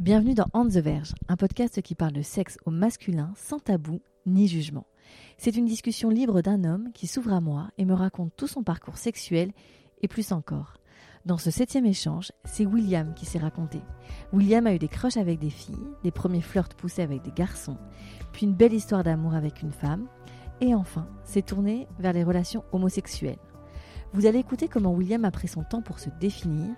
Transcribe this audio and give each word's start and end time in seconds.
Bienvenue 0.00 0.32
dans 0.32 0.46
On 0.54 0.66
the 0.66 0.78
Verge, 0.78 1.14
un 1.28 1.36
podcast 1.36 1.82
qui 1.82 1.94
parle 1.94 2.14
de 2.14 2.22
sexe 2.22 2.56
au 2.64 2.70
masculin 2.70 3.34
sans 3.36 3.58
tabou 3.58 4.00
ni 4.24 4.48
jugement. 4.48 4.86
C'est 5.36 5.58
une 5.58 5.66
discussion 5.66 6.08
libre 6.08 6.40
d'un 6.40 6.64
homme 6.64 6.90
qui 6.94 7.06
s'ouvre 7.06 7.34
à 7.34 7.42
moi 7.42 7.68
et 7.76 7.84
me 7.84 7.92
raconte 7.92 8.32
tout 8.34 8.46
son 8.46 8.62
parcours 8.62 8.96
sexuel 8.96 9.52
et 10.00 10.08
plus 10.08 10.32
encore. 10.32 10.78
Dans 11.26 11.36
ce 11.36 11.50
septième 11.50 11.84
échange, 11.84 12.32
c'est 12.44 12.64
William 12.64 13.12
qui 13.12 13.26
s'est 13.26 13.38
raconté. 13.38 13.82
William 14.32 14.66
a 14.66 14.74
eu 14.74 14.78
des 14.78 14.88
crushs 14.88 15.18
avec 15.18 15.38
des 15.38 15.50
filles, 15.50 15.76
des 16.02 16.10
premiers 16.10 16.40
flirts 16.40 16.74
poussés 16.76 17.02
avec 17.02 17.20
des 17.20 17.32
garçons, 17.32 17.76
puis 18.32 18.46
une 18.46 18.54
belle 18.54 18.72
histoire 18.72 19.04
d'amour 19.04 19.34
avec 19.34 19.60
une 19.60 19.70
femme, 19.70 20.08
et 20.62 20.74
enfin 20.74 21.10
s'est 21.24 21.42
tourné 21.42 21.86
vers 21.98 22.14
les 22.14 22.24
relations 22.24 22.64
homosexuelles. 22.72 23.36
Vous 24.14 24.24
allez 24.24 24.38
écouter 24.38 24.66
comment 24.66 24.94
William 24.94 25.26
a 25.26 25.30
pris 25.30 25.48
son 25.48 25.62
temps 25.62 25.82
pour 25.82 25.98
se 25.98 26.08
définir, 26.08 26.74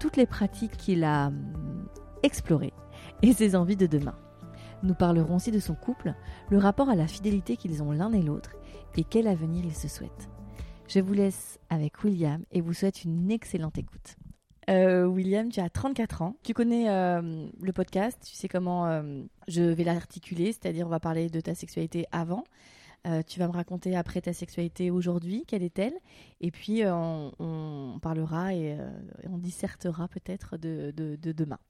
toutes 0.00 0.16
les 0.16 0.26
pratiques 0.26 0.76
qu'il 0.76 1.04
a 1.04 1.30
explorées 2.22 2.72
et 3.22 3.32
ses 3.32 3.56
envies 3.56 3.76
de 3.76 3.86
demain. 3.86 4.16
Nous 4.82 4.94
parlerons 4.94 5.36
aussi 5.36 5.50
de 5.50 5.58
son 5.58 5.74
couple, 5.74 6.14
le 6.50 6.58
rapport 6.58 6.88
à 6.88 6.94
la 6.94 7.06
fidélité 7.06 7.56
qu'ils 7.56 7.82
ont 7.82 7.92
l'un 7.92 8.12
et 8.12 8.22
l'autre 8.22 8.52
et 8.96 9.04
quel 9.04 9.26
avenir 9.26 9.64
ils 9.64 9.74
se 9.74 9.88
souhaitent. 9.88 10.28
Je 10.88 11.00
vous 11.00 11.14
laisse 11.14 11.58
avec 11.70 12.04
William 12.04 12.44
et 12.52 12.60
vous 12.60 12.74
souhaite 12.74 13.04
une 13.04 13.30
excellente 13.30 13.78
écoute. 13.78 14.16
Euh, 14.68 15.06
William, 15.06 15.48
tu 15.50 15.60
as 15.60 15.70
34 15.70 16.22
ans. 16.22 16.36
Tu 16.42 16.52
connais 16.52 16.90
euh, 16.90 17.46
le 17.60 17.72
podcast, 17.72 18.18
tu 18.24 18.34
sais 18.34 18.48
comment 18.48 18.86
euh, 18.86 19.22
je 19.48 19.62
vais 19.62 19.84
l'articuler, 19.84 20.52
c'est-à-dire 20.52 20.86
on 20.86 20.90
va 20.90 21.00
parler 21.00 21.28
de 21.28 21.40
ta 21.40 21.54
sexualité 21.54 22.06
avant. 22.12 22.44
Tu 23.28 23.38
vas 23.38 23.46
me 23.46 23.52
raconter 23.52 23.94
après 23.94 24.20
ta 24.20 24.32
sexualité 24.32 24.90
aujourd'hui, 24.90 25.44
quelle 25.46 25.62
est-elle? 25.62 25.94
Et 26.40 26.50
puis 26.50 26.82
on, 26.84 28.00
parlera 28.02 28.52
et, 28.52 28.76
on 29.30 29.38
dissertera 29.38 30.08
peut-être 30.08 30.56
de 30.56 30.92
demain. 31.32 31.60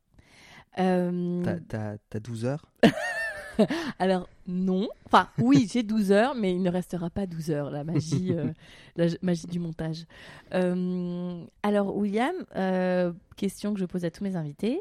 Euh, 0.79 1.43
T'as- 1.43 1.61
T'as 1.69 1.97
t'as 2.11 2.21
12 2.21 2.45
heures? 2.45 2.67
Alors 3.99 4.29
non, 4.47 4.87
enfin 5.07 5.29
oui, 5.39 5.67
j'ai 5.73 5.83
12 5.83 6.13
heures, 6.13 6.35
mais 6.35 6.53
il 6.55 6.63
ne 6.63 6.71
restera 6.71 7.09
pas 7.09 7.27
12 7.27 7.51
heures, 7.51 7.71
la 7.71 7.85
magie, 7.85 8.33
euh, 8.35 8.53
la 8.97 9.07
magie 9.23 9.47
du 9.47 9.59
montage. 9.59 10.05
Euh, 10.53 11.43
alors 11.63 11.97
William, 11.97 12.35
euh, 12.57 13.13
question 13.37 13.73
que 13.73 13.81
je 13.81 13.87
pose 13.87 14.05
à 14.05 14.11
tous 14.11 14.25
mes 14.25 14.37
invités, 14.37 14.81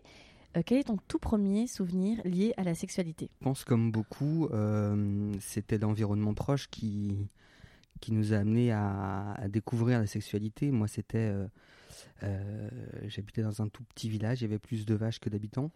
Euh, 0.57 0.61
quel 0.65 0.77
est 0.79 0.83
ton 0.85 0.97
tout 1.07 1.19
premier 1.19 1.67
souvenir 1.67 2.19
lié 2.25 2.53
à 2.57 2.63
la 2.63 2.75
sexualité? 2.75 3.29
Je 3.39 3.43
pense 3.45 3.63
comme 3.65 3.91
beaucoup, 3.91 4.47
euh, 4.51 5.31
c'était 5.39 5.77
l'environnement 5.77 6.33
proche 6.33 6.67
qui, 6.69 7.15
qui 8.01 8.11
nous 8.13 8.33
a 8.33 8.37
amené 8.37 8.71
à, 8.73 9.33
à 9.37 9.47
découvrir 9.47 9.99
la 9.99 10.07
sexualité. 10.07 10.71
Moi, 10.71 10.87
c'était. 10.87 11.33
Euh, 12.23 12.69
J'habitais 13.07 13.41
dans 13.41 13.61
un 13.61 13.67
tout 13.67 13.83
petit 13.83 14.09
village, 14.09 14.41
il 14.41 14.43
y 14.43 14.45
avait 14.45 14.59
plus 14.59 14.85
de 14.85 14.95
vaches 14.95 15.19
que 15.19 15.29
d'habitants. 15.29 15.71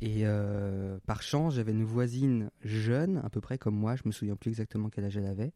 Et 0.00 0.20
euh, 0.22 0.98
par 1.06 1.22
chance, 1.22 1.54
j'avais 1.54 1.72
une 1.72 1.84
voisine 1.84 2.50
jeune, 2.62 3.18
à 3.24 3.30
peu 3.30 3.40
près 3.40 3.58
comme 3.58 3.74
moi, 3.74 3.96
je 3.96 4.02
me 4.04 4.12
souviens 4.12 4.36
plus 4.36 4.50
exactement 4.50 4.90
quel 4.90 5.04
âge 5.04 5.16
elle 5.16 5.26
avait, 5.26 5.52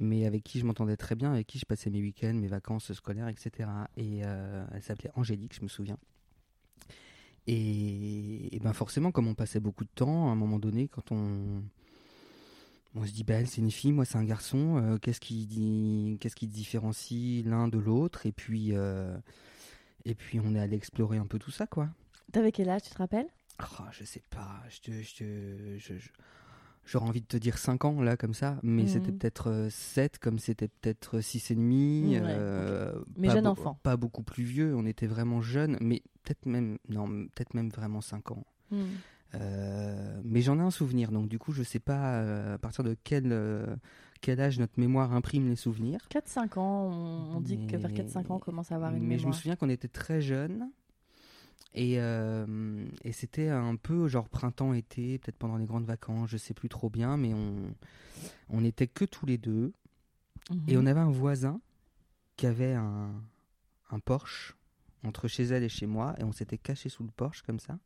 mais 0.00 0.24
avec 0.26 0.42
qui 0.42 0.58
je 0.58 0.64
m'entendais 0.64 0.96
très 0.96 1.14
bien, 1.14 1.32
avec 1.32 1.46
qui 1.46 1.58
je 1.58 1.66
passais 1.66 1.90
mes 1.90 2.00
week-ends, 2.00 2.34
mes 2.34 2.48
vacances 2.48 2.92
scolaires, 2.92 3.28
etc. 3.28 3.68
Et 3.96 4.22
euh, 4.24 4.64
elle 4.72 4.82
s'appelait 4.82 5.10
Angélique, 5.16 5.54
je 5.54 5.62
me 5.62 5.68
souviens. 5.68 5.98
Et, 7.46 8.54
et 8.54 8.58
ben 8.60 8.72
forcément, 8.72 9.10
comme 9.10 9.26
on 9.26 9.34
passait 9.34 9.60
beaucoup 9.60 9.84
de 9.84 9.90
temps, 9.94 10.28
à 10.28 10.32
un 10.32 10.36
moment 10.36 10.58
donné, 10.58 10.88
quand 10.88 11.12
on, 11.12 11.62
on 12.94 13.04
se 13.04 13.12
dit, 13.12 13.24
bah, 13.24 13.34
elle 13.34 13.46
c'est 13.46 13.60
une 13.60 13.70
fille, 13.70 13.92
moi 13.92 14.04
c'est 14.04 14.18
un 14.18 14.24
garçon, 14.24 14.76
euh, 14.78 14.98
qu'est-ce 14.98 15.20
qui, 15.20 15.46
dit- 15.46 16.16
qu'est-ce 16.20 16.36
qui 16.36 16.46
différencie 16.46 17.44
l'un 17.44 17.68
de 17.68 17.78
l'autre? 17.78 18.26
Et 18.26 18.32
puis, 18.32 18.70
euh, 18.74 19.16
et 20.04 20.14
puis 20.14 20.40
on 20.40 20.54
est 20.54 20.60
allé 20.60 20.76
explorer 20.76 21.18
un 21.18 21.26
peu 21.26 21.38
tout 21.38 21.50
ça, 21.50 21.66
quoi. 21.66 21.88
T'avais 22.32 22.52
quel 22.52 22.68
âge, 22.68 22.82
tu 22.82 22.90
te 22.90 22.98
rappelles? 22.98 23.28
Oh, 23.62 23.84
je 23.92 24.04
sais 24.04 24.22
pas, 24.30 24.62
je 24.68 24.92
je 25.02 25.76
je- 25.78 25.98
je- 25.98 26.10
j'aurais 26.84 27.08
envie 27.08 27.20
de 27.20 27.26
te 27.26 27.36
dire 27.36 27.58
5 27.58 27.84
ans 27.84 28.00
là 28.00 28.16
comme 28.16 28.34
ça, 28.34 28.58
mais 28.62 28.82
Mhm. 28.82 28.88
c'était 28.88 29.12
peut-être 29.12 29.68
7 29.70 30.18
comme 30.18 30.38
c'était 30.38 30.68
peut-être 30.68 31.20
6 31.20 31.50
et 31.50 31.54
demi. 31.54 32.02
Mm, 32.02 32.10
ouais, 32.10 32.18
euh, 32.22 33.02
Mais 33.16 33.30
jeune 33.30 33.46
enfant. 33.46 33.78
Pas 33.82 33.96
beaucoup 33.96 34.22
plus 34.22 34.44
vieux, 34.44 34.74
on 34.76 34.86
était 34.86 35.06
vraiment 35.08 35.40
jeunes, 35.42 35.76
mais 35.80 36.02
peut-être 36.22 36.46
même, 36.46 36.78
non, 36.88 37.06
peut-être 37.34 37.54
même 37.54 37.68
vraiment 37.70 38.00
5 38.00 38.30
ans. 38.30 38.44
Hmm. 38.70 38.84
Euh, 39.34 40.20
mais 40.24 40.40
j'en 40.40 40.58
ai 40.58 40.62
un 40.62 40.70
souvenir, 40.70 41.10
donc 41.12 41.28
du 41.28 41.38
coup 41.38 41.52
je 41.52 41.62
sais 41.62 41.78
pas 41.80 42.14
euh, 42.14 42.54
à 42.54 42.58
partir 42.58 42.82
de 42.82 42.96
quel, 43.04 43.30
euh, 43.30 43.76
quel 44.22 44.40
âge 44.40 44.58
notre 44.58 44.80
mémoire 44.80 45.12
imprime 45.12 45.48
les 45.48 45.56
souvenirs. 45.56 46.00
4-5 46.10 46.58
ans, 46.58 46.84
on, 46.90 47.36
on 47.36 47.40
dit 47.40 47.58
que 47.66 47.76
vers 47.76 47.90
Mais- 47.92 48.02
4-5 48.04 48.30
ans 48.30 48.36
on 48.36 48.38
commence 48.38 48.72
à 48.72 48.76
avoir 48.76 48.94
une 48.94 49.02
Mais 49.02 49.16
je 49.16 49.22
me 49.22 49.26
mémoire. 49.26 49.34
souviens 49.34 49.56
qu'on 49.56 49.68
était 49.68 49.88
très 49.88 50.20
jeunes. 50.22 50.70
Et, 51.74 51.96
et 51.96 53.12
c'était 53.12 53.50
un 53.50 53.76
peu 53.76 54.08
genre 54.08 54.28
printemps-été, 54.30 55.18
peut-être 55.18 55.36
pendant 55.36 55.58
les 55.58 55.66
grandes 55.66 55.84
vacances, 55.84 56.30
je 56.30 56.36
sais 56.38 56.54
plus 56.54 56.70
trop 56.70 56.88
bien, 56.88 57.16
mais 57.18 57.34
on, 57.34 57.56
on 58.48 58.64
était 58.64 58.86
que 58.88 59.04
tous 59.04 59.26
les 59.26 59.36
deux. 59.38 59.72
Et 60.66 60.76
Mhm. 60.76 60.82
on 60.82 60.86
avait 60.86 61.00
un 61.00 61.10
voisin 61.10 61.60
qui 62.36 62.46
avait 62.46 62.72
un, 62.72 63.10
un 63.90 63.98
Porsche 64.00 64.56
entre 65.04 65.28
chez 65.28 65.44
elle 65.44 65.62
et 65.62 65.68
chez 65.68 65.86
moi, 65.86 66.14
et 66.18 66.24
on 66.24 66.32
s'était 66.32 66.56
caché 66.58 66.88
sous 66.88 67.02
le 67.04 67.10
Porsche 67.10 67.42
comme 67.42 67.60
ça. 67.60 67.78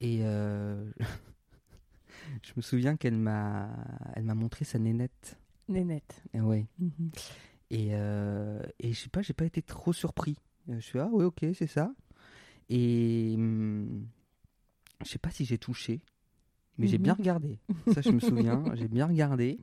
Et 0.00 0.20
euh, 0.22 0.90
je 2.42 2.52
me 2.56 2.62
souviens 2.62 2.96
qu'elle 2.96 3.16
m'a, 3.16 3.70
elle 4.14 4.24
m'a 4.24 4.34
montré 4.34 4.64
sa 4.64 4.78
nénette. 4.78 5.38
Nénette. 5.68 6.22
Et 6.34 6.40
ouais. 6.40 6.66
Mhm. 6.78 7.10
Et, 7.70 7.88
euh, 7.92 8.62
et 8.78 8.92
je 8.92 9.00
sais 9.00 9.08
pas, 9.08 9.22
j'ai 9.22 9.32
pas 9.32 9.44
été 9.46 9.62
trop 9.62 9.92
surpris. 9.92 10.36
Euh, 10.68 10.74
Je 10.76 10.80
suis 10.80 10.98
ah 10.98 11.08
oui 11.12 11.24
ok 11.24 11.44
c'est 11.54 11.66
ça. 11.66 11.92
Et 12.68 13.34
hum, 13.36 14.06
je 15.04 15.08
sais 15.10 15.18
pas 15.18 15.30
si 15.30 15.44
j'ai 15.44 15.58
touché, 15.58 16.00
mais 16.78 16.86
j'ai 16.86 16.98
Mhm. 16.98 17.02
bien 17.04 17.14
regardé. 17.14 17.58
Ça 17.92 18.02
je 18.02 18.10
me 18.10 18.20
souviens, 18.20 18.62
j'ai 18.74 18.88
bien 18.88 19.06
regardé, 19.06 19.58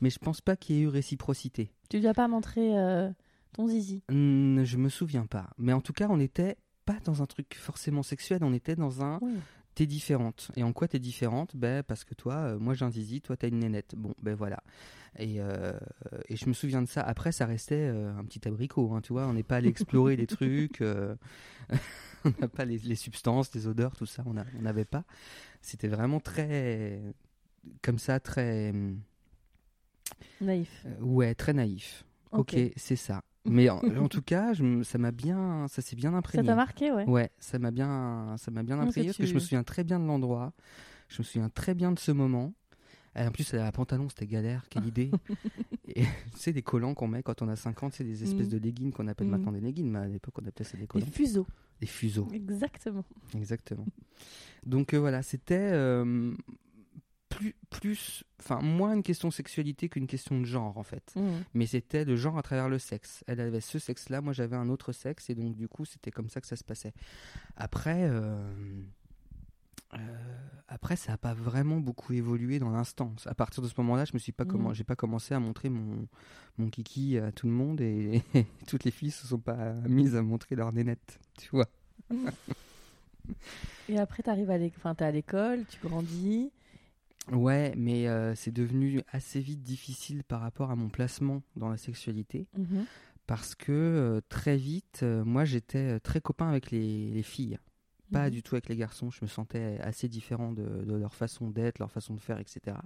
mais 0.00 0.10
je 0.10 0.18
pense 0.18 0.40
pas 0.40 0.56
qu'il 0.56 0.76
y 0.76 0.78
ait 0.80 0.82
eu 0.82 0.88
réciprocité. 0.88 1.70
Tu 1.90 1.98
lui 1.98 2.06
as 2.08 2.14
pas 2.14 2.26
montré 2.28 2.76
euh, 2.78 3.10
ton 3.52 3.66
zizi? 3.68 4.02
Hum, 4.10 4.64
je 4.64 4.76
me 4.76 4.88
souviens 4.88 5.26
pas, 5.26 5.50
mais 5.58 5.72
en 5.72 5.80
tout 5.80 5.92
cas 5.92 6.06
on 6.10 6.18
était 6.20 6.56
pas 6.84 6.98
dans 7.04 7.22
un 7.22 7.26
truc 7.26 7.54
forcément 7.56 8.02
sexuel, 8.02 8.40
on 8.42 8.52
était 8.52 8.76
dans 8.76 9.02
un 9.02 9.18
Oui. 9.22 9.34
T'es 9.74 9.86
différente. 9.86 10.50
Et 10.56 10.62
en 10.62 10.72
quoi 10.72 10.88
t'es 10.88 10.98
différente? 10.98 11.56
Ben 11.56 11.82
parce 11.82 12.04
que 12.04 12.14
toi, 12.14 12.34
euh, 12.36 12.58
moi 12.58 12.74
j'ai 12.74 12.84
un 12.84 12.90
zizi, 12.90 13.20
toi 13.20 13.36
t'as 13.36 13.48
une 13.48 13.58
nénette. 13.60 13.94
Bon, 13.96 14.14
ben 14.22 14.34
voilà. 14.34 14.62
Et, 15.18 15.36
euh, 15.40 15.72
et 16.28 16.36
je 16.36 16.46
me 16.48 16.52
souviens 16.54 16.82
de 16.82 16.88
ça. 16.88 17.00
Après, 17.02 17.30
ça 17.32 17.46
restait 17.46 17.88
euh, 17.92 18.16
un 18.16 18.24
petit 18.24 18.46
abricot, 18.48 18.92
hein, 18.94 19.00
tu 19.00 19.12
vois. 19.12 19.26
On 19.26 19.32
n'est 19.34 19.42
pas 19.44 19.56
allé 19.56 19.68
explorer 19.68 20.16
les 20.16 20.26
trucs. 20.28 20.80
on 22.24 22.32
n'a 22.40 22.48
pas 22.48 22.64
les, 22.64 22.78
les 22.78 22.96
substances, 22.96 23.54
les 23.54 23.66
odeurs, 23.66 23.96
tout 23.96 24.06
ça. 24.06 24.24
On 24.26 24.34
n'avait 24.62 24.84
pas. 24.84 25.04
C'était 25.62 25.88
vraiment 25.88 26.20
très, 26.20 27.00
comme 27.82 27.98
ça, 27.98 28.18
très, 28.20 28.72
Naïf. 30.40 30.86
ouais, 31.00 31.34
très 31.34 31.52
naïf. 31.52 32.04
Ok, 32.32 32.54
Ok. 32.54 32.72
c'est 32.76 32.96
ça. 32.96 33.22
Mais 33.46 33.68
en, 33.68 33.78
en 33.98 34.08
tout 34.08 34.22
cas, 34.22 34.52
je 34.54 34.82
ça 34.82 34.98
m'a 34.98 35.10
bien, 35.10 35.66
ça 35.68 35.82
s'est 35.82 35.96
bien 35.96 36.12
Ça 36.12 36.16
imprégné. 36.18 36.46
t'a 36.46 36.54
marqué, 36.54 36.90
ouais 36.92 37.04
Ouais, 37.06 37.30
ça 37.38 37.58
m'a 37.58 37.70
bien, 37.70 38.34
ça 38.38 38.50
m'a 38.50 38.62
bien 38.62 38.78
imprégné 38.78 39.08
ça, 39.08 39.12
parce 39.12 39.18
que 39.18 39.26
je 39.26 39.34
me 39.34 39.38
souviens 39.40 39.62
très 39.62 39.84
bien 39.84 40.00
de 40.00 40.06
l'endroit. 40.06 40.52
Je 41.08 41.18
me 41.20 41.24
souviens 41.24 41.48
très 41.50 41.74
bien 41.74 41.92
de 41.92 41.98
ce 41.98 42.12
moment. 42.12 42.52
Et 43.16 43.20
en 43.22 43.30
plus, 43.30 43.54
un 43.54 43.70
pantalon, 43.70 44.08
c'était 44.08 44.26
galère, 44.26 44.66
quelle 44.68 44.86
idée. 44.86 45.10
Et 45.86 46.02
tu 46.02 46.08
sais, 46.36 46.52
des 46.52 46.62
collants 46.62 46.94
qu'on 46.94 47.06
met 47.06 47.22
quand 47.22 47.42
on 47.42 47.48
a 47.48 47.54
50, 47.56 47.92
c'est 47.92 48.02
des 48.04 48.24
espèces 48.24 48.46
Mhm. 48.46 48.52
de 48.52 48.58
leggings 48.58 48.92
qu'on 48.92 49.06
appelle 49.06 49.26
Mhm. 49.26 49.30
maintenant 49.32 49.52
des 49.52 49.60
leggings, 49.60 49.88
mais 49.90 49.98
à 50.00 50.06
l'époque, 50.08 50.34
on 50.42 50.46
appelait 50.48 50.64
ça 50.64 50.76
des 50.76 50.82
Des 50.82 50.86
collants. 50.88 51.06
fuseaux. 51.06 51.46
Des 51.80 51.86
fuseaux, 51.86 52.26
Exactement. 52.32 53.04
exactement. 53.36 53.86
Donc 54.64 54.94
euh, 54.94 54.98
voilà, 54.98 55.22
c'était 55.22 55.70
euh, 55.72 56.32
plus, 57.34 57.54
plus, 57.70 58.24
enfin, 58.40 58.60
moins 58.60 58.94
une 58.94 59.02
question 59.02 59.28
de 59.28 59.32
sexualité 59.32 59.88
qu'une 59.88 60.06
question 60.06 60.38
de 60.40 60.44
genre, 60.44 60.78
en 60.78 60.82
fait. 60.82 61.12
Mhm. 61.16 61.44
Mais 61.54 61.66
c'était 61.66 62.04
le 62.04 62.16
genre 62.16 62.38
à 62.38 62.42
travers 62.42 62.68
le 62.68 62.78
sexe. 62.78 63.24
Elle 63.26 63.40
avait 63.40 63.60
ce 63.60 63.78
sexe-là, 63.78 64.20
moi 64.20 64.32
j'avais 64.32 64.56
un 64.56 64.68
autre 64.68 64.92
sexe, 64.92 65.30
et 65.30 65.34
donc 65.34 65.54
du 65.54 65.68
coup 65.68 65.84
c'était 65.84 66.10
comme 66.10 66.28
ça 66.28 66.40
que 66.40 66.46
ça 66.46 66.56
se 66.56 66.64
passait. 66.64 66.92
Après, 67.56 68.04
euh, 68.04 68.36
euh, 69.94 69.98
après 70.68 70.96
ça 70.96 71.12
n'a 71.12 71.18
pas 71.18 71.34
vraiment 71.34 71.80
beaucoup 71.80 72.12
évolué 72.12 72.58
dans 72.58 72.70
l'instant. 72.70 73.14
À 73.26 73.34
partir 73.34 73.62
de 73.62 73.68
ce 73.68 73.74
moment-là, 73.78 74.04
je 74.04 74.12
me 74.14 74.18
suis 74.18 74.32
pas 74.32 74.44
j'ai 74.72 74.84
pas 74.84 74.96
commencé 74.96 75.34
à 75.34 75.40
montrer 75.40 75.68
mon 75.68 76.06
mon 76.56 76.70
kiki 76.70 77.18
à 77.18 77.32
tout 77.32 77.46
le 77.46 77.52
monde, 77.52 77.80
et, 77.80 78.22
toutes 78.68 78.84
les 78.84 78.92
filles 78.92 79.10
se 79.10 79.26
sont 79.26 79.40
pas 79.40 79.72
mises 79.88 80.14
à 80.14 80.22
montrer 80.22 80.54
leur 80.54 80.72
nénette, 80.72 81.18
tu 81.38 81.48
vois. 81.50 81.68
Et 83.88 83.98
après, 83.98 84.22
tu 84.22 84.30
arrives 84.30 84.50
à 84.50 84.58
l'école, 85.10 85.64
tu 85.66 85.78
grandis. 85.86 86.52
Ouais, 87.32 87.72
mais 87.76 88.06
euh, 88.08 88.34
c'est 88.34 88.52
devenu 88.52 89.00
assez 89.10 89.40
vite 89.40 89.62
difficile 89.62 90.24
par 90.24 90.40
rapport 90.40 90.70
à 90.70 90.76
mon 90.76 90.88
placement 90.88 91.42
dans 91.56 91.68
la 91.68 91.76
sexualité. 91.78 92.46
Mhm. 92.56 92.84
Parce 93.26 93.54
que 93.54 93.72
euh, 93.72 94.20
très 94.28 94.56
vite, 94.58 95.00
euh, 95.02 95.24
moi 95.24 95.46
j'étais 95.46 95.98
très 96.00 96.20
copain 96.20 96.48
avec 96.48 96.70
les, 96.70 97.10
les 97.10 97.22
filles. 97.22 97.58
Pas 98.12 98.26
Mhm. 98.26 98.30
du 98.30 98.42
tout 98.42 98.54
avec 98.54 98.68
les 98.68 98.76
garçons. 98.76 99.10
Je 99.10 99.20
me 99.22 99.26
sentais 99.26 99.78
assez 99.80 100.08
différent 100.08 100.52
de, 100.52 100.84
de 100.84 100.94
leur 100.94 101.14
façon 101.14 101.48
d'être, 101.48 101.78
leur 101.78 101.90
façon 101.90 102.12
de 102.14 102.20
faire, 102.20 102.38
etc. 102.38 102.76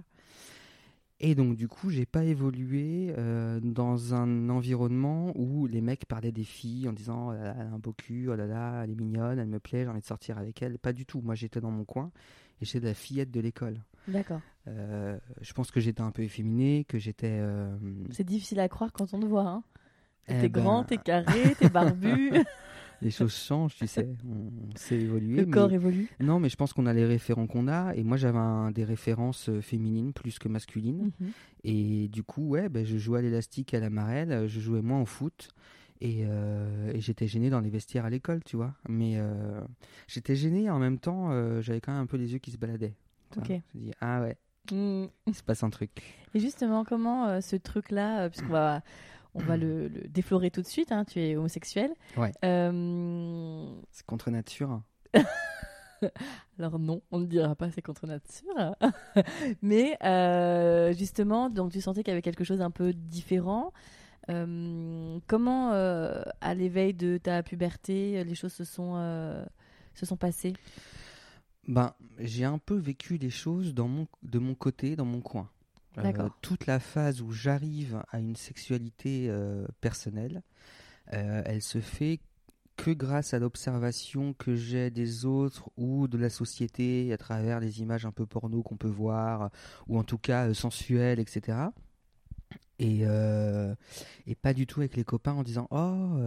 Et 1.19 1.35
donc, 1.35 1.57
du 1.57 1.67
coup, 1.67 1.89
j'ai 1.89 2.05
pas 2.05 2.23
évolué 2.23 3.13
dans 3.61 4.13
un 4.13 4.47
environnement 4.49 5.33
où 5.35 5.67
les 5.67 5.81
mecs 5.81 6.05
parlaient 6.05 6.31
des 6.31 6.45
filles 6.45 6.87
en 6.87 6.93
disant 6.93 7.27
oh 7.29 7.33
là 7.33 7.43
là, 7.43 7.55
elle 7.59 7.67
a 7.67 7.71
un 7.73 7.79
beau 7.79 7.91
cul, 7.91 8.29
oh 8.29 8.35
là 8.37 8.47
là, 8.47 8.83
elle 8.85 8.91
est 8.91 8.95
mignonne, 8.95 9.37
elle 9.37 9.49
me 9.49 9.59
plaît, 9.59 9.83
j'ai 9.83 9.89
envie 9.89 9.99
de 9.99 10.05
sortir 10.05 10.37
avec 10.37 10.61
elle. 10.61 10.79
Pas 10.79 10.93
du 10.93 11.05
tout. 11.05 11.19
Moi, 11.19 11.35
j'étais 11.35 11.59
dans 11.59 11.71
mon 11.71 11.83
coin 11.83 12.11
et 12.61 12.65
j'étais 12.65 12.87
la 12.87 12.93
fillette 12.93 13.31
de 13.31 13.41
l'école. 13.41 13.81
D'accord. 14.07 14.41
Euh, 14.67 15.17
je 15.41 15.53
pense 15.53 15.71
que 15.71 15.79
j'étais 15.79 16.01
un 16.01 16.11
peu 16.11 16.21
efféminé, 16.23 16.85
que 16.87 16.97
j'étais. 16.99 17.37
euh, 17.41 17.75
C'est 18.11 18.23
difficile 18.25 18.59
à 18.59 18.67
croire 18.69 18.91
quand 18.91 19.13
on 19.13 19.19
te 19.19 19.25
voit. 19.25 19.47
Hein. 19.47 19.63
eh 20.27 20.33
T'es 20.41 20.49
ben, 20.49 20.61
grand, 20.61 20.83
t'es 20.83 20.97
carré, 20.97 21.55
t'es 21.57 21.69
barbu, 21.69 22.31
Les 23.01 23.11
choses 23.11 23.33
changent, 23.33 23.75
tu 23.77 23.87
sais. 23.87 24.09
On, 24.27 24.75
sait 24.75 24.99
évoluer. 24.99 25.37
le 25.39 25.45
mais- 25.45 25.51
corps 25.51 25.71
évolue. 25.71 26.09
Non, 26.19 26.39
mais 26.41 26.49
je 26.49 26.57
pense 26.57 26.73
qu'on 26.73 26.85
a 26.85 26.91
les 26.93 27.05
référents 27.05 27.47
qu'on 27.47 27.69
a. 27.69 27.93
Et 27.95 28.03
moi, 28.03 28.17
j'avais 28.17 28.73
des 28.73 28.83
références 28.83 29.47
euh, 29.47 29.61
féminines 29.61 30.11
plus 30.11 30.37
que 30.37 30.49
masculines. 30.49 31.11
Mhm. 31.19 31.31
Et 31.63 32.07
du 32.09 32.23
coup, 32.23 32.49
ouais, 32.49 32.67
ben, 32.67 32.85
je 32.85 32.97
jouais 32.97 33.19
à 33.19 33.21
l'élastique, 33.21 33.73
à 33.73 33.79
la 33.79 33.89
marelle. 33.89 34.47
Je 34.47 34.59
jouais 34.59 34.81
moins 34.81 35.01
au 35.01 35.05
foot. 35.05 35.47
Et, 36.01 36.23
euh, 36.25 36.91
et 36.93 36.99
j'étais 36.99 37.27
gêné 37.27 37.49
dans 37.49 37.61
les 37.61 37.69
vestiaires 37.69 38.03
à 38.05 38.09
l'école, 38.09 38.41
tu 38.43 38.57
vois. 38.57 38.73
Mais 38.89 39.13
euh, 39.17 39.61
j'étais 40.07 40.35
gêné 40.35 40.69
en 40.69 40.79
même 40.79 40.97
temps, 40.97 41.31
euh, 41.31 41.61
j'avais 41.61 41.79
quand 41.81 41.91
même 41.93 42.01
un 42.01 42.05
peu 42.05 42.17
les 42.17 42.31
yeux 42.33 42.39
qui 42.39 42.51
se 42.51 42.57
baladaient. 42.57 42.95
Ok. 43.37 43.47
Je 43.47 43.77
me 43.79 43.83
dis, 43.85 43.93
ah 44.01 44.21
ouais, 44.21 44.37
Mm. 44.71 45.05
il 45.25 45.33
se 45.33 45.41
passe 45.41 45.63
un 45.63 45.69
truc. 45.71 45.91
Et 46.35 46.39
justement, 46.39 46.83
comment 46.83 47.25
euh, 47.27 47.41
ce 47.41 47.55
truc-là, 47.55 48.21
euh, 48.25 48.29
puisqu'on 48.29 48.49
va, 48.49 48.81
on 49.33 49.39
va 49.39 49.57
le, 49.57 49.87
le 49.87 50.07
déflorer 50.07 50.51
tout 50.51 50.61
de 50.61 50.67
suite, 50.67 50.91
hein, 50.91 51.05
tu 51.05 51.19
es 51.19 51.35
homosexuel. 51.35 51.91
Ouais. 52.17 52.31
Euh, 52.45 53.67
C'est 53.91 54.05
contre 54.05 54.29
nature. 54.29 54.81
alors 56.59 56.79
non, 56.79 57.01
on 57.11 57.19
ne 57.19 57.25
dira 57.25 57.55
pas 57.55 57.69
c'est 57.71 57.81
contre 57.81 58.05
nature. 58.07 58.75
Mais 59.61 59.97
euh, 60.03 60.93
justement, 60.93 61.49
donc 61.49 61.71
tu 61.71 61.81
sentais 61.81 62.03
qu'il 62.03 62.11
y 62.11 62.13
avait 62.13 62.21
quelque 62.21 62.43
chose 62.43 62.61
un 62.61 62.71
peu 62.71 62.93
différent. 62.93 63.73
Euh, 64.29 65.19
comment, 65.27 65.71
euh, 65.73 66.21
à 66.41 66.53
l'éveil 66.53 66.93
de 66.93 67.17
ta 67.17 67.41
puberté, 67.43 68.23
les 68.23 68.35
choses 68.35 68.53
se 68.53 68.63
sont, 68.63 68.95
se 69.95 70.05
sont 70.05 70.17
passées? 70.17 70.53
Ben, 71.67 71.93
j'ai 72.17 72.45
un 72.45 72.57
peu 72.57 72.75
vécu 72.75 73.17
les 73.17 73.29
choses 73.29 73.73
dans 73.73 73.87
mon, 73.87 74.07
de 74.23 74.39
mon 74.39 74.55
côté, 74.55 74.95
dans 74.95 75.05
mon 75.05 75.21
coin. 75.21 75.49
Euh, 75.97 76.29
toute 76.41 76.65
la 76.65 76.79
phase 76.79 77.21
où 77.21 77.31
j'arrive 77.31 78.01
à 78.11 78.19
une 78.19 78.35
sexualité 78.35 79.27
euh, 79.29 79.65
personnelle, 79.81 80.43
euh, 81.13 81.41
elle 81.45 81.61
se 81.61 81.79
fait 81.79 82.19
que 82.77 82.91
grâce 82.91 83.33
à 83.33 83.39
l'observation 83.39 84.33
que 84.33 84.55
j'ai 84.55 84.89
des 84.89 85.25
autres 85.25 85.69
ou 85.75 86.07
de 86.07 86.17
la 86.17 86.29
société 86.29 87.11
à 87.11 87.17
travers 87.17 87.59
les 87.59 87.81
images 87.81 88.05
un 88.05 88.11
peu 88.11 88.25
porno 88.25 88.63
qu'on 88.63 88.77
peut 88.77 88.87
voir, 88.87 89.49
ou 89.87 89.99
en 89.99 90.03
tout 90.03 90.17
cas 90.17 90.53
sensuelles, 90.53 91.19
etc. 91.19 91.57
Et, 92.77 93.01
et 94.25 94.35
pas 94.35 94.53
du 94.53 94.65
tout 94.65 94.79
avec 94.79 94.95
les 94.95 95.03
copains 95.03 95.33
en 95.33 95.43
disant 95.43 95.67
Oh, 95.71 96.17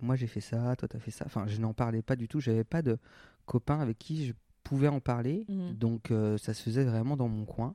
moi 0.00 0.14
j'ai 0.14 0.28
fait 0.28 0.40
ça, 0.40 0.76
toi 0.76 0.86
t'as 0.86 1.00
fait 1.00 1.10
ça. 1.10 1.24
Enfin, 1.26 1.48
je 1.48 1.60
n'en 1.60 1.74
parlais 1.74 2.02
pas 2.02 2.14
du 2.14 2.28
tout. 2.28 2.38
J'avais 2.38 2.62
pas 2.62 2.82
de 2.82 2.96
copains 3.44 3.80
avec 3.80 3.98
qui 3.98 4.26
je 4.26 4.34
pouvais 4.68 4.88
en 4.88 5.00
parler. 5.00 5.44
Mhm. 5.48 5.74
Donc 5.74 6.10
euh, 6.10 6.38
ça 6.38 6.54
se 6.54 6.62
faisait 6.62 6.84
vraiment 6.84 7.16
dans 7.16 7.28
mon 7.28 7.44
coin. 7.44 7.74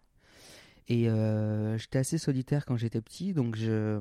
Et 0.88 1.10
euh, 1.10 1.78
j'étais 1.78 2.00
assez 2.00 2.18
solitaire 2.18 2.66
quand 2.66 2.76
j'étais 2.76 3.02
petit, 3.02 3.34
donc 3.34 3.56
je, 3.56 4.00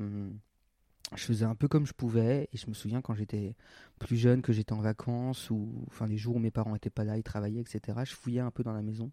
je 1.15 1.25
faisais 1.25 1.45
un 1.45 1.55
peu 1.55 1.69
comme 1.69 1.87
je 1.87 1.93
pouvais. 1.93 2.49
Et 2.53 2.57
je 2.57 2.67
me 2.69 2.75
souviens 2.75 3.01
quand 3.01 3.15
j'étais 3.15 3.55
plus 3.99 4.17
jeune, 4.17 4.43
que 4.43 4.53
j'étais 4.53 4.73
en 4.73 4.81
vacances, 4.81 5.51
ou 5.51 5.85
enfin 5.89 6.07
les 6.07 6.19
jours 6.19 6.37
où 6.37 6.41
mes 6.41 6.51
parents 6.51 6.75
étaient 6.75 6.91
pas 6.91 7.05
là, 7.05 7.17
ils 7.17 7.23
travaillaient, 7.23 7.61
etc. 7.61 8.01
Je 8.05 8.15
fouillais 8.15 8.41
un 8.41 8.51
peu 8.51 8.63
dans 8.63 8.73
la 8.73 8.83
maison. 8.83 9.11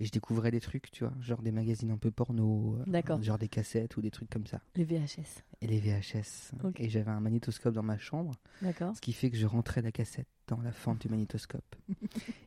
Et 0.00 0.04
je 0.06 0.10
découvrais 0.10 0.50
des 0.50 0.60
trucs, 0.60 0.90
tu 0.90 1.04
vois, 1.04 1.12
genre 1.20 1.40
des 1.40 1.52
magazines 1.52 1.90
un 1.92 1.96
peu 1.98 2.10
porno, 2.10 2.78
euh, 2.86 3.22
genre 3.22 3.38
des 3.38 3.48
cassettes 3.48 3.96
ou 3.96 4.00
des 4.02 4.10
trucs 4.10 4.28
comme 4.28 4.46
ça. 4.46 4.60
Les 4.74 4.84
VHS. 4.84 5.44
Et 5.60 5.66
les 5.68 5.78
VHS. 5.78 6.52
Et 6.78 6.88
j'avais 6.88 7.10
un 7.12 7.20
magnétoscope 7.20 7.74
dans 7.74 7.82
ma 7.84 7.96
chambre. 7.96 8.32
Ce 8.60 9.00
qui 9.00 9.12
fait 9.12 9.30
que 9.30 9.36
je 9.36 9.46
rentrais 9.46 9.82
la 9.82 9.92
cassette 9.92 10.26
dans 10.48 10.60
la 10.60 10.72
fente 10.72 11.00
du 11.00 11.08
magnétoscope. 11.10 11.76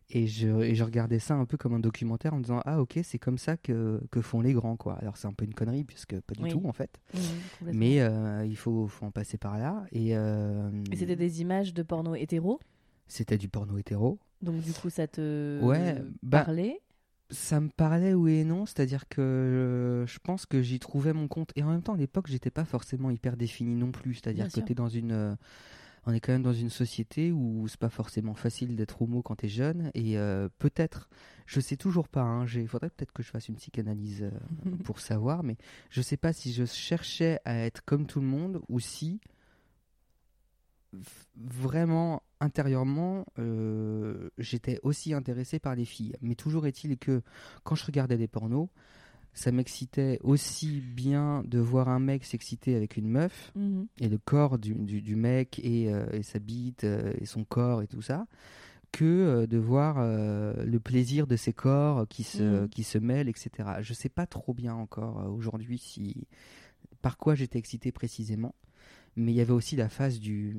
et, 0.10 0.28
je, 0.28 0.50
et 0.62 0.76
je 0.76 0.84
regardais 0.84 1.20
ça 1.20 1.36
un 1.36 1.46
peu 1.46 1.56
comme 1.58 1.74
un 1.74 1.80
documentaire 1.80 2.34
en 2.34 2.38
me 2.38 2.44
disant 2.44 2.62
Ah, 2.66 2.82
ok, 2.82 3.00
c'est 3.04 3.18
comme 3.18 3.38
ça 3.38 3.56
que, 3.56 4.02
que 4.12 4.20
font 4.22 4.42
les 4.42 4.52
grands, 4.52 4.76
quoi. 4.76 4.96
Alors, 4.96 5.16
c'est 5.16 5.28
un 5.28 5.34
peu 5.34 5.46
une 5.46 5.54
connerie, 5.54 5.86
puisque 5.86 6.20
pas 6.20 6.36
du 6.36 6.44
Oui. 6.44 6.50
tout, 6.50 6.62
en 6.66 6.74
fait. 6.74 7.00
Mais 7.62 8.02
euh, 8.02 8.46
il 8.46 8.58
faut, 8.58 8.88
faut 8.88 9.06
en 9.06 9.12
passer 9.12 9.38
par 9.38 9.58
là. 9.58 9.86
Et, 9.94 10.18
euh, 10.18 10.70
Et 10.92 10.98
c'était 10.98 11.16
des 11.16 11.40
images 11.42 11.74
de 11.74 11.82
porno 11.82 12.14
hétéro? 12.14 12.60
c'était 13.08 13.38
du 13.38 13.48
porno 13.48 13.78
hétéro. 13.78 14.20
Donc 14.42 14.60
du 14.62 14.74
coup, 14.74 14.90
ça 14.90 15.08
te 15.08 15.64
Ouais, 15.64 15.96
bah- 16.22 16.44
parlait? 16.44 16.82
Ça 17.30 17.60
me 17.60 17.68
parlait 17.70 18.14
oui 18.14 18.36
et 18.36 18.44
non, 18.46 18.66
c'est-à-dire 18.66 19.10
que 19.10 19.22
euh, 19.22 20.08
je 20.08 20.18
pense 20.20 20.46
que 20.46 20.62
j'y 20.62 20.80
trouvais 20.80 21.12
mon 21.12 21.28
compte. 21.28 21.52
Et 21.58 21.64
en 21.64 21.70
même 21.70 21.82
temps, 21.82 21.94
à 21.94 21.98
l'époque, 21.98 22.28
j'étais 22.28 22.52
pas 22.52 22.64
forcément 22.64 23.10
hyper 23.10 23.36
défini 23.36 23.76
non 23.76 23.92
plus. 23.92 24.16
C'est-à-dire 24.16 24.48
que 24.50 24.62
t'es 24.62 24.74
dans 24.76 24.88
une. 24.88 25.12
euh, 25.12 25.36
on 26.08 26.14
est 26.14 26.22
quand 26.22 26.32
même 26.32 26.42
dans 26.42 26.54
une 26.54 26.70
société 26.70 27.34
où 27.34 27.68
c'est 27.68 27.80
pas 27.80 27.90
forcément 27.90 28.34
facile 28.34 28.78
d'être 28.78 29.02
homo 29.02 29.22
quand 29.22 29.36
t'es 29.36 29.50
jeune. 29.50 29.92
Et 29.94 30.18
euh, 30.18 30.48
peut-être, 30.58 31.10
je 31.46 31.60
sais 31.60 31.76
toujours 31.76 32.08
pas, 32.08 32.22
hein, 32.22 32.46
il 32.48 32.68
faudrait 32.68 32.90
peut-être 32.90 33.12
que 33.12 33.22
je 33.24 33.30
fasse 33.30 33.50
une 33.50 33.56
psychanalyse 33.56 34.24
euh, 34.24 34.72
pour 34.86 35.02
savoir, 35.02 35.44
mais 35.44 35.58
je 35.90 36.02
sais 36.02 36.16
pas 36.16 36.32
si 36.32 36.54
je 36.54 36.64
cherchais 36.64 37.40
à 37.44 37.58
être 37.58 37.84
comme 37.84 38.06
tout 38.06 38.22
le 38.22 38.26
monde 38.26 38.62
ou 38.70 38.80
si 38.80 39.20
vraiment 41.36 42.24
intérieurement 42.40 43.26
euh, 43.40 44.30
j'étais 44.38 44.80
aussi 44.84 45.14
intéressé 45.14 45.60
par 45.60 45.76
les 45.76 45.86
filles. 45.86 46.14
Mais 46.22 46.36
toujours 46.36 46.68
est-il 46.68 46.98
que 46.98 47.22
quand 47.64 47.76
je 47.76 47.86
regardais 47.86 48.18
des 48.18 48.28
pornos, 48.28 48.70
ça 49.34 49.52
m'excitait 49.52 50.20
aussi 50.24 50.82
bien 50.82 51.44
de 51.46 51.60
voir 51.60 51.90
un 51.90 52.00
mec 52.00 52.24
s'exciter 52.26 52.76
avec 52.76 52.98
une 52.98 53.08
meuf 53.08 53.52
Mhm. 53.56 53.88
et 54.02 54.10
le 54.10 54.18
corps 54.18 54.58
du, 54.58 54.74
du, 54.74 55.02
du 55.02 55.16
mec 55.16 55.60
et, 55.64 55.94
euh, 55.94 56.08
et 56.12 56.24
sa 56.24 56.40
bite 56.40 56.84
euh, 56.84 57.14
et 57.20 57.26
son 57.26 57.44
corps 57.44 57.82
et 57.84 57.88
tout 57.88 58.02
ça 58.02 58.26
que 58.92 59.04
euh, 59.06 59.48
de 59.48 59.58
voir 59.58 59.98
le 60.00 60.78
plaisir 60.80 61.28
de 61.28 61.36
ces 61.36 61.54
corps 61.54 62.08
qui 62.08 62.24
se, 62.24 62.42
Mhm. 62.64 62.70
qui 62.70 62.84
se 62.84 62.98
mêlent, 62.98 63.30
etc. 63.30 63.50
Je 63.82 63.94
sais 63.94 64.10
pas 64.10 64.26
trop 64.26 64.54
bien 64.54 64.74
encore 64.74 65.32
aujourd'hui 65.32 65.78
si 65.78 66.26
par 67.02 67.18
quoi 67.18 67.36
j'étais 67.36 67.60
excité 67.60 67.92
précisément, 67.92 68.56
mais 69.18 69.34
il 69.34 69.36
y 69.36 69.42
avait 69.42 69.52
aussi 69.52 69.76
la 69.76 69.90
phase 69.90 70.20
du, 70.20 70.56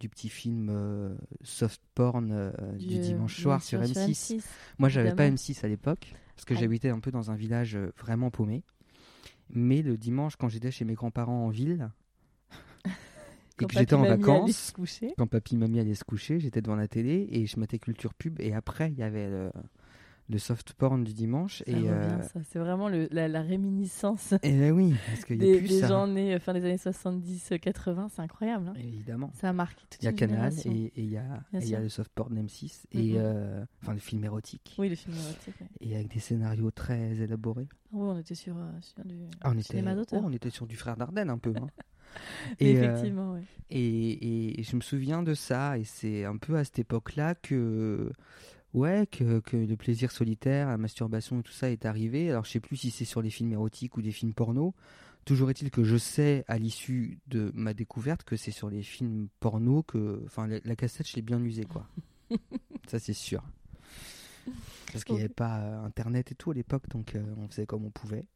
du 0.00 0.08
petit 0.08 0.28
film 0.28 0.68
euh, 0.70 1.14
soft 1.42 1.80
porn 1.94 2.30
euh, 2.32 2.50
du, 2.76 2.98
dimanche 2.98 3.40
soir 3.40 3.62
sur 3.62 3.80
M6. 3.80 4.10
M6. 4.10 4.44
Moi, 4.78 4.88
j'avais 4.88 5.14
pas 5.14 5.24
évidemment. 5.26 5.36
M6 5.36 5.64
à 5.64 5.68
l'époque, 5.68 6.14
parce 6.34 6.44
que 6.44 6.54
Ah. 6.54 6.58
j'habitais 6.58 6.90
un 6.90 7.00
peu 7.00 7.12
dans 7.12 7.30
un 7.30 7.36
village 7.36 7.76
euh, 7.76 7.92
vraiment 7.96 8.30
paumé. 8.30 8.64
Mais 9.48 9.80
le 9.82 9.96
dimanche, 9.96 10.36
quand 10.36 10.48
j'étais 10.48 10.72
chez 10.72 10.84
mes 10.84 10.94
grands-parents 10.94 11.46
en 11.46 11.50
ville, 11.50 11.90
et 13.62 13.66
que 13.66 13.72
j'étais 13.72 13.94
en 13.94 14.02
vacances, 14.02 14.74
quand 15.16 15.26
papy 15.28 15.56
mamie 15.56 15.78
allait 15.78 15.94
se 15.94 16.04
coucher, 16.04 16.40
j'étais 16.40 16.62
devant 16.62 16.76
la 16.76 16.88
télé 16.88 17.28
et 17.30 17.46
je 17.46 17.60
mettais 17.60 17.78
culture 17.78 18.12
pub. 18.14 18.40
Et 18.40 18.52
après, 18.54 18.90
il 18.90 18.98
y 18.98 19.02
avait 19.04 19.30
le, 19.30 19.52
le 20.30 20.38
soft 20.38 20.72
porn 20.72 21.04
du 21.04 21.12
dimanche. 21.12 21.58
Ça 21.58 21.64
et, 21.70 21.88
euh. 21.88 22.18
C'est 22.50 22.58
vraiment 22.58 22.88
le- 22.88 23.08
la, 23.10 23.28
la 23.28 23.42
réminiscence 23.42 24.32
et 24.42 24.52
ben 24.58 24.72
oui, 24.72 24.94
parce 25.08 25.24
qu'il 25.26 25.36
y 25.36 25.42
a 25.42 25.52
des, 25.52 25.58
plus 25.58 25.68
des 25.68 25.80
ça. 25.80 25.88
gens 25.88 26.06
nés 26.06 26.34
euh, 26.34 26.38
fin 26.40 26.54
des 26.54 26.64
années 26.64 26.76
70-80. 26.76 28.08
C'est 28.10 28.22
incroyable. 28.22 28.68
hein. 28.68 28.74
Évidemment. 28.78 29.30
Ça 29.34 29.50
a 29.50 29.52
marqué 29.52 29.82
toute 29.90 30.02
Il 30.02 30.06
y 30.06 30.08
a 30.08 30.12
Canal 30.12 30.52
et 30.64 30.92
il 30.96 31.10
y 31.10 31.16
a, 31.74 31.80
le 31.80 31.88
soft 31.88 32.10
porn 32.14 32.34
M6 32.38 32.84
et 32.92 33.12
Mhm. 33.12 33.16
euh, 33.18 33.64
enfin 33.82 33.92
le 33.92 33.98
film 34.00 34.24
érotique 34.24 34.74
Oui, 34.78 34.88
le 34.88 34.94
film 34.94 35.14
érotique. 35.16 35.54
ouais. 35.60 35.68
et 35.80 35.94
avec 35.94 36.08
des 36.12 36.20
scénarios 36.20 36.70
très 36.70 37.16
élaborés. 37.20 37.68
Ah 37.70 37.76
oui, 37.92 38.08
on 38.14 38.18
était 38.18 38.34
sur, 38.34 38.56
euh, 38.56 38.70
sur 38.80 39.04
du 39.04 39.14
Ah, 39.42 39.50
on 39.50 39.58
était, 39.58 39.62
cinéma 39.62 39.92
oh, 39.92 39.96
d'auteur. 39.96 40.22
on 40.24 40.32
était 40.32 40.50
sur 40.50 40.66
du 40.66 40.76
frère 40.76 40.96
Dardenne 40.96 41.30
un 41.30 41.38
peu. 41.38 41.52
hein. 41.56 41.66
Et, 42.60 42.76
euh, 42.78 42.84
effectivement, 42.84 43.32
ouais. 43.32 43.42
Et, 43.70 44.60
et 44.60 44.62
je 44.62 44.76
me 44.76 44.80
souviens 44.80 45.22
de 45.24 45.34
ça, 45.34 45.78
et 45.78 45.84
c'est 45.84 46.24
un 46.24 46.36
peu 46.36 46.56
à 46.56 46.62
cette 46.64 46.78
époque-là 46.78 47.34
que, 47.34 48.12
ouais, 48.74 49.06
que, 49.06 49.40
que 49.40 49.56
le 49.56 49.76
plaisir 49.76 50.10
solitaire, 50.10 50.68
la 50.68 50.76
masturbation 50.76 51.40
et 51.40 51.42
tout 51.42 51.52
ça 51.52 51.70
est 51.70 51.86
arrivé. 51.86 52.30
Alors 52.30 52.44
je 52.44 52.50
sais 52.50 52.60
plus 52.60 52.76
si 52.76 52.90
c'est 52.90 53.04
sur 53.04 53.22
les 53.22 53.30
films 53.30 53.52
érotiques 53.52 53.96
ou 53.96 54.02
des 54.02 54.12
films 54.12 54.34
porno. 54.34 54.74
Toujours 55.24 55.48
est-il 55.48 55.70
que 55.70 55.84
je 55.84 55.96
sais 55.96 56.44
à 56.48 56.58
l'issue 56.58 57.18
de 57.28 57.50
ma 57.54 57.72
découverte 57.72 58.24
que 58.24 58.36
c'est 58.36 58.50
sur 58.50 58.68
les 58.68 58.82
films 58.82 59.28
porno 59.40 59.82
que, 59.82 60.22
enfin, 60.26 60.46
la, 60.46 60.58
la 60.64 60.76
cassette 60.76 61.08
je 61.08 61.16
l'ai 61.16 61.22
bien 61.22 61.42
usée 61.42 61.64
quoi. 61.64 61.88
ça 62.88 62.98
c'est 62.98 63.14
sûr. 63.14 63.42
Parce 64.92 65.04
qu'il 65.04 65.14
n'y 65.14 65.22
avait 65.22 65.28
pas 65.28 65.60
euh, 65.60 65.84
internet 65.84 66.32
et 66.32 66.34
tout 66.34 66.50
à 66.50 66.54
l'époque, 66.54 66.88
donc 66.88 67.14
euh, 67.14 67.22
on 67.38 67.48
faisait 67.48 67.66
comme 67.66 67.84
on 67.84 67.90
pouvait. 67.90 68.26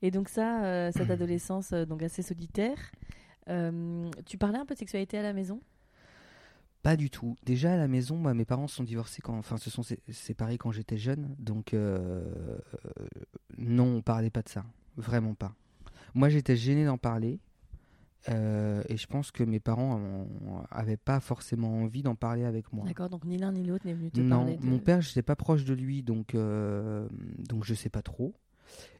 Et 0.00 0.10
donc 0.10 0.28
ça, 0.28 0.64
euh, 0.64 0.90
cette 0.92 1.10
adolescence 1.10 1.72
donc 1.72 2.02
assez 2.02 2.22
solitaire, 2.22 2.78
tu 4.26 4.38
parlais 4.38 4.58
un 4.58 4.66
peu 4.66 4.74
de 4.74 4.78
sexualité 4.78 5.18
à 5.18 5.22
la 5.22 5.32
maison? 5.32 5.60
Pas 6.82 6.96
du 6.96 7.10
tout. 7.10 7.36
Déjà 7.44 7.74
à 7.74 7.76
la 7.76 7.86
maison, 7.88 8.16
moi, 8.16 8.34
mes 8.34 8.44
parents 8.44 8.66
sont 8.66 8.82
divorcés 8.82 9.22
quand, 9.22 9.38
enfin, 9.38 9.56
se 9.56 9.70
sont 9.70 9.82
sé- 9.84 10.00
séparés 10.10 10.58
quand 10.58 10.72
j'étais 10.72 10.98
jeune, 10.98 11.34
donc 11.38 11.74
euh, 11.74 12.58
non, 13.58 13.96
on 13.98 14.02
parlait 14.02 14.30
pas 14.30 14.42
de 14.42 14.48
ça, 14.48 14.64
vraiment 14.96 15.34
pas. 15.34 15.54
Moi, 16.14 16.28
j'étais 16.28 16.56
gêné 16.56 16.84
d'en 16.84 16.98
parler, 16.98 17.38
euh, 18.28 18.82
et 18.88 18.96
je 18.96 19.06
pense 19.06 19.30
que 19.30 19.44
mes 19.44 19.60
parents 19.60 19.96
ont- 19.96 20.64
avaient 20.70 20.96
pas 20.96 21.20
forcément 21.20 21.82
envie 21.82 22.02
d'en 22.02 22.14
parler 22.16 22.44
avec 22.44 22.72
moi. 22.72 22.84
D'accord, 22.86 23.08
donc 23.10 23.24
ni 23.24 23.38
l'un 23.38 23.52
ni 23.52 23.62
l'autre 23.64 23.86
n'est 23.86 23.94
venu 23.94 24.10
te 24.10 24.20
Non, 24.20 24.40
parler. 24.40 24.56
de- 24.56 24.66
mon 24.66 24.78
père, 24.80 25.00
je 25.00 25.08
n'étais 25.10 25.22
pas 25.22 25.36
proche 25.36 25.64
de 25.64 25.74
lui, 25.74 26.02
donc 26.02 26.34
euh, 26.34 27.08
donc 27.38 27.64
je 27.64 27.74
sais 27.74 27.90
pas 27.90 28.02
trop, 28.02 28.34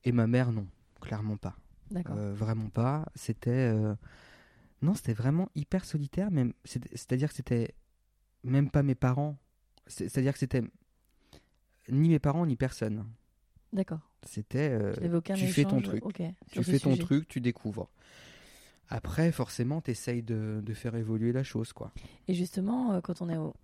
et 0.04 0.12
ma 0.12 0.26
mère, 0.28 0.52
non, 0.52 0.66
clairement 1.00 1.36
pas. 1.36 1.56
D'accord. 1.90 2.16
Euh, 2.16 2.32
vraiment 2.32 2.68
pas. 2.70 3.04
C'était 3.16 3.50
euh, 3.50 3.94
non, 4.82 4.94
c'était 4.94 5.14
vraiment 5.14 5.48
hyper 5.54 5.84
solitaire. 5.84 6.30
Même 6.30 6.52
c'est- 6.64 6.86
c'est-à-dire 6.90 7.28
que 7.28 7.34
c'était 7.34 7.74
même 8.44 8.70
pas 8.70 8.82
mes 8.82 8.94
parents. 8.94 9.36
C'est- 9.86 10.08
C'est-à-dire 10.08 10.32
que 10.32 10.38
c'était 10.38 10.62
ni 11.88 12.08
mes 12.08 12.18
parents 12.18 12.44
ni 12.46 12.56
personne. 12.56 13.04
D'accord. 13.72 14.00
C'était 14.24 14.70
euh, 14.70 14.92
Tu 15.24 15.34
tu 15.34 15.46
fais 15.48 15.64
ton 15.64 15.80
truc. 15.80 16.04
tu 16.50 16.62
fais 16.62 16.78
ton 16.78 16.96
truc, 16.96 17.26
tu 17.28 17.40
découvres. 17.40 17.88
Après, 18.88 19.32
forcément, 19.32 19.80
t'essayes 19.80 20.22
de, 20.22 20.60
de 20.62 20.74
faire 20.74 20.94
évoluer 20.96 21.32
la 21.32 21.42
chose, 21.42 21.72
quoi. 21.72 21.92
Et 22.28 22.34
justement, 22.34 22.92
euh, 22.92 23.00
quand 23.00 23.22
on 23.22 23.30
est 23.30 23.38
au, 23.38 23.54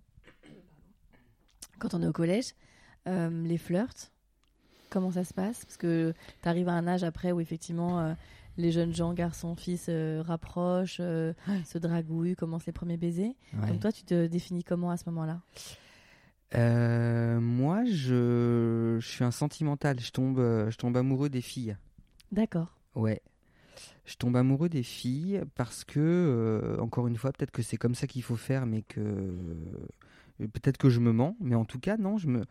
quand 1.77 1.93
on 1.93 2.01
est 2.01 2.07
au 2.07 2.11
collège, 2.11 2.53
euh, 3.07 3.29
les 3.43 3.57
flirts, 3.57 4.11
comment 4.89 5.11
ça 5.11 5.23
se 5.23 5.33
passe? 5.33 5.63
Parce 5.65 5.77
que 5.77 6.13
tu 6.41 6.49
arrives 6.49 6.67
à 6.67 6.73
un 6.73 6.87
âge 6.87 7.03
après 7.03 7.31
où 7.31 7.39
effectivement 7.39 7.99
euh, 7.99 8.13
les 8.59 8.71
jeunes 8.71 8.93
gens, 8.93 9.13
garçons, 9.13 9.55
filles 9.55 9.77
se 9.77 10.19
rapprochent, 10.19 10.97
euh, 10.99 11.33
se 11.65 11.77
dragouillent, 11.79 12.35
commencent 12.35 12.65
les 12.67 12.71
premiers 12.73 12.97
baisers. 12.97 13.33
Donc 13.67 13.79
toi, 13.79 13.91
tu 13.91 14.03
te 14.03 14.27
définis 14.27 14.63
comment 14.63 14.91
à 14.91 14.97
ce 14.97 15.09
moment-là? 15.09 15.41
Euh, 16.55 17.39
moi, 17.39 17.85
je, 17.85 18.97
je 18.99 19.07
suis 19.07 19.23
un 19.23 19.31
sentimental. 19.31 19.99
Je 19.99 20.11
tombe, 20.11 20.39
euh, 20.39 20.69
je 20.71 20.77
tombe 20.77 20.97
amoureux 20.97 21.29
des 21.29 21.41
filles. 21.41 21.77
D'accord. 22.31 22.75
Ouais. 22.95 23.21
Je 24.05 24.15
tombe 24.15 24.35
amoureux 24.35 24.69
des 24.69 24.83
filles 24.83 25.41
parce 25.55 25.83
que, 25.83 25.99
euh, 25.99 26.81
encore 26.81 27.07
une 27.07 27.15
fois, 27.17 27.31
peut-être 27.31 27.51
que 27.51 27.61
c'est 27.61 27.77
comme 27.77 27.95
ça 27.95 28.07
qu'il 28.07 28.23
faut 28.23 28.35
faire, 28.35 28.65
mais 28.65 28.81
que. 28.81 28.99
euh, 28.99 30.45
Peut-être 30.53 30.77
que 30.77 30.89
je 30.89 31.01
me 31.01 31.11
mens, 31.11 31.35
mais 31.41 31.55
en 31.55 31.65
tout 31.65 31.79
cas, 31.79 31.97
non, 31.97 32.17
je 32.17 32.27
me, 32.29 32.45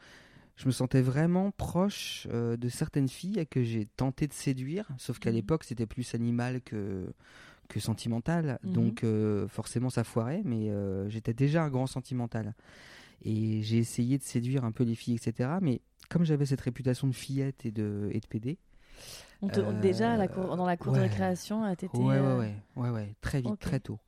je 0.59 0.67
me 0.67 0.71
sentais 0.73 1.01
vraiment 1.03 1.51
proche 1.53 2.27
euh, 2.33 2.57
de 2.59 2.69
certaines 2.69 3.09
filles 3.09 3.47
que 3.51 3.63
j'ai 3.63 3.87
tenté 3.87 4.27
de 4.27 4.35
séduire, 4.35 4.87
sauf 4.99 5.19
qu'à 5.19 5.31
Mhm. 5.31 5.37
l'époque, 5.37 5.65
c'était 5.65 5.87
plus 5.87 6.15
animal 6.15 6.61
que, 6.61 7.07
que 7.69 7.81
sentimental. 7.81 8.59
Mhm. 8.65 8.73
Donc, 8.73 9.05
euh, 9.05 9.49
forcément, 9.49 9.89
ça 9.89 10.05
foirait, 10.05 10.43
mais 10.45 10.71
euh, 10.71 11.09
j'étais 11.09 11.33
déjà 11.35 11.63
un 11.65 11.71
grand 11.71 11.87
sentimental. 11.87 12.55
Et 13.25 13.63
j'ai 13.63 13.79
essayé 13.79 14.19
de 14.19 14.23
séduire 14.25 14.65
un 14.65 14.73
peu 14.73 14.85
les 14.85 14.95
filles, 14.95 15.15
etc. 15.17 15.59
Mais 15.63 15.81
comme 16.09 16.25
j'avais 16.25 16.47
cette 16.47 16.61
réputation 16.61 17.07
de 17.07 17.13
fillette 17.15 17.65
et 17.65 17.71
de, 17.71 18.09
et 18.13 18.21
de 18.21 18.27
PD, 18.27 18.59
On 19.43 19.49
te- 19.49 19.81
déjà, 19.81 20.15
à 20.15 20.17
la 20.17 20.27
cour- 20.29 20.57
dans 20.57 20.67
la 20.67 20.77
cour 20.77 20.93
de 20.93 21.01
récréation, 21.01 21.75
t'étais... 21.77 21.99
Ouais, 21.99 22.19
ouais, 22.21 22.37
ouais, 22.37 22.55
ouais, 22.77 22.91
ouais, 22.91 23.15
très 23.21 23.41
vite, 23.41 23.59
très 23.61 23.81
tôt. 23.81 23.99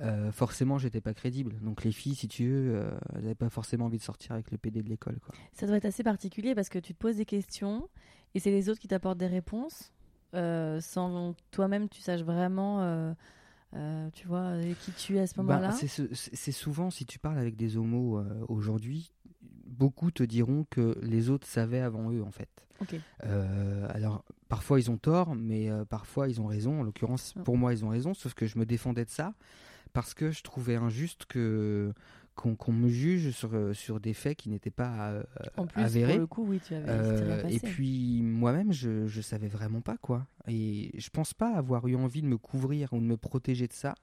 Euh, 0.00 0.32
forcément, 0.32 0.76
j'étais 0.78 1.00
pas 1.00 1.14
crédible. 1.14 1.54
Donc 1.60 1.84
les 1.84 1.92
filles, 1.92 2.14
si 2.16 2.26
tu 2.26 2.48
veux, 2.48 2.74
euh, 2.76 2.90
elles 3.14 3.22
n'avaient 3.22 3.34
pas 3.36 3.48
forcément 3.48 3.86
envie 3.86 3.98
de 3.98 4.02
sortir 4.02 4.32
avec 4.32 4.50
le 4.50 4.58
PD 4.58 4.82
de 4.82 4.88
l'école, 4.88 5.18
quoi. 5.24 5.34
Ça 5.52 5.66
doit 5.66 5.76
être 5.76 5.84
assez 5.84 6.02
particulier 6.02 6.54
parce 6.54 6.68
que 6.68 6.78
tu 6.80 6.94
te 6.94 6.98
poses 6.98 7.16
des 7.16 7.24
questions 7.24 7.88
et 8.34 8.40
c'est 8.40 8.50
les 8.50 8.68
autres 8.68 8.80
qui 8.80 8.88
t'apportent 8.88 9.18
des 9.18 9.26
réponses 9.28 9.92
euh, 10.34 10.80
sans 10.80 11.36
toi-même 11.52 11.88
tu 11.88 12.00
saches 12.00 12.22
vraiment, 12.22 12.80
euh, 12.82 14.08
tu 14.14 14.26
vois, 14.26 14.54
qui 14.80 14.90
tu 14.92 15.16
es 15.16 15.20
à 15.20 15.26
ce 15.28 15.34
Bah, 15.36 15.42
moment-là. 15.44 15.70
c'est 15.70 15.86
ce- 15.86 16.12
c'est 16.12 16.34
c'est 16.34 16.50
souvent, 16.52 16.90
si 16.90 17.06
tu 17.06 17.20
parles 17.20 17.38
avec 17.38 17.54
des 17.54 17.76
homos 17.76 18.20
aujourd'hui, 18.48 19.12
beaucoup 19.66 20.10
te 20.10 20.24
diront 20.24 20.66
que 20.70 20.98
les 21.02 21.30
autres 21.30 21.46
savaient 21.46 21.78
avant 21.80 22.10
eux, 22.10 22.22
en 22.24 22.32
fait. 22.32 22.48
Euh, 23.24 23.86
alors, 23.90 24.24
parfois 24.48 24.78
ils 24.80 24.90
ont 24.90 24.98
tort, 24.98 25.34
mais 25.36 25.70
euh, 25.70 25.84
parfois 25.84 26.28
ils 26.28 26.40
ont 26.40 26.46
raison. 26.46 26.80
En 26.80 26.82
l'occurrence, 26.82 27.34
pour 27.44 27.56
moi, 27.56 27.72
ils 27.72 27.84
ont 27.84 27.88
raison, 27.88 28.12
sauf 28.12 28.34
que 28.34 28.46
je 28.46 28.58
me 28.58 28.66
défendais 28.66 29.04
de 29.04 29.10
ça 29.10 29.32
parce 29.94 30.12
que 30.12 30.30
je 30.30 30.42
trouvais 30.42 30.76
injuste 30.76 31.24
que 31.24 31.92
qu'on 32.34 32.72
me 32.72 32.88
juge 32.88 33.30
sur, 33.30 33.50
euh, 33.54 33.72
sur 33.74 34.00
des 34.00 34.12
faits 34.12 34.36
qui 34.36 34.48
n'étaient 34.48 34.68
pas 34.72 35.10
euh, 35.12 35.22
En 35.56 35.66
plus, 35.68 35.80
avérés. 35.80 36.14
pour 36.14 36.20
le 36.20 36.26
coup, 36.26 36.44
oui, 36.48 36.60
tu 36.66 36.74
avais. 36.74 36.84
Euh, 36.88 37.46
et 37.48 37.60
puis 37.60 38.22
moi-même, 38.22 38.72
je, 38.72 39.06
je 39.06 39.20
savais 39.20 39.46
vraiment 39.46 39.80
pas 39.80 39.96
quoi. 39.98 40.26
Et 40.48 40.90
je 40.98 41.10
pense 41.10 41.32
pas 41.32 41.54
avoir 41.54 41.86
eu 41.86 41.94
envie 41.94 42.22
de 42.22 42.26
me 42.26 42.36
couvrir 42.36 42.92
ou 42.92 42.98
de 42.98 43.04
me 43.04 43.16
protéger 43.16 43.68
de 43.68 43.72
ça. 43.72 43.94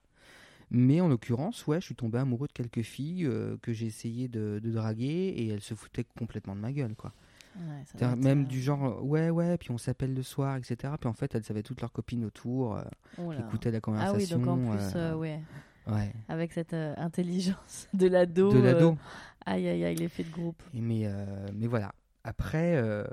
Mais 0.69 1.01
en 1.01 1.10
l'occurrence, 1.10 1.67
ouais, 1.67 1.81
je 1.81 1.86
suis 1.88 1.95
tombé 1.95 2.19
amoureux 2.19 2.48
de 2.48 2.53
quelques 2.53 2.83
filles 2.83 3.25
euh, 3.25 3.57
que 3.62 3.74
j'ai 3.74 3.88
essayé 3.88 4.29
de, 4.29 4.62
de 4.63 4.71
draguer 4.71 5.33
et 5.36 5.50
elles 5.50 5.60
se 5.60 5.74
foutaient 5.74 6.05
complètement 6.17 6.55
de 6.55 6.62
ma 6.62 6.71
gueule, 6.71 6.95
quoi. 6.95 7.12
Ouais, 7.57 8.15
Même 8.15 8.45
du 8.45 8.62
genre, 8.62 9.03
ouais, 9.03 9.29
ouais, 9.29 9.57
puis 9.57 9.71
on 9.71 9.77
s'appelle 9.77 10.13
le 10.13 10.24
soir, 10.24 10.55
etc. 10.55 10.93
Puis 10.98 11.10
en 11.10 11.13
fait, 11.13 11.36
elles 11.36 11.43
avaient 11.50 11.63
toutes 11.63 11.81
leurs 11.81 11.91
copines 11.91 12.24
autour, 12.24 12.79
oh 13.17 13.31
qui 13.31 13.41
écoutaient 13.41 13.71
la 13.71 13.79
Ah 13.79 13.81
conversation. 13.81 14.38
oui, 14.38 14.45
donc 14.45 14.48
en 14.48 14.71
plus, 14.71 15.17
ouais, 15.17 15.41
ouais, 15.88 16.13
avec 16.27 16.53
cette 16.53 16.73
euh, 16.73 16.93
intelligence 16.97 17.88
de 17.93 18.07
l'ado. 18.07 18.51
de 18.51 18.57
euh, 18.57 18.61
l'ado. 18.73 18.97
aïe, 19.45 19.67
aïe, 19.67 19.83
aïe, 19.83 19.95
l'effet 19.95 20.23
de 20.23 20.31
groupe. 20.31 20.61
Et 20.73 20.81
Mais, 20.81 21.01
euh, 21.05 21.47
mais 21.53 21.67
voilà. 21.67 21.91
Après, 22.23 22.75
euh, 22.75 23.03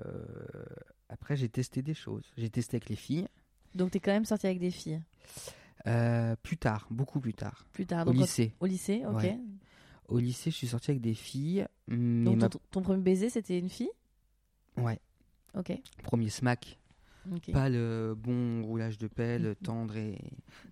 après 1.09 1.37
j'ai 1.37 1.49
testé 1.49 1.83
des 1.83 1.95
choses. 1.95 2.25
J'ai 2.37 2.51
testé 2.51 2.77
avec 2.77 2.89
les 2.89 2.97
filles. 2.97 3.27
Donc 3.75 3.91
t'es 3.93 4.01
quand 4.01 4.13
même 4.13 4.25
sorti 4.25 4.47
avec 4.47 4.59
des 4.59 4.71
filles 4.71 5.01
Euh, 5.87 6.35
plus 6.43 6.57
tard, 6.59 6.87
beaucoup 6.91 7.21
plus 7.21 7.35
tard. 7.35 7.65
plus 7.73 7.87
tard. 7.87 8.03
Au 8.03 8.07
donc, 8.07 8.17
quand- 8.17 8.21
lycée. 8.23 8.53
Au 8.61 8.67
lycée, 8.67 9.03
ok. 9.07 9.17
Ouais. 9.23 9.39
Au 10.09 10.19
lycée, 10.19 10.51
je 10.51 10.57
suis 10.57 10.67
sorti 10.69 10.91
avec 10.91 11.01
des 11.03 11.15
filles. 11.15 11.67
Donc 11.89 12.39
ma- 12.41 12.49
ton, 12.49 12.59
ton 12.71 12.83
premier 12.83 13.03
baiser, 13.03 13.29
c'était 13.31 13.59
une 13.59 13.69
fille? 13.69 13.91
Ouais, 14.77 14.99
Ok. 15.57 15.73
premier 16.03 16.29
smack. 16.31 16.78
Pas 17.53 17.69
le 17.69 18.15
bon 18.17 18.63
roulage 18.65 18.99
de 18.99 19.07
pelle, 19.07 19.55
tendre 19.63 19.97
et. 19.97 20.19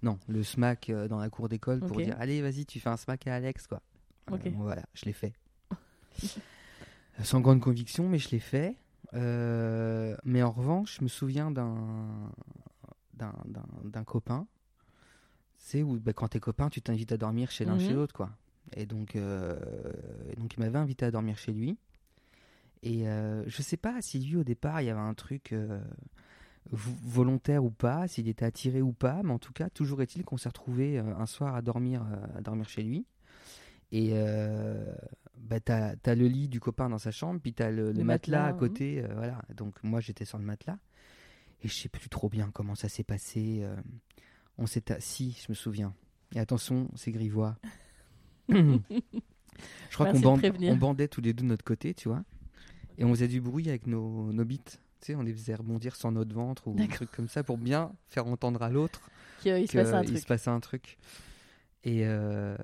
Non, 0.03 0.19
le 0.29 0.43
smack 0.43 0.91
euh, 0.91 1.09
dans 1.09 1.19
la 1.19 1.29
cour 1.31 1.49
d'école 1.49 1.81
pour 1.81 1.97
dire 2.07 2.17
Allez, 2.19 2.41
vas-y, 2.43 2.67
tu 2.67 2.81
fais 2.81 2.89
un 2.89 2.97
smack 2.97 3.27
à 3.27 3.35
Alex, 3.35 3.67
quoi. 3.67 3.83
Euh, 4.31 4.37
voilà, 4.57 4.83
je 4.95 5.05
l'ai 5.05 5.13
fait. 5.13 5.33
Sans 7.23 7.41
grande 7.41 7.61
conviction, 7.61 8.09
mais 8.09 8.19
je 8.19 8.31
l'ai 8.31 8.39
fait. 8.41 8.77
Euh, 9.15 10.17
mais 10.25 10.43
en 10.43 10.51
revanche, 10.51 10.97
je 10.99 11.05
me 11.05 11.09
souviens 11.09 11.51
d'un 11.51 12.31
d'un- 13.15 14.05
copain. 14.05 14.47
C'est 15.59 15.83
où 15.83 15.99
bah, 15.99 16.13
quand 16.13 16.29
t'es 16.29 16.41
copain, 16.41 16.69
tu 16.69 16.83
t'invites 16.83 17.13
à 17.13 17.17
dormir 17.17 17.51
chez 17.51 17.65
l'un 17.65 17.75
Mhm. 17.75 17.81
chez 17.81 17.93
l'autre, 17.95 18.13
quoi. 18.15 18.31
Et 18.75 18.85
donc, 18.85 19.17
euh, 19.17 19.59
donc, 20.37 20.55
il 20.55 20.61
m'avait 20.61 20.79
invité 20.79 21.07
à 21.07 21.11
dormir 21.11 21.39
chez 21.39 21.53
lui. 21.53 21.79
Et 22.83 23.09
euh, 23.09 23.43
je 23.49 23.63
sais 23.63 23.77
pas 23.79 24.03
si 24.03 24.19
lui, 24.21 24.37
au 24.37 24.45
départ, 24.45 24.83
il 24.83 24.85
y 24.87 24.91
avait 24.91 25.01
un 25.01 25.15
truc 25.15 25.55
volontaire 26.73 27.65
ou 27.65 27.71
pas, 27.71 28.09
s'il 28.09 28.29
était 28.29 28.45
attiré 28.45 28.83
ou 28.83 28.93
pas, 28.93 29.23
mais 29.23 29.33
en 29.33 29.39
tout 29.39 29.53
cas, 29.53 29.71
toujours 29.71 30.03
est-il 30.03 30.25
qu'on 30.25 30.37
s'est 30.37 30.49
retrouvé 30.49 30.99
euh, 30.99 31.15
un 31.17 31.27
soir 31.27 31.55
à 31.55 31.63
dormir, 31.63 32.03
euh, 32.11 32.39
à 32.39 32.41
dormir 32.41 32.69
chez 32.69 32.83
lui. 32.83 33.07
Et 33.93 34.11
euh, 34.15 34.93
bah, 35.39 35.61
t'as 35.61 35.95
as 36.05 36.15
le 36.17 36.27
lit 36.27 36.49
du 36.49 36.59
copain 36.59 36.89
dans 36.89 36.99
sa 36.99 37.13
chambre, 37.13 37.41
puis 37.41 37.53
t'as 37.53 37.71
le, 37.71 37.87
le 37.87 37.93
Le 37.93 38.05
matelas, 38.05 38.43
matelas, 38.43 38.47
à 38.47 38.53
côté. 38.59 39.03
euh, 39.05 39.09
voilà. 39.15 39.43
Donc 39.55 39.77
moi, 39.85 40.01
j'étais 40.01 40.25
sur 40.25 40.39
le 40.39 40.45
matelas. 40.45 40.79
Et 41.63 41.69
je 41.69 41.75
sais 41.75 41.89
plus 41.89 42.09
trop 42.09 42.29
bien 42.29 42.51
comment 42.53 42.75
ça 42.75 42.89
s'est 42.89 43.05
passé. 43.05 43.61
euh, 43.63 43.77
on 44.59 44.67
s'est 44.67 44.91
assis, 44.93 45.39
je 45.45 45.51
me 45.51 45.55
souviens. 45.55 45.95
Et 46.35 46.41
attention, 46.41 46.89
c'est 46.97 47.13
grivois. 47.13 47.57
je 48.49 48.79
crois 49.95 50.07
qu'on 50.13 50.19
bandait 50.77 51.09
tous 51.09 51.21
les 51.21 51.33
deux 51.33 51.43
de 51.45 51.49
notre 51.49 51.65
côté, 51.65 51.95
tu 51.95 52.09
vois. 52.09 52.25
Et 52.99 53.05
on 53.05 53.11
faisait 53.11 53.29
du 53.29 53.41
bruit 53.41 53.69
avec 53.69 53.87
nos, 53.87 54.33
nos 54.33 54.45
bites. 54.45 54.81
Tu 55.07 55.13
sais, 55.13 55.17
on 55.17 55.23
les 55.23 55.33
faisait 55.33 55.55
rebondir 55.55 55.95
sur 55.95 56.11
notre 56.11 56.35
ventre 56.35 56.67
ou 56.67 56.73
un 56.73 56.79
D'accord. 56.79 56.97
truc 56.97 57.13
comme 57.13 57.29
ça 57.29 57.45
pour 57.45 57.59
bien 57.59 57.93
faire 58.09 58.27
entendre 58.27 58.61
à 58.61 58.71
l'autre 58.71 59.09
Qu'il 59.39 59.57
il 59.57 59.69
se 59.69 60.27
passait 60.27 60.51
un 60.51 60.59
truc. 60.59 60.99
Et, 61.85 62.05
euh, 62.05 62.57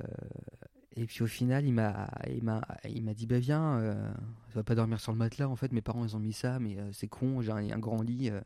et 0.96 1.06
puis 1.06 1.22
au 1.22 1.28
final, 1.28 1.64
il 1.64 1.72
m'a, 1.72 2.10
il 2.28 2.42
m'a, 2.42 2.66
il 2.84 3.04
m'a 3.04 3.14
dit 3.14 3.28
bah 3.28 3.38
viens, 3.38 3.78
euh, 3.78 4.12
tu 4.48 4.54
vas 4.56 4.64
pas 4.64 4.74
dormir 4.74 5.00
sur 5.00 5.12
le 5.12 5.18
matelas. 5.18 5.48
En 5.48 5.54
fait, 5.54 5.70
mes 5.70 5.82
parents 5.82 6.04
ils 6.04 6.16
ont 6.16 6.18
mis 6.18 6.32
ça, 6.32 6.58
mais 6.58 6.76
euh, 6.80 6.90
c'est 6.92 7.06
con. 7.06 7.42
J'ai 7.42 7.52
un, 7.52 7.70
un 7.70 7.78
grand 7.78 8.02
lit. 8.02 8.30
euh, 8.30 8.40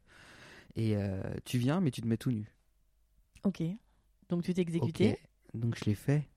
et 0.74 0.94
tu 1.46 1.56
viens, 1.56 1.80
mais 1.80 1.90
tu 1.90 2.02
te 2.02 2.06
mets 2.06 2.18
tout 2.18 2.32
nu. 2.32 2.52
Ok. 3.44 3.62
Donc 4.28 4.42
tu 4.42 4.52
t'es 4.52 4.60
exécuté, 4.60 5.12
Ok. 5.12 5.18
Donc 5.54 5.78
je 5.78 5.86
l'ai 5.86 5.94
fait, 5.94 6.28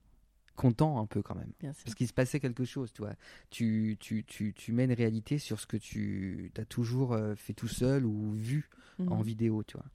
content 0.60 1.00
un 1.00 1.06
peu 1.06 1.22
quand 1.22 1.34
même. 1.34 1.52
Parce 1.62 1.94
qu'il 1.94 2.06
se 2.06 2.12
passait 2.12 2.38
quelque 2.38 2.64
chose, 2.64 2.92
tu 2.92 3.00
vois. 3.02 3.14
Tu, 3.48 3.96
tu, 3.98 4.24
tu, 4.24 4.52
tu 4.52 4.72
mets 4.72 4.84
une 4.84 4.92
réalité 4.92 5.38
sur 5.38 5.58
ce 5.58 5.66
que 5.66 5.78
tu 5.78 6.52
as 6.58 6.64
toujours 6.66 7.14
euh, 7.14 7.34
fait 7.34 7.54
tout 7.54 7.68
seul 7.68 8.04
ou 8.04 8.32
vu 8.32 8.68
en 8.98 9.16
Mhm. 9.16 9.22
vidéo, 9.22 9.62
tu 9.64 9.76
vois. 9.78 9.86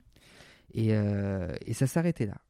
Et, 0.74 0.94
euh, 0.96 1.54
et 1.66 1.74
ça 1.74 1.86
s'arrêtait 1.86 2.26
là. 2.26 2.42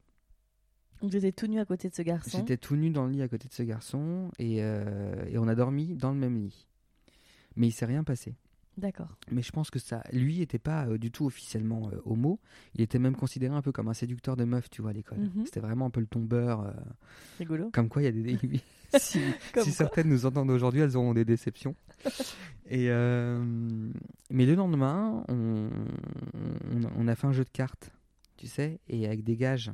Donc 1.02 1.10
tu 1.10 1.18
étais 1.18 1.32
tout 1.32 1.46
nu 1.46 1.60
à 1.60 1.66
côté 1.66 1.90
de 1.90 1.94
ce 1.94 2.00
garçon. 2.02 2.38
J'étais 2.38 2.56
tout 2.56 2.74
nu 2.76 2.88
dans 2.90 3.04
le 3.04 3.12
lit 3.12 3.20
à 3.22 3.28
côté 3.28 3.48
de 3.48 3.52
ce 3.52 3.62
garçon 3.62 4.30
et, 4.38 4.62
euh, 4.62 5.26
et 5.28 5.36
on 5.36 5.46
a 5.46 5.54
dormi 5.54 5.94
dans 5.94 6.10
le 6.10 6.16
même 6.18 6.38
lit. 6.38 6.66
Mais 7.54 7.66
il 7.68 7.72
s'est 7.72 7.84
rien 7.84 8.02
passé. 8.02 8.34
D'accord. 8.76 9.08
Mais 9.30 9.40
je 9.42 9.50
pense 9.52 9.70
que 9.70 9.78
ça, 9.78 10.02
lui, 10.12 10.42
était 10.42 10.58
pas 10.58 10.86
euh, 10.86 10.98
du 10.98 11.10
tout 11.10 11.24
officiellement 11.26 11.88
euh, 11.92 12.00
homo. 12.04 12.38
Il 12.74 12.82
était 12.82 12.98
même 12.98 13.16
considéré 13.16 13.54
un 13.54 13.62
peu 13.62 13.72
comme 13.72 13.88
un 13.88 13.94
séducteur 13.94 14.36
de 14.36 14.44
meufs, 14.44 14.68
tu 14.70 14.82
vois, 14.82 14.90
à 14.90 14.94
l'école. 14.94 15.18
Mhm. 15.18 15.46
C'était 15.46 15.60
vraiment 15.60 15.86
un 15.86 15.90
peu 15.90 16.00
le 16.00 16.06
tombeur. 16.06 16.60
euh, 16.60 16.72
Rigolo. 17.38 17.70
comme 17.72 17.88
quoi, 17.88 18.02
il 18.02 18.04
y 18.04 18.08
a 18.08 18.12
des. 18.12 18.60
si 18.98 19.20
si 19.58 19.72
certaines 19.72 20.08
nous 20.08 20.26
entendent 20.26 20.50
aujourd'hui, 20.50 20.80
elles 20.80 20.96
auront 20.96 21.12
des 21.14 21.24
déceptions. 21.24 21.74
Et 22.68 22.88
euh, 22.90 23.42
mais 24.30 24.46
le 24.46 24.54
lendemain, 24.54 25.24
on, 25.28 25.68
on, 26.96 27.08
a 27.08 27.14
fait 27.16 27.26
un 27.26 27.32
jeu 27.32 27.42
de 27.44 27.50
cartes, 27.50 27.90
tu 28.36 28.46
sais, 28.46 28.78
et 28.88 29.06
avec 29.06 29.24
des 29.24 29.36
gages. 29.36 29.72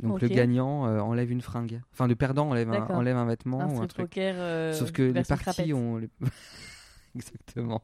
Donc 0.00 0.20
le 0.20 0.28
gagnant 0.28 0.86
euh, 0.86 1.00
enlève 1.00 1.30
une 1.32 1.40
fringue. 1.40 1.80
Enfin, 1.92 2.06
le 2.06 2.14
perdant 2.16 2.50
enlève 2.50 2.70
un, 2.70 2.86
enlève 2.88 3.16
un 3.16 3.26
vêtement 3.26 3.60
un 3.60 3.68
ou 3.68 3.80
un 3.80 3.86
truc. 3.86 4.06
poker. 4.08 4.34
euh, 4.38 4.72
Sauf 4.72 4.92
que 4.92 5.02
les 5.02 5.22
parties 5.24 5.72
ont. 5.72 5.96
les- 5.98 6.10
Exactement. 7.16 7.82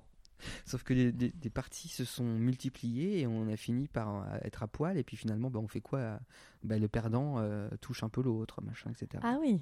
Sauf 0.64 0.82
que 0.82 0.94
des- 0.94 1.12
des 1.30 1.50
parties 1.50 1.88
se 1.88 2.04
sont 2.04 2.24
multipliées 2.24 3.20
et 3.20 3.26
on 3.26 3.48
a 3.48 3.56
fini 3.56 3.88
par 3.88 4.16
euh, 4.22 4.38
être 4.42 4.62
à 4.62 4.66
poil. 4.68 4.96
Et 4.98 5.02
puis 5.04 5.16
finalement, 5.16 5.50
bah, 5.50 5.60
on 5.60 5.68
fait 5.68 5.80
quoi 5.80 6.18
Bah, 6.64 6.78
Le 6.78 6.88
perdant 6.88 7.38
euh, 7.38 7.68
touche 7.80 8.02
un 8.02 8.08
peu 8.08 8.22
l'autre, 8.22 8.62
machin, 8.62 8.90
etc. 8.90 9.22
Ah 9.22 9.38
oui. 9.40 9.60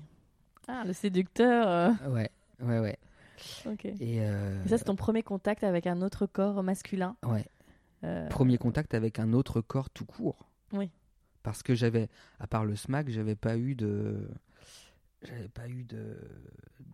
Ah, 0.67 0.85
le 0.87 0.93
séducteur. 0.93 1.67
euh, 1.69 2.11
Ouais, 2.11 2.31
ouais, 2.61 2.79
ouais. 2.81 2.99
Ok. 3.67 3.85
Et 3.85 4.17
Et, 4.17 4.21
euh, 4.21 4.65
ça, 4.67 4.79
c'est 4.79 4.85
ton 4.85 4.97
premier 4.97 5.23
contact 5.23 5.63
avec 5.65 5.87
un 5.87 6.03
autre 6.03 6.27
corps 6.27 6.63
masculin? 6.63 7.17
ouais. 7.25 7.47
euh, 8.05 8.29
Premier 8.29 8.59
contact 8.59 8.95
avec 8.95 9.19
un 9.19 9.33
autre 9.33 9.61
corps 9.61 9.91
tout 9.91 10.05
court. 10.05 10.49
Oui. 10.73 10.91
Parce 11.43 11.63
que 11.63 11.75
j'avais, 11.75 12.09
à 12.41 12.47
part 12.47 12.65
le 12.65 12.77
smack, 12.77 13.09
j'avais 13.09 13.37
pas 13.37 13.57
eu 13.57 13.75
de. 13.75 14.29
J'avais 15.25 15.49
pas 15.49 15.69
eu 15.69 15.83
de, 15.85 16.17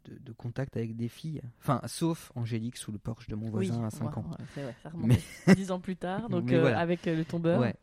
de, 0.07 0.19
de 0.19 0.33
contact 0.33 0.77
avec 0.79 0.97
des 0.97 1.09
filles. 1.09 1.43
Enfin, 1.61 1.81
sauf 1.87 2.33
Angélique 2.35 2.77
sous 2.79 2.91
le 2.91 2.99
porche 2.99 3.29
de 3.29 3.35
mon 3.35 3.47
oui, 3.47 3.67
voisin 3.69 3.85
à 3.85 3.91
5 3.91 4.05
ouais, 4.11 4.19
ans. 4.19 4.31
ouais, 4.31 4.45
c'est 4.55 4.63
vrai, 4.63 4.75
ça 4.83 4.89
remonte 4.89 5.09
Mais- 5.47 5.55
dix 5.55 5.71
ans 5.71 5.79
plus 5.81 5.97
tard, 5.97 6.29
donc 6.31 6.51
euh, 6.51 6.61
voilà. 6.61 6.79
avec 6.81 7.07
euh, 7.07 7.15
le 7.17 7.25
tombeur. 7.25 7.61
Ouais. 7.61 7.75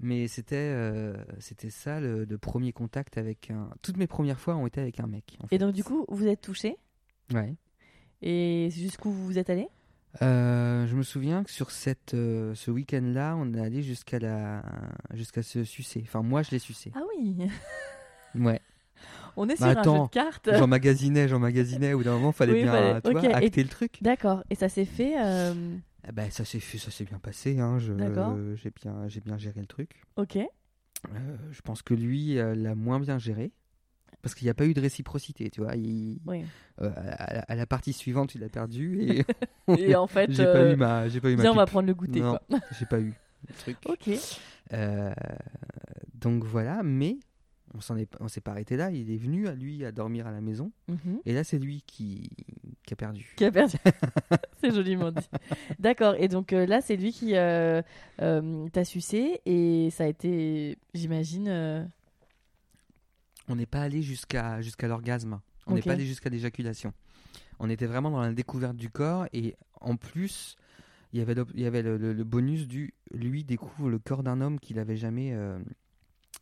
Mais 0.00 0.26
c'était 0.28 0.54
euh, 0.56 1.16
c'était 1.40 1.68
ça 1.70 2.00
le, 2.00 2.24
le 2.24 2.38
premier 2.38 2.72
contact 2.72 3.18
avec 3.18 3.50
un. 3.50 3.68
Toutes 3.82 3.96
mes 3.96 4.06
premières 4.06 4.40
fois 4.40 4.56
ont 4.56 4.66
été 4.66 4.80
avec 4.80 5.00
un 5.00 5.06
mec. 5.06 5.36
en 5.42 5.46
Et 5.50 5.58
donc, 5.58 5.74
du 5.74 5.82
coup, 5.84 6.06
vous 6.08 6.26
êtes 6.28 6.40
touché. 6.40 6.76
Ouais. 7.34 7.54
Et 8.22 8.70
jusqu'où 8.72 9.10
vous 9.10 9.38
êtes 9.38 9.50
allé 9.50 9.68
Euh, 10.22 10.86
je 10.86 10.94
me 10.96 11.02
souviens 11.02 11.44
que 11.44 11.50
sur 11.50 11.70
cette, 11.72 12.14
euh, 12.14 12.54
ce 12.54 12.70
week-end-là, 12.70 13.36
on 13.36 13.52
est 13.52 13.60
allé 13.60 13.82
jusqu'à 13.82 14.18
la 14.20 14.62
jusqu'à 15.12 15.42
se 15.42 15.62
sucer. 15.64 16.00
Enfin, 16.06 16.22
moi, 16.22 16.42
je 16.42 16.52
l'ai 16.52 16.58
sucé. 16.58 16.90
Ah 16.94 17.02
oui 17.16 17.36
Ouais. 18.36 18.60
On 19.36 19.48
est 19.48 19.56
sur 19.56 19.64
Bah, 19.66 19.70
un 19.70 19.74
jeu 19.74 19.78
attends, 19.80 20.04
de 20.06 20.10
cartes. 20.10 20.48
J'emmagasinais, 20.52 21.28
j'emmagasinais. 21.28 21.92
Au 21.92 21.98
bout 21.98 22.04
d'un 22.04 22.14
moment, 22.14 22.32
fallait 22.32 22.52
Oui, 22.54 22.62
bien, 22.62 22.72
fallait- 22.72 23.00
tu 23.02 23.10
vois, 23.12 23.20
ok, 23.20 23.26
et- 23.28 23.34
acter 23.34 23.62
le 23.62 23.68
truc. 23.68 23.98
D'accord. 24.02 24.42
Et 24.50 24.54
ça 24.54 24.68
s'est 24.68 24.84
fait. 24.84 25.14
euh, 25.22 25.54
Eh 26.08 26.12
ben, 26.12 26.30
ça 26.30 26.44
s'est 26.44 26.60
fait, 26.60 26.78
ça 26.78 26.90
s'est 26.90 27.04
bien 27.04 27.18
passé. 27.18 27.58
Hein. 27.60 27.78
Je, 27.78 27.92
j'ai 28.56 28.70
bien, 28.70 29.08
j'ai 29.08 29.20
bien 29.20 29.36
géré 29.38 29.60
le 29.60 29.66
truc. 29.66 29.90
Ok. 30.16 30.36
Euh, 30.36 31.36
je 31.52 31.60
pense 31.60 31.82
que 31.82 31.94
lui 31.94 32.38
euh, 32.38 32.54
l'a 32.54 32.74
moins 32.74 32.98
bien 33.00 33.18
géré. 33.18 33.52
Parce 34.20 34.34
qu'il 34.34 34.46
n'y 34.46 34.50
a 34.50 34.54
pas 34.54 34.66
eu 34.66 34.74
de 34.74 34.80
réciprocité, 34.80 35.48
tu 35.48 35.60
vois. 35.60 35.76
Il, 35.76 36.18
Oui. 36.26 36.44
euh, 36.82 36.90
à, 36.96 37.34
la- 37.34 37.40
à 37.42 37.54
la 37.54 37.66
partie 37.66 37.92
suivante, 37.92 38.34
il 38.34 38.42
a 38.42 38.48
perdu 38.48 39.00
et 39.00 39.24
Et 39.78 39.94
en 39.94 40.08
fait, 40.08 40.30
j'ai 40.32 40.44
pas 40.44 40.72
eu 40.72 40.74
ma, 40.76 41.08
j'ai 41.08 41.20
pas 41.20 41.30
eu 41.30 41.36
ma 41.36 41.42
viens, 41.42 41.52
on 41.52 41.56
va 41.56 41.66
prendre 41.66 41.86
le 41.86 41.94
goûter. 41.94 42.20
Non, 42.20 42.36
j'ai 42.78 42.86
pas 42.86 42.98
eu 42.98 43.14
le 43.46 43.54
truc. 43.54 43.76
Ok. 43.86 44.10
Euh, 44.72 45.12
donc 46.14 46.42
voilà, 46.44 46.82
mais 46.82 47.18
on 47.74 47.80
s'en 47.80 47.96
est, 47.96 48.08
on 48.20 48.28
s'est 48.28 48.40
pas 48.40 48.52
arrêté 48.52 48.76
là. 48.76 48.90
Il 48.90 49.10
est 49.10 49.16
venu 49.18 49.46
à 49.48 49.54
lui 49.54 49.84
à 49.84 49.92
dormir 49.92 50.26
à 50.26 50.32
la 50.32 50.40
maison 50.40 50.72
Mhm. 50.88 51.20
et 51.26 51.32
là 51.32 51.44
c'est 51.44 51.58
lui 51.58 51.82
qui, 51.86 52.30
qui 52.86 52.92
a 52.94 52.96
perdu. 52.96 53.32
Qui 53.36 53.44
a 53.44 53.52
perdu. 53.52 53.76
c'est 54.60 54.70
joliment 54.74 55.10
dit. 55.12 55.28
D'accord. 55.78 56.14
Et 56.18 56.28
donc 56.28 56.52
euh, 56.52 56.66
là, 56.66 56.80
c'est 56.80 56.96
lui 56.96 57.12
qui 57.12 57.36
euh, 57.36 57.82
euh, 58.22 58.68
t'a 58.70 58.84
sucé 58.84 59.40
et 59.46 59.90
ça 59.90 60.04
a 60.04 60.06
été, 60.06 60.78
j'imagine. 60.94 61.88
On 63.48 63.56
n'est 63.56 63.66
pas 63.66 63.82
allé 63.82 64.02
jusqu'à 64.02 64.60
jusqu'à 64.60 64.88
l'orgasme. 64.88 65.40
On 65.66 65.74
n'est 65.74 65.82
pas 65.82 65.92
allé 65.92 66.06
jusqu'à 66.06 66.30
l'éjaculation. 66.30 66.92
On 67.58 67.68
était 67.70 67.86
vraiment 67.86 68.10
dans 68.10 68.20
la 68.20 68.32
découverte 68.32 68.76
du 68.76 68.88
corps 68.88 69.26
et 69.32 69.56
en 69.80 69.96
plus, 69.96 70.56
il 71.12 71.18
y 71.18 71.22
avait 71.22 71.34
le, 71.34 71.44
il 71.54 71.60
y 71.62 71.66
avait 71.66 71.82
le, 71.82 71.96
le- 71.96 72.12
le 72.12 72.24
bonus 72.24 72.68
du 72.68 72.94
lui 73.12 73.44
découvre 73.44 73.88
le 73.90 73.98
corps 73.98 74.22
d'un 74.22 74.40
homme 74.40 74.58
qu'il 74.60 74.78
avait 74.78 74.96
jamais. 74.96 75.32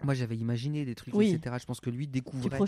Moi, 0.03 0.15
j'avais 0.15 0.37
imaginé 0.37 0.85
des 0.85 0.95
trucs, 0.95 1.15
Oui. 1.15 1.31
etc. 1.33 1.57
Je 1.59 1.65
pense 1.65 1.81
que 1.81 1.89
lui 1.91 2.07
découvrait, 2.07 2.59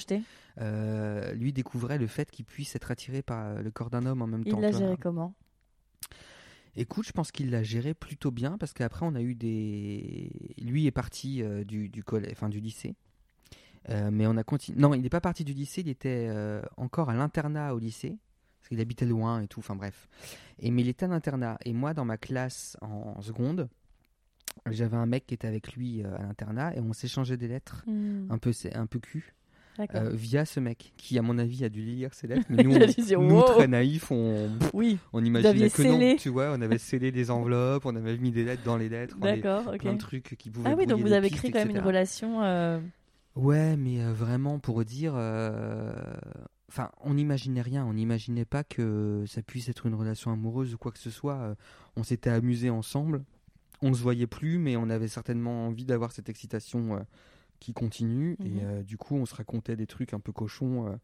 euh, 0.61 1.33
lui 1.35 1.53
découvrait 1.53 1.99
le 1.99 2.07
fait 2.07 2.31
qu'il 2.31 2.45
puisse 2.47 2.75
être 2.75 2.91
attiré 2.91 3.21
par 3.23 3.63
le 3.63 3.71
corps 3.71 3.91
d'un 3.91 4.07
homme 4.07 4.23
en 4.23 4.27
même 4.27 4.45
temps. 4.45 4.57
Il 4.57 4.63
l'a 4.63 4.73
géré 4.73 4.97
comment? 4.97 5.35
Écoute, 6.77 7.07
je 7.07 7.13
pense 7.13 7.33
qu'il 7.33 7.51
l'a 7.51 7.63
géré 7.63 7.93
plutôt 7.93 8.31
bien 8.31 8.57
parce 8.57 8.73
qu'après 8.73 9.05
on 9.05 9.15
a 9.15 9.21
eu 9.21 9.35
des. 9.35 10.31
Lui 10.63 10.87
est 10.87 10.91
parti 10.93 11.43
euh, 11.43 11.65
du 11.65 11.89
du 11.89 12.05
collège, 12.05 12.33
enfin 12.33 12.49
du 12.49 12.61
lycée, 12.61 12.95
Euh, 13.91 14.11
mais 14.13 14.27
on 14.27 14.37
a 14.37 14.45
continué. 14.45 14.79
Non, 14.81 14.95
il 14.95 15.01
n'est 15.03 15.09
pas 15.09 15.21
parti 15.21 15.45
du 15.45 15.55
lycée, 15.55 15.81
il 15.81 15.89
était 15.89 16.27
euh, 16.31 16.63
encore 16.77 17.11
à 17.11 17.15
l'internat 17.15 17.75
au 17.75 17.79
lycée 17.79 18.17
parce 18.61 18.69
qu'il 18.69 18.81
habitait 18.81 19.07
loin 19.07 19.41
et 19.43 19.49
tout. 19.49 19.61
Enfin 19.61 19.77
bref. 19.77 20.09
Et 20.61 20.71
mais 20.71 20.83
il 20.83 20.89
était 20.89 21.07
à 21.07 21.09
l'internat 21.09 21.59
et 21.65 21.73
moi 21.73 21.95
dans 21.95 22.05
ma 22.05 22.17
classe 22.19 22.77
en 22.81 23.21
seconde, 23.23 23.69
j'avais 24.71 24.97
un 24.97 25.07
mec 25.07 25.27
qui 25.27 25.35
était 25.35 25.49
avec 25.49 25.73
lui 25.75 26.03
euh, 26.03 26.15
à 26.17 26.23
l'internat 26.23 26.77
et 26.77 26.81
on 26.81 26.93
s'échangeait 26.93 27.37
des 27.37 27.49
lettres 27.49 27.85
Hmm, 27.87 28.31
un 28.31 28.39
peu 28.39 28.53
un 28.75 28.87
peu 28.87 28.99
cul 28.99 29.35
euh, 29.95 30.11
via 30.13 30.45
ce 30.45 30.59
mec 30.59 30.93
qui 30.97 31.19
à 31.19 31.23
mon 31.23 31.39
avis 31.39 31.65
a 31.65 31.69
dû 31.69 31.83
lire 31.83 32.13
ces 32.13 32.27
lettres. 32.27 32.47
Mais 32.51 32.65
nous, 32.65 32.73
on- 32.75 33.23
nous 33.23 33.37
wow. 33.37 33.43
très 33.43 33.69
naïfs, 33.69 34.11
on 34.11 34.51
Oui. 34.75 34.99
on 35.13 35.25
imaginait 35.25 35.71
que 35.71 35.83
scellé. 35.83 36.11
non, 36.13 36.17
tu 36.17 36.29
vois, 36.31 36.51
on 36.53 36.61
avait 36.61 36.79
scellé 36.79 37.13
des 37.13 37.31
enveloppes, 37.31 37.87
on 37.87 37.95
avait 37.95 38.17
mis 38.19 38.33
des 38.33 38.45
lettres 38.45 38.65
dans 38.65 38.77
les 38.77 38.89
lettres, 38.89 39.17
on 39.21 39.25
avait 39.25 39.41
D'accord. 39.41 39.73
Ok. 39.73 39.79
plein 39.81 39.93
de 39.95 39.99
trucs 39.99 40.35
qui 40.37 40.51
pouvaient 40.51 40.71
Ah 40.71 40.75
oui, 40.77 40.87
donc 40.87 41.01
vous 41.01 41.13
avez 41.13 41.29
pistes, 41.29 41.41
créé 41.43 41.53
quand 41.53 41.61
même 41.61 41.71
une 41.71 41.79
relation. 41.79 42.43
euh, 42.43 42.81
Ouais, 43.37 43.77
mais 43.77 44.03
euh, 44.03 44.13
vraiment 44.13 44.59
pour 44.59 44.85
dire, 44.85 45.15
enfin, 46.69 46.91
on 47.03 47.15
n'imaginait 47.15 47.63
rien, 47.63 47.85
on 47.87 47.95
n'imaginait 47.95 48.45
pas 48.45 48.65
que 48.65 49.25
ça 49.29 49.43
puisse 49.43 49.69
être 49.69 49.87
une 49.87 49.95
relation 49.95 50.33
amoureuse 50.33 50.75
ou 50.75 50.79
quoi 50.79 50.91
que 50.93 50.99
ce 50.99 51.11
soit. 51.11 51.55
On 51.97 52.03
s'était 52.03 52.31
amusés 52.31 52.71
ensemble, 52.71 53.23
on 53.83 53.93
se 53.95 54.03
voyait 54.03 54.27
plus, 54.27 54.59
mais 54.59 54.77
on 54.77 54.91
avait 54.91 55.09
certainement 55.09 55.67
envie 55.67 55.85
d'avoir 55.85 56.13
cette 56.13 56.29
excitation 56.29 56.97
euh, 56.97 57.01
qui 57.61 57.73
continue, 57.73 58.37
Mhm. 58.41 58.47
et 58.47 58.65
euh, 58.65 58.83
du 58.83 58.97
coup, 58.97 59.17
on 59.17 59.27
se 59.27 59.35
racontait 59.35 59.77
des 59.77 59.87
trucs 59.87 60.15
un 60.15 60.21
peu 60.21 60.33
cochons. 60.33 60.87
euh, 60.87 60.97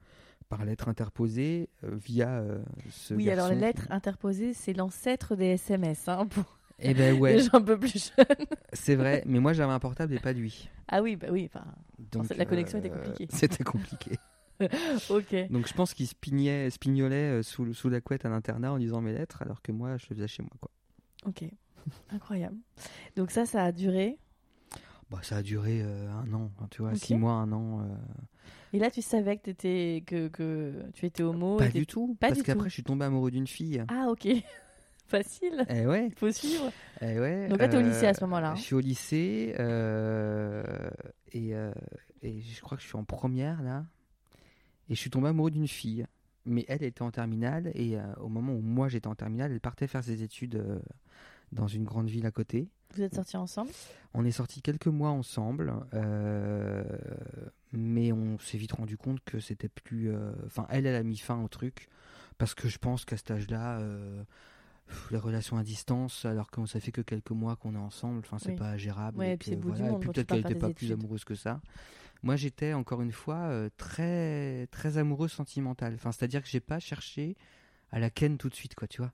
par 0.50 0.66
lettre 0.66 0.88
interposée 0.88 1.70
via 1.82 2.44
ce 2.90 3.14
Oui, 3.14 3.30
alors 3.30 3.48
les 3.48 3.54
lettres 3.56 3.86
interposées, 3.90 4.52
c'est 4.52 4.74
l'ancêtre 4.74 5.36
des 5.36 5.46
SMS 5.46 6.06
hein, 6.06 6.26
pour 6.26 6.58
Eh 6.80 6.92
ben 6.92 7.18
ouais, 7.18 7.36
les 7.36 7.42
gens 7.44 7.54
un 7.54 7.62
peu 7.62 7.78
plus 7.78 8.12
jeunes. 8.14 8.46
C'est 8.74 8.94
vrai, 8.94 9.22
mais 9.26 9.40
moi 9.40 9.54
j'avais 9.54 9.72
un 9.72 9.78
portable 9.80 10.12
et 10.12 10.18
pas 10.20 10.34
lui. 10.34 10.68
Ah 10.86 11.00
oui, 11.02 11.16
bah 11.16 11.28
oui. 11.30 11.48
Enfin, 11.52 11.64
Donc 12.12 12.28
la 12.36 12.44
connexion 12.44 12.78
était 12.78 12.90
compliquée. 12.90 13.26
C'était 13.30 13.64
compliqué. 13.64 14.18
ok. 15.08 15.50
Donc 15.50 15.66
je 15.66 15.72
pense 15.72 15.94
qu'il 15.94 16.06
spignait, 16.06 16.68
spignolait 16.68 17.42
sous 17.42 17.88
la 17.88 18.00
couette 18.02 18.26
à 18.26 18.28
l'internat 18.28 18.70
en 18.72 18.76
lisant 18.76 19.00
mes 19.00 19.14
lettres, 19.14 19.40
alors 19.42 19.62
que 19.62 19.72
moi 19.72 19.96
je 19.96 20.06
le 20.10 20.14
faisais 20.14 20.28
chez 20.28 20.42
moi. 20.42 20.52
Quoi. 20.60 20.70
Ok. 21.26 21.44
Incroyable. 22.10 22.56
Donc 23.16 23.30
ça, 23.30 23.46
ça 23.46 23.64
a 23.64 23.72
duré. 23.72 24.18
Bah, 25.10 25.18
ça 25.22 25.36
a 25.36 25.42
duré 25.42 25.82
euh, 25.82 26.10
un 26.10 26.32
an, 26.32 26.50
hein, 26.60 26.66
tu 26.70 26.82
vois, 26.82 26.94
six 26.94 27.14
mois, 27.14 27.32
un 27.34 27.52
an. 27.52 27.80
euh, 27.82 27.94
Et 28.72 28.78
là, 28.78 28.90
tu 28.90 29.02
savais 29.02 29.36
que, 29.36 29.50
étais, 29.50 30.02
que, 30.06 30.28
que 30.28 30.82
tu 30.94 31.06
étais 31.06 31.22
homo. 31.22 31.56
pas 31.56 31.68
du 31.68 31.86
tout, 31.86 32.16
pas 32.20 32.28
parce 32.28 32.42
qu'après 32.42 32.68
je 32.68 32.74
suis 32.74 32.82
tombé 32.84 33.04
amoureux 33.04 33.30
d'une 33.30 33.46
fille. 33.46 33.84
Ah, 33.88 34.06
ok. 34.10 34.26
Facile. 35.06 35.66
Eh 35.68 35.86
ouais, 35.86 36.06
Il 36.06 36.14
faut 36.14 36.32
suivre. 36.32 36.72
eh 37.02 37.20
ouais. 37.20 37.48
Donc 37.48 37.58
là, 37.58 37.68
t'es 37.68 37.76
au 37.76 37.80
euh, 37.80 37.82
lycée 37.82 38.06
à 38.06 38.14
ce 38.14 38.22
moment-là, 38.24 38.52
hein. 38.52 38.56
Je 38.56 38.62
suis 38.62 38.74
au 38.74 38.80
lycée 38.80 39.54
euh, 39.58 40.64
et, 41.32 41.54
euh, 41.54 41.70
et 42.22 42.40
je 42.40 42.60
crois 42.62 42.78
que 42.78 42.82
je 42.82 42.88
suis 42.88 42.96
en 42.96 43.04
première 43.04 43.62
là. 43.62 43.84
Et 44.88 44.94
je 44.94 45.00
suis 45.00 45.10
tombé 45.10 45.28
amoureux 45.28 45.50
d'une 45.50 45.68
fille. 45.68 46.06
Mais 46.46 46.64
elle 46.68 46.82
était 46.82 47.02
en 47.02 47.10
terminale 47.10 47.70
et 47.74 47.98
euh, 47.98 48.02
au 48.20 48.28
moment 48.28 48.52
où 48.54 48.60
moi 48.60 48.88
j'étais 48.88 49.06
en 49.06 49.14
terminale, 49.14 49.52
elle 49.52 49.60
partait 49.60 49.86
faire 49.86 50.02
ses 50.04 50.22
études 50.22 50.56
euh, 50.56 50.78
dans 51.54 51.66
une 51.68 51.84
grande 51.84 52.08
ville 52.08 52.26
à 52.26 52.30
côté. 52.30 52.68
Vous 52.94 53.02
êtes 53.02 53.14
sortis 53.14 53.36
ensemble? 53.36 53.70
On 54.12 54.24
est 54.24 54.30
sortis 54.30 54.62
quelques 54.62 54.86
mois 54.86 55.10
ensemble, 55.10 55.72
euh, 55.94 56.84
mais 57.72 58.12
on 58.12 58.38
s'est 58.38 58.58
vite 58.58 58.72
rendu 58.72 58.96
compte 58.96 59.18
que 59.24 59.40
c'était 59.40 59.68
plus. 59.68 60.10
euh, 60.10 60.32
Enfin, 60.46 60.66
elle, 60.70 60.86
elle 60.86 60.94
a 60.94 61.02
mis 61.02 61.16
fin 61.16 61.40
au 61.42 61.48
truc 61.48 61.88
parce 62.38 62.54
que 62.54 62.68
je 62.68 62.78
pense 62.78 63.04
qu'à 63.04 63.16
cet 63.16 63.30
âge-là, 63.30 63.78
euh, 63.80 64.22
les 65.10 65.16
relations 65.18 65.56
à 65.56 65.64
distance, 65.64 66.24
alors 66.24 66.50
qu'on 66.50 66.66
ça 66.66 66.78
fait 66.78 66.92
que 66.92 67.00
quelques 67.00 67.30
mois 67.30 67.56
qu'on 67.56 67.74
est 67.74 67.78
ensemble, 67.78 68.20
enfin, 68.20 68.38
c'est 68.38 68.50
Oui. 68.50 68.56
pas 68.56 68.76
gérable. 68.76 69.18
Ouais, 69.18 69.30
et 69.30 69.32
et 69.32 69.36
puis 69.36 69.50
que 69.52 69.56
voilà, 69.56 69.94
puis 69.98 70.10
peut-être 70.10 70.26
qu'elle 70.28 70.38
n'était 70.38 70.54
pas 70.54 70.70
plus 70.70 70.92
amoureuse 70.92 71.24
que 71.24 71.34
ça. 71.34 71.60
Moi, 72.22 72.36
j'étais 72.36 72.72
encore 72.74 73.02
une 73.02 73.12
fois 73.12 73.50
très 73.76 74.66
très 74.68 74.98
amoureuse 74.98 75.32
sentimentale. 75.32 75.94
Enfin, 75.94 76.12
c'est-à-dire 76.12 76.42
que 76.42 76.48
j'ai 76.48 76.60
pas 76.60 76.78
cherché 76.78 77.36
à 77.90 77.98
la 77.98 78.10
ken 78.10 78.38
tout 78.38 78.48
de 78.48 78.54
suite, 78.54 78.74
quoi, 78.74 78.86
tu 78.88 79.00
vois. 79.02 79.12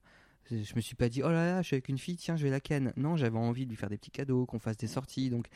Je 0.50 0.74
me 0.74 0.80
suis 0.80 0.96
pas 0.96 1.08
dit, 1.08 1.22
oh 1.22 1.28
là 1.28 1.46
là, 1.46 1.62
je 1.62 1.68
suis 1.68 1.74
avec 1.74 1.88
une 1.88 1.98
fille, 1.98 2.16
tiens, 2.16 2.36
je 2.36 2.42
vais 2.42 2.50
la 2.50 2.60
ken. 2.60 2.92
Non, 2.96 3.16
j'avais 3.16 3.38
envie 3.38 3.66
de 3.66 3.70
lui 3.70 3.76
faire 3.76 3.88
des 3.88 3.98
petits 3.98 4.10
cadeaux, 4.10 4.46
qu'on 4.46 4.58
fasse 4.58 4.76
des 4.76 4.88
sorties. 4.88 5.30
Donc, 5.30 5.46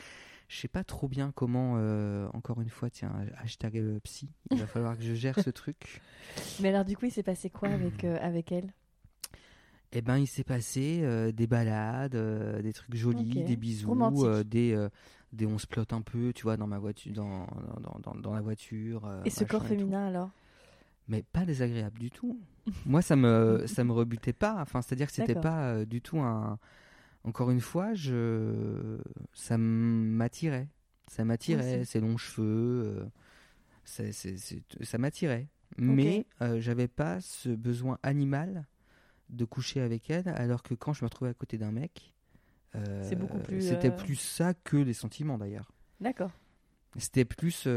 je 0.48 0.56
sais 0.58 0.68
pas 0.68 0.84
trop 0.84 1.08
bien 1.08 1.32
comment, 1.34 1.74
euh, 1.78 2.28
encore 2.32 2.60
une 2.60 2.68
fois, 2.68 2.90
tiens, 2.90 3.12
hashtag 3.38 3.78
euh, 3.78 3.98
psy, 4.04 4.30
il 4.50 4.58
va 4.58 4.66
falloir 4.66 4.96
que 4.96 5.02
je 5.02 5.14
gère 5.14 5.38
ce 5.40 5.50
truc. 5.50 6.00
Mais 6.60 6.68
alors, 6.68 6.84
du 6.84 6.96
coup, 6.96 7.06
il 7.06 7.10
s'est 7.10 7.22
passé 7.22 7.50
quoi 7.50 7.70
avec, 7.70 8.04
euh, 8.04 8.18
avec 8.20 8.52
elle? 8.52 8.72
Eh 9.92 10.02
ben, 10.02 10.18
il 10.18 10.26
s'est 10.26 10.44
passé 10.44 11.04
des 11.32 11.46
balades, 11.46 12.16
des 12.16 12.72
trucs 12.72 12.96
jolis, 12.96 13.44
des 13.44 13.56
bisous, 13.56 13.94
des, 14.42 14.88
des 15.32 15.46
on 15.46 15.56
se 15.56 15.68
plotte 15.68 15.92
un 15.92 16.02
peu, 16.02 16.32
tu 16.32 16.42
vois, 16.42 16.56
dans 16.56 16.66
ma 16.66 16.80
voiture, 16.80 17.12
dans, 17.12 17.46
dans, 17.80 18.00
dans, 18.02 18.14
dans 18.20 18.34
la 18.34 18.40
voiture. 18.40 19.08
Et 19.24 19.30
ce 19.30 19.44
corps 19.44 19.64
féminin 19.64 20.08
alors? 20.08 20.30
Mais 21.08 21.22
pas 21.22 21.44
désagréable 21.44 21.98
du 21.98 22.10
tout. 22.10 22.40
Moi, 22.86 23.02
ça 23.02 23.16
me, 23.16 23.64
ça 23.66 23.84
me 23.84 23.92
rebutait 23.92 24.32
pas. 24.32 24.56
Enfin, 24.60 24.82
c'est-à-dire 24.82 25.06
que 25.08 25.12
c'était 25.12 25.34
pas 25.34 25.68
euh, 25.68 25.84
du 25.84 26.00
tout 26.00 26.18
un. 26.18 26.58
Encore 27.24 27.50
une 27.50 27.60
fois, 27.60 27.94
je, 27.94 28.98
ça 29.32 29.56
m'attirait. 29.56 30.68
Ça 31.08 31.24
m'attirait. 31.24 31.80
Aussi. 31.80 31.90
Ses 31.92 32.00
longs 32.00 32.16
cheveux, 32.16 33.08
euh, 33.98 34.12
ça 34.82 34.98
m'attirait. 34.98 35.48
Mais 35.76 36.26
euh, 36.40 36.60
j'avais 36.60 36.88
pas 36.88 37.20
ce 37.20 37.48
besoin 37.48 37.98
animal 38.02 38.66
de 39.30 39.44
coucher 39.44 39.80
avec 39.80 40.10
elle, 40.10 40.28
alors 40.28 40.62
que 40.62 40.74
quand 40.74 40.92
je 40.92 41.04
me 41.04 41.08
retrouvais 41.08 41.30
à 41.30 41.34
côté 41.34 41.58
d'un 41.58 41.72
mec, 41.72 42.14
plus, 42.72 43.62
C'était 43.62 43.88
euh, 43.88 43.96
plus 43.96 44.16
ça 44.16 44.52
que 44.52 44.76
les 44.76 44.94
sentiments 44.94 45.38
d'ailleurs. 45.38 45.72
D'accord. 46.00 46.32
C'était 46.96 47.24
plus, 47.24 47.68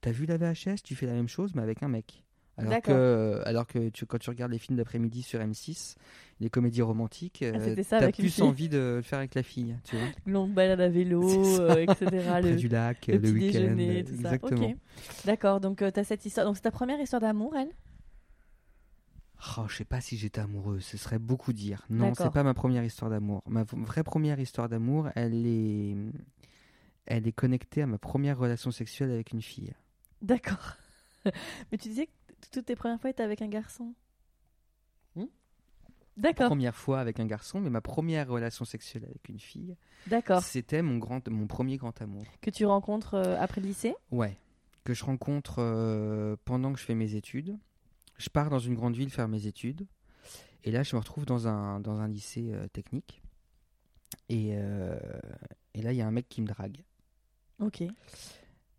t'as 0.00 0.10
vu 0.10 0.26
la 0.26 0.36
VHS, 0.38 0.82
tu 0.82 0.94
fais 0.94 1.06
la 1.06 1.12
même 1.12 1.28
chose, 1.28 1.54
mais 1.54 1.62
avec 1.62 1.82
un 1.82 1.88
mec. 1.88 2.24
Alors 2.58 2.82
que, 2.82 3.42
alors 3.44 3.66
que 3.66 3.88
tu, 3.90 4.04
quand 4.06 4.18
tu 4.18 4.30
regardes 4.30 4.50
les 4.52 4.58
films 4.58 4.76
d'après-midi 4.76 5.22
sur 5.22 5.40
M6, 5.40 5.94
les 6.40 6.50
comédies 6.50 6.82
romantiques, 6.82 7.42
euh, 7.42 7.52
Ah, 7.54 7.82
ça 7.82 8.00
t'as 8.00 8.12
plus 8.12 8.40
envie 8.42 8.68
de 8.68 8.96
le 8.96 9.02
faire 9.02 9.20
avec 9.20 9.34
la 9.34 9.42
fille, 9.42 9.76
tu 9.84 9.96
vois. 9.96 10.06
Longue 10.26 10.52
balade 10.52 10.80
à 10.80 10.88
vélo, 10.88 11.22
euh, 11.60 11.76
etc. 11.76 12.06
Près 12.26 12.42
le, 12.42 12.56
du 12.56 12.68
lac, 12.68 13.06
le 13.06 13.14
week-end. 13.14 13.60
déjeuner, 13.60 14.00
euh, 14.00 14.02
tout 14.02 14.22
ça. 14.22 14.34
Exactement. 14.34 14.74
D'accord, 15.24 15.60
donc 15.60 15.78
tu 15.78 16.00
as 16.00 16.04
cette 16.04 16.24
histoire. 16.26 16.46
Donc 16.46 16.56
c'est 16.56 16.62
ta 16.62 16.70
première 16.70 17.00
histoire 17.00 17.20
d'amour, 17.20 17.54
elle? 17.56 17.70
Oh, 19.56 19.62
je 19.68 19.76
sais 19.76 19.84
pas 19.84 20.00
si 20.00 20.16
j'étais 20.16 20.40
amoureux, 20.40 20.80
ce 20.80 20.96
serait 20.96 21.20
beaucoup 21.20 21.52
dire. 21.52 21.84
Non, 21.90 22.12
c'est 22.14 22.32
pas 22.32 22.42
ma 22.42 22.54
première 22.54 22.82
histoire 22.82 23.10
d'amour. 23.10 23.42
Ma 23.46 23.62
vraie 23.62 24.02
première 24.02 24.40
histoire 24.40 24.68
d'amour, 24.68 25.10
elle 25.14 25.46
est, 25.46 25.96
elle 27.06 27.26
est 27.28 27.32
connectée 27.32 27.82
à 27.82 27.86
ma 27.86 27.98
première 27.98 28.36
relation 28.36 28.72
sexuelle 28.72 29.12
avec 29.12 29.32
une 29.32 29.42
fille. 29.42 29.72
D'accord. 30.22 30.76
Mais 31.24 31.78
tu 31.78 31.88
disais 31.88 32.06
que 32.06 32.12
toutes 32.50 32.66
tes 32.66 32.76
premières 32.76 33.00
fois 33.00 33.10
étaient 33.10 33.22
avec 33.22 33.42
un 33.42 33.48
garçon 33.48 33.94
Hmm 35.16 35.26
D'accord, 36.16 36.48
Première 36.48 36.74
fois 36.74 36.98
avec 37.00 37.20
un 37.20 37.26
garçon, 37.26 37.60
mais 37.60 37.70
ma 37.70 37.80
première 37.80 38.28
relation 38.28 38.64
sexuelle 38.64 39.04
avec 39.04 39.28
une 39.28 39.38
fille, 39.38 39.76
d'accord. 40.08 40.42
c'était 40.42 40.82
mon 40.82 40.98
grand, 40.98 41.28
mon 41.28 41.46
premier 41.46 41.76
grand 41.76 42.00
amour. 42.02 42.24
Que 42.40 42.50
tu 42.50 42.66
rencontres 42.66 43.14
euh, 43.14 43.36
après 43.38 43.60
le 43.60 43.68
lycée? 43.68 43.94
Ouais, 44.10 44.36
que 44.82 44.94
je 44.94 45.04
rencontre 45.04 45.56
euh, 45.60 46.34
pendant 46.44 46.72
que 46.72 46.80
je 46.80 46.84
fais 46.84 46.96
mes 46.96 47.14
études. 47.14 47.56
Je 48.16 48.28
pars 48.30 48.50
dans 48.50 48.58
une 48.58 48.74
grande 48.74 48.96
ville 48.96 49.10
faire 49.10 49.28
mes 49.28 49.46
études. 49.46 49.86
Et 50.64 50.72
là, 50.72 50.82
je 50.82 50.96
me 50.96 50.98
retrouve 51.00 51.24
dans 51.24 51.46
un, 51.46 51.78
dans 51.78 52.00
un 52.00 52.08
lycée 52.08 52.50
euh, 52.52 52.66
technique. 52.68 53.22
Et, 54.28 54.48
et 55.74 55.82
là, 55.82 55.92
il 55.92 55.96
y 55.96 56.00
a 56.02 56.06
un 56.06 56.10
mec 56.10 56.28
qui 56.28 56.42
me 56.42 56.46
drague, 56.46 56.82
Ok. 57.60 57.82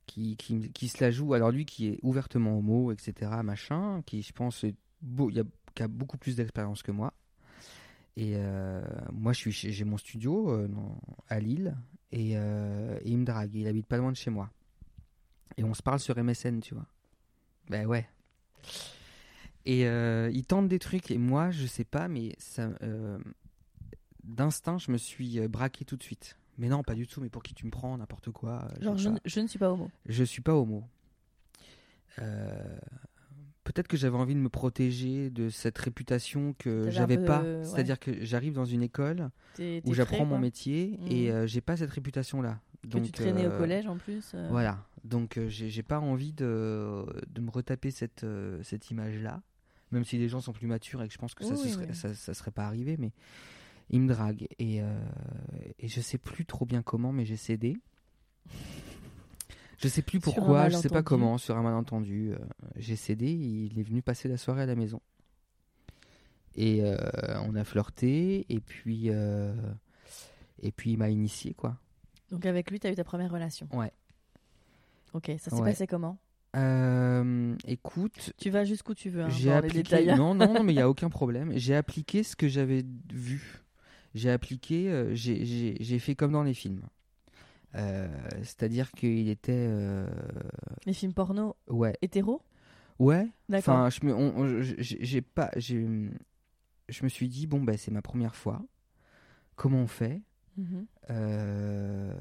Qui, 0.10 0.36
qui, 0.74 0.88
se 0.88 1.04
la 1.04 1.12
joue. 1.12 1.34
Alors, 1.34 1.52
lui 1.52 1.66
qui 1.66 1.88
est 1.88 2.00
ouvertement 2.02 2.58
homo, 2.58 2.92
etc., 2.92 3.32
machin, 3.44 4.02
qui, 4.06 4.22
je 4.22 4.34
pense, 4.34 4.64
y 4.64 5.40
a, 5.40 5.44
qui 5.76 5.84
a 5.84 5.88
beaucoup 5.88 6.18
plus 6.18 6.36
d'expérience 6.36 6.82
que 6.82 6.92
moi. 6.92 7.14
Et 8.16 8.34
euh, 8.36 8.82
moi, 9.14 9.34
je 9.34 9.50
suis 9.50 9.52
j'ai 9.52 9.86
mon 9.86 9.98
studio 9.98 10.52
euh, 10.52 10.68
à 11.28 11.40
Lille. 11.40 11.78
Et, 12.12 12.32
euh, 12.36 12.98
et 13.04 13.12
il 13.12 13.20
me 13.20 13.26
drague. 13.26 13.54
Il 13.54 13.68
habite 13.68 13.86
pas 13.86 13.98
loin 13.98 14.12
de 14.12 14.18
chez 14.18 14.32
moi. 14.32 14.50
Et 15.58 15.64
on 15.64 15.74
se 15.74 15.84
parle 15.84 16.00
sur 16.00 16.22
MSN, 16.22 16.60
tu 16.60 16.74
vois. 16.74 16.88
Ben 17.70 17.86
ouais. 17.86 18.10
Et 19.66 19.84
il 19.84 20.46
tente 20.46 20.68
des 20.68 20.80
trucs. 20.80 21.12
Et 21.12 21.18
moi, 21.18 21.52
je 21.52 21.68
sais 21.68 21.84
pas, 21.84 22.08
mais 22.08 22.36
d'instinct, 24.24 24.80
je 24.80 24.92
me 24.92 24.98
suis 24.98 25.48
braqué 25.48 25.86
tout 25.86 25.98
de 25.98 26.04
suite. 26.04 26.39
Mais 26.60 26.68
non, 26.70 26.84
pas 26.84 26.94
du 26.94 27.08
tout. 27.08 27.22
Mais 27.22 27.30
pour 27.30 27.42
qui 27.42 27.54
tu 27.56 27.66
me 27.66 27.72
prends 27.72 27.98
N'importe 27.98 28.30
quoi. 28.32 28.68
euh, 28.78 28.84
Genre, 28.84 28.98
je, 28.98 29.10
ne- 29.10 29.20
je 29.26 29.40
ne 29.40 29.48
suis 29.48 29.58
pas 29.58 29.72
homo. 29.72 29.90
je 30.06 30.24
suis 30.24 30.42
pas 30.44 30.54
homo. 30.54 30.84
Euh, 32.20 32.78
Peut-être 33.64 33.88
que 33.88 33.98
j'avais 33.98 34.18
envie 34.18 34.34
de 34.34 34.40
me 34.40 34.50
protéger 34.50 35.30
de 35.30 35.50
cette 35.50 35.78
réputation 35.78 36.56
que 36.58 36.90
j'avais 36.90 37.20
pas. 37.20 37.44
euh, 37.44 37.60
ouais. 37.60 37.64
C'est-à-dire 37.66 38.00
que 38.00 38.26
j'arrive 38.26 38.54
dans 38.54 38.66
une 38.66 38.82
école 38.82 39.30
où 39.86 39.94
j'apprends 39.94 40.26
mon 40.26 40.40
métier 40.40 41.00
et 41.08 41.32
euh, 41.32 41.46
j'ai 41.46 41.62
pas 41.62 41.78
cette 41.78 41.92
réputation-là. 41.92 42.60
Que 42.82 42.88
Donc 42.88 43.04
tu 43.04 43.12
traînais 43.12 43.46
au 43.48 43.52
collège 43.52 43.86
en 43.88 43.98
plus. 43.98 44.34
Voilà. 44.50 44.84
Donc 45.04 45.40
j'ai 45.48 45.84
pas 45.84 46.00
envie 46.00 46.34
de, 46.34 47.06
de 47.28 47.42
me 47.42 47.52
retaper 47.52 47.92
cette, 47.92 48.26
cette 48.64 48.90
image-là. 48.90 49.42
Même 49.92 50.04
si 50.04 50.18
les 50.18 50.30
gens 50.30 50.40
sont 50.40 50.54
plus 50.54 50.68
matures 50.68 51.02
et 51.04 51.08
que 51.08 51.14
je 51.14 51.18
pense 51.20 51.34
que 51.36 51.44
ça, 51.44 51.52
Oui, 51.52 51.58
se 51.58 51.64
oui, 51.66 51.72
serait, 51.72 51.88
oui. 51.90 51.96
ça, 51.96 52.14
ça 52.14 52.34
serait 52.36 52.52
pas 52.52 52.66
arrivé, 52.66 52.96
mais 52.98 53.12
il 53.90 54.02
me 54.02 54.08
drague. 54.08 54.48
Et, 54.60 54.82
euh, 54.82 55.00
et 55.80 55.88
je 55.88 56.02
sais 56.02 56.18
plus 56.18 56.46
trop 56.46 56.66
bien 56.66 56.82
comment, 56.82 57.12
mais 57.12 57.26
j'ai 57.26 57.38
cédé. 57.38 57.78
Je 59.82 59.88
sais 59.88 60.02
plus 60.02 60.20
pourquoi, 60.20 60.70
je 60.70 60.76
sais 60.78 60.90
pas 60.90 61.04
comment, 61.04 61.38
sur 61.38 61.56
un 61.58 61.62
malentendu. 61.64 62.32
euh, 62.34 62.38
j'ai 62.76 62.96
cédé, 62.98 63.32
il 63.32 63.80
est 63.80 63.84
venu 63.84 64.02
passer 64.02 64.28
la 64.28 64.38
soirée 64.38 64.64
à 64.64 64.66
la 64.66 64.76
maison. 64.76 65.02
Et 66.56 66.82
euh, 66.84 66.98
on 67.46 67.56
a 67.56 67.64
flirté, 67.64 68.46
et 68.50 68.60
puis, 68.60 69.06
euh, 69.10 69.54
et 70.62 70.72
puis 70.74 70.92
il 70.92 70.98
m'a 70.98 71.10
initié, 71.10 71.54
quoi. 71.54 71.78
Donc 72.32 72.46
avec 72.46 72.70
lui, 72.70 72.80
tu 72.80 72.88
as 72.88 72.92
eu 72.92 72.96
ta 72.96 73.04
première 73.06 73.32
relation. 73.32 73.70
Ouais. 73.72 73.92
Ok, 75.14 75.32
ça 75.40 75.50
s'est 75.50 75.56
Ouais. 75.56 75.72
passé 75.72 75.88
comment? 75.88 76.18
Écoute, 77.66 78.34
Tu 78.38 78.50
vas 78.50 78.66
jusqu'où 78.66 78.94
tu 78.94 79.10
veux, 79.10 79.22
hein, 79.24 79.30
j'ai 79.30 79.46
dans 79.50 79.52
les 79.62 79.68
appliqué. 79.68 79.84
détails. 79.84 80.18
Non, 80.18 80.34
non, 80.36 80.54
non, 80.54 80.64
mais 80.64 80.74
il 80.74 80.78
n'y 80.78 80.82
a 80.82 80.90
aucun 80.90 81.10
problème. 81.10 81.54
J'ai 81.56 81.76
appliqué 81.76 82.24
ce 82.24 82.36
que 82.36 82.48
j'avais 82.50 82.84
vu. 83.14 83.62
J'ai 84.16 84.32
appliqué, 84.32 84.90
euh, 84.90 85.14
j'ai- 85.14 86.00
fait 86.00 86.16
comme 86.16 86.32
dans 86.32 86.44
les 86.44 86.54
films. 86.54 86.82
Euh, 87.76 88.08
C'est-à-dire 88.42 88.92
qu'il 88.92 89.30
était. 89.30 89.52
euh, 89.54 90.08
Les 90.86 90.94
films 90.94 91.14
porno 91.14 91.56
ouais. 91.68 91.96
hétéro? 92.02 92.42
Ouais. 92.98 93.28
D'accord. 93.48 93.76
Enfin, 93.76 93.90
je 93.90 94.06
me, 94.06 94.14
on- 94.16 94.38
on- 94.38 94.62
j'ai 94.62 95.22
pas. 95.22 95.52
Je 95.58 97.04
me 97.04 97.10
suis 97.10 97.28
dit, 97.30 97.46
bon, 97.46 97.62
bah, 97.62 97.78
c'est 97.78 97.92
ma 97.92 98.02
première 98.02 98.36
fois. 98.36 98.64
Comment 99.56 99.80
on 99.84 99.88
fait? 99.88 100.22
Mhm. 100.58 100.86
Euh, 101.12 102.14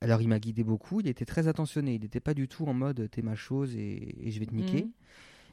Alors, 0.00 0.22
il 0.22 0.28
m'a 0.28 0.38
guidé 0.38 0.62
beaucoup. 0.62 1.00
Il 1.00 1.08
était 1.08 1.24
très 1.24 1.48
attentionné. 1.48 1.94
Il 1.94 2.02
n'était 2.02 2.20
pas 2.20 2.34
du 2.34 2.46
tout 2.48 2.64
en 2.66 2.74
mode 2.74 3.08
t'es 3.10 3.22
ma 3.22 3.34
chose 3.34 3.74
et, 3.76 4.26
et 4.26 4.30
je 4.30 4.38
vais 4.40 4.46
te 4.46 4.54
niquer. 4.54 4.84
Mhm. 4.84 4.90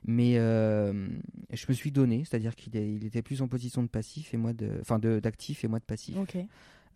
Mais 0.08 0.38
euh, 0.38 1.08
je 1.52 1.66
me 1.68 1.74
suis 1.74 1.92
donné, 1.92 2.24
c'est-à-dire 2.26 2.56
qu'il 2.56 2.76
il 2.76 3.06
était 3.06 3.22
plus 3.24 3.42
en 3.42 3.48
position 3.48 3.82
de 3.82 3.88
passif 3.88 4.34
et 4.34 4.38
moi 4.38 4.54
de, 4.54 4.70
enfin 4.82 5.00
de 5.00 5.20
d'actif 5.20 5.64
et 5.64 5.68
moi 5.68 5.80
de 5.80 5.84
passif. 5.86 6.16
Ok. 6.18 6.38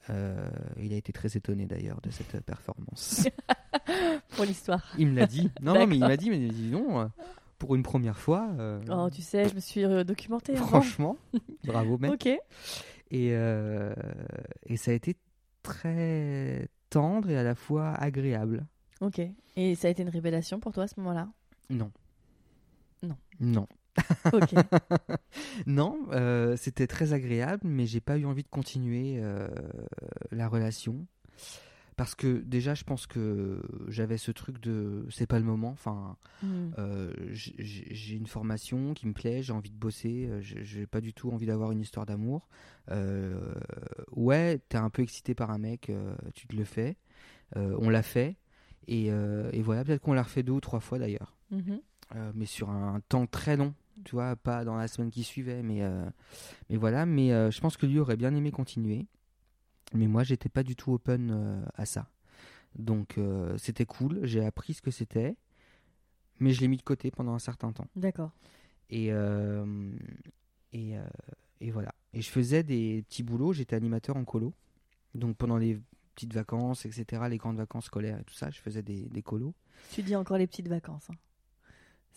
Euh, 0.10 0.50
il 0.80 0.94
a 0.94 0.96
été 0.96 1.12
très 1.12 1.36
étonné 1.36 1.66
d'ailleurs 1.66 2.00
de 2.02 2.10
cette 2.12 2.40
performance. 2.46 3.28
Pour 4.36 4.46
l'histoire. 4.46 4.94
il 4.98 5.08
me 5.08 5.16
l'a 5.20 5.26
dit. 5.26 5.50
Non, 5.62 5.74
non, 5.74 5.88
mais 5.88 5.96
il 5.98 6.00
m'a 6.02 6.18
dit, 6.18 6.30
mais 6.30 6.38
dis 6.48 6.70
non, 6.70 7.02
euh, 7.02 7.08
pour 7.58 7.76
une 7.76 7.84
première 7.84 8.18
fois. 8.18 8.50
euh, 8.60 8.80
Oh, 8.90 9.10
tu 9.12 9.22
sais, 9.22 9.50
je 9.50 9.56
me 9.56 9.60
suis 9.60 9.84
documentée. 10.06 10.56
franchement, 10.56 11.18
bravo 11.66 11.98
mec. 11.98 12.12
Ok. 12.14 12.28
Et 13.12 13.28
et 13.30 14.78
ça 14.78 14.92
a 14.92 14.94
été 14.94 15.16
très 15.64 16.68
tendre 16.90 17.30
et 17.30 17.38
à 17.38 17.44
la 17.44 17.56
fois 17.56 17.90
agréable. 17.94 18.66
Ok. 19.02 19.20
Et 19.56 19.76
ça 19.76 19.88
a 19.88 19.92
été 19.92 20.04
une 20.04 20.10
révélation 20.10 20.60
pour 20.60 20.72
toi 20.74 20.84
à 20.84 20.88
ce 20.88 21.00
moment-là? 21.00 21.28
Non. 21.70 21.92
Non. 23.40 23.62
Non. 23.62 23.68
Ok. 24.34 24.54
Non, 25.68 25.98
euh, 26.12 26.56
c'était 26.58 26.88
très 26.88 27.12
agréable, 27.14 27.62
mais 27.66 27.86
j'ai 27.86 28.00
pas 28.00 28.18
eu 28.18 28.26
envie 28.26 28.44
de 28.44 28.50
continuer 28.50 29.18
euh, 29.20 29.48
la 30.32 30.48
relation. 30.48 31.06
Parce 31.98 32.16
que 32.16 32.38
déjà, 32.38 32.76
je 32.76 32.86
pense 32.86 33.08
que 33.08 33.62
j'avais 33.90 34.18
ce 34.18 34.32
truc 34.32 34.62
de 34.62 35.06
c'est 35.10 35.28
pas 35.28 35.38
le 35.40 35.44
moment. 35.46 35.70
Enfin, 35.72 36.16
Hmm. 36.42 36.70
euh, 36.78 37.12
j'ai- 37.32 38.16
une 38.16 38.28
formation 38.28 38.94
qui 38.94 39.06
me 39.06 39.12
plaît, 39.14 39.42
j'ai 39.44 39.52
envie 39.52 39.70
de 39.70 39.76
bosser, 39.78 40.30
j'ai 40.42 40.88
pas 40.88 41.02
du 41.02 41.14
tout 41.14 41.30
envie 41.32 41.46
d'avoir 41.48 41.72
une 41.74 41.82
histoire 41.82 42.06
d'amour. 42.06 42.48
Ouais, 44.12 44.60
t'es 44.70 44.78
un 44.78 44.90
peu 44.90 45.02
excité 45.02 45.36
par 45.36 45.52
un 45.52 45.58
mec, 45.58 45.92
tu 46.36 46.48
te 46.48 46.56
le 46.56 46.64
fais. 46.64 46.96
On 47.56 47.90
l'a 47.90 48.04
fait. 48.04 48.38
Et, 48.88 49.08
et 49.08 49.62
voilà, 49.62 49.84
peut-être 49.84 50.02
qu'on 50.02 50.14
l'a 50.14 50.24
refait 50.24 50.44
deux 50.44 50.54
ou 50.54 50.62
trois 50.62 50.80
fois 50.80 51.00
d'ailleurs. 51.00 51.36
Mhm. 51.52 51.72
Euh, 51.72 51.78
mais 52.36 52.46
sur 52.46 52.70
un 52.70 53.00
temps 53.10 53.26
très 53.28 53.56
long, 53.58 53.74
tu 54.06 54.12
vois, 54.16 54.36
pas 54.36 54.64
dans 54.66 54.76
la 54.76 54.88
semaine 54.88 55.12
qui 55.12 55.24
suivait, 55.24 55.62
mais, 55.64 55.82
euh, 55.84 56.10
mais 56.70 56.78
voilà. 56.78 57.06
Mais 57.06 57.32
euh, 57.34 57.52
je 57.52 57.60
pense 57.62 57.78
que 57.78 57.86
lui 57.86 58.00
aurait 58.00 58.18
bien 58.18 58.34
aimé 58.36 58.52
continuer. 58.52 59.06
Mais 59.94 60.08
moi, 60.08 60.24
j'étais 60.24 60.50
pas 60.50 60.64
du 60.64 60.76
tout 60.76 60.94
open 60.94 61.32
euh, 61.32 61.66
à 61.76 61.86
ça. 61.86 62.10
Donc, 62.76 63.18
euh, 63.18 63.58
c'était 63.58 63.86
cool, 63.86 64.20
j'ai 64.24 64.46
appris 64.46 64.74
ce 64.76 64.82
que 64.82 64.92
c'était, 64.92 65.36
mais 66.40 66.52
je 66.54 66.62
l'ai 66.62 66.68
mis 66.68 66.78
de 66.78 66.84
côté 66.84 67.10
pendant 67.12 67.34
un 67.34 67.40
certain 67.40 67.72
temps. 67.72 67.88
D'accord. 67.96 68.32
Et, 68.92 69.12
euh, 69.12 69.92
et, 70.74 70.98
euh, 70.98 71.04
et 71.60 71.72
voilà. 71.72 71.94
Et 72.14 72.22
je 72.22 72.30
faisais 72.30 72.62
des 72.64 73.04
petits 73.08 73.24
boulots, 73.24 73.54
j'étais 73.54 73.76
animateur 73.76 74.16
en 74.18 74.24
colo. 74.26 74.54
Donc, 75.16 75.36
pendant 75.38 75.58
les 75.58 75.82
petites 76.14 76.34
vacances, 76.34 76.86
etc., 76.86 77.24
les 77.30 77.38
grandes 77.38 77.58
vacances 77.58 77.86
scolaires 77.86 78.20
et 78.20 78.24
tout 78.24 78.36
ça, 78.36 78.52
je 78.52 78.60
faisais 78.60 78.84
des, 78.84 79.10
des 79.10 79.22
colos. 79.24 79.56
Tu 79.92 80.04
dis 80.04 80.16
encore 80.16 80.38
les 80.38 80.46
petites 80.48 80.68
vacances. 80.68 81.10
hein. 81.10 81.16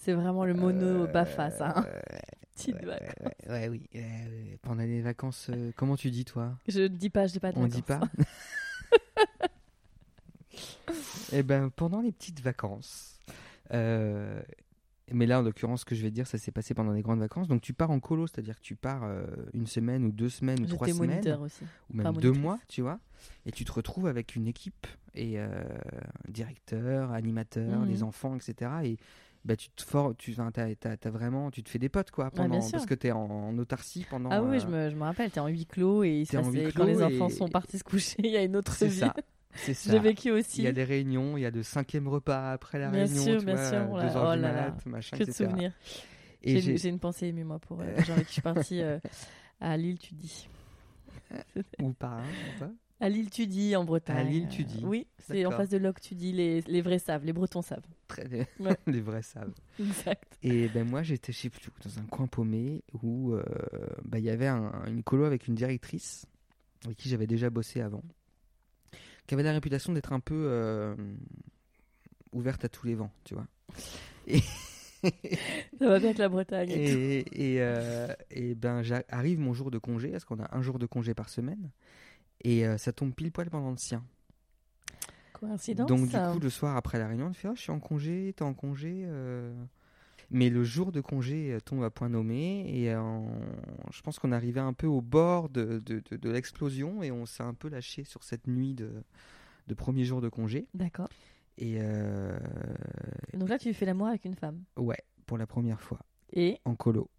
C'est 0.04 0.14
vraiment 0.14 0.44
le 0.44 0.54
mono 0.54 1.04
Euh, 1.04 1.06
bafa, 1.06 1.50
ça. 1.50 1.74
hein. 1.78 1.86
petites 2.56 2.74
Ouais, 2.74 2.86
vacances. 2.86 3.32
ouais, 3.46 3.52
ouais, 3.52 3.68
oui. 3.68 3.88
ouais. 3.94 4.58
Pendant 4.62 4.82
les 4.82 5.00
vacances, 5.00 5.46
euh, 5.50 5.70
comment 5.76 5.94
tu 5.96 6.10
dis 6.10 6.24
toi? 6.24 6.58
Je 6.66 6.80
ne 6.80 6.88
dis 6.88 7.08
pas, 7.08 7.28
je 7.28 7.32
dis 7.34 7.38
pas 7.40 7.52
de 7.52 7.58
On 7.58 7.66
dit 7.68 7.82
vacances. 7.86 8.08
pas 8.10 9.46
Eh 11.32 11.42
ben, 11.42 11.70
pendant 11.70 12.00
les 12.00 12.12
petites 12.12 12.40
vacances. 12.40 13.18
euh, 13.72 14.42
mais 15.10 15.26
là, 15.26 15.40
en 15.40 15.42
l'occurrence, 15.42 15.80
ce 15.80 15.84
que 15.84 15.94
je 15.94 16.02
vais 16.02 16.08
te 16.10 16.14
dire, 16.14 16.26
ça 16.26 16.38
s'est 16.38 16.52
passé 16.52 16.74
pendant 16.74 16.92
les 16.92 17.02
grandes 17.02 17.18
vacances. 17.20 17.46
Donc, 17.48 17.60
tu 17.60 17.72
pars 17.74 17.90
en 17.90 18.00
colo, 18.00 18.26
c'est-à-dire 18.26 18.56
que 18.56 18.62
tu 18.62 18.76
pars 18.76 19.02
euh, 19.04 19.24
une 19.52 19.66
semaine 19.66 20.04
ou 20.04 20.12
deux 20.12 20.28
semaines 20.30 20.60
ou 20.62 20.66
trois 20.66 20.88
semaines, 20.88 21.26
aussi. 21.40 21.64
ou 21.90 21.96
même 21.96 22.06
deux 22.14 22.28
monitrice. 22.30 22.38
mois, 22.42 22.58
tu 22.68 22.80
vois. 22.82 22.98
Et 23.46 23.50
tu 23.52 23.64
te 23.64 23.72
retrouves 23.72 24.06
avec 24.06 24.36
une 24.36 24.46
équipe 24.46 24.86
et 25.14 25.38
euh, 25.38 25.48
directeur, 26.28 27.12
animateur, 27.12 27.84
les 27.84 28.02
enfants, 28.02 28.36
etc. 28.36 28.70
Et 28.84 28.96
bah, 29.44 29.56
tu 29.56 29.68
te 29.70 29.82
for... 29.82 30.14
tu, 30.16 30.32
enfin, 30.32 30.50
t'as- 30.52 30.74
t'as- 30.76 30.96
t'as 30.96 31.10
vraiment, 31.10 31.50
tu 31.50 31.62
te 31.62 31.68
fais 31.70 31.78
des 31.78 31.88
potes, 31.88 32.10
quoi, 32.10 32.30
pendant, 32.30 32.60
parce 32.70 32.86
que 32.86 32.94
tu 32.94 33.08
es 33.08 33.12
en, 33.12 33.20
en 33.22 33.58
autarcie 33.58 34.06
pendant. 34.08 34.30
Ah 34.30 34.42
oui, 34.42 34.56
euh, 34.56 34.60
je 34.60 34.66
me, 34.68 34.90
je 34.90 34.94
me 34.96 35.02
rappelle, 35.02 35.30
t'es 35.30 35.40
en 35.40 35.48
huis 35.48 35.66
clos 35.66 36.04
et 36.04 36.20
il 36.20 36.26
se 36.26 36.36
passait- 36.36 36.50
huis 36.66 36.72
quand 36.72 36.84
les 36.84 36.92
clos 36.94 37.02
enfants 37.02 37.28
et- 37.28 37.32
sont 37.32 37.48
partis 37.48 37.78
se 37.78 37.84
coucher, 37.84 38.16
il 38.20 38.30
y 38.30 38.36
a 38.36 38.42
une 38.44 38.56
autre 38.56 38.84
vie. 38.84 38.98
ça. 38.98 39.14
C'est 39.54 39.74
ça. 39.74 39.90
J'ai 39.90 39.98
vécu 39.98 40.28
Il 40.28 40.32
aussi. 40.32 40.62
y 40.62 40.66
a 40.66 40.72
des 40.72 40.84
réunions, 40.84 41.36
il 41.36 41.40
y 41.42 41.46
a 41.46 41.50
de 41.50 41.62
cinquième 41.62 42.08
repas 42.08 42.52
après 42.52 42.78
la 42.78 42.88
Bien 42.90 43.04
réunion, 43.04 43.22
sûr, 43.24 43.38
tu 43.40 43.46
bien 43.46 43.54
vois, 43.56 43.68
sûr, 43.68 43.80
deux 43.80 43.90
oh 43.92 43.96
là- 43.96 44.16
heures 44.16 44.30
oh 44.32 44.36
du 44.36 44.42
là 44.42 44.52
là, 44.52 44.70
mat, 44.70 44.86
machin, 44.86 45.16
Que 45.18 45.24
de 45.24 45.30
etc. 45.30 45.44
souvenirs. 45.44 45.72
J'ai 46.44 46.88
une, 46.88 46.98
pensée 46.98 47.26
émue, 47.28 47.44
moi, 47.44 47.58
pour 47.58 47.80
euh, 47.80 47.84
avec 47.84 48.06
qui 48.06 48.24
je 48.26 48.32
suis 48.32 48.42
partie 48.42 48.82
euh, 48.82 48.98
à 49.60 49.76
Lille, 49.76 49.98
tu 49.98 50.14
dis. 50.14 50.48
Ou 51.82 51.92
pas, 51.92 52.18
hein, 52.18 52.22
ou 52.56 52.58
pas 52.60 52.70
À 53.02 53.08
Lille, 53.08 53.30
tu 53.30 53.46
dis, 53.48 53.74
en 53.74 53.84
Bretagne. 53.84 54.16
À 54.16 54.22
Lille, 54.22 54.44
euh, 54.44 54.48
tu 54.54 54.62
dis. 54.64 54.80
Oui, 54.84 55.06
c'est 55.18 55.44
en 55.44 55.50
face 55.50 55.70
de 55.70 55.76
Locke, 55.76 56.00
tu 56.00 56.14
dis. 56.14 56.30
Les, 56.32 56.60
les 56.62 56.80
vrais 56.82 57.00
savent, 57.00 57.24
les 57.24 57.32
Bretons 57.32 57.60
savent. 57.60 57.82
Très 58.06 58.28
bien. 58.28 58.44
Ouais. 58.60 58.76
Les 58.86 59.00
vrais 59.00 59.22
savent. 59.22 59.52
Exact. 59.80 60.38
Et 60.42 60.68
ben 60.68 60.88
moi, 60.88 61.02
j'étais, 61.02 61.32
je 61.32 61.38
sais 61.38 61.50
plus, 61.50 61.62
dans 61.84 61.98
un 61.98 62.04
coin 62.06 62.26
paumé 62.28 62.82
où 63.02 63.32
euh, 63.34 63.42
bah, 64.04 64.18
il 64.20 64.24
y 64.24 64.30
avait 64.30 64.46
un- 64.46 64.84
une 64.86 65.02
colo 65.02 65.24
avec 65.24 65.48
une 65.48 65.54
directrice 65.56 66.26
avec 66.84 66.96
qui 66.96 67.08
j'avais 67.08 67.26
déjà 67.26 67.48
bossé 67.50 67.80
avant, 67.80 68.02
qui 69.26 69.34
avait 69.34 69.42
la 69.42 69.52
réputation 69.52 69.92
d'être 69.92 70.12
un 70.12 70.20
peu 70.20 70.34
euh, 70.48 70.94
ouverte 72.32 72.64
à 72.64 72.68
tous 72.68 72.86
les 72.86 72.94
vents, 72.94 73.10
tu 73.24 73.34
vois. 73.34 73.46
Ça 75.78 75.88
va 75.88 75.98
bien 75.98 76.08
avec 76.10 76.18
la 76.18 76.28
Bretagne. 76.28 76.70
et. 76.70 77.18
Et, 77.20 77.54
et, 77.54 77.56
euh, 77.62 78.06
et 78.30 78.54
ben 78.54 78.82
j'a- 78.82 79.02
arrive 79.08 79.40
mon 79.40 79.52
jour 79.54 79.70
de 79.72 79.78
congé, 79.78 80.10
parce 80.10 80.24
qu'on 80.24 80.38
a 80.40 80.56
un 80.56 80.62
jour 80.62 80.78
de 80.78 80.86
congé 80.86 81.14
par 81.14 81.28
semaine, 81.28 81.70
et 82.42 82.66
euh, 82.66 82.76
ça 82.78 82.92
tombe 82.92 83.12
pile 83.14 83.32
poil 83.32 83.50
pendant 83.50 83.70
le 83.70 83.76
sien. 83.76 84.04
Coïncidence. 85.32 85.88
Donc 85.88 86.08
du 86.08 86.16
coup, 86.16 86.38
le 86.40 86.50
soir 86.50 86.76
après 86.76 86.98
la 86.98 87.08
réunion, 87.08 87.26
on 87.28 87.32
fait 87.32 87.48
oh, 87.48 87.54
je 87.56 87.60
suis 87.62 87.72
en 87.72 87.80
congé, 87.80 88.32
t'es 88.36 88.42
en 88.44 88.54
congé. 88.54 89.02
euh. 89.06 89.52
Mais 90.34 90.48
le 90.48 90.64
jour 90.64 90.92
de 90.92 91.00
congé 91.02 91.52
euh, 91.52 91.60
tombe 91.60 91.82
à 91.84 91.90
point 91.90 92.08
nommé, 92.08 92.64
et 92.74 92.90
euh, 92.92 93.20
je 93.90 94.00
pense 94.00 94.18
qu'on 94.18 94.32
arrivait 94.32 94.60
un 94.60 94.72
peu 94.72 94.86
au 94.86 95.02
bord 95.02 95.50
de, 95.50 95.78
de, 95.84 96.02
de- 96.10 96.16
de 96.16 96.30
l'explosion, 96.30 97.02
et 97.02 97.10
on 97.10 97.26
s'est 97.26 97.42
un 97.42 97.52
peu 97.54 97.68
lâché 97.68 98.04
sur 98.04 98.22
cette 98.24 98.46
nuit 98.46 98.72
de, 98.74 98.90
de 99.66 99.74
premier 99.74 100.04
jour 100.04 100.22
de 100.22 100.30
congé. 100.30 100.68
D'accord. 100.72 101.08
Et 101.58 101.76
euh, 101.80 102.38
Donc 103.34 103.50
là, 103.50 103.58
tu 103.58 103.74
fais 103.74 103.84
l'amour 103.84 104.06
avec 104.06 104.24
une 104.24 104.34
femme. 104.34 104.62
ouais, 104.78 104.96
pour 105.26 105.36
la 105.36 105.46
première 105.46 105.80
fois, 105.82 105.98
Et 106.32 106.58
en 106.64 106.76
colo, 106.76 107.10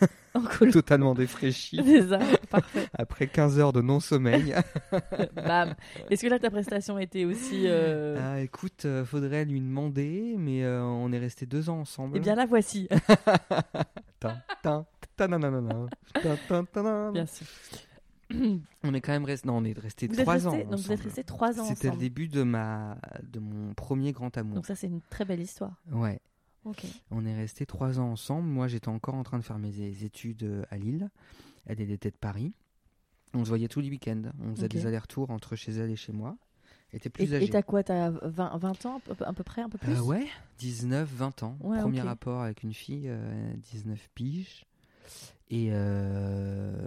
en 0.34 0.42
colo. 0.42 0.70
totalement 0.72 1.14
défraîchi. 1.14 1.80
C'est 1.84 2.08
ça, 2.08 2.18
parfait. 2.50 2.86
Après 2.96 3.26
15 3.26 3.58
heures 3.58 3.72
de 3.72 3.80
non-sommeil. 3.80 4.54
Bam. 5.34 5.74
Est-ce 6.10 6.22
que 6.22 6.28
là, 6.28 6.38
ta 6.38 6.50
prestation 6.50 6.98
était 6.98 7.24
aussi. 7.24 7.64
euh, 7.66 8.18
Ah, 8.22 8.40
écoute, 8.40 8.84
euh, 8.84 9.04
faudrait 9.04 9.44
lui 9.44 9.60
demander, 9.60 10.34
mais 10.38 10.62
euh, 10.64 10.82
on 10.82 11.12
est 11.12 11.18
resté 11.18 11.46
deux 11.46 11.68
ans 11.70 11.80
ensemble. 11.80 12.16
Eh 12.16 12.20
bien, 12.20 12.34
la 12.34 12.46
voici. 12.46 12.88
Bien 17.12 17.26
sûr. 17.26 17.46
On 18.84 18.94
est 18.94 19.00
quand 19.00 19.10
même 19.12 19.24
resté, 19.24 19.48
non, 19.48 19.56
on 19.56 19.64
est 19.64 19.76
resté 19.76 20.06
trois 20.06 20.34
restés, 20.34 20.46
ans. 20.48 20.56
donc 20.70 20.78
vous 20.78 20.92
êtes 20.92 21.00
restés 21.00 21.24
trois 21.24 21.60
ans 21.60 21.64
C'était 21.64 21.90
le 21.90 21.96
début 21.96 22.28
de 22.28 22.44
ma, 22.44 22.96
de 23.24 23.40
mon 23.40 23.74
premier 23.74 24.12
grand 24.12 24.34
amour. 24.38 24.54
Donc 24.54 24.66
ça, 24.66 24.76
c'est 24.76 24.86
une 24.86 25.00
très 25.10 25.24
belle 25.24 25.40
histoire. 25.40 25.72
Ouais, 25.90 26.20
On 27.10 27.24
est 27.24 27.34
resté 27.34 27.66
trois 27.66 27.98
ans 27.98 28.10
ensemble. 28.12 28.46
Moi, 28.48 28.68
j'étais 28.68 28.88
encore 28.88 29.14
en 29.14 29.22
train 29.22 29.38
de 29.38 29.44
faire 29.44 29.58
mes 29.58 29.80
études 30.04 30.42
euh, 30.42 30.62
à 30.70 30.76
Lille. 30.78 31.10
Elle 31.66 31.80
était 31.80 32.10
de 32.10 32.16
Paris. 32.16 32.52
On 33.34 33.44
se 33.44 33.48
voyait 33.48 33.68
tous 33.68 33.80
les 33.80 33.88
week-ends. 33.90 34.22
On 34.42 34.54
faisait 34.54 34.68
des 34.68 34.86
allers-retours 34.86 35.30
entre 35.30 35.56
chez 35.56 35.72
elle 35.72 35.90
et 35.90 35.96
chez 35.96 36.12
moi. 36.12 36.36
Elle 36.92 36.96
était 36.96 37.08
Et 37.08 37.10
plus 37.10 37.32
et 37.32 37.36
âgée. 37.36 37.48
t'as 37.50 37.62
quoi 37.62 37.82
T'as 37.84 38.10
20, 38.10 38.56
20 38.58 38.86
ans, 38.86 39.00
à 39.20 39.32
peu- 39.32 39.44
près, 39.44 39.62
un 39.62 39.68
peu 39.68 39.78
plus? 39.78 39.92
Euh, 39.94 40.02
ouais, 40.02 40.26
19, 40.58 41.08
20 41.08 41.42
ans. 41.44 41.56
Ouais, 41.60 41.80
Premier 41.80 42.00
rapport 42.00 42.42
avec 42.42 42.62
une 42.64 42.74
fille, 42.74 43.06
euh, 43.06 43.54
19 43.72 44.08
piges. 44.14 44.64
Et, 45.48 45.68
euh, 45.70 46.86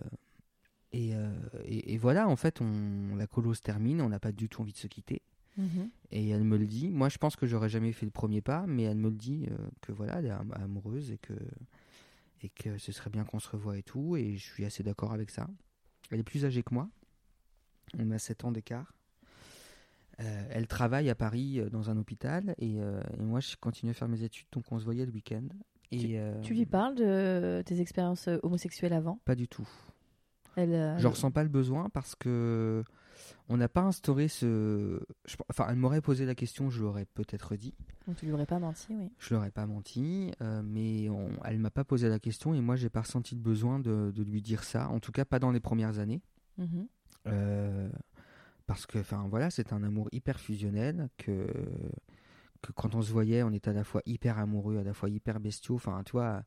et, 0.92 1.16
euh, 1.16 1.32
et, 1.66 1.94
et 1.94 1.98
voilà, 1.98 2.28
en 2.28 2.36
fait, 2.36 2.60
on, 2.62 3.16
la 3.16 3.28
colo 3.28 3.54
se 3.54 3.62
termine, 3.62 4.02
on 4.02 4.10
n'a 4.10 4.20
pas 4.20 4.32
du 4.34 4.50
tout 4.50 4.62
envie 4.62 4.74
de 4.74 4.78
se 4.78 4.88
quitter. 4.88 5.22
Mhm. 5.58 5.90
Et 6.12 6.30
elle 6.30 6.44
me 6.44 6.58
le 6.58 6.66
dit. 6.66 6.90
Moi, 6.90 7.10
je 7.10 7.18
pense 7.18 7.36
que 7.36 7.46
j'aurais 7.46 7.70
jamais 7.70 7.92
fait 7.92 8.06
le 8.06 8.12
premier 8.12 8.42
pas, 8.42 8.66
mais 8.68 8.84
elle 8.84 8.98
me 8.98 9.10
le 9.10 9.16
dit 9.16 9.48
euh, 9.52 9.58
que 9.82 9.92
voilà, 9.92 10.20
elle 10.20 10.26
est 10.26 10.32
am- 10.32 10.54
amoureuse 10.56 11.12
et 11.12 11.18
que, 11.18 11.34
et 12.42 12.50
que 12.50 12.78
ce 12.78 12.92
serait 12.92 13.10
bien 13.10 13.24
qu'on 13.24 13.40
se 13.40 13.50
revoie 13.50 13.78
et 13.78 13.84
tout. 13.84 14.16
Et 14.16 14.36
je 14.36 14.44
suis 14.44 14.66
assez 14.66 14.84
d'accord 14.84 15.14
avec 15.14 15.30
ça. 15.30 15.48
Elle 16.12 16.20
est 16.20 16.24
plus 16.24 16.46
âgée 16.46 16.64
que 16.64 16.74
moi. 16.74 16.90
On 18.00 18.10
a 18.12 18.18
7 18.20 18.46
ans 18.46 18.52
d'écart. 18.52 18.94
Euh, 20.20 20.44
elle 20.52 20.68
travaille 20.68 21.10
à 21.10 21.16
Paris 21.16 21.60
euh, 21.60 21.70
dans 21.70 21.90
un 21.90 21.98
hôpital 21.98 22.54
et, 22.60 22.76
et 22.76 23.22
moi 23.24 23.40
je 23.40 23.56
continue 23.56 23.90
à 23.90 23.94
faire 23.96 24.08
mes 24.08 24.22
études 24.22 24.46
donc 24.52 24.64
on 24.72 24.78
se 24.78 24.86
voyait 24.86 25.08
le 25.08 25.12
week-end. 25.12 25.48
Et, 25.92 26.20
Tu 26.44 26.54
lui 26.54 26.66
parles 26.68 26.94
de 26.96 27.64
tes 27.66 27.80
expériences 27.80 28.28
homosexuelles 28.44 28.94
avant? 28.94 29.20
Pas 29.26 29.34
du 29.36 29.48
tout. 29.48 29.68
Elle, 30.56 30.96
Je 31.00 31.08
ressens 31.08 31.32
pas 31.32 31.42
le 31.44 31.50
besoin 31.50 31.90
parce 31.90 32.14
que 32.16 32.84
on 33.50 33.58
n'a 33.58 33.70
pas 33.70 33.82
instauré 33.82 34.28
ce. 34.28 35.00
je- 35.26 35.36
Enfin, 35.50 35.68
elle 35.70 35.76
m'aurait 35.76 36.02
posé 36.02 36.26
la 36.26 36.36
question, 36.36 36.70
je 36.70 36.82
l'aurais 36.82 37.06
peut-être 37.06 37.56
dit. 37.56 37.74
Donc 38.08 38.18
tu 38.18 38.26
lui 38.26 38.34
aurais 38.34 38.46
pas 38.46 38.60
menti, 38.60 38.88
oui. 38.96 39.10
Je 39.20 39.34
leur 39.34 39.46
ai 39.46 39.52
pas 39.52 39.66
menti, 39.66 40.32
euh, 40.42 40.62
mais 40.64 41.10
on, 41.10 41.30
elle 41.46 41.60
m'a 41.60 41.72
pas 41.72 41.84
posé 41.84 42.10
la 42.10 42.20
question 42.20 42.54
et 42.54 42.62
moi 42.62 42.76
j'ai 42.76 42.90
pas 42.90 43.02
ressenti 43.02 43.36
le 43.36 43.42
besoin 43.42 43.80
de, 43.80 44.12
de 44.16 44.24
lui 44.24 44.42
dire 44.42 44.64
ça. 44.64 44.90
En 44.90 45.00
tout 45.00 45.12
cas, 45.12 45.26
pas 45.26 45.40
dans 45.40 45.52
les 45.52 45.60
premières 45.62 46.00
années, 46.00 46.22
Mhm. 46.58 46.88
Euh, 47.28 47.90
parce 48.68 48.86
que, 48.86 49.00
enfin 49.00 49.26
voilà, 49.30 49.50
c'est 49.50 49.72
un 49.74 49.82
amour 49.84 50.10
hyper 50.12 50.40
fusionnel 50.40 51.10
que 51.18 51.48
que 52.62 52.72
quand 52.72 52.96
on 52.96 53.02
se 53.02 53.12
voyait, 53.12 53.44
on 53.44 53.52
était 53.52 53.72
à 53.72 53.74
la 53.74 53.84
fois 53.84 54.02
hyper 54.06 54.38
amoureux, 54.40 54.78
à 54.78 54.84
la 54.84 54.94
fois 54.94 55.10
hyper 55.10 55.40
bestiaux. 55.42 55.76
Enfin, 55.76 56.02
toi, 56.04 56.44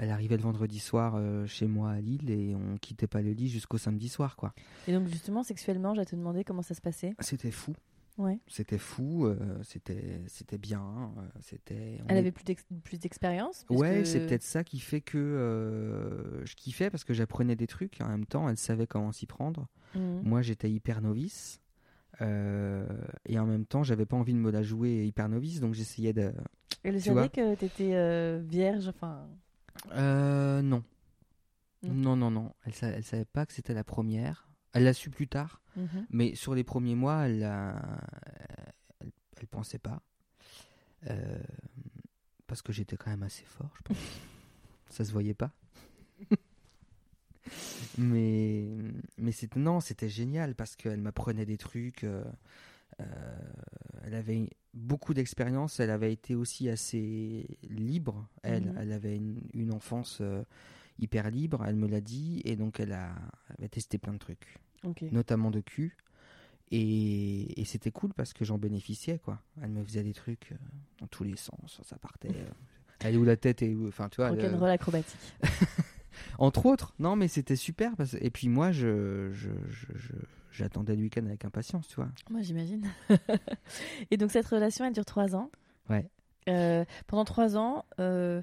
elle 0.00 0.10
arrivait 0.10 0.36
le 0.36 0.42
vendredi 0.42 0.78
soir 0.80 1.14
euh, 1.16 1.46
chez 1.46 1.66
moi 1.66 1.90
à 1.90 2.00
Lille 2.00 2.30
et 2.30 2.54
on 2.54 2.76
quittait 2.78 3.06
pas 3.06 3.20
le 3.22 3.32
lit 3.32 3.48
jusqu'au 3.48 3.78
samedi 3.78 4.08
soir, 4.08 4.34
quoi. 4.36 4.52
Et 4.88 4.92
donc 4.92 5.06
justement, 5.08 5.42
sexuellement, 5.42 5.94
j'ai 5.94 6.04
te 6.06 6.16
demandé 6.16 6.42
comment 6.42 6.62
ça 6.62 6.74
se 6.74 6.80
passait. 6.80 7.14
C'était 7.20 7.50
fou. 7.50 7.74
Ouais. 8.18 8.38
C'était 8.48 8.76
fou, 8.76 9.24
euh, 9.26 9.36
c'était 9.62 10.20
c'était 10.26 10.58
bien, 10.58 11.12
euh, 11.16 11.22
c'était. 11.40 11.98
Elle 12.08 12.16
est- 12.16 12.20
avait 12.20 12.32
plus 12.32 12.44
d'ex- 12.44 12.66
plus 12.84 12.98
d'expérience 12.98 13.64
Ouais, 13.70 14.04
c'est 14.04 14.26
peut-être 14.26 14.42
ça 14.42 14.62
qui 14.64 14.78
fait 14.80 15.00
que 15.00 15.16
euh, 15.16 16.44
je 16.44 16.54
kiffais 16.54 16.90
parce 16.90 17.04
que 17.04 17.14
j'apprenais 17.14 17.56
des 17.56 17.66
trucs. 17.66 17.98
En 18.02 18.08
même 18.08 18.26
temps, 18.26 18.48
elle 18.48 18.58
savait 18.58 18.86
comment 18.86 19.12
s'y 19.12 19.26
prendre. 19.26 19.68
Mhm. 19.94 20.22
Moi, 20.24 20.42
j'étais 20.42 20.70
hyper 20.70 21.00
novice. 21.02 21.60
et 22.20 23.38
en 23.38 23.46
même 23.46 23.64
temps, 23.64 23.82
j'avais 23.82 24.04
pas 24.06 24.16
envie 24.16 24.34
de 24.34 24.38
me 24.38 24.50
la 24.50 24.62
jouer 24.62 25.06
hyper 25.06 25.28
novice, 25.28 25.60
donc 25.60 25.74
j'essayais 25.74 26.12
de. 26.12 26.32
Elle 26.82 26.96
tu 26.96 27.00
savait 27.08 27.28
que 27.30 27.54
t'étais 27.54 28.38
vierge, 28.40 28.88
enfin. 28.88 29.26
Euh, 29.92 30.62
non. 30.62 30.82
Non. 31.82 31.94
Non, 31.94 32.16
non, 32.16 32.30
non. 32.30 32.54
Elle, 32.64 32.74
sa- 32.74 32.88
elle 32.88 33.04
savait 33.04 33.24
pas 33.24 33.46
que 33.46 33.52
c'était 33.52 33.74
la 33.74 33.84
première. 33.84 34.48
Elle 34.72 34.84
l'a 34.84 34.92
su 34.92 35.10
plus 35.10 35.26
tard, 35.26 35.62
mhm. 35.76 36.06
mais 36.10 36.34
sur 36.34 36.54
les 36.54 36.62
premiers 36.62 36.94
mois, 36.94 37.26
elle, 37.26 37.42
elle, 39.00 39.10
elle 39.40 39.46
pensait 39.48 39.78
pas. 39.78 40.02
Euh, 41.08 41.42
parce 42.46 42.62
que 42.62 42.72
j'étais 42.72 42.96
quand 42.96 43.10
même 43.10 43.22
assez 43.22 43.44
fort, 43.44 43.72
je 43.78 43.82
pense. 43.82 43.96
ça 44.90 45.04
se 45.04 45.12
voyait 45.12 45.34
pas. 45.34 45.50
mais 47.98 48.68
mais 49.18 49.32
c'était 49.32 49.60
non, 49.60 49.80
c'était 49.80 50.08
génial 50.08 50.54
parce 50.54 50.76
qu'elle 50.76 51.00
m'apprenait 51.00 51.46
des 51.46 51.58
trucs. 51.58 52.04
euh, 52.04 52.24
elle 54.04 54.14
avait 54.14 54.48
beaucoup 54.74 55.14
d'expérience. 55.14 55.80
Elle 55.80 55.90
avait 55.90 56.12
été 56.12 56.34
aussi 56.34 56.68
assez 56.68 57.58
libre. 57.68 58.26
Elle, 58.42 58.64
Mhm. 58.66 58.74
elle 58.78 58.92
avait 58.92 59.16
une, 59.16 59.40
une 59.54 59.72
enfance 59.72 60.18
euh, 60.20 60.42
hyper 60.98 61.30
libre. 61.30 61.64
Elle 61.66 61.76
me 61.76 61.86
l'a 61.88 62.00
dit 62.00 62.40
et 62.44 62.56
donc 62.56 62.80
elle 62.80 62.92
a, 62.92 63.14
elle 63.58 63.64
a 63.64 63.68
testé 63.68 63.98
plein 63.98 64.12
de 64.12 64.18
trucs, 64.18 64.58
notamment 65.12 65.50
de 65.50 65.60
cul. 65.60 65.96
Et, 66.72 67.60
et 67.60 67.64
c'était 67.64 67.90
cool 67.90 68.12
parce 68.14 68.32
que 68.32 68.44
j'en 68.44 68.56
bénéficiais 68.58 69.18
quoi. 69.18 69.40
Elle 69.60 69.70
me 69.70 69.82
faisait 69.84 70.04
des 70.04 70.12
trucs 70.14 70.52
euh, 70.52 70.56
dans 71.00 71.08
tous 71.08 71.24
les 71.24 71.36
sens. 71.36 71.80
Ça 71.84 71.96
partait. 71.98 72.28
euh, 72.30 72.50
elle 73.00 73.14
est 73.14 73.18
où 73.18 73.24
la 73.24 73.36
tête 73.36 73.62
et 73.62 73.74
où, 73.74 73.88
enfin 73.88 74.08
tu 74.08 74.16
vois. 74.20 74.30
elle, 74.30 74.44
euh, 74.44 74.62
acrobatique. 74.66 75.18
entre 76.38 76.66
autres, 76.66 76.94
non, 77.00 77.16
mais 77.16 77.26
c'était 77.28 77.56
super. 77.56 77.96
Parce... 77.96 78.14
Et 78.20 78.30
puis 78.30 78.48
moi, 78.48 78.70
je, 78.72 79.30
je, 79.32 79.50
je- 79.68 79.98
je- 79.98 80.12
j'attendais 80.50 80.96
le 80.96 81.02
week-end 81.02 81.24
avec 81.26 81.44
impatience, 81.44 81.86
tu 81.88 81.96
vois. 81.96 82.08
Moi, 82.30 82.42
j'imagine. 82.42 82.86
Et 84.10 84.16
donc, 84.16 84.30
cette 84.30 84.46
relation, 84.46 84.84
elle 84.84 84.92
dure 84.92 85.04
trois 85.04 85.34
ans. 85.34 85.50
Ouais. 85.88 86.08
Euh, 86.48 86.84
pendant 87.06 87.24
trois 87.24 87.56
ans, 87.56 87.84
euh, 87.98 88.42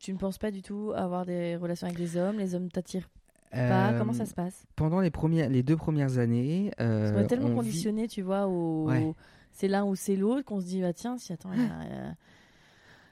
tu 0.00 0.12
ne 0.12 0.18
penses 0.18 0.38
pas 0.38 0.50
du 0.50 0.62
tout 0.62 0.92
avoir 0.94 1.24
des 1.26 1.56
relations 1.56 1.86
avec 1.86 1.98
des 1.98 2.16
hommes? 2.16 2.38
Les 2.38 2.54
hommes 2.54 2.70
t'attirent 2.70 3.08
pas? 3.50 3.94
Comment 3.98 4.12
ça 4.12 4.24
Euh, 4.24 4.26
se 4.26 4.34
passe? 4.34 4.66
Pendant 4.76 5.00
les, 5.00 5.10
premières, 5.10 5.48
les 5.48 5.62
deux 5.62 5.76
premières 5.76 6.18
années. 6.18 6.70
Qu'on 6.78 6.84
est 7.18 7.26
tellement 7.26 7.46
on 7.46 7.50
vit- 7.50 7.56
conditionné, 7.56 8.06
tu 8.08 8.20
vois, 8.22 8.46
au... 8.48 8.86
Ouais. 8.88 9.12
c'est 9.52 9.68
l'un 9.68 9.84
ou 9.84 9.94
c'est 9.94 10.16
l'autre 10.16 10.44
qu'on 10.44 10.60
se 10.60 10.66
dit, 10.66 10.80
bah 10.82 10.92
tiens, 10.92 11.16
si 11.16 11.32
attends, 11.32 11.52
y 11.54 11.60
a- 11.60 11.62
y 11.62 11.92
a- 11.92 12.14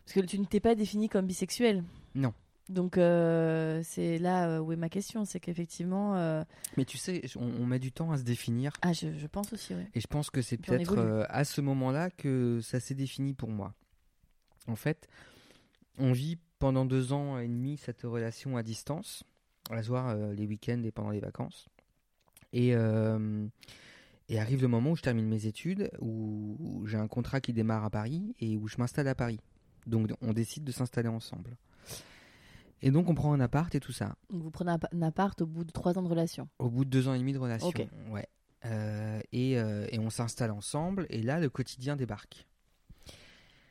parce 0.04 0.12
que 0.12 0.20
tu 0.20 0.38
ne 0.38 0.44
t'es 0.44 0.60
pas 0.60 0.74
défini 0.74 1.08
comme 1.08 1.24
bisexuel. 1.26 1.82
Non. 2.14 2.34
Donc 2.70 2.96
euh, 2.96 3.82
c'est 3.84 4.18
là 4.18 4.48
euh, 4.48 4.58
où 4.58 4.72
est 4.72 4.76
ma 4.76 4.88
question, 4.88 5.24
c'est 5.26 5.38
qu'effectivement, 5.38 6.16
euh, 6.16 6.42
Mais 6.78 6.86
tu 6.86 6.96
sais, 6.96 7.20
on, 7.36 7.44
on 7.44 7.66
met 7.66 7.78
du 7.78 7.92
temps 7.92 8.10
à 8.10 8.16
se 8.16 8.22
définir. 8.22 8.72
ah 8.80 8.92
je, 8.94 9.18
je 9.18 9.26
pense 9.26 9.52
aussi, 9.52 9.74
oui. 9.74 9.82
Et 9.94 10.00
je 10.00 10.06
pense 10.06 10.30
que 10.30 10.40
c'est 10.40 10.56
peut-être 10.56 10.96
euh, 10.96 11.24
à 11.28 11.44
ce 11.44 11.60
moment-là 11.60 12.08
que 12.10 12.60
ça 12.62 12.80
s'est 12.80 12.94
défini 12.94 13.34
pour 13.34 13.50
moi. 13.50 13.74
En 14.66 14.76
fait, 14.76 15.08
on 15.98 16.12
vit 16.12 16.38
pendant 16.58 16.86
deux 16.86 17.12
ans 17.12 17.38
et 17.38 17.46
demi 17.48 17.76
cette 17.76 18.00
relation 18.02 18.56
à 18.56 18.62
distance, 18.62 19.24
à 19.70 19.82
se 19.82 19.88
voir 19.88 20.08
euh, 20.08 20.32
les 20.32 20.46
week-ends 20.46 20.82
et 20.84 20.90
pendant 20.90 21.10
les 21.10 21.20
vacances. 21.20 21.68
Et, 22.54 22.68
et 24.28 24.38
arrive 24.38 24.62
le 24.62 24.68
moment 24.68 24.92
où 24.92 24.96
je 24.96 25.02
termine 25.02 25.26
mes 25.26 25.46
études, 25.46 25.90
où, 25.98 26.56
où 26.60 26.86
j'ai 26.86 26.96
un 26.96 27.08
contrat 27.08 27.40
qui 27.40 27.52
démarre 27.52 27.84
à 27.84 27.90
Paris 27.90 28.34
et 28.38 28.56
où 28.56 28.68
je 28.68 28.76
m'installe 28.78 29.08
à 29.08 29.16
Paris. 29.16 29.40
Donc 29.88 30.12
on 30.20 30.32
décide 30.32 30.62
de 30.62 30.70
s'installer 30.70 31.08
ensemble. 31.08 31.56
Et 32.86 32.90
donc 32.90 33.08
on 33.08 33.14
prend 33.14 33.32
un 33.32 33.40
appart 33.40 33.74
et 33.74 33.80
tout 33.80 33.92
ça. 33.92 34.14
Donc 34.30 34.42
vous 34.42 34.50
prenez 34.50 34.70
un 34.70 34.78
pa- 34.78 34.90
un 34.92 35.00
appart 35.00 35.40
au 35.40 35.46
bout 35.46 35.64
de 35.64 35.72
trois 35.72 35.98
ans 35.98 36.02
de 36.02 36.08
relation. 36.08 36.48
Au 36.58 36.68
bout 36.68 36.84
de 36.84 36.90
deux 36.90 37.08
ans 37.08 37.14
et 37.14 37.18
demi 37.18 37.32
de 37.32 37.38
relation. 37.38 37.68
Ok. 37.68 37.86
Ouais. 38.10 38.28
Euh, 38.66 39.20
et, 39.32 39.58
euh, 39.58 39.86
et 39.90 39.98
on 39.98 40.10
s'installe 40.10 40.50
ensemble, 40.50 41.06
et 41.08 41.22
là, 41.22 41.40
le 41.40 41.48
quotidien 41.48 41.96
débarque. 41.96 42.46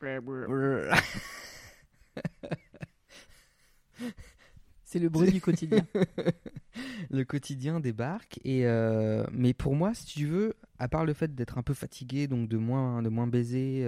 C'est 4.84 4.98
le 4.98 5.08
bruit 5.08 5.30
du 5.32 5.40
quotidien. 5.40 5.86
le 7.10 7.24
quotidien 7.24 7.78
débarque, 7.80 8.38
et 8.44 8.66
euh, 8.66 9.24
mais 9.32 9.54
pour 9.54 9.74
moi, 9.76 9.94
si 9.94 10.06
tu 10.06 10.26
veux, 10.26 10.54
à 10.78 10.88
part 10.88 11.04
le 11.04 11.14
fait 11.14 11.34
d'être 11.34 11.56
un 11.58 11.62
peu 11.62 11.74
fatigué, 11.74 12.26
donc 12.28 12.48
de 12.48 12.56
moins, 12.56 13.02
de 13.02 13.08
moins 13.08 13.26
baiser, 13.26 13.84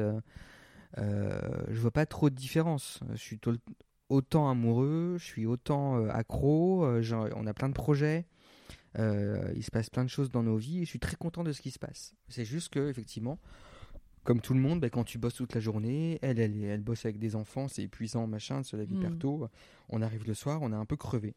euh, 0.98 1.40
je 1.68 1.78
vois 1.80 1.90
pas 1.92 2.06
trop 2.06 2.30
de 2.30 2.34
différence. 2.34 3.00
Je 3.10 3.16
suis 3.16 3.38
autant 4.09 4.49
amoureux, 4.49 5.16
je 5.19 5.25
suis 5.25 5.47
autant 5.47 5.99
euh, 5.99 6.09
accro, 6.11 6.85
euh, 6.85 7.03
on 7.35 7.47
a 7.47 7.55
plein 7.55 7.69
de 7.69 7.75
projets. 7.75 8.27
Euh, 8.99 9.53
il 9.55 9.62
se 9.62 9.71
passe 9.71 9.90
plein 9.90 10.05
de 10.05 10.09
choses 10.11 10.31
dans 10.31 10.42
nos 10.42 10.57
vies 10.57 10.79
et 10.79 10.85
je 10.85 10.88
suis 10.90 10.99
très 10.99 11.16
content 11.16 11.45
de 11.45 11.53
ce 11.53 11.61
qui 11.61 11.71
se 11.71 11.79
passe. 11.79 12.14
C'est 12.29 12.47
juste 12.47 12.73
que, 12.73 12.88
effectivement, 12.88 13.38
comme 14.25 14.40
tout 14.40 14.55
le 14.55 14.61
monde, 14.61 14.81
bah, 14.81 14.88
quand 14.90 15.05
tu 15.05 15.19
bosses 15.19 15.35
toute 15.35 15.55
la 15.55 15.61
journée, 15.61 16.19
elle, 16.23 16.38
elle, 16.40 16.64
elle 16.64 16.81
bosse 16.81 17.05
avec 17.05 17.19
des 17.19 17.37
enfants, 17.37 17.69
c'est 17.69 17.83
épuisant, 17.83 18.27
machin, 18.27 18.62
se 18.62 18.75
lève 18.77 18.90
hyper 18.90 19.11
Mm. 19.11 19.19
tôt. 19.19 19.49
On 19.90 20.01
arrive 20.03 20.27
le 20.27 20.35
soir, 20.35 20.61
on 20.62 20.73
est 20.73 20.77
un 20.77 20.87
peu 20.87 20.97
crevé. 20.97 21.35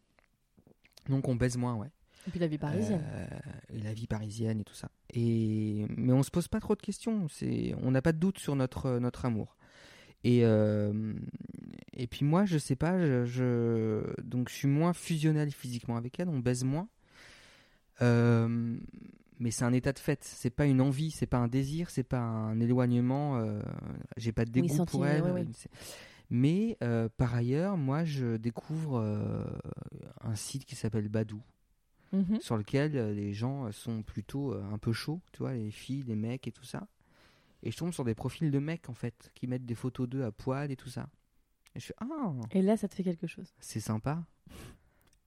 Donc 1.10 1.28
on 1.28 1.36
baise 1.36 1.58
moins, 1.58 1.76
ouais. 1.76 1.92
Et 2.28 2.32
puis 2.32 2.40
la 2.40 2.48
vie 2.48 2.58
parisienne. 2.58 3.04
Euh, 3.14 3.28
et 3.74 3.80
la 3.80 3.94
vie 3.94 4.08
parisienne 4.08 4.60
et 4.62 4.64
tout 4.64 4.74
ça. 4.74 4.90
Et 5.14 5.86
mais 5.96 6.14
on 6.14 6.24
se 6.24 6.32
pose 6.32 6.48
pas 6.48 6.60
trop 6.60 6.76
de 6.76 6.82
questions. 6.82 7.28
C'est, 7.30 7.74
on 7.82 7.92
n'a 7.92 8.02
pas 8.02 8.12
de 8.12 8.20
doute 8.20 8.40
sur 8.40 8.56
notre 8.56 9.00
notre 9.00 9.26
amour. 9.26 9.56
Et 10.24 10.42
euh, 10.44 11.14
et 12.02 12.08
puis 12.08 12.26
moi, 12.26 12.46
je 12.46 12.58
sais 12.58 12.76
pas, 12.76 12.98
je, 13.00 13.26
je- 13.26 14.22
donc 14.24 14.50
je 14.50 14.54
suis 14.56 14.68
moins 14.68 14.94
fusionnel 14.94 15.52
physiquement 15.52 15.98
avec 15.98 16.20
elle. 16.20 16.30
On 16.30 16.40
baise 16.40 16.64
moins. 16.64 16.88
Euh, 18.02 18.78
mais 19.40 19.52
c'est 19.52 19.64
un 19.66 19.74
état 19.74 19.94
de 19.94 20.00
fait. 20.00 20.24
C'est 20.24 20.50
pas 20.50 20.66
une 20.66 20.82
envie, 20.82 21.12
c'est 21.12 21.26
pas 21.28 21.38
un 21.38 21.48
désir, 21.48 21.90
c'est 21.90 22.04
pas 22.04 22.20
un 22.20 22.60
éloignement. 22.60 23.38
euh, 23.38 23.62
j'ai 24.18 24.32
pas 24.32 24.46
de 24.46 24.52
dégoût 24.52 24.86
pour 24.86 25.06
elle. 25.06 25.24
oui, 25.24 25.32
oui. 25.42 25.48
C'est- 25.54 25.70
Mais 26.30 26.78
euh, 26.84 27.10
par 27.18 27.34
ailleurs, 27.36 27.76
moi, 27.78 28.04
je 28.06 28.38
découvre 28.38 29.00
euh, 29.00 29.44
un 30.22 30.36
site 30.36 30.66
qui 30.66 30.76
s'appelle 30.76 31.08
Badou 31.10 31.42
Mhm. 32.12 32.40
sur 32.42 32.58
lequel 32.58 32.96
euh, 32.98 33.14
les 33.14 33.34
gens 33.34 33.66
euh, 33.66 33.72
sont 33.72 34.02
plutôt 34.02 34.54
euh, 34.54 34.64
un 34.74 34.78
peu 34.80 34.92
chauds, 34.94 35.22
tu 35.32 35.40
vois, 35.40 35.54
les 35.54 35.70
filles, 35.72 36.04
les 36.08 36.16
mecs 36.16 36.48
et 36.48 36.52
tout 36.52 36.66
ça. 36.66 36.88
Et 37.62 37.72
je 37.72 37.78
tombe 37.78 37.92
sur 37.94 38.04
des 38.04 38.16
profils 38.16 38.50
de 38.50 38.60
mecs 38.60 38.90
en 38.90 38.94
fait, 38.94 39.32
qui 39.36 39.46
mettent 39.48 39.66
des 39.66 39.76
photos 39.76 40.08
d'eux 40.10 40.24
à 40.24 40.32
poil 40.32 40.72
et 40.72 40.76
tout 40.76 40.90
ça. 40.90 41.08
Et 41.76 41.80
je 41.80 41.86
fais 41.88 41.96
ah, 42.00 42.34
Et 42.52 42.62
là, 42.62 42.78
ça 42.78 42.88
te 42.88 42.96
fait 42.96 43.04
quelque 43.04 43.28
chose. 43.28 43.54
c'est 43.60 43.80
sympa. 43.80 44.24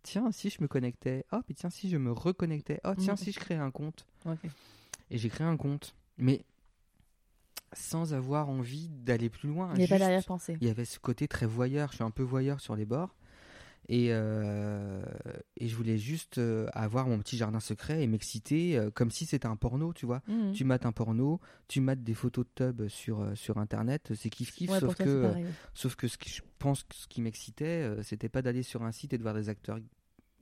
Tiens, 0.03 0.33
si 0.33 0.51
je 0.51 0.61
me 0.61 0.67
connectais. 0.69 1.25
Oh, 1.33 1.39
puis 1.45 1.55
tiens, 1.55 1.71
si 1.71 1.89
je 1.89 1.97
me 1.97 2.11
reconnectais. 2.11 2.81
Oh, 2.85 2.95
tiens, 2.99 3.13
Mhm. 3.13 3.17
si 3.19 3.33
je 3.33 3.39
créais 3.39 3.59
un 3.59 3.71
compte. 3.71 4.07
Et 5.11 5.19
j'ai 5.19 5.29
créé 5.29 5.47
un 5.47 5.57
compte. 5.57 5.95
Mais 6.19 6.45
sans 7.73 8.13
avoir 8.13 8.49
envie 8.51 8.89
d'aller 8.89 9.31
plus 9.31 9.49
loin. 9.49 9.71
Il 9.75 9.79
n'y 9.79 9.85
a 9.85 9.89
pas 9.89 9.99
d'arrière-pensée. 9.99 10.59
il 10.61 10.67
y 10.67 10.71
avait 10.71 10.85
ce 10.85 10.99
côté 10.99 11.29
très 11.29 11.47
voyeur. 11.47 11.91
Je 11.91 11.97
suis 11.97 12.05
un 12.05 12.11
peu 12.11 12.23
voyeur 12.23 12.61
sur 12.61 12.75
les 12.77 12.85
bords. 12.85 13.15
Et, 13.89 14.09
euh, 14.11 15.03
et 15.57 15.67
je 15.67 15.75
voulais 15.75 15.99
juste 15.99 16.39
euh, 16.39 16.69
avoir 16.73 17.09
mon 17.09 17.19
petit 17.19 17.37
jardin 17.37 17.59
secret 17.59 18.03
et 18.03 18.07
m'exciter 18.07 18.79
euh, 18.79 18.91
comme 18.91 19.11
si 19.11 19.27
c'était 19.27 19.47
un 19.47 19.57
porno, 19.57 19.93
tu 19.93 20.07
vois. 20.07 20.23
Mhm. 20.29 20.53
Tu 20.53 20.65
mates 20.65 20.87
un 20.87 20.93
porno, 20.93 21.41
tu 21.69 21.81
mates 21.81 22.03
des 22.03 22.15
photos 22.15 22.45
de 22.45 22.67
tub 22.67 22.89
sur, 22.89 23.27
sur 23.35 23.59
internet, 23.59 24.13
c'est 24.15 24.31
kiff 24.31 24.53
kiff, 24.53 24.71
Ouais, 24.71 24.81
sauf, 24.81 24.95
toi, 24.97 25.05
que, 25.05 25.35
sauf 25.75 25.97
que 25.97 26.07
ce 26.07 26.17
qui, 26.17 26.31
je 26.31 26.43
pense 26.59 26.85
que 26.85 26.95
ce 26.95 27.09
qui 27.09 27.21
m'excitait, 27.21 27.91
c'était 28.03 28.29
pas 28.29 28.43
d'aller 28.43 28.63
sur 28.63 28.83
un 28.83 28.93
site 28.93 29.13
et 29.15 29.19
de 29.19 29.23
voir 29.23 29.35
des 29.35 29.49
acteurs 29.49 29.79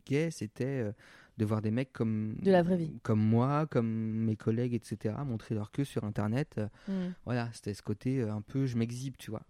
gays, 0.06 0.30
c'était 0.30 0.92
de 1.38 1.44
voir 1.46 1.62
des 1.62 1.70
mecs 1.70 1.92
comme, 1.94 2.36
De 2.42 2.50
la 2.50 2.62
vraie 2.62 2.76
vie. 2.76 2.92
comme 3.02 3.20
moi, 3.20 3.66
comme 3.66 3.88
mes 3.88 4.36
collègues, 4.36 4.74
etc., 4.74 5.14
montrer 5.24 5.54
leur 5.54 5.70
queue 5.70 5.84
sur 5.84 6.04
internet. 6.04 6.60
Mhm. 6.88 7.14
voilà, 7.24 7.48
c'était 7.54 7.72
ce 7.72 7.82
côté 7.82 8.20
un 8.22 8.42
peu 8.42 8.66
je 8.66 8.76
m'exhibe, 8.76 9.16
tu 9.16 9.30
vois. 9.30 9.42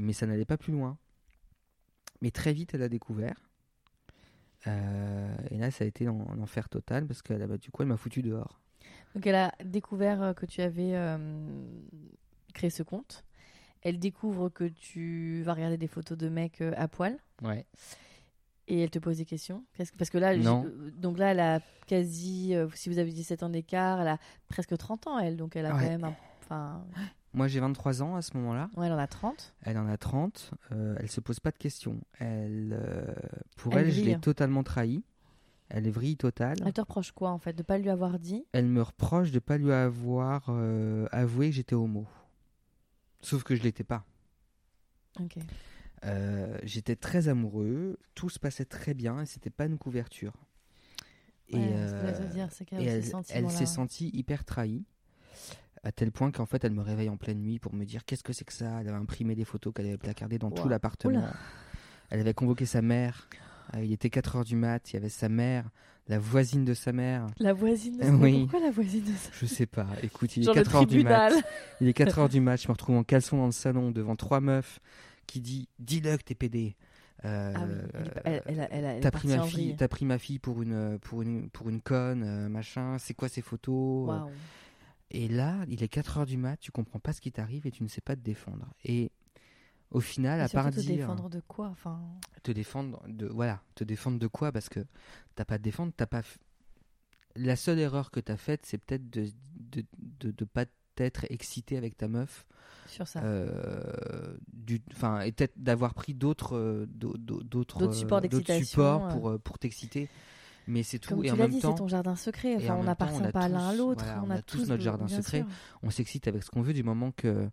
Mais 0.00 0.12
ça 0.12 0.26
n'allait 0.26 0.44
pas 0.44 0.56
plus 0.56 0.72
loin. 0.72 0.98
Mais 2.22 2.30
très 2.30 2.52
vite, 2.52 2.74
elle 2.74 2.82
a 2.82 2.88
découvert. 2.88 3.48
Euh, 4.66 5.34
et 5.50 5.56
là, 5.58 5.70
ça 5.70 5.84
a 5.84 5.86
été 5.86 6.08
en 6.08 6.38
enfer 6.40 6.68
total 6.68 7.06
parce 7.06 7.22
que 7.22 7.32
bah, 7.46 7.56
du 7.56 7.70
coup, 7.70 7.82
elle 7.82 7.88
m'a 7.88 7.96
foutu 7.96 8.22
dehors. 8.22 8.60
Donc 9.14 9.26
elle 9.26 9.34
a 9.34 9.52
découvert 9.64 10.22
euh, 10.22 10.32
que 10.34 10.46
tu 10.46 10.60
avais 10.60 10.94
euh, 10.94 11.16
créé 12.54 12.70
ce 12.70 12.82
compte. 12.82 13.24
Elle 13.82 13.98
découvre 13.98 14.50
que 14.50 14.64
tu 14.64 15.42
vas 15.44 15.54
regarder 15.54 15.78
des 15.78 15.86
photos 15.88 16.18
de 16.18 16.28
mecs 16.28 16.60
à 16.60 16.86
poil 16.88 17.16
Ouais. 17.42 17.64
et 18.68 18.80
elle 18.82 18.90
te 18.90 18.98
pose 18.98 19.16
des 19.16 19.24
questions. 19.24 19.64
Parce 19.96 20.10
que 20.10 20.18
là, 20.18 20.36
Non. 20.36 20.66
donc 20.98 21.16
là, 21.16 21.30
elle 21.30 21.40
a 21.40 21.60
quasi, 21.86 22.54
euh, 22.54 22.68
si 22.74 22.90
vous 22.90 22.98
avez 22.98 23.10
17 23.12 23.42
ans 23.42 23.48
d'écart, 23.48 24.02
elle 24.02 24.08
a 24.08 24.18
presque 24.48 24.76
30 24.76 25.06
ans, 25.06 25.18
elle. 25.18 25.38
Donc 25.38 25.56
elle 25.56 25.64
a 25.64 25.74
Ouais. 25.74 25.82
quand 25.84 25.88
même 25.88 26.04
un. 26.04 26.14
Enfin, 26.42 26.84
Moi, 27.32 27.46
j'ai 27.46 27.60
23 27.60 28.02
ans 28.02 28.16
à 28.16 28.22
ce 28.22 28.36
moment-là. 28.36 28.70
ouais, 28.76 28.86
elle 28.86 28.92
en 28.92 28.98
a 28.98 29.06
30. 29.06 29.54
Elle 29.62 29.78
en 29.78 29.86
a 29.86 29.96
30. 29.96 30.52
Euh, 30.72 30.96
elle 30.98 31.10
se 31.10 31.20
pose 31.20 31.38
pas 31.38 31.52
de 31.52 31.58
questions. 31.58 32.00
Elle, 32.18 32.76
euh, 32.80 33.14
pour 33.56 33.72
Elle 33.74 33.86
elle, 33.86 33.92
je 33.92 34.02
l'ai 34.02 34.18
totalement 34.18 34.62
trahie. 34.62 35.04
Elle 35.68 35.86
est 35.86 35.90
vrille 35.90 36.16
totale. 36.16 36.58
Elle 36.66 36.72
te 36.72 36.80
reproche 36.80 37.12
quoi 37.12 37.30
en 37.30 37.38
fait 37.38 37.52
De 37.52 37.62
pas 37.62 37.78
lui 37.78 37.90
avoir 37.90 38.18
dit? 38.18 38.44
Elle 38.52 38.66
me 38.66 38.82
reproche 38.82 39.30
de 39.30 39.38
pas 39.38 39.56
lui 39.56 39.72
avoir 39.72 40.46
euh, 40.48 41.06
avoué 41.12 41.50
que 41.50 41.54
j'étais 41.54 41.76
homo. 41.76 42.06
Sauf 43.22 43.44
que 43.44 43.54
je 43.54 43.62
l'étais 43.62 43.84
pas. 43.84 44.04
Ok. 45.20 45.38
Euh, 46.04 46.58
j'étais 46.62 46.96
très 46.96 47.28
amoureux, 47.28 47.98
tout 48.14 48.30
se 48.30 48.38
passait 48.38 48.64
très 48.64 48.94
bien 48.94 49.20
et 49.20 49.26
c'était 49.26 49.50
pas 49.50 49.66
une 49.66 49.78
couverture. 49.78 50.32
Et, 51.48 51.56
Ouais, 51.56 51.88
ce 51.88 51.92
que 51.92 52.14
je 52.16 52.22
veux 52.22 52.32
dire, 52.32 52.48
c'est 52.50 52.64
qu'elle 52.64 52.86
elle, 52.86 53.50
s'est 53.50 53.66
sentie 53.66 54.08
hyper 54.14 54.44
trahie, 54.44 54.84
à 55.82 55.92
tel 55.92 56.12
point 56.12 56.30
qu'en 56.30 56.46
fait 56.46 56.62
elle 56.64 56.72
me 56.72 56.82
réveille 56.82 57.08
en 57.08 57.16
pleine 57.16 57.40
nuit 57.40 57.58
pour 57.58 57.74
me 57.74 57.84
dire 57.84 58.04
qu'est-ce 58.04 58.22
que 58.22 58.32
c'est 58.32 58.44
que 58.44 58.52
ça? 58.52 58.80
Elle 58.80 58.88
avait 58.88 58.98
imprimé 58.98 59.34
des 59.34 59.44
photos 59.44 59.72
qu'elle 59.74 59.86
avait 59.86 59.96
placardées 59.98 60.38
dans 60.38 60.50
tout 60.50 60.68
l'appartement. 60.68 61.24
Elle 62.10 62.20
avait 62.20 62.34
convoqué 62.34 62.66
sa 62.66 62.82
mère. 62.82 63.28
Euh, 63.74 63.84
il 63.84 63.92
était 63.92 64.10
4 64.10 64.36
heures 64.36 64.44
du 64.44 64.56
mat, 64.56 64.90
il 64.90 64.94
y 64.94 64.96
avait 64.96 65.08
sa 65.08 65.28
mère, 65.28 65.70
la 66.08 66.18
voisine 66.18 66.64
de 66.64 66.74
sa 66.74 66.92
mère. 66.92 67.26
La 67.38 67.52
voisine 67.52 67.98
de 67.98 68.02
Euh, 68.02 68.06
ça. 68.08 68.12
oui. 68.14 68.40
Pourquoi 68.40 68.60
la 68.66 68.72
voisine 68.72 69.04
de 69.04 69.12
ça 69.12 69.30
Je 69.32 69.46
sais 69.46 69.66
pas. 69.66 69.86
Écoute, 70.02 70.36
il 70.36 70.40
est 70.42 70.46
Genre 70.46 70.54
le 70.56 70.62
4 70.64 70.74
heures 70.74 70.86
du 70.86 71.04
mat. 71.04 71.32
Il 71.80 71.86
est 71.86 71.92
4 71.92 72.18
heures 72.18 72.28
du 72.28 72.40
match, 72.40 72.64
je 72.64 72.68
me 72.68 72.72
retrouve 72.72 72.96
en 72.96 73.04
caleçon 73.04 73.36
dans 73.36 73.46
le 73.46 73.52
salon 73.52 73.92
devant 73.92 74.16
trois 74.16 74.40
meufs 74.40 74.80
qui 75.28 75.40
dit 75.40 75.68
dis-le 75.78 76.16
que 76.16 76.24
t'es 76.24 76.34
pédé. 76.34 76.74
Euh, 77.24 77.52
Ah 77.54 77.64
oui, 78.26 79.00
T'as 79.00 79.10
pris, 79.12 79.28
ma 79.28 79.42
fille, 79.44 79.76
t'as 79.76 79.88
pris 79.88 80.04
ma 80.04 80.18
fille 80.18 80.38
pour 80.40 80.62
une, 80.62 80.98
pour 80.98 81.22
une, 81.22 81.48
pour 81.50 81.68
une 81.68 81.80
conne, 81.80 82.24
euh, 82.24 82.48
machin. 82.48 82.96
C'est 82.98 83.14
quoi 83.14 83.28
ces 83.28 83.42
photos? 83.42 84.08
Et 85.10 85.28
là, 85.28 85.64
il 85.68 85.82
est 85.82 85.88
4 85.88 86.18
heures 86.18 86.26
du 86.26 86.36
mat, 86.36 86.56
tu 86.58 86.70
comprends 86.70 87.00
pas 87.00 87.12
ce 87.12 87.20
qui 87.20 87.32
t'arrive 87.32 87.66
et 87.66 87.70
tu 87.70 87.82
ne 87.82 87.88
sais 87.88 88.00
pas 88.00 88.14
te 88.16 88.20
défendre. 88.20 88.66
Et 88.84 89.10
au 89.90 90.00
final, 90.00 90.40
Et 90.40 90.44
à 90.44 90.48
part 90.48 90.70
te 90.70 90.80
dire 90.80 90.98
défendre 90.98 91.28
de 91.30 91.40
quoi 91.40 91.68
enfin... 91.68 92.00
te 92.42 92.52
défendre 92.52 93.02
de 93.08 93.26
voilà, 93.26 93.62
te 93.74 93.84
défendre 93.84 94.18
de 94.18 94.26
quoi? 94.26 94.52
Parce 94.52 94.68
que 94.68 94.80
t'as 95.34 95.44
pas 95.44 95.54
à 95.54 95.58
te 95.58 95.64
défendre, 95.64 95.92
t'as 95.96 96.06
pas. 96.06 96.22
La 97.36 97.56
seule 97.56 97.78
erreur 97.78 98.10
que 98.10 98.20
t'as 98.20 98.36
faite, 98.36 98.66
c'est 98.66 98.78
peut-être 98.78 99.08
de, 99.10 99.26
de, 99.72 99.84
de, 100.20 100.30
de 100.32 100.44
pas 100.44 100.66
t'être 100.96 101.24
excité 101.30 101.76
avec 101.76 101.96
ta 101.96 102.08
meuf 102.08 102.44
Sur 102.86 103.06
ça. 103.06 103.20
euh, 103.24 104.36
du, 104.52 104.82
enfin, 104.92 105.20
et 105.20 105.32
peut-être 105.32 105.54
d'avoir 105.56 105.94
pris 105.94 106.12
d'autres, 106.14 106.56
euh, 106.56 106.86
d'au- 106.88 107.16
d'au- 107.16 107.42
d'autres, 107.42 107.78
D'autres 107.78 107.94
euh, 107.94 107.98
supports 107.98 108.20
supports 108.64 109.08
pour, 109.08 109.38
pour 109.40 109.58
t'exciter. 109.58 110.08
Mais 110.66 110.82
c'est 110.82 110.98
tout. 110.98 111.10
Comme 111.10 111.24
et 111.24 111.28
tu 111.28 111.32
en 111.32 111.36
l'as 111.36 111.42
même 111.44 111.50
dit, 111.52 111.60
temps, 111.60 111.72
c'est 111.72 111.78
ton 111.78 111.88
jardin 111.88 112.16
secret. 112.16 112.52
et 112.52 112.56
Enfin, 112.56 112.74
en 112.74 112.80
on 112.80 112.84
n'appartient 112.84 113.32
pas 113.32 113.48
l'un 113.48 113.68
à 113.68 113.74
l'autre. 113.74 114.04
voilà, 114.04 114.22
on, 114.22 114.26
on 114.26 114.30
a 114.30 114.34
a 114.36 114.42
tous 114.42 114.58
tous 114.62 114.68
notre 114.68 114.82
jardin 114.82 115.08
secret. 115.08 115.38
sûr. 115.40 115.48
on 115.82 115.90
s'excite 115.90 116.28
avec 116.28 116.42
ce 116.42 116.50
qu'on 116.50 116.62
veut 116.62 116.72
du 116.74 116.82
moment 116.82 117.12
que 117.12 117.48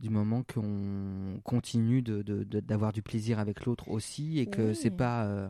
du 0.00 0.10
moment 0.10 0.42
qu'on 0.42 1.40
continue 1.44 2.02
de, 2.02 2.22
de- 2.22 2.42
de- 2.44 2.60
d'avoir 2.60 2.92
du 2.92 3.02
plaisir 3.02 3.38
avec 3.38 3.64
l'autre 3.66 3.88
aussi 3.88 4.38
et 4.40 4.46
que 4.46 4.68
Oui. 4.70 4.74
c'est 4.76 4.90
pas. 4.90 5.24
euh, 5.26 5.48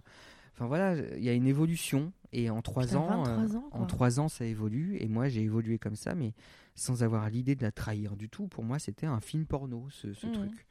Enfin 0.55 0.67
voilà, 0.67 0.95
il 1.17 1.25
y 1.25 1.31
a 1.31 1.33
une 1.33 1.47
évolution 1.47 2.13
et 2.35 2.51
en 2.51 2.61
trois 2.61 2.83
Putain, 2.85 2.99
ans, 2.99 3.23
23 3.23 3.33
euh, 3.57 3.59
ans, 3.59 3.69
en 3.73 3.87
trois 3.87 4.21
ans, 4.21 4.29
ça 4.29 4.45
évolue 4.45 4.99
et 5.01 5.09
moi 5.09 5.29
j'ai 5.31 5.41
évolué 5.41 5.79
comme 5.79 5.97
ça, 5.97 6.15
mais 6.15 6.35
sans 6.75 7.03
avoir 7.03 7.31
l'idée 7.31 7.55
de 7.57 7.63
la 7.63 7.73
trahir 7.73 8.17
du 8.17 8.29
tout. 8.29 8.49
Pour 8.49 8.63
moi, 8.63 8.79
c'était 8.79 9.07
un 9.07 9.21
film 9.21 9.47
porno, 9.47 9.87
ce, 9.91 10.13
ce 10.13 10.27
Mhm. 10.27 10.33
truc. 10.33 10.67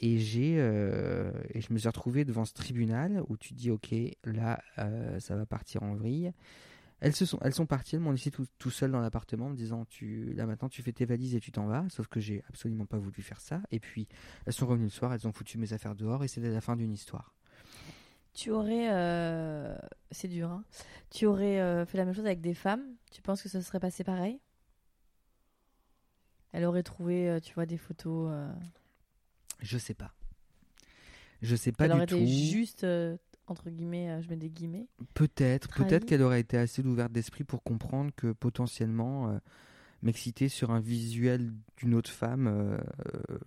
Et 0.00 0.18
j'ai 0.18 0.56
euh, 0.58 1.30
et 1.50 1.60
je 1.60 1.72
me 1.72 1.78
suis 1.78 1.86
retrouvé 1.88 2.24
devant 2.24 2.44
ce 2.44 2.52
tribunal 2.52 3.22
où 3.28 3.36
tu 3.36 3.50
te 3.50 3.54
dis 3.58 3.70
ok 3.70 3.94
là 4.24 4.60
euh, 4.78 5.20
ça 5.20 5.36
va 5.36 5.46
partir 5.46 5.82
en 5.84 5.94
vrille. 5.94 6.32
Elles 7.00 7.14
se 7.14 7.24
sont 7.26 7.38
elles 7.42 7.54
sont 7.54 7.66
parties, 7.66 7.94
elles 7.96 8.02
m'ont 8.02 8.10
laissé 8.10 8.30
tout, 8.30 8.46
tout 8.58 8.70
seul 8.70 8.90
dans 8.90 9.00
l'appartement 9.00 9.46
en 9.46 9.50
me 9.50 9.56
disant 9.56 9.84
tu 9.84 10.32
là 10.34 10.46
maintenant 10.46 10.68
tu 10.68 10.82
fais 10.82 10.92
tes 10.92 11.04
valises 11.04 11.34
et 11.36 11.40
tu 11.40 11.52
t'en 11.52 11.66
vas. 11.66 11.84
Sauf 11.90 12.08
que 12.08 12.18
j'ai 12.18 12.42
absolument 12.48 12.86
pas 12.86 12.98
voulu 12.98 13.22
faire 13.22 13.40
ça. 13.40 13.60
Et 13.70 13.78
puis 13.78 14.08
elles 14.46 14.52
sont 14.52 14.66
revenues 14.66 14.86
le 14.86 14.90
soir, 14.90 15.12
elles 15.14 15.28
ont 15.28 15.32
foutu 15.32 15.58
mes 15.58 15.72
affaires 15.72 15.94
dehors 15.94 16.24
et 16.24 16.28
c'était 16.28 16.50
la 16.50 16.60
fin 16.60 16.74
d'une 16.76 16.92
histoire. 16.92 17.32
Tu 18.32 18.50
aurais. 18.50 18.88
euh, 18.92 19.76
C'est 20.10 20.26
dur, 20.28 20.50
hein. 20.50 20.64
Tu 21.10 21.26
aurais 21.26 21.86
fait 21.86 21.98
la 21.98 22.04
même 22.04 22.14
chose 22.14 22.26
avec 22.26 22.40
des 22.40 22.54
femmes 22.54 22.82
Tu 23.12 23.22
penses 23.22 23.42
que 23.42 23.48
ça 23.48 23.60
se 23.60 23.66
serait 23.68 23.78
passé 23.80 24.02
pareil? 24.02 24.40
Elle 26.52 26.64
aurait 26.64 26.82
trouvé, 26.82 27.38
tu 27.42 27.54
vois, 27.54 27.66
des 27.66 27.76
photos. 27.78 28.32
Je 29.60 29.78
sais 29.78 29.94
pas. 29.94 30.12
Je 31.42 31.56
sais 31.56 31.72
pas 31.72 31.84
Elle 31.84 31.90
du 31.92 31.96
aurait 31.96 32.06
tout. 32.06 32.16
été 32.16 32.26
juste, 32.26 32.84
euh, 32.84 33.16
entre 33.46 33.68
guillemets, 33.70 34.08
euh, 34.10 34.22
je 34.22 34.28
mets 34.28 34.36
des 34.36 34.50
guillemets. 34.50 34.86
Peut-être, 35.14 35.68
peut-être 35.74 36.06
qu'elle 36.06 36.22
aurait 36.22 36.40
été 36.40 36.56
assez 36.56 36.82
ouverte 36.84 37.12
d'esprit 37.12 37.44
pour 37.44 37.62
comprendre 37.62 38.10
que 38.16 38.32
potentiellement 38.32 39.28
euh, 39.30 39.38
m'exciter 40.02 40.48
sur 40.48 40.70
un 40.70 40.80
visuel 40.80 41.52
d'une 41.78 41.94
autre 41.94 42.10
femme, 42.10 42.78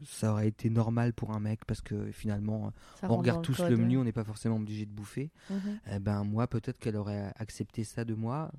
ça 0.03 0.32
aurait 0.32 0.47
été 0.47 0.70
normal 0.70 1.14
pour 1.14 1.32
un 1.32 1.39
mec 1.39 1.66
parce 1.66 1.82
que 1.82 2.12
finalement 2.12 2.72
Ça 2.99 3.12
on 3.12 3.18
regarde 3.18 3.43
tous 3.43 3.58
code. 3.58 3.70
le 3.70 3.78
menu, 3.78 3.97
on 3.97 4.03
n'est 4.03 4.12
pas 4.12 4.24
forcément 4.24 4.55
obligé 4.58 4.86
de 4.86 4.91
bouffer. 4.91 5.32
Mhm. 5.49 5.80
Eh 5.93 5.99
ben 5.99 6.24
moi, 6.24 6.47
peut-être 6.47 6.80
qu'elle 6.80 6.95
aurait 6.95 7.32
accepté 7.38 7.84
ça 7.84 8.05
de 8.05 8.14
moi. 8.16 8.51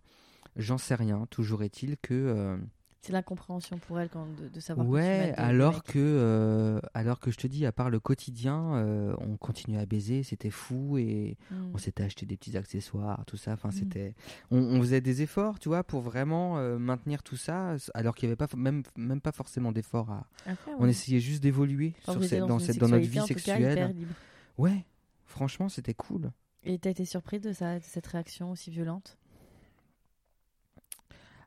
J'en 0.57 0.79
sais 0.79 0.95
rien. 0.95 1.27
Toujours 1.27 1.63
est-il 1.65 1.97
que 1.99 2.59
C'est 3.01 3.13
l'incompréhension 3.13 3.79
pour 3.79 4.01
elle 4.01 4.09
quand, 4.11 4.27
de, 4.35 4.49
de 4.49 4.61
savoir 4.61 4.87
que 4.87 4.93
ouais, 4.93 5.27
des 5.29 5.33
alors 5.41 5.85
que 5.85 5.99
euh, 5.99 6.81
alors 6.95 7.21
que 7.21 7.31
je 7.31 7.37
te 7.37 7.47
dis, 7.47 7.65
à 7.65 7.73
part 7.73 7.91
le 7.91 8.01
quotidien, 8.01 8.75
euh, 8.75 9.15
on 9.19 9.37
continuait 9.37 9.79
à 9.79 9.87
baiser, 9.87 10.23
c'était 10.25 10.51
fou 10.51 10.99
et 10.99 11.37
Mhm. 11.51 11.71
on 11.75 11.79
s'était 11.79 12.03
acheté 12.03 12.27
des 12.27 12.37
petits 12.37 12.57
accessoires, 12.57 13.25
tout 13.27 13.37
ça. 13.37 13.53
Enfin, 13.53 13.69
Mhm. 13.69 13.75
c'était, 13.75 14.15
on, 14.51 14.59
on 14.59 14.81
faisait 14.81 15.01
des 15.01 15.23
efforts, 15.23 15.59
tu 15.61 15.69
vois, 15.69 15.85
pour 15.85 16.01
vraiment 16.01 16.59
euh, 16.59 16.77
maintenir 16.79 17.23
tout 17.23 17.37
ça, 17.37 17.77
alors 17.95 18.15
qu'il 18.15 18.29
n'y 18.29 18.33
avait 18.33 18.37
pas 18.37 18.49
même 18.57 18.83
même 18.97 19.21
pas 19.21 19.33
forcément 19.33 19.71
d'efforts 19.73 20.11
à. 20.11 20.27
Après, 20.47 20.73
On 20.81 20.87
essayait 20.89 21.21
juste 21.21 21.43
d'évoluer 21.43 21.95
sur 22.05 22.23
cette- 22.25 22.47
dans 22.47 22.59
une 22.59 22.67
cette 22.67 22.79
dans 22.79 22.89
notre 22.89 23.05
vie 23.07 23.19
cas, 23.19 23.27
sexuelle. 23.27 23.95
libre. 23.97 24.15
Ouais, 24.59 24.85
franchement, 25.27 25.69
c'était 25.69 25.95
cool. 25.95 26.33
Et 26.65 26.79
t'as 26.79 26.91
été 26.91 27.05
surpris 27.05 27.39
de, 27.39 27.53
ça, 27.53 27.79
de 27.79 27.85
cette 27.85 28.07
réaction 28.07 28.51
aussi 28.51 28.71
violente? 28.71 29.18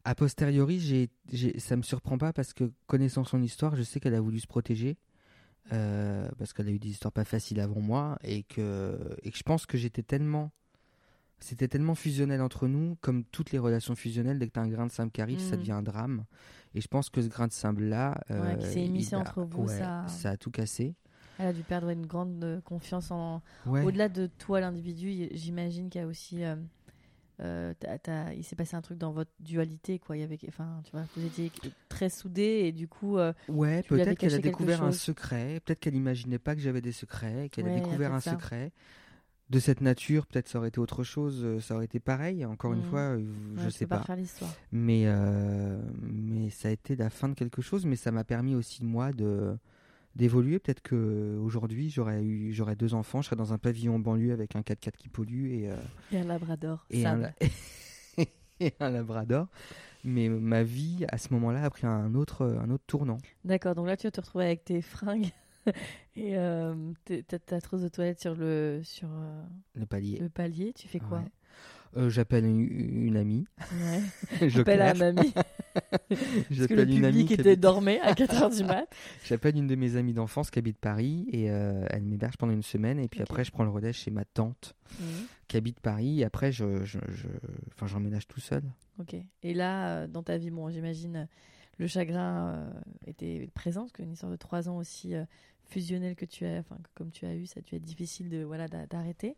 A 0.04 0.16
posteriori, 0.16 0.80
j'ai, 0.80 1.10
j'ai- 1.32 1.60
ça 1.60 1.76
me 1.76 1.84
surprend 1.84 2.18
pas 2.18 2.34
parce 2.34 2.54
que 2.54 2.72
connaissant 2.88 3.24
son 3.24 3.42
histoire, 3.42 3.76
je 3.76 3.84
sais 3.84 4.00
qu'elle 4.00 4.16
a 4.16 4.22
voulu 4.22 4.40
se 4.40 4.48
protéger. 4.48 4.98
euh, 5.74 6.28
parce 6.40 6.54
qu'elle 6.54 6.68
a 6.68 6.72
eu 6.72 6.80
des 6.80 6.90
histoires 6.90 7.12
pas 7.12 7.24
faciles 7.24 7.60
avant 7.60 7.82
moi 7.82 8.18
et 8.24 8.44
que, 8.44 8.98
et 9.24 9.32
que 9.32 9.38
je 9.38 9.44
pense 9.44 9.66
que 9.68 9.78
j'étais 9.78 10.04
tellement 10.04 10.52
c'était 11.40 11.68
tellement 11.68 11.96
fusionnel 11.96 12.42
entre 12.42 12.68
nous 12.68 12.98
comme 13.02 13.24
toutes 13.26 13.52
les 13.52 13.60
relations 13.60 13.96
fusionnelles 13.96 14.40
dès 14.40 14.48
que 14.48 14.54
tu 14.54 14.60
as 14.60 14.64
un 14.64 14.68
grain 14.70 14.88
de 14.88 14.92
sable 14.92 15.12
qui 15.12 15.22
arrive 15.22 15.40
ça 15.40 15.56
Mhm. 15.56 15.62
devient 15.62 15.72
un 15.74 15.84
drame 15.84 16.26
et 16.76 16.82
je 16.82 16.88
pense 16.88 17.10
que 17.12 17.22
ce 17.22 17.28
grain 17.28 17.48
de 17.48 17.54
sable 17.54 17.84
là 17.86 18.20
Ouais, 18.30 18.58
qui 18.60 18.66
s'est 18.70 18.86
immiscé 18.86 19.16
entre 19.16 19.44
vous, 19.44 19.68
ouais, 19.68 19.78
ça- 20.08 20.30
a 20.32 20.38
tout 20.38 20.52
cassé 20.52 20.96
Elle 21.40 21.48
a 21.48 21.54
dû 21.54 21.64
perdre 21.64 21.90
une 21.90 22.06
grande 22.08 22.44
euh, 22.44 22.60
confiance 22.62 23.12
en. 23.12 23.42
ouais 23.68 23.84
Au-delà 23.86 24.10
de 24.10 24.28
toi, 24.28 24.60
l'individu, 24.62 25.30
j'imagine 25.32 25.90
qu'il 25.90 26.02
y 26.02 26.04
a 26.04 26.08
aussi. 26.08 26.44
euh, 26.44 26.56
euh, 27.42 27.74
il 28.36 28.44
s'est 28.44 28.56
passé 28.56 28.76
un 28.76 28.82
truc 28.82 28.98
dans 28.98 29.12
votre 29.12 29.32
dualité, 29.40 30.00
quoi. 30.00 30.18
Il 30.18 30.22
y 30.22 30.24
avait, 30.24 30.38
enfin, 30.48 30.82
tu 30.86 30.92
vois, 30.92 31.06
vous 31.16 31.26
étiez 31.26 31.52
très 31.90 32.10
soudés 32.10 32.64
et 32.66 32.72
du 32.72 32.88
coup, 32.88 33.18
euh, 33.18 33.34
Ouais, 33.48 33.84
peut-être 33.84 34.18
qu'elle 34.18 34.34
a 34.34 34.40
découvert 34.40 34.84
un 34.84 34.92
secret, 34.92 35.60
peut-être 35.66 35.80
qu'elle 35.80 35.96
imaginait 35.96 36.40
pas 36.40 36.56
que 36.56 36.62
j'avais 36.62 36.82
des 36.82 36.92
secrets, 36.92 37.50
qu'elle 37.50 37.66
Ouais, 37.66 37.72
a 37.72 37.76
découvert 37.76 38.14
un 38.14 38.20
ça. 38.22 38.32
secret. 38.32 38.72
De 39.50 39.60
cette 39.60 39.82
nature, 39.82 40.28
peut-être 40.28 40.48
ça 40.48 40.60
aurait 40.60 40.70
été 40.70 40.80
autre 40.80 41.04
chose, 41.04 41.42
euh, 41.44 41.60
ça 41.60 41.76
aurait 41.76 41.84
été 41.84 42.00
pareil, 42.00 42.46
encore 42.46 42.72
une 42.72 42.80
Mhm. 42.80 42.86
fois, 42.86 43.00
euh, 43.00 43.18
ouais, 43.18 43.26
je 43.58 43.70
tu 43.70 43.72
sais 43.80 43.86
pas 43.86 44.00
pas. 44.00 44.16
Mais, 44.72 45.04
euh, 45.08 45.82
mais 46.02 46.50
ça 46.50 46.70
a 46.70 46.72
été 46.72 46.96
la 46.96 47.10
fin 47.10 47.28
de 47.28 47.34
quelque 47.34 47.62
chose, 47.62 47.86
mais 47.86 47.98
ça 47.98 48.12
m'a 48.14 48.24
permis 48.24 48.56
aussi, 48.56 48.86
moi, 48.86 49.12
de 49.12 49.58
d'évoluer. 50.16 50.60
Peut-être 50.60 50.82
que 50.82 51.38
aujourd'hui 51.42 51.90
j'aurais 51.90 52.24
eu 52.24 52.52
j'aurais 52.54 52.76
deux 52.76 52.94
enfants, 52.94 53.22
je 53.22 53.28
serais 53.28 53.36
dans 53.36 53.54
un 53.54 53.58
pavillon 53.58 54.00
banlieue 54.00 54.34
avec 54.34 54.56
un 54.56 54.62
4x4 54.62 54.92
qui 54.98 55.10
pollue 55.10 55.52
et, 55.52 55.70
euh, 55.70 55.76
Et 56.12 56.18
un 56.20 56.24
labrador. 56.26 56.86
et, 56.90 57.06
un, 57.06 57.12
Sam. 57.12 57.22
la- 57.22 58.26
et 58.60 58.74
un 58.80 58.90
labrador. 58.90 59.48
Mais 60.04 60.30
ma 60.30 60.64
vie, 60.64 61.06
à 61.10 61.18
ce 61.20 61.32
moment-là, 61.34 61.64
a 61.64 61.70
pris 61.70 61.86
un 61.86 62.16
autre, 62.16 62.46
un 62.46 62.70
autre 62.72 62.84
tournant. 62.88 63.20
D'accord, 63.46 63.76
donc 63.76 63.86
là, 63.88 63.96
tu 63.96 64.08
vas 64.08 64.12
te 64.12 64.20
retrouver 64.20 64.46
avec 64.46 64.66
tes 64.66 64.82
fringues 64.82 65.30
et 66.16 66.38
euh, 66.38 66.74
ta 67.48 67.62
trousse 67.62 67.82
de 67.82 67.88
toilette 67.88 68.20
sur 68.20 68.34
le, 68.34 68.82
sur, 68.84 69.08
euh, 69.12 69.44
Le 69.76 69.86
palier. 69.86 70.18
le 70.18 70.30
palier. 70.30 70.74
Tu 70.74 70.88
fais 70.88 71.00
quoi? 71.00 71.20
Ouais. 71.20 71.32
Euh, 71.98 72.10
J'appelle 72.10 72.46
une, 72.46 72.62
une 73.08 73.18
amie. 73.18 73.46
Ouais. 74.40 74.50
Je 74.50 74.62
Appelle 74.62 74.82
à 74.82 74.94
claire. 74.94 75.14
mamie. 75.14 75.34
Parce 75.74 76.20
que 76.20 76.54
le 76.54 76.56
J'appelle 76.56 76.90
une 76.94 77.06
amie 77.06 77.26
qui 77.26 77.34
était 77.34 77.56
dormé 77.56 78.00
à 78.02 78.14
4h 78.14 78.56
du 78.58 78.64
mat. 78.66 78.86
J'appelle 79.26 79.58
une 79.58 79.68
de 79.68 79.76
mes 79.76 79.96
amies 79.96 80.14
d'enfance 80.14 80.52
qui 80.52 80.60
habite 80.60 80.78
Paris 80.78 81.28
et 81.32 81.50
euh, 81.52 81.86
elle 81.90 82.04
m'héberge 82.04 82.38
pendant 82.38 82.54
une 82.54 82.64
semaine 82.64 83.00
et 83.00 83.08
puis 83.08 83.22
après 83.22 83.44
je 83.44 83.52
prends 83.52 83.64
le 83.64 83.70
relais 83.70 83.94
chez 83.94 84.12
ma 84.12 84.26
tante 84.26 84.76
Mhm. 85.00 85.26
qui 85.48 85.56
habite 85.56 85.80
Paris 85.80 86.20
et 86.20 86.26
après 86.26 86.52
je, 86.52 86.84
je, 86.84 87.00
je- 87.10 87.28
enfin 87.74 87.88
j'emménage 87.88 88.28
tout 88.28 88.42
seul. 88.42 88.62
Ok. 89.00 89.16
Et 89.44 89.54
là, 89.54 89.88
euh, 90.04 90.08
dans 90.08 90.22
ta 90.22 90.38
vie, 90.38 90.52
bon, 90.52 90.70
j'imagine 90.70 91.30
le 91.78 91.88
chagrin 91.88 92.50
euh, 92.56 92.70
était 93.08 93.50
présent, 93.54 93.82
parce 93.84 93.94
qu'une 93.94 94.12
histoire 94.12 94.32
de 94.34 94.36
trois 94.38 94.68
ans 94.68 94.76
aussi 94.78 95.14
fusionnelle 95.70 96.16
que 96.18 96.26
tu 96.26 96.46
as, 96.46 96.60
enfin, 96.60 96.78
comme 96.94 97.10
tu 97.12 97.26
as 97.26 97.34
eu, 97.36 97.46
ça 97.46 97.62
dû 97.62 97.76
être 97.76 97.84
difficile 97.84 98.28
de 98.28 98.44
voilà 98.44 98.68
d'a- 98.68 98.86
d'arrêter, 98.86 99.38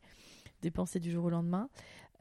des 0.63 0.71
pensées 0.71 0.99
du 0.99 1.11
jour 1.11 1.25
au 1.25 1.29
lendemain. 1.29 1.69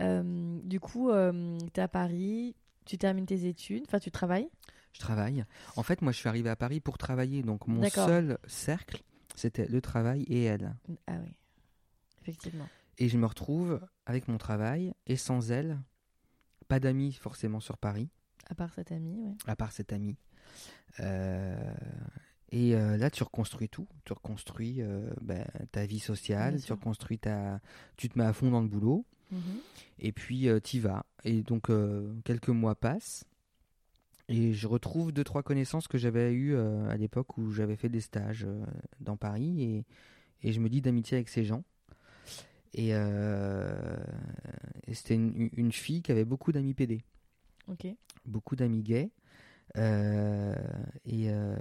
Euh, 0.02 0.58
du 0.64 0.80
coup, 0.80 1.10
tu 1.12 1.80
es 1.80 1.82
à 1.82 1.88
Paris, 1.88 2.54
tu 2.84 2.98
termines 2.98 3.26
tes 3.26 3.46
études, 3.46 3.84
enfin, 3.86 3.98
tu 3.98 4.10
travailles? 4.10 4.48
Je 4.92 5.00
travaille. 5.00 5.44
En 5.76 5.82
fait, 5.82 6.02
moi 6.02 6.12
je 6.12 6.18
suis 6.18 6.28
arrivé 6.28 6.50
à 6.50 6.56
Paris 6.56 6.80
pour 6.80 6.98
travailler 6.98 7.42
donc 7.42 7.66
mon 7.66 7.80
D'accord. 7.80 8.06
seul 8.06 8.38
cercle 8.46 9.02
c'était 9.34 9.66
le 9.66 9.80
travail 9.80 10.22
et 10.24 10.42
elle. 10.44 10.74
Ah 11.06 11.16
oui, 11.22 11.34
effectivement. 12.20 12.68
Et 12.98 13.08
je 13.08 13.16
me 13.18 13.26
retrouve 13.26 13.80
avec 14.06 14.28
mon 14.28 14.38
travail 14.38 14.92
et 15.06 15.16
sans 15.16 15.50
elle, 15.50 15.80
pas 16.68 16.80
d'amis 16.80 17.12
forcément 17.12 17.60
sur 17.60 17.78
Paris. 17.78 18.10
À 18.50 18.54
part 18.54 18.72
cette 18.74 18.92
amie, 18.92 19.20
ouais. 19.20 19.34
à 19.46 19.56
part 19.56 19.72
cet 19.72 19.92
ami. 19.92 20.16
Euh, 21.00 21.74
et 22.50 22.76
euh, 22.76 22.98
là, 22.98 23.10
tu 23.10 23.22
reconstruis 23.22 23.68
tout. 23.68 23.88
Tu 24.04 24.12
reconstruis 24.12 24.82
euh, 24.82 25.10
ben, 25.22 25.46
ta 25.70 25.86
vie 25.86 26.00
sociale, 26.00 26.50
Bien 26.54 26.60
tu 26.60 26.66
sûr. 26.66 26.76
reconstruis 26.76 27.18
ta. 27.18 27.60
Tu 27.96 28.08
te 28.10 28.18
mets 28.18 28.26
à 28.26 28.32
fond 28.32 28.50
dans 28.50 28.60
le 28.60 28.68
boulot, 28.68 29.06
Et 29.98 30.12
puis 30.12 30.48
tu 30.62 30.76
y 30.76 30.80
vas. 30.80 31.04
Et 31.24 31.42
donc, 31.42 31.70
euh, 31.70 32.12
quelques 32.24 32.48
mois 32.48 32.74
passent, 32.74 33.24
et 34.28 34.52
je 34.52 34.66
retrouve 34.66 35.12
deux, 35.12 35.24
trois 35.24 35.42
connaissances 35.42 35.88
que 35.88 35.98
j'avais 35.98 36.32
eues 36.32 36.54
euh, 36.54 36.88
à 36.88 36.96
l'époque 36.96 37.36
où 37.38 37.50
j'avais 37.50 37.76
fait 37.76 37.88
des 37.88 38.00
stages 38.00 38.44
euh, 38.44 38.64
dans 39.00 39.16
Paris, 39.16 39.62
et, 39.62 39.84
et 40.48 40.52
je 40.52 40.60
me 40.60 40.68
dis 40.68 40.80
d'amitié 40.80 41.16
avec 41.16 41.28
ces 41.28 41.44
gens. 41.44 41.64
Et, 42.74 42.90
euh, 42.92 43.96
et 44.86 44.94
c'était 44.94 45.14
une, 45.14 45.50
une 45.52 45.72
fille 45.72 46.02
qui 46.02 46.10
avait 46.10 46.24
beaucoup 46.24 46.52
d'amis 46.52 46.72
PD 46.74 47.02
beaucoup 48.24 48.56
d'amis 48.56 48.82
gays. 48.82 49.10
Euh, 49.76 50.54
et, 51.04 51.30
euh, 51.30 51.56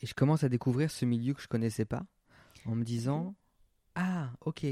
et 0.00 0.06
je 0.06 0.14
commence 0.14 0.44
à 0.44 0.48
découvrir 0.48 0.90
ce 0.90 1.04
milieu 1.04 1.34
que 1.34 1.42
je 1.42 1.48
connaissais 1.48 1.84
pas 1.84 2.04
en 2.66 2.74
me 2.74 2.84
disant 2.84 3.34
Ah, 3.94 4.32
ok. 4.40 4.66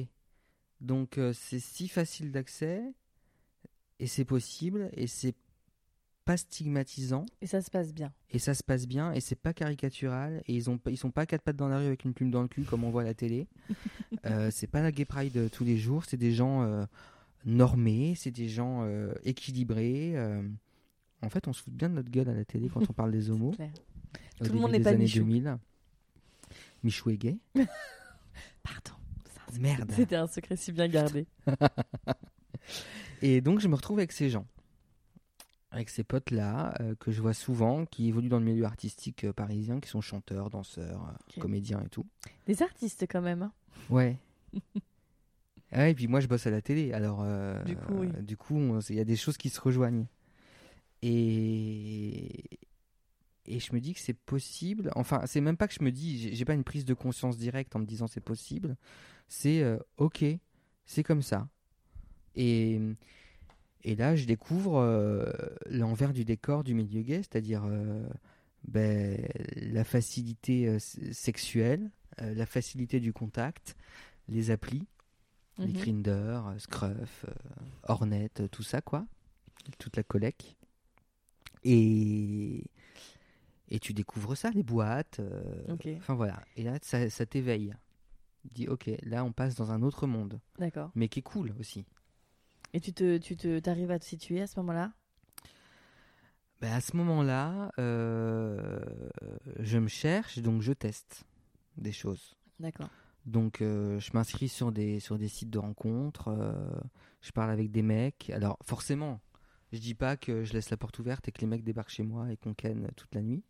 Donc 0.81 1.19
euh, 1.19 1.33
c'est 1.33 1.59
si 1.61 1.89
facile 1.89 2.33
d'accès 2.33 2.83
et 3.99 4.07
c'est 4.07 4.25
possible 4.25 4.91
et 4.93 5.07
c'est 5.07 5.35
pas 6.25 6.37
stigmatisant 6.37 7.25
Et 7.41 7.47
ça 7.47 7.63
se 7.63 7.71
passe 7.71 7.95
bien. 7.95 8.13
et 8.31 8.39
ça 8.41 8.53
se 8.53 8.65
passe 8.65 8.87
bien 8.89 9.13
et 9.13 9.21
c'est 9.21 9.37
pas 9.41 9.53
caricatural 9.55 10.43
et 10.47 10.55
ils 10.55 10.69
ont 10.69 10.79
ils 10.87 10.97
sont 10.99 11.13
pas 11.13 11.25
quatre 11.25 11.43
pattes 11.43 11.57
dans 11.57 11.69
la 11.69 11.79
rue 11.79 11.87
avec 11.87 12.05
une 12.05 12.15
plume 12.15 12.31
dans 12.33 12.43
le 12.43 12.49
cul 12.49 12.63
comme 12.65 12.83
on 12.85 12.91
voit 12.91 13.03
à 13.03 13.05
la 13.05 13.15
télé. 13.15 13.47
Euh, 14.25 14.51
c'est 14.51 14.67
pas 14.67 14.83
la 14.83 14.91
gay 14.93 15.05
pride 15.05 15.33
de 15.35 15.47
tous 15.49 15.63
les 15.63 15.77
jours, 15.77 16.05
c'est 16.05 16.17
des 16.17 16.33
gens 16.33 16.63
euh, 16.63 16.85
normés, 17.45 18.15
c'est 18.17 18.31
des 18.31 18.49
gens 18.49 18.83
euh, 18.85 19.13
équilibrés. 19.25 20.17
euh. 20.17 20.43
En 21.23 21.29
fait, 21.29 21.47
on 21.49 21.53
se 21.53 21.63
fout 21.63 21.73
bien 21.73 21.89
de 21.89 21.95
notre 21.95 22.11
gueule 22.11 22.29
à 22.29 22.35
la 22.35 22.45
télé 22.45 22.69
quand 22.69 22.81
on 22.89 22.93
parle 22.93 23.13
des 23.13 23.31
homos. 23.31 23.53
Tout 24.43 24.53
le 24.53 24.59
monde 24.59 24.73
n'est 24.73 24.81
pas 24.81 24.95
Michou. 24.95 25.19
2000. 25.21 25.59
Michou 26.83 27.11
est 27.11 27.17
gay. 27.19 27.37
Pardon. 28.63 28.96
Merde. 29.61 29.91
C'était 29.95 30.17
un 30.17 30.27
secret 30.27 30.57
si 30.57 30.73
bien 30.73 30.89
gardé. 30.89 31.27
Et 33.23 33.41
donc, 33.41 33.61
je 33.61 33.69
me 33.69 33.75
retrouve 33.75 33.99
avec 33.99 34.13
ces 34.13 34.29
gens. 34.31 34.47
avec 35.71 35.89
ces 35.91 36.05
potes-là 36.05 36.75
euh, 36.81 36.95
que 36.99 37.11
je 37.13 37.21
vois 37.21 37.35
souvent, 37.35 37.85
qui 37.87 38.09
évoluent 38.09 38.29
dans 38.29 38.39
le 38.39 38.45
milieu 38.45 38.65
artistique 38.65 39.25
euh, 39.25 39.33
parisien, 39.33 39.81
qui 39.81 39.89
sont 39.89 40.01
chanteurs, 40.01 40.49
danseurs, 40.51 41.13
euh, 41.37 41.41
comédiens 41.41 41.83
et 41.85 41.89
tout. 41.89 42.07
Des 42.47 42.63
artistes 42.63 43.07
quand 43.11 43.21
même. 43.23 43.43
hein. 43.43 43.53
Ouais. 43.91 44.17
ouais, 45.73 45.91
et 45.91 45.95
puis 45.95 46.07
moi 46.09 46.21
je 46.21 46.29
bosse 46.29 46.47
à 46.47 46.51
la 46.51 46.63
télé, 46.63 46.93
alors 46.93 47.21
euh, 47.23 47.63
Du 47.65 47.77
coup, 47.77 47.95
oui. 47.99 48.09
il 48.91 48.97
y 48.97 49.01
a 49.01 49.05
des 49.05 49.17
choses 49.17 49.37
qui 49.37 49.49
se 49.51 49.61
rejoignent. 49.61 50.07
Et 51.03 52.59
et 53.49 53.61
je 53.61 53.73
me 53.75 53.81
dis 53.81 53.95
que 53.95 54.01
c'est 54.01 54.15
possible. 54.19 54.91
Enfin, 54.97 55.23
c'est 55.27 55.41
même 55.41 55.57
pas 55.57 55.69
que 55.69 55.75
je 55.75 55.83
me 55.85 55.93
dis, 55.93 56.35
j'ai- 56.35 56.45
pas 56.45 56.55
une 56.55 56.65
prise 56.65 56.85
de 56.85 56.95
conscience 56.95 57.37
directe 57.39 57.75
en 57.77 57.81
me 57.81 57.87
disant 57.87 58.07
c'est 58.07 58.21
possible. 58.21 58.77
C'est 59.29 59.63
euh, 59.63 59.79
ok, 59.99 60.25
c'est 60.87 61.03
comme 61.03 61.23
ça. 61.23 61.49
Et 62.37 62.81
et 63.85 63.95
là, 63.97 64.17
je 64.17 64.25
découvre 64.27 64.79
euh, 64.81 65.31
l'envers 65.71 66.13
du 66.13 66.25
décor 66.25 66.65
du 66.65 66.75
milieu 66.75 67.03
gay, 67.03 67.19
c'est-à-dire 67.19 67.63
euh, 67.67 68.05
ben, 68.67 69.17
la 69.57 69.85
facilité 69.85 70.79
sexuelle, 70.81 71.91
la 72.19 72.47
facilité 72.47 72.99
du 73.01 73.13
contact, 73.13 73.77
les 74.29 74.51
applis, 74.51 74.87
les 75.59 75.69
Mhm. 75.69 75.73
Grinder, 75.73 76.41
Scruff, 76.59 77.27
Hornet, 77.85 78.29
tout 78.51 78.63
ça, 78.65 78.81
quoi. 78.81 79.07
Toute 79.79 79.97
la 79.97 80.03
collecte. 80.03 80.57
Et, 81.65 82.65
et 83.69 83.79
tu 83.79 83.93
découvres 83.93 84.37
ça, 84.37 84.51
les 84.51 84.63
boîtes. 84.63 85.21
euh, 85.21 85.77
voilà. 86.09 86.41
Et 86.57 86.63
là, 86.63 86.79
ça, 86.83 87.09
ça 87.11 87.27
t'éveille. 87.27 87.75
Tu 88.43 88.49
dis, 88.55 88.69
ok, 88.69 88.91
là, 89.03 89.25
on 89.25 89.33
passe 89.33 89.55
dans 89.57 89.73
un 89.73 89.83
autre 89.83 90.07
monde. 90.07 90.41
D'accord. 90.59 90.91
Mais 90.95 91.09
qui 91.09 91.19
est 91.19 91.23
cool 91.23 91.53
aussi. 91.59 91.85
Et 92.73 92.81
tu 92.81 92.93
te, 92.93 93.19
tu 93.19 93.37
te, 93.37 93.59
t'arrives 93.59 93.91
à 93.91 93.99
te 93.99 94.05
situer 94.05 94.41
à 94.43 94.47
ce 94.47 94.59
moment-là? 94.61 94.93
Ben, 96.61 96.73
à 96.73 96.81
ce 96.81 96.97
moment-là, 96.97 97.71
euh, 97.79 98.81
je 99.59 99.79
me 99.79 99.89
cherche, 99.89 100.39
donc 100.39 100.63
je 100.63 100.73
teste 100.73 101.25
des 101.77 101.93
choses. 101.93 102.35
D'accord. 102.61 102.89
Donc, 103.27 103.61
euh, 103.61 103.99
je 103.99 104.11
m'inscris 104.15 104.49
sur 104.49 104.73
des, 104.73 105.01
sur 105.01 105.19
des 105.19 105.29
sites 105.29 105.51
de 105.51 105.59
rencontres. 105.59 106.29
euh, 106.29 106.53
je 107.21 107.33
parle 107.33 107.51
avec 107.51 107.71
des 107.73 107.83
mecs. 107.83 108.31
Alors, 108.31 108.57
forcément, 108.65 109.21
je 109.73 109.79
dis 109.79 109.95
pas 109.95 110.17
que 110.17 110.45
je 110.45 110.53
laisse 110.53 110.71
la 110.71 110.77
porte 110.77 110.99
ouverte 110.99 111.29
et 111.29 111.33
que 111.33 111.41
les 111.41 111.47
mecs 111.47 111.65
débarquent 111.65 111.91
chez 111.91 112.03
moi 112.03 112.31
et 112.33 112.37
qu'on 112.37 112.55
ken 112.55 112.89
toute 112.97 113.15
la 113.15 113.23
nuit. 113.23 113.43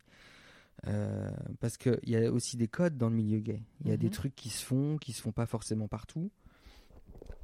Euh, 0.87 1.29
parce 1.59 1.75
qu'il 1.77 1.99
y 2.05 2.15
a 2.15 2.31
aussi 2.31 2.55
des 2.57 2.67
codes 2.67 2.97
dans 2.97 3.09
le 3.09 3.15
milieu 3.15 3.39
gay. 3.39 3.61
Il 3.81 3.89
y 3.89 3.91
a 3.91 3.97
des 3.97 4.07
Mhm. 4.07 4.11
trucs 4.13 4.35
qui 4.35 4.49
se 4.49 4.63
font, 4.63 4.97
qui 4.97 5.11
se 5.13 5.21
font 5.21 5.31
pas 5.31 5.45
forcément 5.47 5.87
partout. 5.87 6.29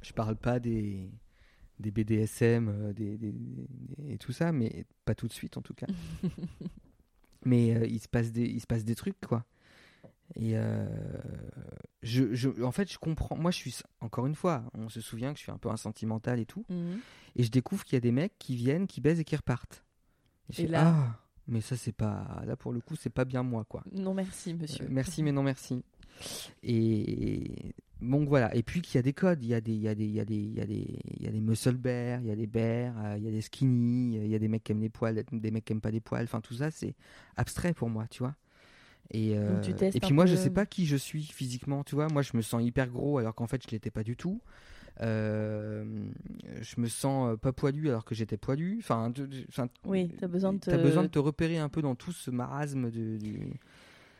Je 0.02 0.12
parle 0.12 0.36
pas 0.36 0.60
des, 0.60 1.10
des 1.80 1.90
BDSM 1.90 2.68
euh, 2.68 2.92
des, 2.92 3.16
des- 3.18 3.32
des- 3.32 4.12
et 4.12 4.18
tout 4.18 4.32
ça, 4.32 4.52
mais 4.52 4.84
pas 5.04 5.14
tout 5.16 5.26
de 5.26 5.32
suite 5.32 5.56
en 5.56 5.62
tout 5.62 5.74
cas. 5.74 5.86
mais 7.44 7.74
euh, 7.76 7.86
il, 7.86 8.00
se 8.00 8.08
passe 8.08 8.32
des, 8.32 8.44
il 8.44 8.60
se 8.60 8.66
passe 8.66 8.84
des 8.84 8.94
trucs, 8.94 9.20
quoi. 9.20 9.44
Et 10.36 10.56
euh, 10.56 10.86
je, 12.02 12.34
je, 12.34 12.62
en 12.62 12.72
fait, 12.72 12.90
je 12.90 12.98
comprends. 12.98 13.36
Moi, 13.36 13.50
je 13.50 13.56
suis, 13.56 13.76
encore 14.00 14.26
une 14.26 14.34
fois, 14.34 14.64
on 14.74 14.88
se 14.88 15.00
souvient 15.00 15.32
que 15.32 15.38
je 15.38 15.44
suis 15.44 15.52
un 15.52 15.58
peu 15.58 15.68
un 15.68 15.76
sentimental 15.76 16.40
et 16.40 16.46
tout. 16.46 16.64
Mhm. 16.68 16.98
Et 17.36 17.42
je 17.44 17.50
découvre 17.50 17.84
qu'il 17.84 17.94
y 17.94 17.98
a 17.98 18.00
des 18.00 18.12
mecs 18.12 18.36
qui 18.38 18.56
viennent, 18.56 18.86
qui 18.86 19.00
baisent 19.00 19.20
et 19.20 19.24
qui 19.24 19.36
repartent. 19.36 19.84
je 20.50 20.62
Et 20.62 20.66
fais, 20.66 20.72
là 20.72 20.94
Ah, 20.96 21.18
mais 21.46 21.60
ça, 21.60 21.76
c'est 21.76 21.92
pas. 21.92 22.42
Là, 22.46 22.56
pour 22.56 22.72
le 22.72 22.80
coup, 22.80 22.96
c'est 22.96 23.10
pas 23.10 23.24
bien 23.24 23.42
moi, 23.42 23.64
quoi. 23.64 23.84
Non, 23.92 24.12
merci, 24.14 24.54
monsieur. 24.54 24.84
Euh, 24.84 24.88
merci, 24.90 25.22
mais 25.22 25.32
non 25.32 25.42
merci. 25.42 25.82
Et 26.62 27.74
donc 28.00 28.28
voilà. 28.28 28.54
Et 28.54 28.62
puis 28.62 28.82
qu'il 28.82 28.96
y 28.96 28.98
a 28.98 29.02
des 29.02 29.12
codes. 29.12 29.42
Il 29.42 29.48
y 29.48 29.54
a 29.54 29.60
des, 29.60 29.72
il 29.72 29.80
y 29.80 29.88
a 29.88 29.94
des, 29.94 30.04
il 30.04 30.14
y 30.14 30.20
a 30.20 30.24
des, 30.24 30.34
il 30.36 30.54
y 30.54 30.60
a 30.60 30.66
des, 30.66 30.98
il 31.16 31.22
y 31.24 31.28
a 31.28 31.30
des 31.30 31.40
muscle 31.40 31.76
bears, 31.76 32.20
il 32.20 32.26
y 32.26 32.30
a 32.30 32.36
des 32.36 32.46
bears, 32.46 32.94
euh, 32.98 33.14
il 33.18 33.24
y 33.24 33.28
a 33.28 33.30
des 33.30 33.40
skinny, 33.40 34.16
il 34.16 34.26
y 34.28 34.34
a 34.34 34.38
des 34.38 34.48
mecs 34.48 34.64
qui 34.64 34.72
aiment 34.72 34.80
les 34.80 34.90
poils, 34.90 35.22
des 35.32 35.50
mecs 35.50 35.64
qui 35.64 35.72
aiment 35.72 35.80
pas 35.80 35.90
les 35.90 36.00
poils. 36.00 36.24
Enfin, 36.24 36.40
tout 36.40 36.54
ça, 36.54 36.70
c'est 36.70 36.94
abstrait 37.36 37.74
pour 37.74 37.88
moi, 37.88 38.06
tu 38.08 38.22
vois. 38.22 38.34
Et, 39.10 39.36
euh, 39.36 39.60
tu 39.60 39.70
et 39.84 40.00
puis 40.00 40.12
moi, 40.12 40.26
je 40.26 40.34
peu- 40.34 40.40
sais 40.40 40.50
pas 40.50 40.66
qui 40.66 40.86
je 40.86 40.96
suis 40.96 41.22
physiquement, 41.22 41.84
tu 41.84 41.94
vois. 41.94 42.08
Moi, 42.08 42.22
je 42.22 42.36
me 42.36 42.42
sens 42.42 42.62
hyper 42.62 42.88
gros 42.88 43.18
alors 43.18 43.34
qu'en 43.34 43.46
fait, 43.46 43.62
je 43.64 43.70
l'étais 43.70 43.90
pas 43.90 44.02
du 44.02 44.16
tout. 44.16 44.40
Euh, 45.00 45.84
je 46.60 46.80
me 46.80 46.86
sens 46.86 47.32
euh, 47.32 47.36
pas 47.36 47.52
poilu 47.52 47.88
alors 47.88 48.04
que 48.04 48.14
j'étais 48.14 48.36
poilu. 48.36 48.76
Enfin, 48.80 49.12
enfin, 49.48 49.68
Oui, 49.84 50.08
t'as 50.18 50.28
besoin 50.28 50.52
de 50.52 50.58
te- 50.58 50.70
t'as 50.70 50.78
besoin 50.78 51.02
de 51.02 51.08
te 51.08 51.18
repérer 51.18 51.58
un 51.58 51.68
peu 51.68 51.82
dans 51.82 51.94
tout 51.94 52.12
ce 52.12 52.30
marasme 52.30 52.90
de, 52.90 53.16
du, 53.18 53.54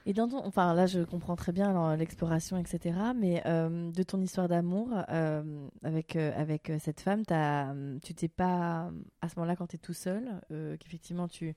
Et 0.07 0.13
dans 0.13 0.29
ton, 0.29 0.45
enfin 0.45 0.75
là, 0.75 0.87
je 0.87 1.01
comprends 1.01 1.37
très 1.37 1.53
bien 1.53 1.97
l'exploration, 1.97 2.59
etc. 2.59 2.99
Mais 3.17 3.43
euh, 3.47 3.91
de 3.93 4.03
ton 4.03 4.21
histoire 4.21 4.49
d'amour 4.49 4.89
euh, 5.11 5.69
avec 5.83 6.17
euh, 6.17 6.33
avec 6.37 6.71
euh, 6.71 6.79
cette 6.81 7.01
femme, 7.01 7.23
euh, 7.31 7.99
tu 8.03 8.13
t'es 8.15 8.29
pas 8.29 8.91
à 9.23 9.29
ce 9.29 9.37
moment-là 9.37 9.57
quand 9.57 9.69
tu 9.69 9.77
es 9.77 9.79
tout 9.79 9.95
seul, 9.95 10.25
euh, 10.51 10.77
qu'effectivement 10.79 11.29
tu 11.29 11.55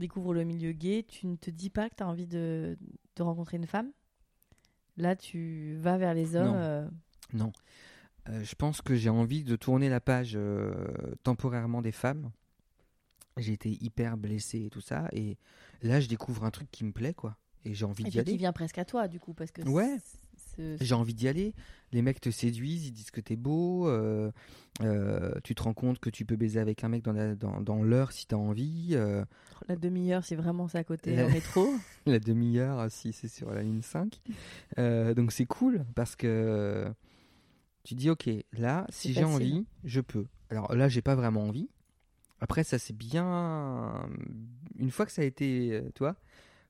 découvres 0.00 0.34
le 0.34 0.42
milieu 0.44 0.72
gay, 0.72 1.04
tu 1.06 1.26
ne 1.28 1.36
te 1.36 1.50
dis 1.50 1.70
pas 1.70 1.88
que 1.88 1.94
tu 1.96 2.02
as 2.02 2.08
envie 2.08 2.26
de, 2.26 2.76
de 3.16 3.22
rencontrer 3.22 3.56
une 3.56 3.66
femme? 3.66 3.92
Là, 4.96 5.14
tu 5.16 5.76
vas 5.78 5.96
vers 5.96 6.14
les 6.14 6.34
hommes. 6.36 6.48
Non. 6.48 6.56
euh, 6.56 6.88
Non. 7.32 7.52
Euh, 8.28 8.42
je 8.44 8.54
pense 8.54 8.82
que 8.82 8.94
j'ai 8.96 9.08
envie 9.08 9.44
de 9.44 9.56
tourner 9.56 9.88
la 9.88 10.00
page 10.00 10.32
euh, 10.34 10.74
temporairement 11.22 11.80
des 11.82 11.92
femmes. 11.92 12.30
J'ai 13.36 13.52
été 13.52 13.70
hyper 13.82 14.16
blessé 14.16 14.64
et 14.66 14.70
tout 14.70 14.80
ça. 14.82 15.08
Et 15.12 15.38
là, 15.82 16.00
je 16.00 16.08
découvre 16.08 16.44
un 16.44 16.50
truc 16.50 16.70
qui 16.70 16.84
me 16.84 16.92
plaît, 16.92 17.14
quoi. 17.14 17.36
Et 17.64 17.72
j'ai 17.74 17.84
envie 17.84 18.02
et 18.02 18.06
d'y 18.06 18.10
puis 18.10 18.24
qui 18.24 18.30
aller. 18.30 18.36
vient 18.36 18.52
presque 18.52 18.78
à 18.78 18.84
toi, 18.84 19.08
du 19.08 19.20
coup, 19.20 19.32
parce 19.32 19.50
que 19.52 19.62
Ouais. 19.62 19.96
Ce- 20.78 20.84
J'ai 20.84 20.94
envie 20.94 21.14
d'y 21.14 21.28
aller. 21.28 21.54
Les 21.92 22.02
mecs 22.02 22.20
te 22.20 22.30
séduisent, 22.30 22.86
ils 22.86 22.92
disent 22.92 23.10
que 23.10 23.20
t'es 23.20 23.36
beau. 23.36 23.88
euh, 23.88 24.30
euh, 24.82 25.32
tu 25.44 25.54
te 25.54 25.62
rends 25.62 25.74
compte 25.74 25.98
que 25.98 26.08
tu 26.10 26.24
peux 26.24 26.36
baiser 26.36 26.60
avec 26.60 26.84
un 26.84 26.88
mec 26.88 27.02
dans 27.02 27.12
la- 27.12 27.34
dans, 27.34 27.60
dans 27.60 27.82
l'heure 27.82 28.12
si 28.12 28.26
t'as 28.26 28.36
envie. 28.36 28.90
euh, 28.92 29.24
la 29.68 29.76
demi-heure, 29.76 30.24
si 30.24 30.34
vraiment 30.36 30.68
c'est 30.68 30.78
à 30.78 30.84
côté 30.84 31.14
La- 31.14 31.26
en 31.26 31.30
métro. 31.30 31.74
la 32.06 32.18
demi-heure 32.18 32.90
si 32.90 33.12
c'est 33.12 33.28
sur 33.28 33.50
la 33.52 33.62
ligne 33.62 33.82
5. 33.82 34.20
Euh, 34.78 35.12
donc 35.14 35.32
c'est 35.32 35.46
cool 35.46 35.84
parce 35.94 36.16
que 36.16 36.86
tu 37.82 37.94
dis 37.94 38.08
ok, 38.10 38.28
là, 38.52 38.86
C'est 38.90 39.08
si 39.08 39.14
j'ai 39.14 39.24
envie, 39.24 39.66
je 39.84 40.00
peux. 40.00 40.26
Alors 40.50 40.74
là, 40.74 40.88
j'ai 40.88 41.02
pas 41.02 41.14
vraiment 41.14 41.44
envie. 41.44 41.68
Après, 42.40 42.64
ça 42.64 42.78
c'est 42.78 42.96
bien. 42.96 44.08
Une 44.78 44.90
fois 44.90 45.04
que 45.06 45.12
ça 45.12 45.22
a 45.22 45.24
été, 45.26 45.82
toi, 45.94 46.16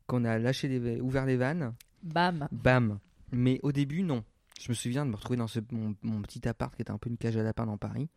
qu'on 0.06 0.24
a 0.24 0.38
lâché 0.38 0.66
les, 0.68 1.00
ouvert 1.00 1.26
les 1.26 1.36
vannes, 1.36 1.74
Bam. 2.02 2.48
bam. 2.50 2.98
Mais 3.32 3.60
au 3.62 3.72
début, 3.72 4.02
non. 4.02 4.24
Je 4.60 4.68
me 4.68 4.74
souviens 4.74 5.06
de 5.06 5.10
me 5.10 5.16
retrouver 5.16 5.38
dans 5.38 5.46
ce, 5.46 5.60
mon, 5.70 5.94
mon 6.02 6.22
petit 6.22 6.46
appart 6.46 6.74
qui 6.74 6.82
était 6.82 6.90
un 6.90 6.98
peu 6.98 7.08
une 7.08 7.16
cage 7.16 7.36
à 7.36 7.42
lapin 7.42 7.66
dans 7.66 7.78
Paris. 7.78 8.08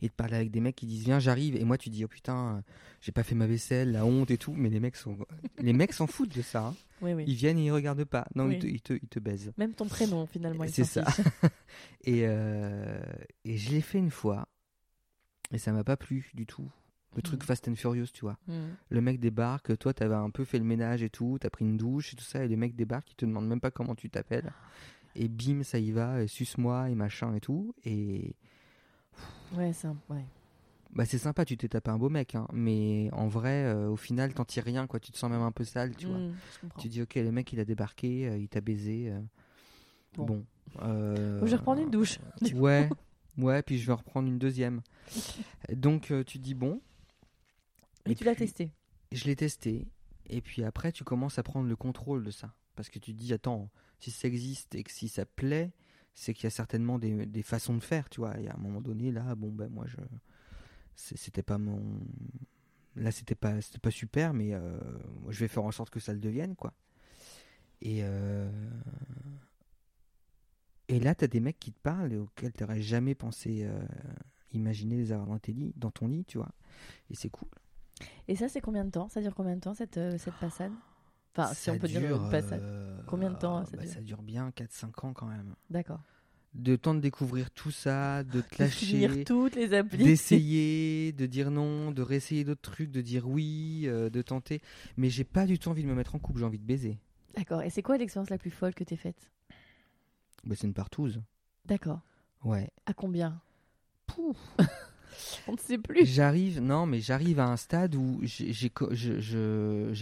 Et 0.00 0.06
de 0.08 0.12
parler 0.12 0.36
avec 0.36 0.50
des 0.52 0.60
mecs 0.60 0.76
qui 0.76 0.86
disent 0.86 1.02
viens 1.02 1.18
j'arrive 1.18 1.56
et 1.56 1.64
moi 1.64 1.76
tu 1.76 1.90
dis 1.90 2.04
oh 2.04 2.08
putain 2.08 2.62
j'ai 3.00 3.10
pas 3.10 3.24
fait 3.24 3.34
ma 3.34 3.48
vaisselle 3.48 3.90
la 3.90 4.04
honte 4.06 4.30
et 4.30 4.38
tout 4.38 4.54
mais 4.54 4.68
les 4.70 4.78
mecs 4.78 4.94
sont 4.94 5.18
les 5.58 5.72
mecs 5.72 5.92
s'en 5.92 6.06
foutent 6.06 6.36
de 6.36 6.40
ça 6.40 6.68
hein. 6.68 6.74
Oui, 7.02 7.14
oui. 7.14 7.24
ils 7.26 7.34
viennent 7.34 7.58
et 7.58 7.64
ils 7.64 7.72
regardent 7.72 8.04
pas 8.04 8.24
non 8.36 8.46
Oui. 8.46 8.54
ils, 8.54 8.60
te, 8.60 8.66
ils, 8.68 8.80
te, 8.80 8.92
ils 8.92 9.08
te 9.08 9.18
baisent 9.18 9.52
Même 9.58 9.74
ton 9.74 9.86
prénom, 9.86 10.24
finalement, 10.26 10.64
C'est 10.68 10.84
ça. 10.84 11.04
et, 12.04 12.22
euh, 12.28 13.00
et 13.44 13.56
je 13.56 13.70
l'ai 13.72 13.80
fait 13.80 13.98
une 13.98 14.12
fois 14.12 14.46
et 15.50 15.58
ça 15.58 15.72
m'a 15.72 15.82
pas 15.82 15.96
plu 15.96 16.30
du 16.32 16.46
tout 16.46 16.70
le 17.16 17.22
truc 17.22 17.40
Mhm. 17.40 17.46
Fast 17.46 17.68
and 17.68 17.74
Furious 17.76 18.06
tu 18.12 18.20
vois 18.22 18.36
Mhm. 18.48 18.74
le 18.90 19.00
mec 19.00 19.18
débarque 19.20 19.76
toi 19.78 19.92
t'avais 19.94 20.14
un 20.14 20.30
peu 20.30 20.44
fait 20.44 20.58
le 20.58 20.64
ménage 20.64 21.02
et 21.02 21.10
tout 21.10 21.38
t'as 21.40 21.50
pris 21.50 21.64
une 21.64 21.76
douche 21.76 22.12
et 22.12 22.16
tout 22.16 22.24
ça 22.24 22.44
et 22.44 22.48
le 22.48 22.56
mec 22.56 22.76
débarque 22.76 23.10
il 23.12 23.16
te 23.16 23.24
demande 23.26 23.46
même 23.48 23.60
pas 23.60 23.70
comment 23.70 23.94
tu 23.94 24.08
t'appelles 24.10 24.52
et 25.14 25.28
bim 25.28 25.62
ça 25.62 25.78
y 25.78 25.90
va 25.90 26.22
et 26.22 26.28
suce-moi 26.28 26.90
et 26.90 26.94
machin 26.94 27.34
et 27.34 27.40
tout 27.40 27.74
et 27.84 28.34
Ouais, 29.54 29.72
c'est 29.72 29.88
ouais. 30.10 30.24
bah 30.94 31.04
c'est 31.06 31.18
sympa 31.18 31.44
tu 31.44 31.56
t'es 31.56 31.68
tapé 31.68 31.90
un 31.90 31.98
beau 31.98 32.10
mec 32.10 32.34
hein, 32.34 32.46
mais 32.52 33.08
en 33.12 33.26
vrai 33.28 33.64
euh, 33.64 33.88
au 33.88 33.96
final 33.96 34.32
t'en 34.34 34.44
tires 34.44 34.64
rien 34.64 34.86
quoi 34.86 35.00
tu 35.00 35.10
te 35.10 35.16
sens 35.18 35.30
même 35.30 35.40
un 35.42 35.52
peu 35.52 35.64
sale 35.64 35.96
tu 35.96 36.06
vois 36.06 36.18
comprends. 36.60 36.80
tu 36.82 36.88
dis 36.88 37.02
ok 37.02 37.14
le 37.16 37.32
mec 37.32 37.52
il 37.52 37.60
a 37.60 37.64
débarqué 37.64 38.28
euh, 38.28 38.36
il 38.38 38.48
t'a 38.48 38.60
baisé 38.60 39.10
euh, 39.10 39.20
Bon. 40.16 40.24
bon, 40.26 40.44
je 40.74 41.44
vais 41.46 41.56
reprendre 41.56 41.80
une 41.80 41.90
douche. 41.90 42.18
ouais 42.54 42.88
ouais 43.38 43.62
puis 43.62 43.78
je 43.78 43.86
vais 43.86 43.92
en 43.92 43.96
reprendre 43.96 44.28
une 44.28 44.38
deuxième 44.38 44.82
donc 45.72 46.12
tu 46.26 46.38
dis 46.38 46.54
bon 46.54 46.80
Et 48.08 48.12
et 48.12 48.14
tu 48.14 48.24
l'as 48.24 48.34
testé. 48.34 48.72
je 49.12 49.24
l'ai 49.24 49.36
testé. 49.36 49.86
Et 50.26 50.40
puis 50.40 50.64
après 50.64 50.92
tu 50.92 51.04
commences 51.04 51.38
à 51.38 51.42
prendre 51.42 51.68
le 51.68 51.76
contrôle 51.76 52.24
de 52.24 52.30
ça. 52.30 52.54
Parce 52.76 52.88
que 52.88 52.98
tu 52.98 53.12
te 53.12 53.18
dis 53.18 53.32
attends 53.32 53.70
si 53.98 54.10
ça 54.10 54.28
existe 54.28 54.74
et 54.74 54.82
que 54.82 54.90
si 54.90 55.08
ça 55.08 55.26
plaît 55.26 55.72
c'est 56.14 56.34
qu'il 56.34 56.44
y 56.44 56.46
a 56.48 56.50
certainement 56.50 56.98
des, 56.98 57.26
des 57.26 57.42
façons 57.42 57.74
de 57.74 57.82
faire 57.82 58.08
tu 58.08 58.20
vois. 58.20 58.38
Et 58.40 58.48
à 58.48 58.54
un 58.54 58.58
moment 58.58 58.80
donné 58.80 59.12
là 59.12 59.34
bon 59.34 59.50
ben 59.50 59.68
moi 59.68 59.86
je 59.86 59.96
c'était 60.94 61.42
pas 61.42 61.58
mon 61.58 62.00
là 62.96 63.12
c'était 63.12 63.36
pas 63.36 63.54
pas 63.80 63.90
super 63.90 64.34
mais 64.34 64.52
euh, 64.54 64.78
moi, 65.20 65.32
je 65.32 65.38
vais 65.40 65.48
faire 65.48 65.64
en 65.64 65.70
sorte 65.70 65.90
que 65.90 66.00
ça 66.00 66.12
le 66.12 66.18
devienne 66.18 66.56
quoi. 66.56 66.74
Et 67.80 68.00
euh, 68.02 68.50
et 70.88 70.98
là 70.98 71.14
t'as 71.14 71.28
des 71.28 71.40
mecs 71.40 71.60
qui 71.60 71.72
te 71.72 71.80
parlent 71.80 72.12
et 72.12 72.18
auxquels 72.18 72.52
t'aurais 72.52 72.82
jamais 72.82 73.14
pensé 73.14 73.64
euh, 73.64 73.86
imaginer 74.52 74.96
les 74.96 75.12
avoir 75.12 75.28
dans, 75.28 75.38
tes 75.38 75.52
lits, 75.52 75.72
dans 75.76 75.90
ton 75.90 76.08
lit 76.08 76.24
tu 76.24 76.38
vois. 76.38 76.52
Et 77.10 77.14
c'est 77.14 77.30
cool 77.30 77.48
Et 78.28 78.36
ça, 78.36 78.48
c'est 78.48 78.60
combien 78.60 78.84
de 78.84 78.90
temps? 78.90 79.08
Ça 79.08 79.20
dure 79.20 79.34
combien 79.34 79.56
de 79.56 79.60
temps, 79.60 79.74
cette, 79.74 79.96
euh, 79.98 80.18
cette 80.18 80.34
passade? 80.34 80.72
Enfin, 81.36 81.52
si 81.54 81.62
Ça 81.64 81.72
on 81.72 81.78
peut 81.78 81.88
dire 81.88 82.02
une 82.16 82.30
passade. 82.30 82.60
euh, 82.62 82.98
Combien 83.06 83.30
de 83.30 83.36
temps, 83.36 83.64
ça 83.64 83.76
bah, 83.76 83.82
dure? 83.84 83.92
Ça 83.92 84.00
dure 84.00 84.22
bien 84.22 84.50
4-5 84.50 85.06
ans 85.06 85.12
quand 85.12 85.26
même. 85.26 85.54
D'accord. 85.70 86.00
de 86.54 86.74
temps 86.76 86.94
de 86.94 87.00
découvrir 87.00 87.50
tout 87.50 87.70
ça, 87.70 88.24
de 88.24 88.40
te 88.40 88.58
lâcher, 88.62 89.24
toutes 89.24 89.54
les 89.54 89.72
applis. 89.74 90.02
d'essayer, 90.04 91.12
de 91.12 91.26
dire 91.26 91.50
non, 91.50 91.92
de 91.92 92.02
réessayer 92.02 92.44
d'autres 92.44 92.62
trucs, 92.62 92.90
de 92.90 93.00
dire 93.02 93.28
oui, 93.28 93.82
euh, 93.86 94.10
de 94.10 94.22
tenter. 94.22 94.60
Mais 94.96 95.10
j'ai 95.10 95.24
pas 95.24 95.46
du 95.46 95.58
tout 95.58 95.68
envie 95.68 95.82
de 95.82 95.88
me 95.88 95.94
mettre 95.94 96.14
en 96.14 96.18
couple, 96.18 96.40
j'ai 96.40 96.44
envie 96.46 96.58
de 96.58 96.66
baiser. 96.66 96.98
D'accord. 97.36 97.62
Et 97.62 97.70
c'est 97.70 97.82
quoi 97.82 97.96
l'expérience 97.98 98.30
la 98.30 98.38
plus 98.38 98.50
folle 98.50 98.74
que 98.74 98.82
t'aies 98.84 98.96
faite? 98.96 99.30
Bah, 100.44 100.54
c'est 100.56 100.66
une 100.66 100.74
partouze. 100.74 101.20
D'accord. 101.66 102.00
Ouais. 102.44 102.70
À 102.86 102.94
combien? 102.94 103.40
On 105.46 105.52
ne 105.52 105.58
sait 105.58 105.78
plus. 105.78 106.04
J'arrive, 106.06 106.60
non, 106.60 106.86
mais 106.86 107.00
j'arrive 107.00 107.40
à 107.40 107.46
un 107.46 107.56
stade 107.56 107.94
où 107.94 108.20
j'ai 108.22 108.68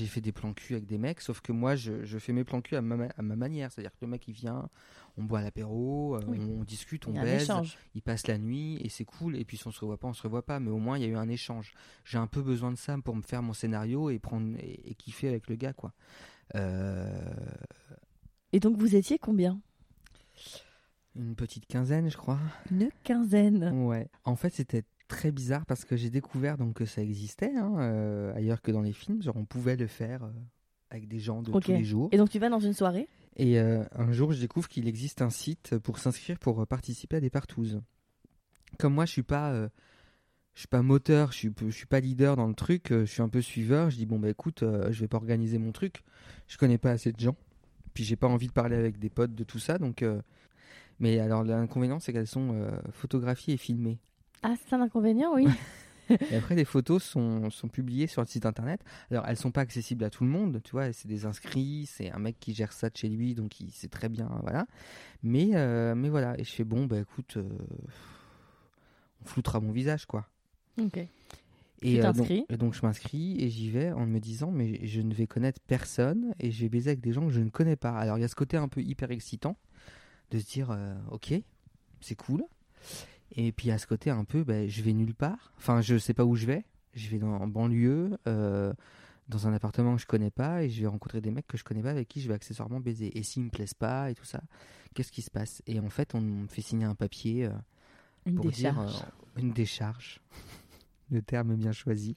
fait 0.07 0.21
des 0.21 0.33
plans 0.33 0.53
cul 0.53 0.75
avec 0.75 0.87
des 0.87 0.99
mecs, 0.99 1.21
sauf 1.21 1.41
que 1.41 1.53
moi, 1.53 1.77
je, 1.77 2.05
je 2.05 2.19
fais 2.19 2.33
mes 2.33 2.45
plans 2.45 2.61
cul 2.61 2.77
à 2.77 2.83
ma, 2.83 2.97
ma- 2.97 3.13
à 3.17 3.23
ma 3.23 3.37
manière. 3.37 3.71
C'est-à-dire 3.73 3.93
que 3.93 3.99
le 4.05 4.09
mec, 4.09 4.27
il 4.29 4.33
vient, 4.35 4.69
on 5.17 5.25
boit 5.25 5.41
l'apéro, 5.43 6.17
euh, 6.17 6.21
Oui. 6.27 6.39
on, 6.41 6.65
discute, 6.65 7.07
on 7.07 7.13
Il 7.15 7.21
baise, 7.21 7.51
il 7.95 8.03
passe 8.03 8.27
la 8.27 8.39
nuit 8.39 8.79
et 8.83 8.89
c'est 8.89 9.05
cool. 9.05 9.37
Et 9.37 9.45
puis 9.45 9.57
si 9.57 9.67
on 9.67 9.71
se 9.71 9.81
revoit 9.81 9.97
pas, 9.99 10.09
on 10.09 10.13
se 10.15 10.23
revoit 10.23 10.45
pas. 10.45 10.61
Mais 10.61 10.71
au 10.71 10.79
moins, 10.79 10.99
il 10.99 11.03
y 11.03 11.07
a 11.07 11.09
eu 11.09 11.17
un 11.17 11.29
échange. 11.29 11.73
J'ai 12.05 12.19
un 12.19 12.27
peu 12.27 12.43
besoin 12.43 12.71
de 12.73 12.77
ça 12.77 12.97
pour 13.05 13.15
me 13.17 13.23
faire 13.23 13.43
mon 13.43 13.53
scénario 13.53 14.11
et 14.11 14.19
prendre 14.19 14.57
et, 14.59 14.91
et 14.91 14.95
kiffer 14.95 15.29
avec 15.29 15.49
le 15.49 15.57
gars, 15.57 15.73
quoi. 15.73 15.93
Euh, 16.55 17.09
Et 18.53 18.61
donc 18.61 18.77
vous 18.77 18.95
étiez 18.97 19.19
combien? 19.19 19.61
Une 21.17 21.35
petite 21.35 21.67
quinzaine, 21.67 22.11
je 22.11 22.17
crois. 22.17 22.39
Une 22.71 22.91
quinzaine. 23.03 23.71
Ouais. 23.87 24.11
En 24.25 24.37
fait, 24.37 24.51
c'était 24.51 24.85
très 25.09 25.33
bizarre 25.33 25.67
parce 25.67 25.85
que 25.85 25.97
j'ai 25.97 26.11
découvert 26.11 26.59
donc 26.59 26.75
que 26.75 26.85
ça 26.85 27.03
existait 27.03 27.55
hein, 27.57 27.75
euh, 27.79 28.35
ailleurs 28.35 28.63
que 28.63 28.71
dans 28.71 28.83
les 28.83 28.93
films. 28.93 29.23
Genre, 29.23 29.37
on 29.37 29.45
pouvait 29.45 29.77
le 29.77 29.87
faire 29.87 30.25
euh, 30.25 30.31
avec 30.91 31.09
des 31.09 31.19
gens 31.19 31.43
de 31.43 31.53
tous 31.53 31.73
les 31.73 31.85
jours. 31.85 32.09
Et 32.13 32.17
donc 32.17 32.31
tu 32.31 32.39
vas 32.39 32.49
dans 32.49 32.61
une 32.61 32.73
soirée? 32.73 33.09
Et 33.37 33.61
euh, 33.61 33.85
un 33.93 34.13
jour, 34.13 34.33
je 34.33 34.41
découvre 34.41 34.69
qu'il 34.69 34.89
existe 34.89 35.21
un 35.23 35.31
site 35.31 35.79
pour 35.79 35.99
s'inscrire 35.99 36.39
pour 36.39 36.67
participer 36.67 37.17
à 37.17 37.21
des 37.21 37.31
partouzes. 37.31 37.83
Comme 38.79 38.95
moi, 38.95 39.05
je 39.05 39.13
suis 39.13 39.23
pas, 39.23 39.69
je 40.55 40.61
suis 40.61 40.69
pas 40.69 40.83
moteur, 40.83 41.33
je 41.33 41.37
suis, 41.37 41.53
je 41.61 41.71
suis 41.71 41.87
pas 41.87 42.01
leader 42.01 42.37
dans 42.37 42.47
le 42.49 42.55
truc. 42.55 42.87
je 42.91 43.05
suis 43.05 43.23
un 43.23 43.29
peu 43.29 43.43
suiveur. 43.43 43.91
Je 43.91 43.97
dis 43.97 44.07
bon 44.07 44.19
bah 44.19 44.31
écoute, 44.31 44.61
je 44.63 45.01
vais 45.01 45.09
pas 45.09 45.19
organiser 45.19 45.59
mon 45.59 45.73
truc. 45.73 46.03
Je 46.49 46.57
connais 46.57 46.79
pas 46.79 46.91
assez 46.91 47.13
de 47.13 47.21
gens. 47.21 47.37
Puis 47.93 48.05
j'ai 48.05 48.17
pas 48.17 48.27
envie 48.27 48.49
de 48.49 48.53
parler 48.53 48.77
avec 48.77 48.99
des 48.99 49.11
potes 49.11 49.35
de 49.35 49.45
tout 49.45 49.59
ça. 49.59 49.79
Donc, 49.79 50.03
mais 50.99 51.19
alors 51.19 51.45
l'inconvénient, 51.45 51.99
c'est 51.99 52.13
qu'elles 52.13 52.27
sont 52.27 52.53
euh, 52.53 52.71
photographiées 52.91 53.55
et 53.55 53.59
filmées. 53.59 53.99
Ah, 54.43 54.55
c'est 54.57 54.75
un 54.75 54.81
inconvénient, 54.81 55.35
oui. 55.35 55.47
Et 56.31 56.37
après, 56.37 56.55
les 56.55 56.65
photos 56.65 57.03
sont, 57.03 57.51
sont 57.51 57.69
publiées 57.69 58.07
sur 58.07 58.23
le 58.23 58.29
site 58.29 58.47
internet. 58.47 58.81
Alors, 59.11 59.25
elles 59.27 59.37
sont 59.37 59.51
pas 59.51 59.63
accessibles 59.63 60.05
à 60.05 60.11
tout 60.11 60.23
le 60.23 60.31
monde, 60.31 60.61
tu 60.63 60.71
vois. 60.73 60.93
C'est 60.93 61.09
des 61.09 61.27
inscrits, 61.27 61.87
c'est 61.91 62.13
un 62.13 62.19
mec 62.21 62.39
qui 62.39 62.55
gère 62.55 62.73
ça 62.73 62.91
de 62.91 62.97
chez 62.97 63.09
lui, 63.09 63.35
donc 63.35 63.61
il 63.61 63.73
sait 63.73 63.89
très 63.89 64.09
bien, 64.09 64.31
voilà. 64.43 64.67
Mais, 65.25 65.51
euh, 65.55 65.97
mais 65.97 66.09
voilà. 66.09 66.39
Et 66.39 66.45
je 66.45 66.53
fais 66.53 66.63
bon, 66.65 66.87
bah 66.87 67.01
écoute, 67.01 67.39
euh, 67.39 67.49
on 69.23 69.27
floutera 69.27 69.59
mon 69.61 69.73
visage, 69.73 70.07
quoi. 70.07 70.29
ok. 70.81 70.99
Et, 71.83 72.01
Tu 72.01 72.03
euh, 72.05 72.13
donc, 72.13 72.31
et 72.31 72.57
donc, 72.57 72.75
je 72.75 72.81
m'inscris 72.83 73.37
et 73.39 73.51
j'y 73.51 73.71
vais 73.71 73.93
en 73.93 74.07
me 74.07 74.19
disant, 74.19 74.51
mais 74.51 74.87
je 74.87 75.01
ne 75.03 75.13
vais 75.13 75.27
connaître 75.27 75.61
personne 75.67 76.35
et 76.41 76.51
je 76.51 76.63
vais 76.63 76.69
baiser 76.69 76.91
avec 76.91 77.01
des 77.01 77.13
gens 77.13 77.27
que 77.27 77.33
je 77.33 77.41
ne 77.41 77.51
connais 77.51 77.77
pas. 77.77 77.91
Alors, 77.99 78.17
il 78.17 78.23
y 78.23 78.25
a 78.25 78.29
ce 78.29 78.35
côté 78.35 78.57
un 78.57 78.69
peu 78.69 78.81
hyper 78.81 79.11
excitant 79.11 79.57
de 80.31 80.39
se 80.39 80.47
dire, 80.47 80.71
euh, 80.71 80.95
ok, 81.11 81.35
c'est 82.01 82.15
cool. 82.15 82.45
Et 83.33 83.53
puis, 83.53 83.71
a 83.71 83.79
ce 83.79 83.87
côté 83.87 84.11
un 84.11 84.25
peu, 84.25 84.45
ben, 84.45 84.69
je 84.69 84.83
vais 84.83 84.93
nulle 84.93 85.15
part. 85.15 85.53
Enfin, 85.59 85.81
je 85.81 85.99
sais 85.99 86.15
pas 86.15 86.25
où 86.25 86.37
je 86.37 86.47
vais. 86.47 86.65
Je 86.95 87.09
vais 87.09 87.19
dans, 87.19 87.33
en 87.35 87.47
banlieue, 87.47 88.17
euh, 88.27 88.73
dans 89.29 89.47
un 89.47 89.53
appartement 89.53 89.97
que 89.97 90.01
je 90.03 90.07
connais 90.07 90.31
pas 90.31 90.63
et 90.63 90.71
je 90.71 90.81
vais 90.81 90.87
rencontrer 90.87 91.21
des 91.21 91.31
mecs 91.31 91.47
que 91.47 91.59
je 91.59 91.65
connais 91.65 91.83
pas 91.83 91.91
avec 91.91 92.09
qui 92.09 92.21
je 92.21 92.29
vais 92.29 92.35
accessoirement 92.35 92.81
baiser. 92.81 93.19
Et 93.19 93.23
s'ils 93.23 93.43
me 93.43 93.51
plaisent 93.51 93.75
pas 93.75 94.11
et 94.11 94.15
tout 94.15 94.25
ça, 94.25 94.41
qu'est-ce 94.95 95.13
qui 95.13 95.21
se 95.23 95.31
passe? 95.31 95.61
Et 95.67 95.79
en 95.81 95.91
fait, 95.91 96.15
on 96.15 96.21
me 96.21 96.47
fait 96.47 96.63
signer 96.63 96.87
un 96.87 96.95
papier. 96.95 97.45
euh, 97.47 97.51
Une 98.25 98.37
pour 98.37 98.51
dire 98.51 98.73
décharge. 98.75 99.03
euh, 99.03 99.41
une 99.41 99.53
décharge. 99.53 100.21
Le 101.11 101.21
terme 101.23 101.53
est 101.53 101.57
bien 101.57 101.73
choisi. 101.73 102.17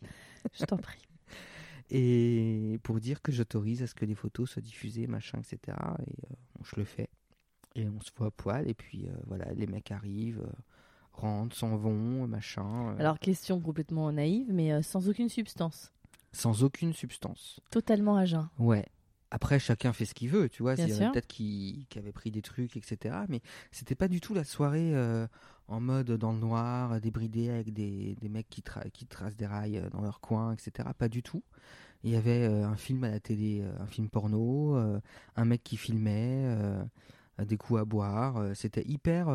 Je 0.54 0.64
t'en 0.66 0.78
prie. 0.78 1.02
Et 1.92 2.80
pour 2.84 3.00
dire 3.00 3.22
que 3.22 3.32
j'autorise 3.32 3.82
à 3.84 3.88
ce 3.88 3.96
que 3.96 4.06
les 4.06 4.16
photos 4.16 4.52
soient 4.52 4.62
diffusées, 4.62 5.08
machin, 5.08 5.40
etc. 5.40 5.58
Et 5.68 5.72
euh, 5.72 6.36
bon, 6.56 6.64
je 6.64 6.76
le 6.78 6.86
fais. 6.86 7.10
Et 7.76 7.88
on 7.90 8.00
se 8.02 8.12
voit 8.16 8.28
à 8.28 8.32
poil. 8.32 8.70
Et 8.70 8.74
puis 8.74 9.08
euh, 9.08 9.14
voilà, 9.28 9.52
les 9.54 9.68
mecs 9.68 9.92
arrivent, 9.92 10.42
euh, 10.46 10.52
rentrent, 11.20 11.56
s'en 11.56 11.76
vont, 11.78 12.26
machin. 12.28 12.90
euh, 12.94 13.00
Alors, 13.00 13.20
question 13.20 13.60
complètement 13.60 14.12
naïve, 14.12 14.48
mais 14.52 14.72
euh, 14.74 14.82
sans 14.82 15.08
aucune 15.10 15.30
substance. 15.30 15.92
sans 16.32 16.64
aucune 16.64 16.94
substance. 16.94 17.60
Totalement 17.72 18.16
à 18.18 18.26
jeun. 18.26 18.50
Ouais. 18.60 18.86
Après, 19.32 19.60
chacun 19.60 19.94
fait 19.94 20.06
ce 20.06 20.16
qu'il 20.16 20.30
veut, 20.30 20.50
tu 20.50 20.64
vois. 20.64 20.74
Bien 20.74 20.88
Il 20.88 20.96
y 20.96 21.04
en 21.06 21.10
a 21.10 21.12
peut-être 21.12 21.28
qui, 21.28 21.86
qui 21.92 22.00
avaient 22.00 22.12
pris 22.12 22.32
des 22.32 22.42
trucs, 22.42 22.76
etc. 22.76 23.16
Mais 23.30 23.42
c'était 23.72 23.94
pas 23.94 24.08
du 24.08 24.22
tout 24.22 24.34
la 24.34 24.44
soirée 24.44 24.96
euh, 24.96 25.28
en 25.68 25.80
mode 25.80 26.12
dans 26.14 26.32
le 26.32 26.40
noir, 26.40 27.00
débridé 27.00 27.52
avec 27.52 27.72
des, 27.72 28.16
des 28.20 28.30
mecs 28.30 28.50
qui, 28.50 28.62
tra- 28.62 28.90
qui 28.90 29.06
tracent 29.06 29.36
des 29.36 29.46
rails 29.46 29.84
dans 29.92 30.02
leur 30.02 30.20
coin, 30.20 30.54
etc. 30.54 30.90
Pas 30.98 31.10
du 31.10 31.22
tout. 31.22 31.44
Il 32.04 32.10
y 32.12 32.16
avait 32.16 32.48
euh, 32.48 32.66
un 32.66 32.76
film 32.76 33.04
à 33.04 33.10
la 33.12 33.20
télé, 33.20 33.64
un 33.80 33.86
film 33.86 34.10
porno, 34.10 34.76
euh, 34.78 35.00
un 35.36 35.46
mec 35.46 35.64
qui 35.64 35.78
filmait, 35.78 36.56
des 37.38 37.58
coups 37.58 37.80
à 37.82 37.86
boire. 37.86 38.56
c'était 38.56 38.84
hyper 38.88 39.28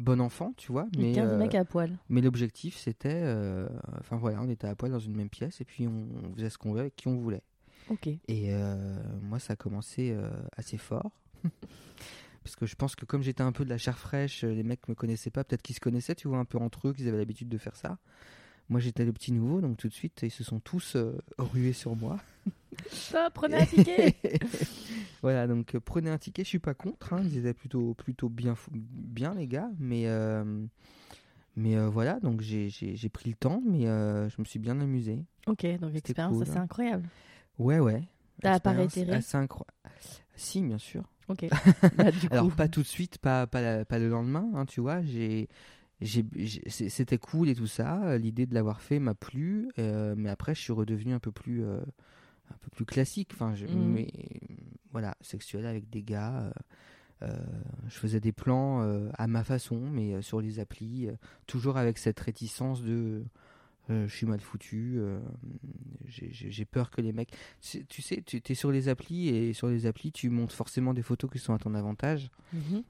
bon 0.00 0.20
enfant, 0.20 0.52
tu 0.56 0.72
vois. 0.72 0.86
Mais 0.96 1.08
Mais, 1.08 1.12
15 1.12 1.56
euh, 1.56 1.60
à 1.60 1.64
poil. 1.64 1.98
mais 2.08 2.20
l'objectif, 2.20 2.76
c'était. 2.76 3.08
euh, 3.22 3.68
Enfin 3.98 4.16
voilà, 4.16 4.40
on 4.42 4.48
était 4.48 4.66
à 4.66 4.74
poil 4.74 4.90
dans 4.90 4.98
une 4.98 5.14
même 5.16 5.28
pièce 5.28 5.60
et 5.60 5.64
puis 5.64 5.86
on, 5.86 6.08
on 6.24 6.34
faisait 6.34 6.50
ce 6.50 6.58
qu'on 6.58 6.70
voulait 6.70 6.80
avec 6.82 6.96
qui 6.96 7.08
on 7.08 7.16
voulait. 7.16 7.42
Ok. 7.88 8.06
Et 8.06 8.20
euh, 8.54 8.96
moi, 9.22 9.38
ça 9.38 9.52
a 9.54 9.56
commencé 9.56 10.16
assez 10.56 10.76
fort. 10.78 11.10
Parce 12.44 12.56
que 12.56 12.64
je 12.66 12.74
pense 12.74 12.96
que 12.96 13.04
comme 13.04 13.22
j'étais 13.22 13.42
un 13.42 13.52
peu 13.52 13.64
de 13.64 13.70
la 13.70 13.78
chair 13.78 13.98
fraîche, 13.98 14.44
les 14.44 14.62
mecs 14.62 14.88
me 14.88 14.94
connaissaient 14.94 15.30
pas, 15.30 15.44
peut-être 15.44 15.62
qu'ils 15.62 15.74
se 15.76 15.80
connaissaient, 15.80 16.14
tu 16.14 16.26
vois, 16.28 16.38
un 16.38 16.44
peu 16.46 16.56
entre 16.58 16.88
eux, 16.88 16.92
qu'ils 16.94 17.06
avaient 17.08 17.18
l'habitude 17.18 17.48
de 17.50 17.58
faire 17.58 17.76
ça. 17.76 17.98
Moi, 18.70 18.80
j'étais 18.80 19.04
le 19.04 19.12
petit 19.12 19.32
nouveau, 19.32 19.60
donc 19.60 19.76
tout 19.76 19.88
de 19.88 19.92
suite, 19.92 20.20
ils 20.22 20.30
se 20.30 20.42
sont 20.44 20.58
tous 20.60 20.96
rués 21.38 21.72
sur 21.74 21.96
moi. 21.96 22.18
Prenez 23.34 23.56
un 23.56 23.66
ticket 23.66 24.14
voilà, 25.22 25.46
donc 25.46 25.74
euh, 25.74 25.80
prenez 25.80 26.10
un 26.10 26.18
ticket, 26.18 26.42
je 26.44 26.48
suis 26.48 26.58
pas 26.58 26.74
contre, 26.74 27.12
hein, 27.12 27.22
ils 27.24 27.38
étaient 27.38 27.54
plutôt, 27.54 27.94
plutôt 27.94 28.28
bien, 28.28 28.54
bien 28.72 29.34
les 29.34 29.46
gars, 29.46 29.70
mais, 29.78 30.04
euh, 30.06 30.64
mais 31.56 31.76
euh, 31.76 31.88
voilà, 31.88 32.18
donc 32.20 32.40
j'ai 32.40 32.68
j'ai- 32.68 32.96
j'ai 32.96 33.08
pris 33.08 33.30
le 33.30 33.36
temps, 33.36 33.62
mais 33.66 33.82
je 33.84 34.40
me 34.40 34.44
suis 34.44 34.58
bien 34.58 34.80
amusé. 34.80 35.24
Ok, 35.46 35.66
donc 35.80 35.94
expérience 35.94 36.34
cool, 36.34 36.42
assez 36.42 36.58
hein. 36.58 36.62
incroyable. 36.62 37.08
Ouais, 37.58 37.78
ouais. 37.78 38.02
T'as 38.42 38.58
pas 38.60 38.72
réitéré 38.72 39.12
assez 39.14 39.36
incro- 39.36 39.66
Si, 40.34 40.62
bien 40.62 40.78
sûr. 40.78 41.04
Ok. 41.28 41.44
Bah, 41.96 42.10
du 42.10 42.20
coup, 42.28 42.34
Alors 42.34 42.50
pas 42.56 42.68
tout 42.68 42.80
de 42.82 42.86
suite, 42.86 43.18
pas 43.18 43.46
pas, 43.46 43.60
la- 43.60 43.84
pas 43.84 43.98
le 43.98 44.08
lendemain, 44.08 44.48
hein, 44.54 44.64
tu 44.66 44.80
vois. 44.80 45.02
J'ai, 45.02 45.48
c'était 46.68 47.18
cool 47.18 47.50
et 47.50 47.54
tout 47.54 47.66
ça. 47.66 48.16
L'idée 48.16 48.46
de 48.46 48.54
l'avoir 48.54 48.80
fait 48.80 48.98
m'a 48.98 49.14
plu, 49.14 49.68
euh, 49.78 50.14
mais 50.16 50.30
après 50.30 50.54
je 50.54 50.60
suis 50.60 50.72
redevenu 50.72 51.12
un 51.12 51.18
peu 51.18 51.30
plus, 51.32 51.62
euh, 51.62 51.80
un 52.50 52.56
peu 52.60 52.70
plus 52.70 52.84
classique. 52.84 53.30
Enfin, 53.34 53.54
je, 53.54 53.66
Mhm. 53.66 53.92
mais 53.92 54.08
voilà, 54.92 55.16
sexuel 55.20 55.66
avec 55.66 55.88
des 55.90 56.02
gars. 56.02 56.40
euh, 56.42 56.52
euh, 57.22 57.36
je 57.88 57.98
faisais 57.98 58.18
des 58.20 58.32
plans 58.32 58.82
euh, 58.82 59.10
à 59.18 59.26
ma 59.26 59.44
façon, 59.44 59.78
mais 59.90 60.22
sur 60.22 60.40
les 60.40 60.58
applis, 60.58 61.08
toujours 61.46 61.76
avec 61.76 61.98
cette 61.98 62.18
réticence 62.20 62.82
de. 62.82 63.24
je 63.88 64.06
suis 64.06 64.24
mal 64.26 64.40
foutu, 64.40 65.00
j'ai- 66.06 66.64
peur 66.64 66.90
que 66.90 67.00
les 67.00 67.12
mecs. 67.12 67.32
Tu 67.60 68.02
sais, 68.02 68.22
tu 68.22 68.40
es 68.48 68.54
sur 68.54 68.70
les 68.70 68.88
applis 68.88 69.28
et 69.28 69.52
sur 69.52 69.68
les 69.68 69.86
applis, 69.86 70.12
tu 70.12 70.30
montes 70.30 70.52
forcément 70.52 70.94
des 70.94 71.02
photos 71.02 71.30
qui 71.30 71.38
sont 71.38 71.52
à 71.54 71.58
ton 71.58 71.74
avantage. 71.74 72.30
Mhm. 72.52 72.82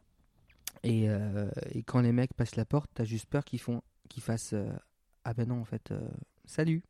Et, 0.82 1.08
euh, 1.10 1.50
et 1.72 1.82
quand 1.82 2.00
les 2.00 2.12
mecs 2.12 2.34
passent 2.34 2.56
la 2.56 2.64
porte, 2.64 2.90
t'as 2.94 3.04
juste 3.04 3.26
peur 3.26 3.44
qu'ils 3.44 3.60
font, 3.60 3.82
qu'ils 4.08 4.22
fassent 4.22 4.52
euh, 4.54 4.70
ah 5.24 5.34
ben 5.34 5.48
non 5.48 5.60
en 5.60 5.64
fait 5.64 5.90
euh, 5.90 6.08
salut. 6.46 6.82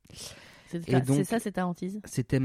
C'est 0.79 1.25
ça, 1.25 1.39
c'est 1.39 1.53
ta 1.53 1.67
hantise 1.67 2.01
C'était 2.05 2.41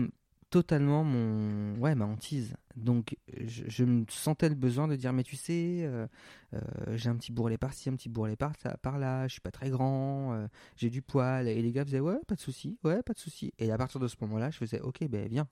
totalement 0.49 1.03
mon 1.03 1.75
ouais 1.79 1.95
ma 1.95 2.05
hantise. 2.05 2.55
Donc 2.75 3.17
je, 3.45 3.63
je 3.67 3.83
me 3.83 4.05
sentais 4.09 4.47
le 4.47 4.55
besoin 4.55 4.87
de 4.87 4.95
dire 4.95 5.11
mais 5.11 5.23
tu 5.23 5.35
sais 5.35 5.81
euh, 5.83 6.07
euh, 6.53 6.59
j'ai 6.95 7.09
un 7.09 7.15
petit 7.15 7.31
bourrelet 7.31 7.57
par-ci, 7.57 7.89
un 7.89 7.95
petit 7.95 8.09
bourrelet 8.09 8.35
par, 8.35 8.53
par 8.81 8.97
là, 8.99 9.27
je 9.27 9.33
suis 9.33 9.41
pas 9.41 9.51
très 9.51 9.69
grand, 9.69 10.33
euh, 10.33 10.47
j'ai 10.77 10.89
du 10.89 11.01
poil 11.01 11.47
et 11.47 11.61
les 11.61 11.71
gars 11.71 11.83
faisaient 11.83 11.99
ouais 11.99 12.19
pas 12.27 12.35
de 12.35 12.39
souci, 12.39 12.77
ouais 12.83 13.01
pas 13.01 13.13
de 13.13 13.19
souci. 13.19 13.53
Et 13.59 13.71
à 13.71 13.77
partir 13.77 13.99
de 13.99 14.07
ce 14.07 14.15
moment-là, 14.21 14.49
je 14.51 14.57
faisais 14.57 14.79
ok 14.79 15.07
ben 15.09 15.27
viens, 15.27 15.47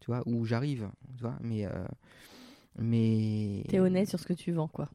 tu 0.00 0.06
vois 0.06 0.22
où 0.26 0.44
j'arrive, 0.44 0.88
tu 1.16 1.22
vois 1.22 1.38
mais 1.40 1.66
mais 2.78 3.64
T'es 3.68 3.80
honnête 3.80 4.08
sur 4.08 4.20
ce 4.20 4.26
que 4.26 4.34
tu 4.34 4.52
vends, 4.52 4.68
quoi. 4.68 4.88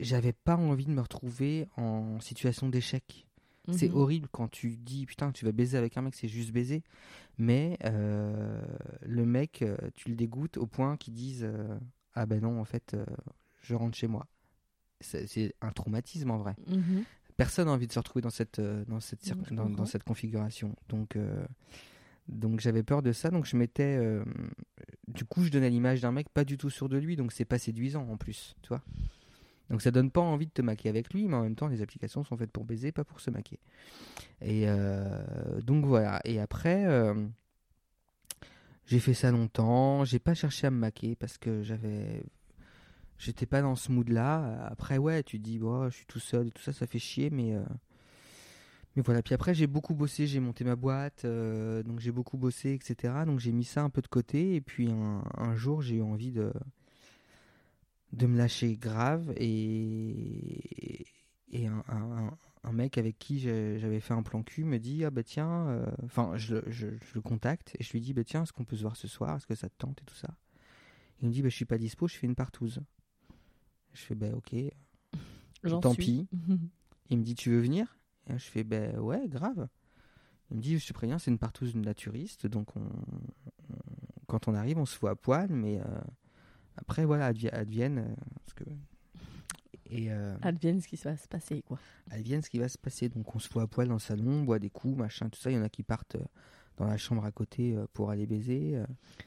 j'avais 0.00 0.32
pas 0.32 0.56
envie 0.56 0.86
de 0.86 0.90
me 0.92 1.00
retrouver 1.00 1.66
en 1.76 2.20
situation 2.20 2.68
d'échec. 2.68 3.26
C'est 3.70 3.88
Mhm. 3.88 3.96
horrible 3.96 4.28
quand 4.32 4.48
tu 4.48 4.76
dis 4.76 5.06
putain 5.06 5.30
tu 5.30 5.44
vas 5.44 5.52
baiser 5.52 5.78
avec 5.78 5.96
un 5.96 6.02
mec 6.02 6.14
c'est 6.16 6.26
juste 6.28 6.50
baiser. 6.52 6.82
Mais 7.38 7.78
euh, 7.84 8.60
le 9.06 9.24
mec 9.24 9.62
euh, 9.62 9.76
tu 9.94 10.08
le 10.08 10.16
dégoûtes 10.16 10.56
au 10.56 10.66
point 10.66 10.96
qu'ils 10.96 11.14
disent 11.14 11.44
euh, 11.44 11.78
ah 12.14 12.26
ben 12.26 12.40
non 12.42 12.60
en 12.60 12.64
fait 12.64 12.94
euh, 12.94 13.06
je 13.60 13.74
rentre 13.76 13.96
chez 13.96 14.08
moi. 14.08 14.26
C'est 15.00 15.54
un 15.60 15.70
traumatisme 15.70 16.30
en 16.30 16.38
vrai. 16.38 16.54
Mhm. 16.66 17.04
personne 17.36 17.66
n'a 17.66 17.72
envie 17.72 17.86
de 17.86 17.92
se 17.92 17.98
retrouver 17.98 18.20
dans 18.22 18.30
cette 18.30 18.60
dans 18.60 19.00
cette 19.00 19.32
dans, 19.52 19.68
dans 19.70 19.84
configuration. 20.04 20.74
Donc 20.88 21.16
donc 22.28 22.60
j'avais 22.60 22.82
peur 22.82 23.02
de 23.02 23.12
ça. 23.12 23.30
Donc 23.30 23.46
je 23.46 23.56
mettais 23.56 23.96
euh, 23.96 24.24
du 25.08 25.24
coup 25.24 25.42
je 25.44 25.50
donnais 25.50 25.70
l'image 25.70 26.00
d'un 26.00 26.12
mec 26.12 26.28
pas 26.30 26.44
du 26.44 26.56
tout 26.58 26.70
sûr 26.70 26.88
de 26.88 26.96
lui. 26.98 27.16
Donc 27.16 27.32
c'est 27.32 27.44
pas 27.44 27.58
séduisant 27.58 28.08
en 28.08 28.16
plus 28.16 28.54
tu 28.62 28.68
vois 28.68 28.82
Donc 29.72 29.80
ça 29.80 29.90
donne 29.90 30.10
pas 30.10 30.20
envie 30.20 30.46
de 30.46 30.52
te 30.52 30.60
maquer 30.62 30.90
avec 30.90 31.14
lui, 31.14 31.26
mais 31.26 31.34
en 31.34 31.42
même 31.42 31.56
temps, 31.56 31.66
les 31.66 31.80
applications 31.80 32.22
sont 32.24 32.36
faites 32.36 32.52
pour 32.52 32.64
baiser, 32.64 32.92
pas 32.92 33.04
pour 33.04 33.20
se 33.20 33.30
maquer. 33.30 33.58
Et 34.42 34.68
euh, 34.68 35.60
donc 35.62 35.86
voilà. 35.86 36.20
Et 36.26 36.40
après, 36.40 36.84
euh, 36.86 37.14
j'ai 38.84 39.00
fait 39.00 39.14
ça 39.14 39.30
longtemps. 39.30 40.04
J'ai 40.04 40.18
pas 40.18 40.34
cherché 40.34 40.66
à 40.66 40.70
me 40.70 40.76
maquer 40.76 41.16
parce 41.16 41.38
que 41.38 41.62
j'avais. 41.62 42.22
J'étais 43.18 43.46
pas 43.46 43.62
dans 43.62 43.74
ce 43.74 43.90
mood-là. 43.90 44.66
Après, 44.66 44.98
ouais, 44.98 45.22
tu 45.22 45.38
te 45.38 45.44
dis, 45.44 45.58
bon, 45.58 45.88
je 45.88 45.96
suis 45.96 46.06
tout 46.06 46.20
seul 46.20 46.48
et 46.48 46.50
tout 46.50 46.62
ça, 46.62 46.74
ça 46.74 46.86
fait 46.86 46.98
chier, 46.98 47.30
mais. 47.30 47.54
euh, 47.54 47.64
Mais 48.94 49.02
voilà, 49.02 49.22
puis 49.22 49.34
après 49.34 49.54
j'ai 49.54 49.66
beaucoup 49.66 49.94
bossé, 49.94 50.26
j'ai 50.26 50.38
monté 50.40 50.64
ma 50.64 50.76
boîte, 50.76 51.24
donc 51.24 51.98
j'ai 52.00 52.12
beaucoup 52.12 52.36
bossé, 52.36 52.74
etc. 52.74 53.24
Donc 53.24 53.38
j'ai 53.40 53.52
mis 53.52 53.64
ça 53.64 53.82
un 53.82 53.88
peu 53.90 54.02
de 54.02 54.08
côté, 54.08 54.54
et 54.54 54.60
puis 54.60 54.90
un 54.90 55.54
jour 55.56 55.80
j'ai 55.80 55.96
eu 55.96 56.02
envie 56.02 56.30
de, 56.30 56.52
de 58.12 58.26
me 58.26 58.36
lâcher 58.38 58.76
grave, 58.76 59.32
et, 59.36 61.06
et 61.50 61.66
un, 61.66 61.82
un- 61.88 62.36
un 62.64 62.72
mec 62.72 62.98
avec 62.98 63.18
qui 63.18 63.40
j'avais 63.40 64.00
fait 64.00 64.14
un 64.14 64.22
plan 64.22 64.42
cul 64.42 64.64
me 64.64 64.78
dit, 64.78 65.04
ah 65.04 65.10
bah 65.10 65.24
tiens, 65.24 65.68
euh, 65.68 65.86
enfin 66.04 66.36
je, 66.36 66.56
le- 66.56 66.64
je- 66.68 66.88
je 66.90 67.14
le 67.14 67.20
contacte, 67.20 67.74
et 67.78 67.82
je 67.84 67.92
lui 67.92 68.00
dis, 68.00 68.12
bah 68.14 68.24
tiens, 68.24 68.42
est-ce 68.44 68.52
qu'on 68.52 68.64
peut 68.64 68.76
se 68.76 68.82
voir 68.82 68.96
ce 68.96 69.08
soir, 69.08 69.36
est-ce 69.36 69.46
que 69.46 69.54
ça 69.54 69.68
te 69.68 69.74
tente 69.78 70.00
et 70.02 70.04
tout 70.04 70.14
ça? 70.14 70.28
Il 71.22 71.28
me 71.28 71.32
dit, 71.32 71.42
bah 71.42 71.48
je 71.50 71.56
suis 71.56 71.64
pas 71.66 71.78
dispo, 71.78 72.08
je 72.08 72.16
fais 72.16 72.26
une 72.26 72.34
partouze. 72.36 72.82
Je 73.92 74.00
fais, 74.00 74.14
bah 74.14 74.28
ok, 74.34 74.54
tant 75.80 75.94
suis. 75.94 76.04
pis. 76.04 76.28
Il 77.10 77.18
me 77.18 77.22
dit 77.24 77.34
Tu 77.34 77.50
veux 77.50 77.60
venir? 77.60 77.98
Et 78.28 78.34
Je 78.38 78.44
fais 78.44 78.64
Ben 78.64 78.98
ouais, 78.98 79.28
grave. 79.28 79.68
Il 80.50 80.58
me 80.58 80.62
dit 80.62 80.78
Je 80.78 80.86
te 80.86 80.92
préviens, 80.92 81.18
c'est 81.18 81.30
une 81.30 81.38
partouze 81.38 81.74
naturiste, 81.76 82.46
donc 82.46 82.76
on, 82.76 82.80
on- 82.80 83.76
quand 84.26 84.48
on 84.48 84.54
arrive, 84.54 84.78
on 84.78 84.86
se 84.86 84.98
voit 84.98 85.10
à 85.10 85.16
poil, 85.16 85.50
mais 85.52 85.80
euh, 85.80 85.84
après, 86.76 87.04
voilà, 87.04 87.32
advi- 87.32 87.50
advienne. 87.52 87.98
euh, 87.98 88.14
parce 88.44 88.54
que, 88.54 88.64
et 89.90 90.10
euh, 90.10 90.34
Advienne 90.42 90.80
ce 90.80 90.88
qui 90.88 90.96
va 90.96 91.16
se 91.16 91.28
passer, 91.28 91.62
quoi. 91.62 91.78
advienne 92.10 92.40
ce 92.42 92.48
qui 92.48 92.58
va 92.58 92.68
se 92.68 92.78
passer. 92.78 93.08
Donc 93.08 93.34
on 93.34 93.38
se 93.38 93.48
voit 93.50 93.62
à 93.62 93.66
poil 93.66 93.88
dans 93.88 93.94
le 93.94 94.00
salon, 94.00 94.30
on 94.40 94.42
boit 94.44 94.58
des 94.58 94.70
coups, 94.70 94.96
machin, 94.96 95.28
tout 95.28 95.38
ça. 95.38 95.50
Il 95.50 95.56
y 95.56 95.58
en 95.60 95.62
a 95.62 95.68
qui 95.68 95.82
partent 95.82 96.14
euh, 96.16 96.24
dans 96.78 96.86
la 96.86 96.96
chambre 96.96 97.24
à 97.26 97.30
côté 97.30 97.76
pour 97.92 98.08
aller 98.10 98.24
baiser. 98.26 98.80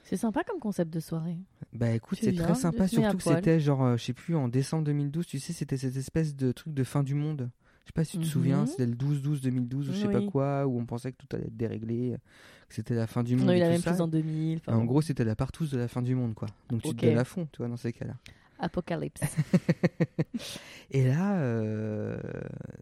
C'est 0.03 0.17
sympa 0.17 0.43
comme 0.43 0.59
concept 0.59 0.91
de 0.91 0.99
soirée. 0.99 1.37
Bah 1.73 1.91
écoute, 1.91 2.17
c'est 2.19 2.31
très 2.33 2.55
sympa, 2.55 2.87
surtout 2.87 3.17
que 3.17 3.23
c'était 3.37 3.59
genre, 3.59 3.95
je 3.97 4.03
sais 4.03 4.13
plus, 4.13 4.35
en 4.35 4.47
décembre 4.47 4.85
2012, 4.85 5.27
tu 5.27 5.39
sais, 5.39 5.53
c'était 5.53 5.77
cette 5.77 5.95
espèce 5.95 6.35
de 6.35 6.51
truc 6.51 6.73
de 6.73 6.83
fin 6.83 7.03
du 7.03 7.13
monde. 7.13 7.51
Je 7.85 7.89
sais 7.89 7.93
pas 7.93 8.03
si 8.03 8.13
tu 8.13 8.17
te 8.17 8.23
Mhm. 8.23 8.29
souviens, 8.31 8.65
c'était 8.65 8.87
le 8.87 8.95
12-12-2012 8.95 9.89
ou 9.89 9.93
je 9.93 9.97
sais 9.99 10.09
pas 10.09 10.21
quoi, 10.23 10.65
où 10.65 10.79
on 10.79 10.85
pensait 10.87 11.11
que 11.11 11.17
tout 11.17 11.27
allait 11.35 11.45
être 11.45 11.55
déréglé, 11.55 12.15
que 12.67 12.73
c'était 12.73 12.95
la 12.95 13.05
fin 13.05 13.23
du 13.23 13.35
On 13.35 13.39
monde. 13.39 13.49
a 13.51 13.57
eu 13.57 13.59
la 13.59 13.69
même 13.69 13.81
chose 13.81 14.01
en 14.01 14.07
2000. 14.07 14.57
enfin, 14.57 14.75
En 14.75 14.85
gros, 14.85 15.01
c'était 15.01 15.23
la 15.23 15.35
partouze 15.35 15.69
de 15.71 15.77
la 15.77 15.87
fin 15.87 16.01
du 16.01 16.15
monde, 16.15 16.33
quoi. 16.33 16.47
Donc 16.69 16.81
tu 16.81 16.89
te 16.95 17.05
donnes 17.05 17.17
à 17.17 17.23
fond, 17.25 17.47
tu 17.51 17.59
vois, 17.59 17.67
dans 17.67 17.77
ces 17.77 17.93
cas-là. 17.93 18.15
Apocalypse. 18.57 19.21
Et 20.91 21.05
là, 21.07 21.37
euh, 21.39 22.17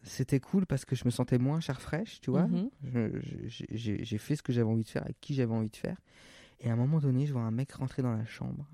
c'était 0.04 0.40
cool 0.40 0.66
parce 0.66 0.86
que 0.86 0.96
je 0.96 1.04
me 1.06 1.10
sentais 1.10 1.38
moins 1.38 1.60
chair 1.60 1.82
fraîche, 1.82 2.22
tu 2.22 2.30
vois. 2.32 2.48
Mhm. 2.48 2.70
J'ai 3.50 4.18
fait 4.18 4.36
ce 4.36 4.44
que 4.44 4.54
j'avais 4.54 4.70
envie 4.70 4.84
de 4.84 4.90
faire, 4.90 5.04
avec 5.04 5.20
qui 5.20 5.34
j'avais 5.34 5.54
envie 5.54 5.70
de 5.70 5.76
faire. 5.76 5.98
Et 6.62 6.70
à 6.70 6.74
un 6.74 6.78
moment 6.78 7.00
donné, 7.00 7.26
je 7.26 7.34
vois 7.34 7.42
un 7.42 7.52
mec 7.52 7.72
rentrer 7.74 8.02
dans 8.02 8.14
la 8.16 8.26
chambre. 8.26 8.70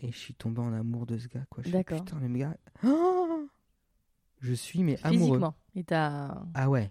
Et 0.00 0.12
je 0.12 0.16
suis 0.16 0.32
tombé 0.34 0.60
en 0.60 0.72
amour 0.72 1.04
de 1.06 1.18
ce 1.18 1.28
gars, 1.28 1.44
quoi. 1.50 1.62
Je. 1.66 1.76
Putain, 1.76 2.20
le 2.20 2.28
gars. 2.38 2.56
Oh 2.84 3.48
je 4.40 4.52
suis, 4.52 4.82
mais 4.82 4.98
amoureux. 5.02 5.26
Physiquement. 5.28 5.54
Il 5.74 5.84
t'a. 5.84 6.44
Ah 6.54 6.68
ouais. 6.70 6.90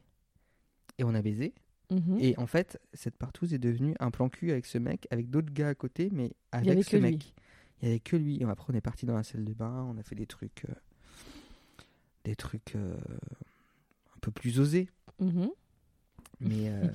Et 0.98 1.04
on 1.04 1.14
a 1.14 1.22
baisé. 1.22 1.54
Mhm. 1.92 2.18
Et 2.20 2.38
en 2.38 2.48
fait, 2.48 2.80
cette 2.94 3.16
partouze 3.18 3.54
est 3.54 3.60
devenue 3.60 3.96
un 4.00 4.12
plan 4.12 4.28
cul 4.30 4.52
avec 4.52 4.66
ce 4.66 4.78
mec, 4.78 5.08
avec 5.12 5.30
d'autres 5.30 5.54
gars 5.54 5.70
à 5.70 5.76
côté, 5.76 6.10
mais 6.12 6.34
avec 6.52 6.70
avait 6.70 6.84
ce 6.84 6.90
que 6.90 6.98
lui. 6.98 7.04
mec. 7.12 7.34
Il 7.82 7.88
y 7.88 7.92
avait 7.92 8.00
que 8.00 8.16
lui. 8.18 8.42
Et 8.42 8.44
après, 8.46 8.74
on 8.74 8.76
est 8.76 8.82
parti 8.82 9.06
dans 9.06 9.16
la 9.16 9.24
salle 9.24 9.46
de 9.46 9.54
bain, 9.54 9.88
on 9.90 9.98
a 9.98 10.04
fait 10.04 10.16
des 10.16 10.26
trucs. 10.26 10.66
euh, 10.70 10.74
des 12.24 12.36
trucs 12.36 12.76
euh, 12.76 12.94
un 14.16 14.20
peu 14.22 14.32
plus 14.32 14.60
osés. 14.60 14.90
Mhm. 15.20 15.50
Mais 16.42 16.68
euh, 16.70 16.88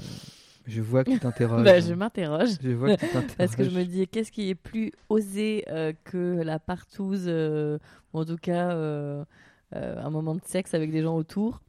je 0.67 0.83
vois 0.83 1.05
que 1.05 1.11
tu 1.13 1.19
t'interroges. 1.21 1.65
Bah, 1.65 1.81
je 1.81 1.95
m'interroge. 1.95 2.51
Je 2.63 2.71
vois 2.71 2.95
que 2.97 3.01
tu 3.01 3.07
t'interroges. 3.13 3.37
Parce 3.39 3.57
que 3.57 3.65
je 3.65 3.71
me 3.71 3.85
dis, 3.85 4.07
qu'est-ce 4.09 4.31
qui 4.33 4.51
est 4.51 4.55
plus 4.55 4.93
osé 5.09 5.65
que 6.05 6.43
la 6.43 6.59
partouze, 6.59 7.29
ou 7.29 8.19
en 8.19 8.25
tout 8.27 8.37
cas 8.37 8.75
un 9.73 10.11
moment 10.11 10.35
de 10.35 10.45
sexe 10.45 10.75
avec 10.75 10.91
des 10.91 11.03
gens 11.03 11.17
autour 11.17 11.63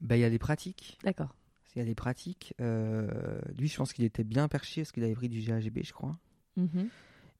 Bah, 0.00 0.16
il 0.16 0.20
y 0.20 0.24
a 0.24 0.28
les 0.28 0.38
pratiques. 0.38 0.98
D'accord. 1.04 1.34
Il 1.74 1.78
y 1.78 1.82
a 1.82 1.84
les 1.84 1.94
pratiques. 1.94 2.54
Euh, 2.60 3.40
lui, 3.56 3.68
je 3.68 3.76
pense 3.76 3.92
qu'il 3.92 4.04
était 4.04 4.24
bien 4.24 4.48
perché 4.48 4.82
parce 4.82 4.92
qu'il 4.92 5.04
avait 5.04 5.14
pris 5.14 5.28
du 5.28 5.40
GHB, 5.40 5.80
je 5.84 5.92
crois. 5.92 6.18
Mhm. 6.56 6.88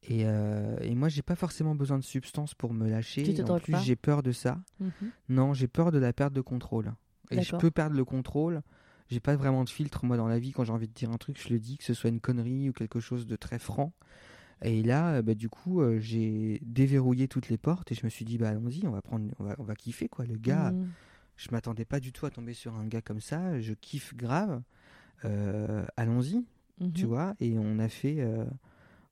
Et, 0.04 0.26
euh, 0.26 0.76
et 0.80 0.94
moi, 0.94 1.08
j'ai 1.08 1.22
pas 1.22 1.34
forcément 1.34 1.74
besoin 1.74 1.98
de 1.98 2.04
substances 2.04 2.54
pour 2.54 2.72
me 2.72 2.88
lâcher. 2.88 3.22
Tu 3.22 3.42
en 3.42 3.58
plus, 3.58 3.76
j'ai 3.82 3.96
peur 3.96 4.22
de 4.22 4.32
ça. 4.32 4.60
Mhm. 4.80 4.92
Non, 5.28 5.54
j'ai 5.54 5.66
peur 5.66 5.90
de 5.90 5.98
la 5.98 6.12
perte 6.12 6.32
de 6.32 6.40
contrôle. 6.40 6.94
Et 7.30 7.42
je 7.42 7.56
peux 7.56 7.70
perdre 7.70 7.96
le 7.96 8.04
contrôle. 8.04 8.62
J'ai 9.10 9.20
pas 9.20 9.36
vraiment 9.36 9.64
de 9.64 9.70
filtre, 9.70 10.04
moi, 10.04 10.16
dans 10.16 10.28
la 10.28 10.38
vie. 10.38 10.52
Quand 10.52 10.64
j'ai 10.64 10.72
envie 10.72 10.88
de 10.88 10.92
dire 10.92 11.10
un 11.10 11.16
truc, 11.16 11.40
je 11.42 11.52
le 11.52 11.58
dis, 11.58 11.78
que 11.78 11.84
ce 11.84 11.94
soit 11.94 12.10
une 12.10 12.20
connerie 12.20 12.68
ou 12.68 12.72
quelque 12.72 13.00
chose 13.00 13.26
de 13.26 13.36
très 13.36 13.58
franc. 13.58 13.92
Et 14.62 14.82
là, 14.82 15.14
euh, 15.14 15.22
bah, 15.22 15.34
du 15.34 15.48
coup, 15.48 15.80
euh, 15.80 15.98
j'ai 16.00 16.60
déverrouillé 16.64 17.28
toutes 17.28 17.48
les 17.48 17.58
portes 17.58 17.92
et 17.92 17.94
je 17.94 18.04
me 18.04 18.10
suis 18.10 18.24
dit, 18.24 18.38
bah, 18.38 18.48
allons-y, 18.50 18.86
on 18.86 18.90
va 18.90 19.02
prendre, 19.02 19.26
on 19.38 19.44
va, 19.44 19.54
on 19.58 19.62
va 19.64 19.74
kiffer, 19.74 20.08
quoi. 20.08 20.24
Le 20.26 20.36
gars, 20.36 20.72
Mhm. 20.72 20.88
je 21.36 21.48
m'attendais 21.52 21.84
pas 21.84 22.00
du 22.00 22.12
tout 22.12 22.26
à 22.26 22.30
tomber 22.30 22.54
sur 22.54 22.74
un 22.74 22.86
gars 22.86 23.00
comme 23.02 23.20
ça. 23.20 23.60
Je 23.60 23.72
kiffe 23.74 24.14
grave. 24.16 24.60
Euh, 25.24 25.84
allons-y, 25.96 26.44
tu 26.94 27.04
Mhm. 27.04 27.08
vois. 27.08 27.34
Et 27.40 27.56
on 27.58 27.78
a 27.78 27.88
fait, 27.88 28.16
euh, 28.18 28.44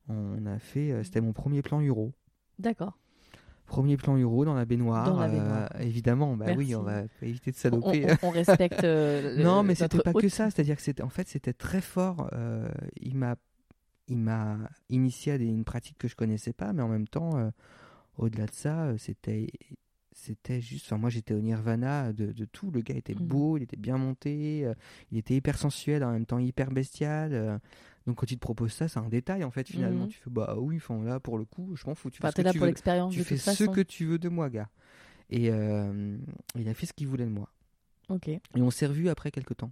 on 0.09 0.45
a 0.45 0.59
fait, 0.59 1.03
c'était 1.03 1.21
mon 1.21 1.33
premier 1.33 1.61
plan 1.61 1.81
Euro. 1.81 2.13
D'accord. 2.59 2.97
Premier 3.65 3.97
plan 3.97 4.15
Euro 4.17 4.45
dans 4.45 4.53
la 4.53 4.63
baignoire. 4.65 5.05
Dans 5.05 5.19
la 5.19 5.27
baignoire. 5.27 5.69
évidemment, 5.81 6.37
bah 6.37 6.45
Merci. 6.47 6.57
oui, 6.59 6.75
on 6.75 6.83
va 6.83 7.03
éviter 7.21 7.51
de 7.51 7.55
On, 7.57 7.59
saloper. 7.59 8.05
on- 8.23 8.27
on 8.27 8.29
respecte. 8.29 8.81
euh, 8.85 9.35
le- 9.37 9.43
non, 9.43 9.61
mais 9.63 9.75
c'était 9.75 9.99
pas 9.99 10.13
que 10.13 10.29
ça. 10.29 10.49
C'est-à-dire 10.49 10.77
que 10.77 10.81
c'était, 10.81 11.03
en 11.03 11.09
fait, 11.09 11.27
c'était 11.27 11.51
très 11.53 11.81
fort. 11.81 12.29
il 13.01 13.15
m'a, 13.17 13.35
il 14.07 14.17
m'a 14.17 14.57
initié 14.89 15.33
à 15.33 15.35
une 15.35 15.63
pratique 15.65 15.97
que 15.97 16.07
je 16.07 16.15
connaissais 16.15 16.53
pas, 16.53 16.73
mais 16.73 16.81
en 16.81 16.87
même 16.87 17.07
temps, 17.07 17.37
euh, 17.37 17.49
au-delà 18.17 18.45
de 18.45 18.53
ça, 18.53 18.85
euh, 18.85 18.97
c'était, 18.97 19.47
c'était 20.11 20.61
juste. 20.61 20.85
Enfin, 20.87 20.97
moi, 20.97 21.09
j'étais 21.09 21.33
au 21.33 21.41
nirvana 21.41 22.13
de, 22.13 22.31
de 22.31 22.45
tout. 22.45 22.71
Le 22.71 22.81
gars 22.81 22.95
était 22.95 23.13
Mhm. 23.15 23.27
beau, 23.27 23.57
il 23.57 23.63
était 23.63 23.77
bien 23.77 23.97
monté, 23.97 24.65
euh, 24.65 24.73
il 25.11 25.17
était 25.17 25.35
hyper 25.35 25.57
sensuel, 25.57 26.03
en 26.03 26.11
même 26.11 26.25
temps 26.25 26.39
hyper 26.39 26.71
bestial. 26.71 27.33
euh, 27.33 27.57
donc, 28.05 28.15
quand 28.17 28.31
il 28.31 28.35
te 28.35 28.41
propose 28.41 28.71
ça, 28.71 28.87
c'est 28.87 28.99
un 28.99 29.09
détail, 29.09 29.43
en 29.43 29.51
fait, 29.51 29.67
finalement. 29.67 30.03
Mhm. 30.03 30.09
Tu 30.09 30.17
fais, 30.19 30.29
bah 30.29 30.55
oui, 30.57 30.77
enfin, 30.77 31.03
là, 31.03 31.19
pour 31.19 31.37
le 31.37 31.43
coup, 31.45 31.75
je 31.75 31.85
m'en 31.85 31.93
fous. 31.93 32.09
Tu 32.09 32.17
fais 32.17 32.21
ce 32.31 32.35
que 32.37 32.41
tu 32.53 32.59
veux. 32.59 32.65
Tu 33.11 33.19
fais 33.25 33.35
ce 33.37 33.63
que 33.75 33.81
tu 33.81 34.05
veux 34.05 34.17
de 34.19 34.29
moi, 34.29 34.49
gars. 34.49 34.69
Et 35.29 35.47
il 35.47 36.69
a 36.69 36.73
fait 36.73 36.85
ce 36.85 36.93
qu'il 36.93 37.07
voulait 37.07 37.25
de 37.25 37.29
moi. 37.29 37.49
Ok. 38.09 38.29
Et 38.29 38.41
on 38.55 38.71
s'est 38.71 38.85
revu 38.87 39.09
après 39.09 39.29
quelques 39.31 39.57
temps. 39.57 39.71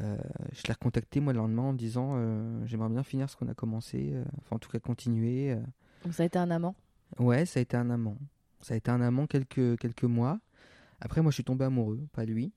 Euh, 0.00 0.16
je 0.52 0.62
l'ai 0.66 0.72
recontacté 0.72 1.20
moi 1.20 1.32
le 1.32 1.38
lendemain 1.38 1.62
en 1.64 1.72
disant 1.74 2.12
euh, 2.16 2.64
j'aimerais 2.66 2.88
bien 2.88 3.02
finir 3.02 3.28
ce 3.28 3.36
qu'on 3.36 3.48
a 3.48 3.54
commencé, 3.54 4.10
euh, 4.14 4.24
enfin 4.38 4.56
en 4.56 4.58
tout 4.58 4.70
cas 4.70 4.78
continuer. 4.80 5.52
euh. 5.52 5.60
Donc 6.04 6.14
ça 6.14 6.22
a 6.22 6.26
été 6.26 6.38
un 6.38 6.50
amant? 6.50 6.74
Ouais, 7.18 7.44
ça 7.44 7.58
a 7.58 7.62
été 7.62 7.76
un 7.76 7.90
amant. 7.90 8.16
Ça 8.62 8.74
a 8.74 8.76
été 8.76 8.90
un 8.90 9.00
amant 9.02 9.26
quelques, 9.26 9.78
quelques 9.78 10.04
mois. 10.04 10.40
Après, 11.00 11.20
moi 11.20 11.30
je 11.30 11.34
suis 11.34 11.44
tombé 11.44 11.64
amoureux, 11.64 12.00
pas 12.12 12.24
lui. 12.24 12.52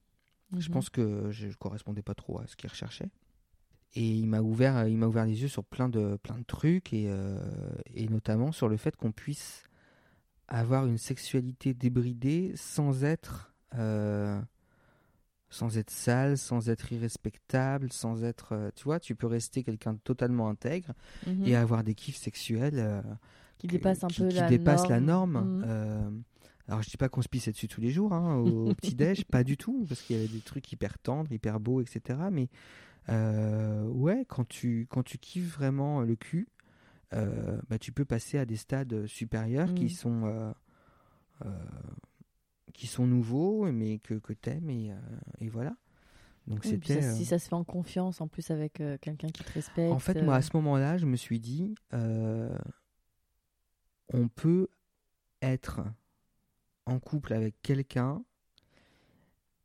Je 0.57 0.67
Mhm. 0.69 0.73
pense 0.73 0.89
que 0.89 1.29
je, 1.31 1.49
je 1.49 1.57
correspondais 1.57 2.03
pas 2.03 2.13
trop 2.15 2.39
à 2.39 2.47
ce 2.47 2.55
qu'il 2.55 2.69
recherchait. 2.69 3.09
Et 3.95 4.07
il 4.07 4.27
m'a 4.27 4.41
ouvert, 4.41 4.87
il 4.87 4.97
m'a 4.97 5.07
ouvert 5.07 5.25
les 5.25 5.41
yeux 5.41 5.47
sur 5.47 5.63
plein 5.63 5.89
de, 5.89 6.17
plein 6.17 6.37
de 6.37 6.43
trucs 6.43 6.93
et, 6.93 7.09
et 7.93 8.07
notamment 8.09 8.51
sur 8.51 8.67
le 8.69 8.75
fait 8.77 8.95
qu'on 8.95 9.11
puisse 9.13 9.63
avoir 10.49 10.85
une 10.85 10.97
sexualité 10.97 11.73
débridée 11.73 12.51
sans 12.55 13.03
être, 13.05 13.53
sans 15.55 15.77
être 15.77 15.89
sale, 15.89 16.37
sans 16.37 16.69
être 16.69 16.91
irrespectable, 16.91 17.91
sans 17.93 18.23
être, 18.23 18.51
euh, 18.53 18.69
tu 18.75 18.83
vois, 18.83 18.99
tu 18.99 19.15
peux 19.15 19.27
rester 19.27 19.63
quelqu'un 19.63 19.93
de 19.93 19.99
totalement 19.99 20.49
intègre 20.49 20.93
Mhm. 21.25 21.45
et 21.47 21.55
avoir 21.55 21.83
des 21.83 21.93
kiffs 21.95 22.17
sexuels 22.17 22.77
euh, 22.77 23.01
qui 23.57 23.67
que- 23.67 23.71
dépasse 23.73 24.03
un 24.03 24.07
qui, 24.07 24.21
peu 24.23 24.27
qui 24.29 24.35
la 24.35 24.47
dépassent 24.49 24.89
norme. 24.89 24.91
la 24.91 24.99
norme. 24.99 25.57
Mhm. 25.57 25.63
Euh, 25.65 26.09
alors 26.67 26.81
je 26.81 26.89
dis 26.89 26.97
pas 26.97 27.07
qu'on 27.09 27.21
se 27.21 27.29
pissait 27.29 27.51
dessus 27.51 27.67
tous 27.67 27.79
les 27.79 27.91
jours 27.91 28.11
hein, 28.13 28.35
au, 28.37 28.69
au 28.69 28.73
petit-déj, 28.73 29.23
pas 29.31 29.43
du 29.43 29.55
tout, 29.55 29.85
parce 29.87 30.01
qu'il 30.01 30.15
y 30.15 30.19
avait 30.19 30.27
des 30.27 30.41
trucs 30.41 30.69
hyper 30.71 30.97
tendres, 30.99 31.31
hyper 31.31 31.59
beaux, 31.59 31.79
etc. 31.81 32.19
Mais 32.31 32.49
euh, 33.09 33.83
ouais, 33.83 34.25
quand 34.27 34.45
tu, 34.47 34.87
quand 34.89 35.03
tu 35.03 35.17
kiffes 35.19 35.53
vraiment 35.55 36.01
le 36.01 36.15
cul, 36.15 36.47
bah, 37.11 37.79
tu 37.79 37.93
peux 37.93 38.03
passer 38.03 38.37
à 38.39 38.45
des 38.45 38.57
stades 38.57 39.05
supérieurs 39.07 39.69
Mhm. 39.69 39.75
qui 39.75 39.89
sont... 39.89 40.53
qui 42.75 42.87
sont 42.87 43.07
nouveaux 43.07 43.71
mais 43.71 43.97
que, 43.99 44.13
que 44.15 44.33
t'aimes 44.33 44.69
et, 44.69 44.91
euh, 44.91 44.95
et 45.39 45.49
voilà 45.49 45.75
donc 46.47 46.59
Oui, 46.63 46.69
c'était 46.71 47.01
ça- 47.01 47.07
euh, 47.09 47.15
Si 47.15 47.25
ça 47.25 47.39
se 47.39 47.47
fait 47.49 47.55
en 47.55 47.63
confiance, 47.63 48.21
en 48.21 48.27
plus 48.27 48.51
avec 48.51 48.79
euh, 48.79 48.97
quelqu'un 49.01 49.29
qui 49.29 49.43
te 49.43 49.51
respecte. 49.53 49.91
en 49.91 49.97
fait, 49.97 50.21
moi, 50.21 50.35
à 50.35 50.41
ce 50.43 50.51
moment-là, 50.53 50.97
je 50.99 51.07
me 51.07 51.15
suis 51.15 51.39
dit, 51.39 51.73
euh, 51.93 52.55
on 54.13 54.27
peut 54.27 54.67
être 55.41 55.81
en 56.85 56.99
couple 56.99 57.33
avec 57.33 57.55
quelqu'un 57.63 58.23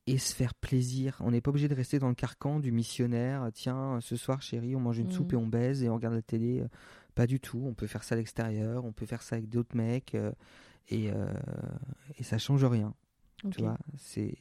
et 0.06 0.16
se 0.16 0.34
faire 0.34 0.54
plaisir. 0.54 1.18
On 1.20 1.30
n'est 1.32 1.40
pas 1.42 1.50
obligé 1.50 1.68
de 1.68 1.74
rester 1.74 1.98
dans 1.98 2.08
le 2.08 2.14
carcan 2.14 2.58
du 2.61 2.72
missionnaire. 2.72 3.48
Tiens, 3.52 3.98
ce 4.00 4.16
soir, 4.16 4.40
chérie, 4.40 4.74
on 4.74 4.80
mange 4.80 4.98
une 4.98 5.06
Mhm. 5.08 5.12
soupe 5.12 5.32
et 5.34 5.36
on 5.36 5.46
baise 5.46 5.82
et 5.82 5.90
on 5.90 5.94
regarde 5.96 6.14
la 6.14 6.22
télé. 6.22 6.64
Pas 7.14 7.26
du 7.26 7.40
tout. 7.40 7.62
On 7.66 7.74
peut 7.74 7.86
faire 7.86 8.02
ça 8.04 8.14
à 8.14 8.18
l'extérieur. 8.18 8.84
On 8.86 8.92
peut 8.92 9.04
faire 9.06 9.22
ça 9.22 9.36
avec 9.36 9.48
d'autres 9.50 9.76
mecs. 9.76 10.16
et, 10.88 11.11
et 12.18 12.22
ça 12.22 12.38
change 12.38 12.64
rien. 12.64 12.94
Tu 13.51 13.61
vois, 13.62 13.78
c'est 13.97 14.36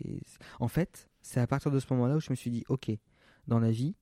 en 0.59 0.67
fait, 0.67 1.09
c'est 1.21 1.39
à 1.39 1.47
partir 1.47 1.71
de 1.71 1.79
ce 1.79 1.91
moment-là 1.93 2.17
où 2.17 2.19
je 2.19 2.29
me 2.31 2.35
suis 2.35 2.51
dit, 2.51 2.65
ok, 2.69 2.91
dans 3.47 3.59
la 3.59 3.71
vie, 3.71 3.95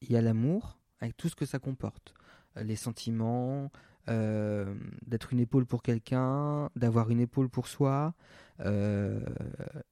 il 0.00 0.10
y 0.12 0.16
a 0.16 0.22
l'amour 0.22 0.78
avec 1.00 1.16
tout 1.16 1.28
ce 1.28 1.36
que 1.36 1.46
ça 1.46 1.58
comporte, 1.58 2.14
Euh, 2.56 2.64
les 2.64 2.74
sentiments, 2.74 3.70
euh, 4.08 4.74
d'être 5.06 5.32
une 5.32 5.38
épaule 5.38 5.66
pour 5.66 5.82
quelqu'un, 5.82 6.68
d'avoir 6.74 7.10
une 7.10 7.20
épaule 7.20 7.48
pour 7.48 7.68
soi, 7.68 8.12
euh, 8.58 9.20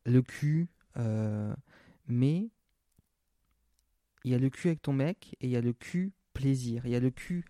le 0.05 0.23
cul, 0.23 0.69
euh, 0.97 1.55
mais 2.09 2.51
il 4.25 4.33
y 4.33 4.35
a 4.35 4.39
le 4.39 4.51
cul 4.51 4.69
avec 4.69 4.83
ton 4.83 4.93
mec 4.93 5.37
et 5.41 5.47
il 5.47 5.51
y 5.51 5.57
a 5.57 5.61
le 5.61 5.73
cul 5.73 6.13
plaisir, 6.33 6.85
il 6.85 6.91
y 6.91 6.97
a 6.97 7.01
le 7.01 7.11
cul 7.11 7.45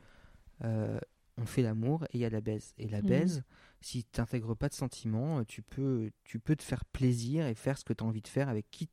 on 1.41 1.47
fait 1.47 1.63
l'amour 1.63 2.05
et 2.07 2.19
il 2.19 2.21
y 2.21 2.25
a 2.25 2.31
la 2.31 2.41
baise. 2.41 2.75
Et 2.79 2.89
la 2.89 3.01
Mhm. 3.03 3.09
baise, 3.09 3.45
si 3.81 4.05
tu 4.05 4.21
n'intègres 4.21 4.57
pas 4.57 4.69
de 4.69 4.75
sentiments, 4.75 5.45
tu 5.45 5.63
peux, 5.63 6.11
tu 6.25 6.39
peux 6.39 6.57
te 6.57 6.63
faire 6.63 6.85
plaisir 6.85 7.47
et 7.47 7.55
faire 7.55 7.79
ce 7.79 7.85
que 7.85 7.93
tu 7.93 8.03
as 8.03 8.07
envie 8.07 8.23
de 8.23 8.29
faire 8.29 8.49
avec 8.49 8.71
qui, 8.71 8.89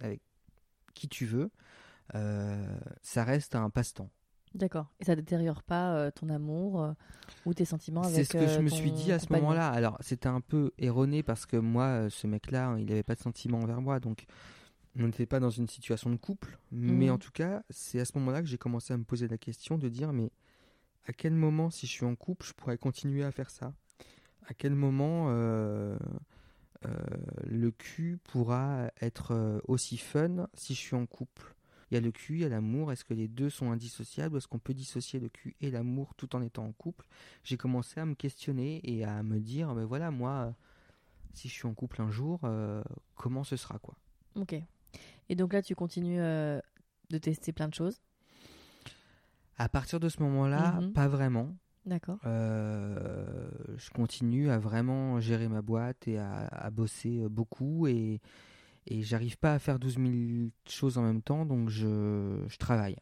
avec 0.00 0.20
qui 0.94 1.08
tu 1.08 1.26
veux. 1.26 1.50
Euh, 2.14 2.78
ça 3.02 3.24
reste 3.24 3.54
un 3.54 3.70
passe-temps. 3.70 4.10
D'accord. 4.54 4.92
Et 5.00 5.04
ça 5.04 5.16
détériore 5.16 5.62
pas 5.62 5.96
euh, 5.96 6.10
ton 6.12 6.28
amour 6.28 6.80
euh, 6.82 6.92
ou 7.44 7.54
tes 7.54 7.64
sentiments 7.64 8.02
avec 8.02 8.14
C'est 8.14 8.24
ce 8.24 8.32
que 8.32 8.46
je 8.46 8.58
euh, 8.60 8.62
me 8.62 8.68
suis 8.68 8.92
dit 8.92 9.10
à 9.10 9.18
ce 9.18 9.32
moment-là. 9.32 9.68
Alors, 9.68 9.96
c'était 10.00 10.28
un 10.28 10.40
peu 10.40 10.70
erroné 10.78 11.22
parce 11.22 11.44
que 11.44 11.56
moi, 11.56 11.86
euh, 11.86 12.10
ce 12.10 12.26
mec-là, 12.26 12.68
hein, 12.68 12.78
il 12.78 12.86
n'avait 12.86 13.02
pas 13.02 13.14
de 13.16 13.20
sentiments 13.20 13.58
envers 13.60 13.80
moi. 13.80 13.98
Donc, 13.98 14.26
on 14.96 15.06
n'était 15.06 15.26
pas 15.26 15.40
dans 15.40 15.50
une 15.50 15.66
situation 15.66 16.08
de 16.10 16.16
couple. 16.16 16.58
Mais 16.70 17.06
Mhm. 17.06 17.14
en 17.14 17.18
tout 17.18 17.32
cas, 17.32 17.64
c'est 17.70 17.98
à 17.98 18.04
ce 18.04 18.16
moment-là 18.18 18.42
que 18.42 18.46
j'ai 18.46 18.58
commencé 18.58 18.92
à 18.94 18.96
me 18.96 19.04
poser 19.04 19.26
la 19.26 19.38
question 19.38 19.76
de 19.76 19.88
dire 19.88 20.12
mais 20.12 20.30
à 21.06 21.12
quel 21.12 21.34
moment, 21.34 21.68
si 21.70 21.86
je 21.88 21.92
suis 21.92 22.06
en 22.06 22.14
couple, 22.14 22.46
je 22.46 22.52
pourrais 22.52 22.78
continuer 22.78 23.24
à 23.24 23.32
faire 23.32 23.50
ça? 23.50 23.74
À 24.46 24.54
quel 24.54 24.74
moment 24.74 25.26
euh, 25.28 25.96
euh, 26.86 26.94
le 27.46 27.70
cul 27.70 28.18
pourra 28.24 28.90
être 29.00 29.32
euh, 29.32 29.60
aussi 29.68 29.96
fun 29.96 30.48
si 30.54 30.74
je 30.74 30.80
suis 30.80 30.96
en 30.96 31.06
couple? 31.06 31.54
Il 31.90 31.94
y 31.94 31.96
a 31.98 32.00
le 32.00 32.10
cul, 32.12 32.34
il 32.34 32.40
y 32.40 32.44
a 32.44 32.48
l'amour. 32.48 32.92
Est-ce 32.92 33.04
que 33.04 33.14
les 33.14 33.28
deux 33.28 33.50
sont 33.50 33.70
indissociables? 33.70 34.36
Est-ce 34.36 34.48
qu'on 34.48 34.58
peut 34.58 34.74
dissocier 34.74 35.20
le 35.20 35.28
cul 35.28 35.54
et 35.60 35.70
l'amour 35.70 36.14
tout 36.16 36.34
en 36.34 36.42
étant 36.42 36.64
en 36.66 36.72
couple? 36.72 37.06
J'ai 37.44 37.56
commencé 37.56 38.00
à 38.00 38.04
me 38.06 38.14
questionner 38.14 38.80
et 38.84 39.04
à 39.04 39.22
me 39.22 39.38
dire, 39.38 39.74
ben 39.74 39.84
voilà, 39.84 40.10
moi, 40.10 40.54
si 41.34 41.48
je 41.48 41.52
suis 41.54 41.66
en 41.68 41.74
couple 41.74 42.02
un 42.02 42.10
jour, 42.10 42.40
euh, 42.44 42.82
comment 43.16 43.44
ce 43.44 43.56
sera 43.56 43.78
quoi? 43.78 43.94
Ok. 44.34 44.54
Et 45.28 45.34
donc 45.36 45.52
là, 45.52 45.62
tu 45.62 45.74
continues 45.74 46.18
de 46.18 47.18
tester 47.20 47.52
plein 47.52 47.68
de 47.68 47.74
choses? 47.74 48.00
À 49.56 49.68
partir 49.68 50.00
de 50.00 50.08
ce 50.08 50.20
moment-là, 50.22 50.80
Mhm. 50.80 50.92
pas 50.92 51.06
vraiment. 51.06 51.54
D'accord. 51.86 52.18
Euh, 52.24 53.46
je 53.76 53.90
continue 53.90 54.50
à 54.50 54.58
vraiment 54.58 55.20
gérer 55.20 55.48
ma 55.48 55.60
boîte 55.60 56.08
et 56.08 56.18
à, 56.18 56.46
à 56.46 56.70
bosser 56.70 57.20
euh, 57.20 57.28
beaucoup 57.28 57.86
et, 57.86 58.20
et 58.86 59.02
j'arrive 59.02 59.36
pas 59.36 59.54
à 59.54 59.58
faire 59.58 59.78
12 59.78 59.98
000 59.98 60.12
choses 60.66 60.96
en 60.96 61.02
même 61.02 61.20
temps, 61.20 61.44
donc 61.44 61.68
je, 61.68 62.42
je 62.48 62.56
travaille. 62.56 62.96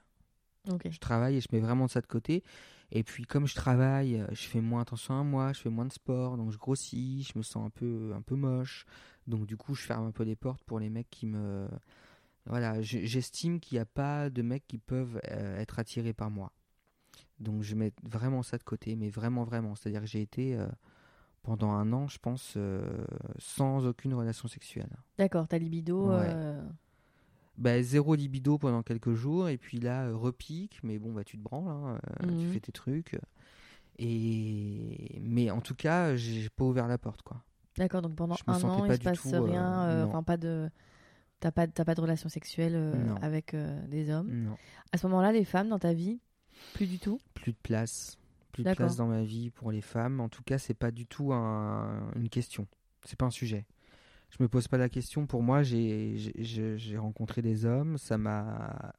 Ok. 0.68 0.88
Je 0.90 0.98
travaille 0.98 1.36
et 1.36 1.40
je 1.40 1.48
mets 1.52 1.60
vraiment 1.60 1.86
ça 1.86 2.00
de 2.00 2.06
côté. 2.06 2.42
Et 2.90 3.04
puis 3.04 3.24
comme 3.24 3.46
je 3.46 3.54
travaille, 3.54 4.20
euh, 4.20 4.26
je 4.32 4.42
fais 4.48 4.60
moins 4.60 4.82
attention 4.82 5.18
à 5.18 5.22
moi, 5.22 5.52
je 5.52 5.60
fais 5.60 5.70
moins 5.70 5.86
de 5.86 5.92
sport, 5.92 6.36
donc 6.36 6.50
je 6.50 6.58
grossis, 6.58 7.22
je 7.32 7.38
me 7.38 7.42
sens 7.42 7.64
un 7.64 7.70
peu, 7.70 8.12
un 8.14 8.22
peu 8.22 8.34
moche. 8.34 8.84
Donc 9.28 9.46
du 9.46 9.56
coup, 9.56 9.74
je 9.74 9.82
ferme 9.82 10.06
un 10.06 10.12
peu 10.12 10.24
les 10.24 10.36
portes 10.36 10.64
pour 10.64 10.80
les 10.80 10.90
mecs 10.90 11.10
qui 11.10 11.26
me... 11.26 11.68
Voilà, 12.46 12.82
j'estime 12.82 13.60
qu'il 13.60 13.76
n'y 13.76 13.80
a 13.80 13.84
pas 13.84 14.28
de 14.28 14.42
mecs 14.42 14.66
qui 14.66 14.78
peuvent 14.78 15.20
être 15.22 15.78
attirés 15.78 16.12
par 16.12 16.28
moi. 16.28 16.50
Donc 17.42 17.62
je 17.62 17.74
mets 17.74 17.92
vraiment 18.02 18.42
ça 18.42 18.56
de 18.58 18.62
côté, 18.62 18.96
mais 18.96 19.10
vraiment, 19.10 19.44
vraiment. 19.44 19.74
C'est-à-dire 19.74 20.00
que 20.00 20.06
j'ai 20.06 20.22
été 20.22 20.56
euh, 20.56 20.66
pendant 21.42 21.70
un 21.72 21.92
an, 21.92 22.08
je 22.08 22.18
pense, 22.18 22.54
euh, 22.56 23.04
sans 23.38 23.86
aucune 23.86 24.14
relation 24.14 24.48
sexuelle. 24.48 24.90
D'accord. 25.18 25.48
Ta 25.48 25.58
libido. 25.58 26.08
Ouais. 26.10 26.30
euh, 26.30 26.62
Bah, 27.58 27.82
zéro 27.82 28.14
libido 28.14 28.56
pendant 28.58 28.82
quelques 28.82 29.12
jours, 29.14 29.48
et 29.48 29.58
puis 29.58 29.78
là, 29.78 30.10
repique, 30.14 30.78
mais 30.82 30.98
bon, 30.98 31.12
bah, 31.12 31.22
tu 31.24 31.36
te 31.36 31.42
branles, 31.42 31.68
hein, 31.68 31.98
tu 32.20 32.26
Mhm. 32.46 32.52
fais 32.52 32.60
tes 32.60 32.72
trucs. 32.72 33.18
Et... 33.98 35.18
Mais 35.22 35.50
en 35.50 35.60
tout 35.60 35.74
cas, 35.74 36.16
j'ai 36.16 36.48
pas 36.50 36.64
ouvert 36.64 36.88
la 36.88 36.98
porte, 36.98 37.22
quoi. 37.22 37.42
D'accord. 37.76 38.02
Donc 38.02 38.14
pendant 38.16 38.34
Je 38.36 38.42
un 38.46 38.62
an, 38.64 38.78
pas 38.86 38.94
il 38.94 38.98
se 38.98 39.02
passe 39.02 39.22
tout, 39.22 39.42
rien. 39.42 40.04
Enfin, 40.06 40.22
pas 40.22 40.36
de. 40.36 40.70
T'as 41.40 41.50
pas, 41.50 41.66
pas 41.66 41.94
de 41.94 42.00
relation 42.00 42.28
sexuelle 42.28 42.76
avec 43.20 43.54
des 43.88 44.10
hommes. 44.10 44.30
Non, 44.30 44.56
À 44.92 44.96
ce 44.98 45.06
moment-là, 45.08 45.32
les 45.32 45.44
femmes 45.44 45.68
dans 45.68 45.78
ta 45.78 45.92
vie, 45.92 46.20
plus 46.72 46.86
du 46.86 46.98
tout. 46.98 47.20
plus 47.34 47.52
de 47.52 47.58
place. 47.62 48.18
Plus 48.52 48.64
de 48.64 48.68
place 48.76 48.96
dans 48.96 49.06
ma 49.06 49.22
vie 49.22 49.50
pour 49.50 49.72
les 49.72 49.80
femmes. 49.80 50.20
En 50.20 50.28
tout 50.28 50.42
cas, 50.42 50.58
c'est 50.58 50.74
pas 50.74 50.90
du 50.90 51.06
tout 51.06 51.32
un- 51.32 52.10
une 52.16 52.28
question. 52.28 52.66
C'est 53.04 53.18
pas 53.18 53.26
un 53.26 53.30
sujet. 53.30 53.66
Je 54.30 54.36
me 54.42 54.48
pose 54.48 54.68
pas 54.68 54.78
la 54.78 54.88
question. 54.88 55.26
Pour 55.26 55.42
moi, 55.42 55.62
j'ai 55.62 56.16
rencontré 56.98 57.42
des 57.42 57.64
hommes, 57.66 57.98
ça 57.98 58.18
m'a 58.18 58.94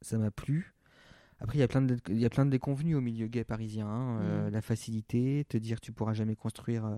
ça 0.00 0.18
m'a 0.18 0.30
plu. 0.30 0.74
Après, 1.38 1.58
il 1.58 1.60
y 1.60 1.64
a 1.64 1.68
plein 1.68 1.82
de 1.82 1.98
il 2.08 2.18
y 2.18 2.24
a 2.24 2.30
plein 2.30 2.44
de 2.46 2.50
déconvenus 2.50 2.96
au 2.96 3.00
milieu 3.00 3.26
gay 3.26 3.44
parisien. 3.44 3.86
hein. 3.88 4.20
Euh, 4.20 4.46
Mhm. 4.46 4.52
la 4.52 4.62
facilité, 4.62 5.44
te 5.48 5.56
dire 5.56 5.80
tu 5.80 5.92
pourras 5.92 6.14
jamais 6.14 6.36
construire 6.36 6.84
euh, 6.86 6.96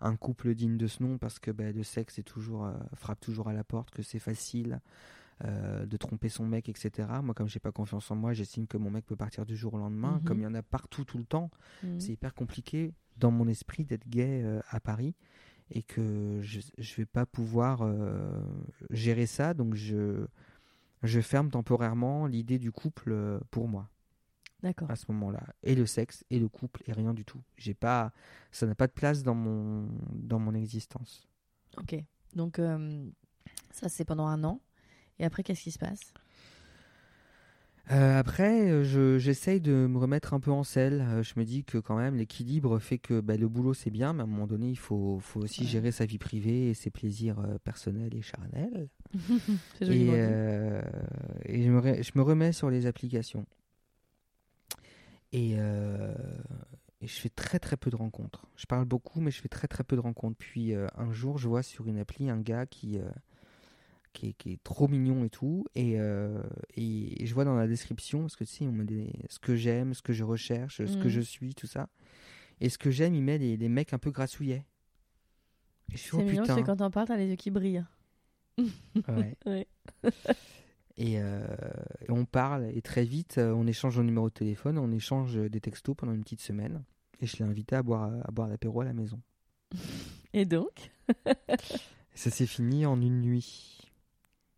un 0.00 0.16
couple 0.16 0.54
digne 0.54 0.76
de 0.76 0.86
ce 0.88 1.02
nom 1.02 1.18
parce 1.18 1.38
que 1.38 1.50
bah, 1.50 1.70
le 1.72 1.82
sexe 1.84 2.18
est 2.18 2.22
toujours 2.24 2.66
euh, 2.66 2.72
frappe 2.94 3.20
toujours 3.20 3.48
à 3.48 3.52
la 3.52 3.64
porte, 3.64 3.90
que 3.90 4.02
c'est 4.02 4.18
facile. 4.18 4.80
Euh, 5.44 5.84
de 5.86 5.96
tromper 5.96 6.28
son 6.28 6.46
mec, 6.46 6.68
etc. 6.68 7.08
Moi, 7.22 7.34
comme 7.34 7.48
j'ai 7.48 7.58
pas 7.60 7.72
confiance 7.72 8.10
en 8.10 8.14
moi, 8.16 8.32
j'estime 8.32 8.66
que 8.66 8.76
mon 8.76 8.90
mec 8.90 9.04
peut 9.06 9.16
partir 9.16 9.44
du 9.44 9.56
jour 9.56 9.74
au 9.74 9.78
lendemain. 9.78 10.18
Mhm. 10.18 10.24
Comme 10.24 10.38
il 10.40 10.44
y 10.44 10.46
en 10.46 10.54
a 10.54 10.62
partout, 10.62 11.04
tout 11.04 11.18
le 11.18 11.24
temps, 11.24 11.50
Mhm. 11.82 12.00
c'est 12.00 12.12
hyper 12.12 12.34
compliqué 12.34 12.92
dans 13.16 13.30
mon 13.30 13.48
esprit 13.48 13.84
d'être 13.84 14.08
gay 14.08 14.42
euh, 14.44 14.60
à 14.70 14.80
Paris 14.80 15.14
et 15.70 15.82
que 15.82 16.40
je 16.42 16.60
je 16.78 16.94
vais 16.96 17.06
pas 17.06 17.24
pouvoir 17.26 17.80
euh, 17.82 18.38
gérer 18.90 19.24
ça 19.26 19.54
donc 19.54 19.74
je 19.74 20.26
je 21.02 21.20
ferme 21.20 21.48
temporairement 21.50 22.26
l'idée 22.26 22.58
du 22.58 22.70
couple 22.70 23.40
pour 23.50 23.66
moi 23.66 23.88
D'accord. 24.62 24.90
à 24.90 24.96
ce 24.96 25.06
moment-là 25.12 25.42
et 25.62 25.74
le 25.74 25.86
sexe 25.86 26.22
et 26.28 26.38
le 26.38 26.48
couple 26.48 26.82
et 26.86 26.92
rien 26.92 27.14
du 27.14 27.24
tout 27.24 27.40
j'ai 27.56 27.72
pas 27.72 28.12
ça 28.50 28.66
n'a 28.66 28.74
pas 28.74 28.86
de 28.88 28.92
place 28.92 29.22
dans 29.22 29.34
mon 29.34 29.88
dans 30.12 30.38
mon 30.38 30.52
existence 30.54 31.26
Ok. 31.78 31.96
Donc 32.34 32.60
ça, 33.70 33.88
c'est 33.88 34.04
pendant 34.04 34.26
un 34.26 34.44
an. 34.44 34.60
Et 35.18 35.24
après, 35.24 35.42
qu'est-ce 35.42 35.62
qui 35.62 35.70
se 35.72 35.78
passe? 35.78 36.14
Euh, 37.90 38.18
après, 38.18 38.70
euh, 38.70 38.82
je- 38.82 39.18
j'essaye 39.18 39.60
de 39.60 39.86
me 39.86 39.98
remettre 39.98 40.32
un 40.32 40.40
peu 40.40 40.50
en 40.50 40.64
selle. 40.64 41.02
Euh, 41.02 41.22
je 41.22 41.34
me 41.36 41.44
dis 41.44 41.64
que 41.64 41.76
quand 41.76 41.96
même 41.96 42.14
l'équilibre 42.16 42.78
fait 42.78 42.96
que 42.98 43.20
bah, 43.20 43.36
le 43.36 43.46
boulot 43.46 43.74
c'est 43.74 43.90
bien, 43.90 44.14
mais 44.14 44.20
à 44.20 44.24
un 44.24 44.26
moment 44.26 44.46
donné 44.46 44.70
il 44.70 44.78
faut, 44.78 45.18
faut 45.20 45.40
aussi 45.40 45.64
Ouais. 45.64 45.66
gérer 45.66 45.92
sa 45.92 46.06
vie 46.06 46.16
privée 46.18 46.70
et 46.70 46.74
ses 46.74 46.90
plaisirs 46.90 47.38
euh, 47.40 47.58
personnels 47.62 48.14
et 48.14 48.22
charnels. 48.22 48.88
Et, 49.88 50.08
et 51.44 51.62
je, 51.62 51.70
me 51.70 51.80
re- 51.80 52.02
je 52.02 52.12
me 52.14 52.22
remets 52.22 52.52
sur 52.52 52.70
les 52.70 52.86
applications. 52.86 53.46
Et, 55.32 55.56
et 57.00 57.06
je 57.06 57.14
fais 57.20 57.28
très 57.28 57.58
très 57.58 57.76
peu 57.76 57.90
de 57.90 57.96
rencontres. 57.96 58.46
Je 58.56 58.66
parle 58.66 58.84
beaucoup, 58.84 59.20
mais 59.20 59.30
je 59.30 59.40
fais 59.40 59.48
très 59.48 59.68
très 59.68 59.84
peu 59.84 59.96
de 59.96 60.00
rencontres. 60.00 60.36
Puis 60.38 60.74
un 60.74 61.12
jour, 61.12 61.38
je 61.38 61.48
vois 61.48 61.62
sur 61.62 61.86
une 61.86 61.98
appli 61.98 62.30
un 62.30 62.40
gars 62.40 62.66
qui, 62.66 62.98
qui, 64.14 64.28
est, 64.28 64.32
qui 64.32 64.52
est 64.52 64.62
trop 64.64 64.88
mignon 64.88 65.24
et 65.24 65.28
tout. 65.30 65.66
Et, 65.74 66.00
euh, 66.00 66.42
et, 66.74 67.22
et 67.22 67.26
je 67.26 67.34
vois 67.34 67.44
dans 67.44 67.54
la 67.54 67.66
description, 67.66 68.20
parce 68.22 68.36
que 68.36 68.44
tu 68.44 68.50
sais, 68.52 68.66
on 68.66 68.72
met 68.72 68.84
des- 68.86 69.12
ce 69.28 69.38
que 69.38 69.54
j'aime, 69.56 69.92
ce 69.92 70.00
que 70.00 70.14
je 70.14 70.24
recherche, 70.24 70.78
ce 70.78 70.96
que 70.96 71.04
Mhm. 71.04 71.08
je 71.08 71.20
suis, 71.20 71.54
tout 71.54 71.66
ça. 71.66 71.88
Et 72.60 72.68
ce 72.70 72.78
que 72.78 72.90
j'aime, 72.90 73.14
il 73.14 73.22
met 73.22 73.36
les 73.36 73.68
mecs 73.68 73.92
un 73.92 73.98
peu 73.98 74.10
grassouillets. 74.10 74.64
Et 75.92 75.96
je 75.98 76.02
C'est 76.02 76.14
oh 76.14 76.18
mignon 76.22 76.36
parce 76.38 76.48
putain. 76.48 76.60
que 76.62 76.66
quand 76.66 76.76
t'en 76.76 76.90
parles, 76.90 77.08
t'as 77.08 77.16
les 77.18 77.26
yeux 77.28 77.36
qui 77.36 77.50
brillent. 77.50 77.84
Ouais. 78.58 79.36
Ouais. 79.46 79.66
Et, 80.96 81.20
euh, 81.20 81.44
et 82.06 82.10
on 82.12 82.24
parle, 82.24 82.70
et 82.72 82.80
très 82.80 83.04
vite, 83.04 83.38
euh, 83.38 83.52
on 83.52 83.66
échange 83.66 83.96
nos 83.98 84.04
numéros 84.04 84.28
de 84.28 84.34
téléphone, 84.34 84.78
on 84.78 84.92
échange 84.92 85.34
des 85.36 85.60
textos 85.60 85.96
pendant 85.96 86.12
une 86.12 86.22
petite 86.22 86.40
semaine. 86.40 86.84
Et 87.20 87.26
je 87.26 87.36
l'ai 87.36 87.44
invité 87.44 87.74
à 87.74 87.82
boire, 87.82 88.12
à 88.24 88.30
boire 88.30 88.46
l'apéro 88.48 88.80
à 88.80 88.84
la 88.84 88.92
maison. 88.92 89.20
Et 90.32 90.44
donc? 90.44 90.92
Ça 92.14 92.30
s'est 92.30 92.46
fini 92.46 92.86
en 92.86 93.00
une 93.02 93.20
nuit. 93.22 93.83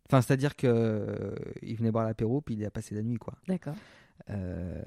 Enfin, 0.07 0.21
c'est-à-dire 0.21 0.55
que 0.55 0.67
euh, 0.67 1.35
il 1.61 1.75
venait 1.75 1.91
boire 1.91 2.05
l'apéro, 2.05 2.41
puis 2.41 2.55
il 2.55 2.65
a 2.65 2.71
passé 2.71 2.95
la 2.95 3.03
nuit, 3.03 3.17
quoi. 3.17 3.35
D'accord. 3.47 3.75
Euh, 4.29 4.81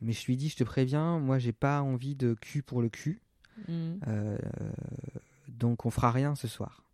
mais 0.00 0.12
je 0.12 0.24
lui 0.26 0.34
ai 0.34 0.36
dit, 0.36 0.48
je 0.48 0.56
te 0.56 0.64
préviens, 0.64 1.18
moi, 1.18 1.38
j'ai 1.38 1.52
pas 1.52 1.82
envie 1.82 2.14
de 2.14 2.34
cul 2.34 2.62
pour 2.62 2.82
le 2.82 2.88
cul. 2.88 3.20
Mhm. 3.68 4.00
Euh, 4.06 4.38
donc, 5.48 5.86
on 5.86 5.90
fera 5.90 6.10
rien 6.10 6.34
ce 6.34 6.48
soir. 6.48 6.84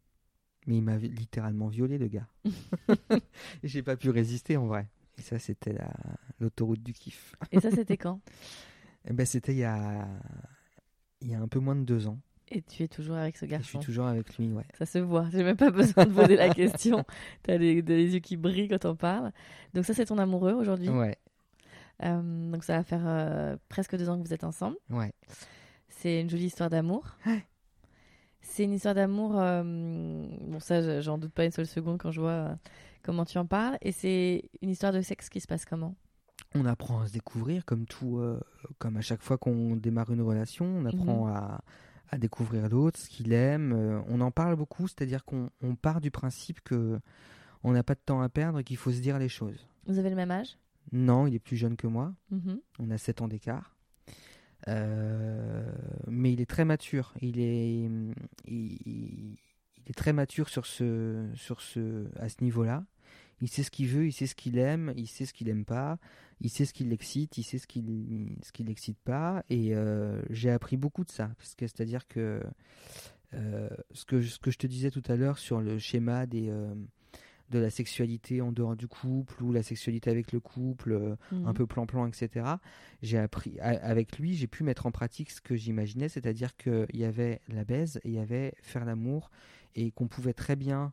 Mais 0.66 0.76
il 0.78 0.82
m'a 0.82 0.96
littéralement 0.96 1.68
violé, 1.68 1.98
le 1.98 2.08
gars. 2.08 2.26
j'ai 3.62 3.82
pas 3.82 3.96
pu 3.96 4.10
résister, 4.10 4.56
en 4.56 4.66
vrai. 4.66 4.88
Et 5.18 5.22
ça, 5.22 5.38
c'était 5.38 5.72
la- 5.72 5.92
l'autoroute 6.40 6.82
du 6.82 6.92
kiff. 6.92 7.34
Et 7.52 7.60
ça, 7.60 7.70
c'était 7.70 7.96
quand? 7.96 8.20
Eh 9.08 9.12
ben, 9.12 9.24
c'était 9.24 9.52
il 9.52 9.58
y 9.58 9.64
a, 9.64 10.08
il 11.20 11.28
y 11.30 11.34
a 11.34 11.40
un 11.40 11.48
peu 11.48 11.60
moins 11.60 11.76
de 11.76 11.84
deux 11.84 12.06
ans. 12.08 12.18
Et 12.48 12.62
tu 12.62 12.84
es 12.84 12.88
toujours 12.88 13.16
avec 13.16 13.36
ce 13.36 13.44
Et 13.44 13.48
je 13.48 13.54
suis 13.62 13.72
garçon. 13.74 13.78
toujours 13.80 14.06
avec 14.06 14.36
lui, 14.38 14.52
ouais. 14.52 14.64
Ça 14.78 14.86
se 14.86 14.98
voit. 14.98 15.26
J'ai 15.32 15.42
même 15.42 15.56
pas 15.56 15.70
besoin 15.70 16.04
de 16.06 16.12
poser 16.12 16.36
la 16.36 16.48
question. 16.54 17.04
T'as 17.42 17.56
les, 17.56 17.82
les 17.82 18.14
yeux 18.14 18.20
qui 18.20 18.36
brillent 18.36 18.68
quand 18.68 18.84
on 18.84 18.94
parle. 18.94 19.32
Donc 19.74 19.84
ça, 19.84 19.94
c'est 19.94 20.04
ton 20.06 20.18
amoureux 20.18 20.52
aujourd'hui. 20.52 20.88
Ouais, 20.88 21.16
Euh, 22.04 22.52
donc 22.52 22.62
ça 22.62 22.76
va 22.76 22.84
faire 22.84 23.02
euh, 23.04 23.56
presque 23.68 23.96
deux 23.96 24.08
ans 24.08 24.16
que 24.20 24.26
vous 24.26 24.34
êtes 24.34 24.44
ensemble. 24.44 24.76
ouais. 24.90 25.12
C'est 25.88 26.20
une 26.20 26.28
jolie 26.30 26.44
histoire 26.46 26.68
d'amour. 26.70 27.16
C'est 28.42 28.64
une 28.64 28.72
histoire 28.74 28.94
d'amour. 28.94 29.38
euh, 29.40 29.62
bon, 29.64 30.60
ça, 30.60 30.82
je- 30.82 31.00
j'en 31.00 31.18
doute 31.18 31.32
pas 31.32 31.44
une 31.44 31.50
seule 31.52 31.66
seconde 31.66 31.98
quand 31.98 32.10
je 32.10 32.20
vois 32.20 32.56
comment 33.02 33.24
tu 33.24 33.38
en 33.38 33.46
parles. 33.46 33.76
Et 33.82 33.92
c'est 33.92 34.44
une 34.62 34.70
histoire 34.70 34.92
de 34.92 35.00
sexe 35.00 35.28
qui 35.28 35.40
se 35.40 35.46
passe 35.46 35.64
comment? 35.64 35.94
On 36.54 36.64
apprend 36.66 37.00
à 37.00 37.06
se 37.08 37.12
découvrir 37.12 37.64
comme 37.64 37.86
tout, 37.86 38.20
comme 38.78 38.96
à 38.96 39.00
chaque 39.00 39.22
fois 39.22 39.36
qu'on 39.38 39.74
démarre 39.76 40.10
une 40.12 40.22
relation, 40.22 40.64
on 40.64 40.84
apprend 40.86 41.26
à, 41.28 41.60
à 42.10 42.18
découvrir 42.18 42.68
l'autre, 42.68 42.98
ce 42.98 43.08
qu'il 43.08 43.32
aime. 43.32 43.72
euh, 43.72 44.00
on 44.08 44.20
en 44.20 44.30
parle 44.30 44.56
beaucoup, 44.56 44.86
c'est-à-dire 44.88 45.24
qu'on 45.24 45.50
on 45.62 45.74
part 45.74 46.00
du 46.00 46.10
principe 46.10 46.60
que 46.62 46.98
on 47.64 47.72
n'a 47.72 47.82
pas 47.82 47.94
de 47.94 48.00
temps 48.04 48.20
à 48.20 48.28
perdre 48.28 48.60
et 48.60 48.64
qu'il 48.64 48.76
faut 48.76 48.92
se 48.92 49.00
dire 49.00 49.18
les 49.18 49.28
choses. 49.28 49.66
Vous 49.86 49.98
avez 49.98 50.10
le 50.10 50.16
même 50.16 50.30
âge? 50.30 50.56
Non, 50.92 51.26
il 51.26 51.34
est 51.34 51.40
plus 51.40 51.56
jeune 51.56 51.76
que 51.76 51.86
moi. 51.86 52.14
Mhm. 52.30 52.60
On 52.78 52.90
a 52.90 52.98
7 52.98 53.22
ans 53.22 53.28
d'écart. 53.28 53.76
Euh, 54.68 55.64
mais 56.06 56.32
il 56.32 56.40
est 56.40 56.48
très 56.48 56.64
mature. 56.64 57.12
Il 57.20 57.38
est, 57.40 57.88
il 58.46 59.36
est 59.86 59.96
très 59.96 60.12
mature 60.12 60.48
sur 60.48 60.66
ce, 60.66 61.28
sur 61.34 61.60
ce, 61.60 62.06
à 62.18 62.28
ce 62.28 62.42
niveau-là. 62.42 62.84
Il 63.42 63.48
sait 63.48 63.62
ce 63.62 63.70
qu'il 63.70 63.88
veut, 63.88 64.06
il 64.06 64.12
sait 64.12 64.26
ce 64.26 64.34
qu'il 64.34 64.56
aime, 64.58 64.92
il 64.96 65.06
sait 65.06 65.26
ce 65.26 65.32
qu'il 65.34 65.48
aime 65.48 65.64
pas, 65.64 65.98
il 66.40 66.48
sait 66.50 66.64
ce 66.64 66.72
qui 66.72 66.84
l'excite, 66.84 67.36
il 67.36 67.42
sait 67.42 67.58
ce 67.58 67.66
qui, 67.66 67.84
ce 68.42 68.50
qui 68.52 68.64
l'excite 68.64 68.98
pas. 68.98 69.44
Et 69.50 69.74
euh, 69.74 70.22
j'ai 70.30 70.50
appris 70.50 70.76
beaucoup 70.76 71.04
de 71.04 71.10
ça, 71.10 71.30
parce 71.36 71.54
que 71.54 71.66
c'est-à-dire 71.66 72.06
que 72.08 72.42
euh, 73.34 73.68
ce 73.92 74.04
que 74.04 74.22
ce 74.22 74.38
que 74.38 74.50
je 74.50 74.58
te 74.58 74.66
disais 74.66 74.90
tout 74.90 75.02
à 75.08 75.16
l'heure 75.16 75.38
sur 75.38 75.60
le 75.60 75.78
schéma 75.78 76.26
des 76.26 76.48
euh, 76.48 76.74
de 77.50 77.58
la 77.60 77.70
sexualité 77.70 78.40
en 78.40 78.50
dehors 78.50 78.74
du 78.74 78.88
couple 78.88 79.40
ou 79.44 79.52
la 79.52 79.62
sexualité 79.62 80.10
avec 80.10 80.32
le 80.32 80.40
couple, 80.40 81.16
un 81.30 81.54
peu 81.54 81.64
plan-plan, 81.64 82.04
etc. 82.08 82.44
J'ai 83.02 83.18
appris 83.18 83.56
a- 83.60 83.68
avec 83.86 84.18
lui, 84.18 84.34
j'ai 84.34 84.48
pu 84.48 84.64
mettre 84.64 84.86
en 84.86 84.90
pratique 84.90 85.30
ce 85.30 85.40
que 85.40 85.54
j'imaginais, 85.54 86.08
c'est-à-dire 86.08 86.56
qu'il 86.56 86.86
y 86.94 87.04
avait 87.04 87.40
la 87.48 87.62
baise 87.64 88.00
et 88.02 88.08
il 88.08 88.14
y 88.14 88.18
avait 88.18 88.52
faire 88.62 88.84
l'amour 88.84 89.30
et 89.76 89.92
qu'on 89.92 90.08
pouvait 90.08 90.32
très 90.32 90.56
bien, 90.56 90.92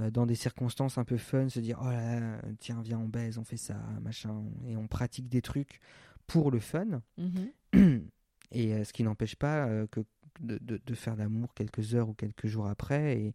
euh, 0.00 0.10
dans 0.10 0.26
des 0.26 0.34
circonstances 0.34 0.98
un 0.98 1.04
peu 1.04 1.16
fun, 1.16 1.48
se 1.48 1.60
dire 1.60 1.78
oh 1.82 1.90
là 1.90 2.20
là, 2.20 2.38
tiens 2.58 2.80
viens 2.82 2.98
on 2.98 3.08
baise, 3.08 3.38
on 3.38 3.44
fait 3.44 3.56
ça, 3.56 3.76
machin, 4.02 4.42
et 4.66 4.76
on 4.76 4.86
pratique 4.88 5.28
des 5.28 5.42
trucs 5.42 5.80
pour 6.26 6.50
le 6.50 6.60
fun. 6.60 7.02
Mhm. 7.18 7.50
Et 8.52 8.72
euh, 8.74 8.84
ce 8.84 8.92
qui 8.92 9.02
n'empêche 9.02 9.34
pas 9.36 9.66
euh, 9.66 9.86
que 9.90 10.00
de, 10.40 10.58
de- 10.62 10.80
de 10.84 10.94
faire 10.94 11.16
l'amour 11.16 11.54
quelques 11.54 11.94
heures 11.94 12.08
ou 12.08 12.14
quelques 12.14 12.46
jours 12.46 12.68
après 12.68 13.32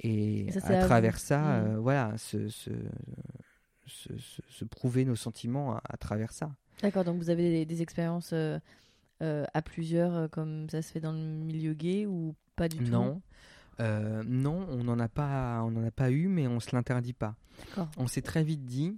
et, 0.00 0.50
ça, 0.52 0.66
à 0.68 0.76
travers 0.86 1.18
ça, 1.18 1.60
Mhm. 1.62 1.76
voilà, 1.78 2.16
se, 2.18 2.48
se, 2.48 2.70
se- 3.86 4.64
prouver 4.64 5.04
nos 5.04 5.16
sentiments 5.16 5.74
à, 5.76 5.82
à 5.88 5.96
travers 5.96 6.32
ça. 6.32 6.50
D'accord, 6.82 7.04
donc 7.04 7.18
vous 7.18 7.30
avez 7.30 7.50
des, 7.50 7.64
des 7.66 7.82
expériences 7.82 8.32
à 9.20 9.62
plusieurs, 9.62 10.28
comme 10.30 10.68
ça 10.68 10.82
se 10.82 10.92
fait 10.92 11.00
dans 11.00 11.12
le 11.12 11.18
milieu 11.18 11.72
gay 11.74 12.06
ou 12.06 12.34
pas 12.56 12.68
du 12.68 12.78
tout? 12.78 12.90
Non. 12.90 13.22
Euh, 13.80 14.22
non, 14.26 14.66
on 14.70 14.84
n'en 14.84 14.98
a 14.98 15.08
pas, 15.08 15.62
on 15.64 15.84
a 15.84 15.90
pas 15.90 16.10
eu, 16.10 16.28
mais 16.28 16.46
on 16.46 16.60
se 16.60 16.74
l'interdit 16.74 17.12
pas. 17.12 17.34
On 17.96 18.06
s'est 18.06 18.22
très 18.22 18.44
vite 18.44 18.64
dit, 18.64 18.96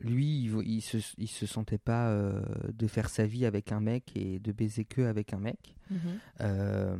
lui, 0.00 0.44
il, 0.44 0.56
il 0.66 0.80
se, 0.80 0.98
il 1.18 1.28
se 1.28 1.46
sentait 1.46 1.78
pas 1.78 2.08
euh, 2.08 2.42
de 2.72 2.86
faire 2.86 3.08
sa 3.08 3.26
vie 3.26 3.46
avec 3.46 3.72
un 3.72 3.80
mec 3.80 4.12
et 4.16 4.38
de 4.38 4.52
baiser 4.52 4.84
que 4.84 5.02
avec 5.02 5.32
un 5.32 5.38
mec. 5.38 5.76
Mhm. 5.90 5.98
Euh, 6.40 6.96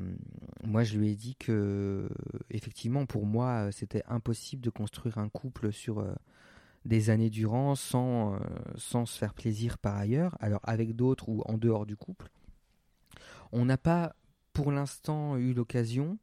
moi, 0.63 0.85
je 0.85 0.99
lui 0.99 1.11
ai 1.11 1.17
dit 1.17 1.35
que, 1.37 2.09
effectivement, 2.51 3.07
pour 3.07 3.27
moi, 3.27 3.71
c'était 3.73 4.03
impossible 4.07 4.63
de 4.63 4.71
construire 4.71 5.19
un 5.19 5.29
couple 5.29 5.73
sur 5.73 5.99
euh, 5.99 6.15
des 6.85 7.11
années 7.11 7.31
durant 7.31 7.75
sans, 7.75 8.39
sans 8.77 9.07
se 9.07 9.19
faire 9.19 9.35
plaisir 9.35 9.79
par 9.79 9.97
ailleurs, 9.97 10.37
alors 10.41 10.61
avec 10.65 10.95
d'autres 10.95 11.29
ou 11.29 11.43
en 11.47 11.57
dehors 11.57 11.87
du 11.87 11.97
couple. 11.97 12.31
On 13.53 13.65
n'a 13.65 13.79
pas, 13.79 14.15
pour 14.53 14.71
l'instant, 14.71 15.37
eu 15.37 15.55
l'occasion. 15.55 16.19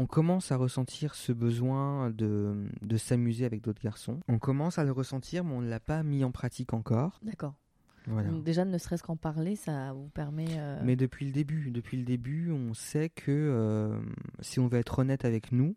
On 0.00 0.06
commence 0.06 0.50
à 0.50 0.56
ressentir 0.56 1.14
ce 1.14 1.30
besoin 1.30 2.08
de, 2.08 2.54
de 2.80 2.96
s'amuser 2.96 3.44
avec 3.44 3.60
d'autres 3.60 3.82
garçons. 3.82 4.18
On 4.28 4.38
commence 4.38 4.78
à 4.78 4.84
le 4.84 4.92
ressentir, 4.92 5.44
mais 5.44 5.52
on 5.52 5.60
ne 5.60 5.68
l'a 5.68 5.78
pas 5.78 6.02
mis 6.02 6.24
en 6.24 6.30
pratique 6.30 6.72
encore. 6.72 7.20
D'accord. 7.22 7.52
Voilà. 8.06 8.30
Donc 8.30 8.42
déjà, 8.42 8.64
ne 8.64 8.78
serait-ce 8.78 9.02
qu'en 9.02 9.16
parler, 9.16 9.56
ça 9.56 9.92
vous 9.92 10.08
permet. 10.08 10.46
euh, 10.56 10.80
Mais 10.82 10.96
depuis 10.96 11.26
le 11.26 11.32
début, 11.32 11.70
depuis 11.70 11.98
le 11.98 12.04
début, 12.04 12.50
on 12.50 12.72
sait 12.72 13.10
que 13.10 13.30
euh, 13.30 14.00
si 14.40 14.58
on 14.58 14.68
veut 14.68 14.78
être 14.78 15.00
honnête 15.00 15.26
avec 15.26 15.52
nous, 15.52 15.76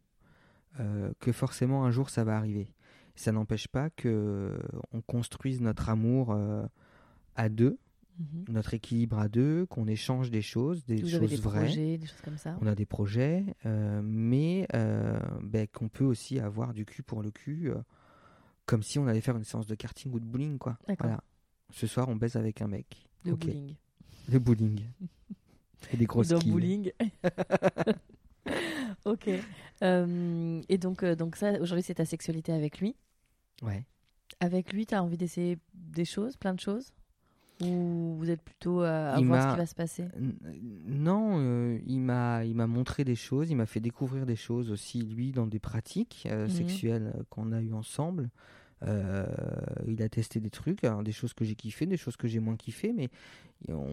euh, 0.80 1.11
que 1.19 1.34
forcément 1.34 1.84
un 1.84 1.91
jour 1.91 2.09
ça 2.09 2.24
va 2.24 2.38
arriver. 2.38 2.74
Ça 3.15 3.34
n'empêche 3.34 3.67
pas 3.67 3.89
que 3.89 4.57
on 4.93 5.01
construise 5.01 5.59
notre 5.59 5.89
amour 5.89 6.34
à 7.36 7.49
deux, 7.49 7.78
mhm. 8.20 8.45
notre 8.49 8.74
équilibre 8.74 9.20
à 9.20 9.28
deux, 9.28 9.66
qu'on 9.68 9.88
échange 9.88 10.32
des 10.32 10.41
choses, 10.41 10.86
des 10.86 11.01
Vous 11.01 11.09
choses 11.09 11.30
des 11.30 11.36
vraies. 11.38 11.66
projets, 11.66 11.97
des 11.97 12.05
choses 12.05 12.22
comme 12.22 12.38
ça. 12.38 12.57
On 12.61 12.68
a 12.68 12.76
des 12.76 12.86
projets, 12.86 13.45
euh, 13.66 14.01
mais 14.03 14.68
euh, 14.74 15.20
ben, 15.41 15.68
qu'on 15.68 15.89
peut 15.89 16.03
aussi 16.03 16.39
avoir 16.39 16.74
du 16.74 16.86
cul 16.86 17.03
pour 17.03 17.22
le 17.22 17.32
cul, 17.32 17.70
euh, 17.70 17.76
comme 18.66 18.84
si 18.84 18.99
on 18.99 19.07
allait 19.07 19.22
faire 19.22 19.38
une 19.38 19.43
séance 19.43 19.68
de 19.68 19.76
karting 19.76 20.11
ou 20.14 20.20
de 20.20 20.26
bowling, 20.26 20.57
quoi. 20.57 20.78
Voilà. 20.99 21.24
Ce 21.72 21.88
soir, 21.88 22.07
on 22.09 22.16
baise 22.16 22.36
avec 22.36 22.61
un 22.61 22.68
mec. 22.68 23.09
Le 23.26 23.36
bowling. 23.36 23.76
Le 24.30 24.39
bowling. 24.39 24.82
Et 25.93 25.97
des 25.97 26.05
grosses 26.05 26.30
dans 26.30 26.39
bowling. 26.39 26.91
ok. 29.05 29.28
Et 29.82 30.78
donc, 30.78 31.03
donc 31.03 31.36
ça, 31.36 31.59
aujourd'hui, 31.59 31.84
c'est 31.84 31.95
ta 31.95 32.05
sexualité 32.05 32.53
avec 32.53 32.80
lui. 32.80 32.95
Ouais. 33.61 33.84
Avec 34.39 34.72
lui, 34.72 34.86
tu 34.86 34.95
as 34.95 35.03
envie 35.03 35.18
d'essayer 35.18 35.57
des 35.74 36.05
choses, 36.05 36.38
plein 36.38 36.53
de 36.53 36.59
choses? 36.59 36.93
Ou 37.62 38.16
vous 38.18 38.30
êtes 38.30 38.41
plutôt 38.41 38.82
euh, 38.82 39.14
à 39.16 39.20
Il 39.20 39.28
voir 39.28 39.49
ce 39.49 39.54
qui 39.54 39.60
va 39.60 39.66
se 39.66 39.76
passer 39.76 40.06
Non, 40.86 41.36
euh, 41.38 41.80
il 41.86 41.99
m'a 41.99 42.43
il 42.45 42.56
m'a 42.56 42.68
montré 42.68 43.04
des 43.04 43.16
choses, 43.16 43.49
il 43.49 43.56
m'a 43.56 43.66
fait 43.68 43.80
découvrir 43.80 44.26
des 44.26 44.36
choses 44.36 44.72
aussi 44.72 45.01
lui 45.01 45.32
dans 45.32 45.47
des 45.47 45.60
pratiques 45.60 46.28
euh, 46.30 46.45
Mhm. 46.45 46.49
sexuelles 46.49 47.14
qu'on 47.30 47.51
a 47.51 47.62
eues 47.62 47.74
ensemble. 47.74 48.30
Euh, 48.86 49.26
il 49.88 50.01
a 50.04 50.10
testé 50.10 50.39
des 50.41 50.49
trucs, 50.49 50.84
alors 50.84 51.04
des 51.04 51.14
choses 51.14 51.34
que 51.34 51.45
j'ai 51.45 51.56
kiffé, 51.56 51.86
des 51.86 51.95
choses 51.95 52.18
que 52.18 52.28
j'ai 52.28 52.39
moins 52.39 52.58
kiffé, 52.58 52.91
mais 52.91 53.10
on... 53.70 53.88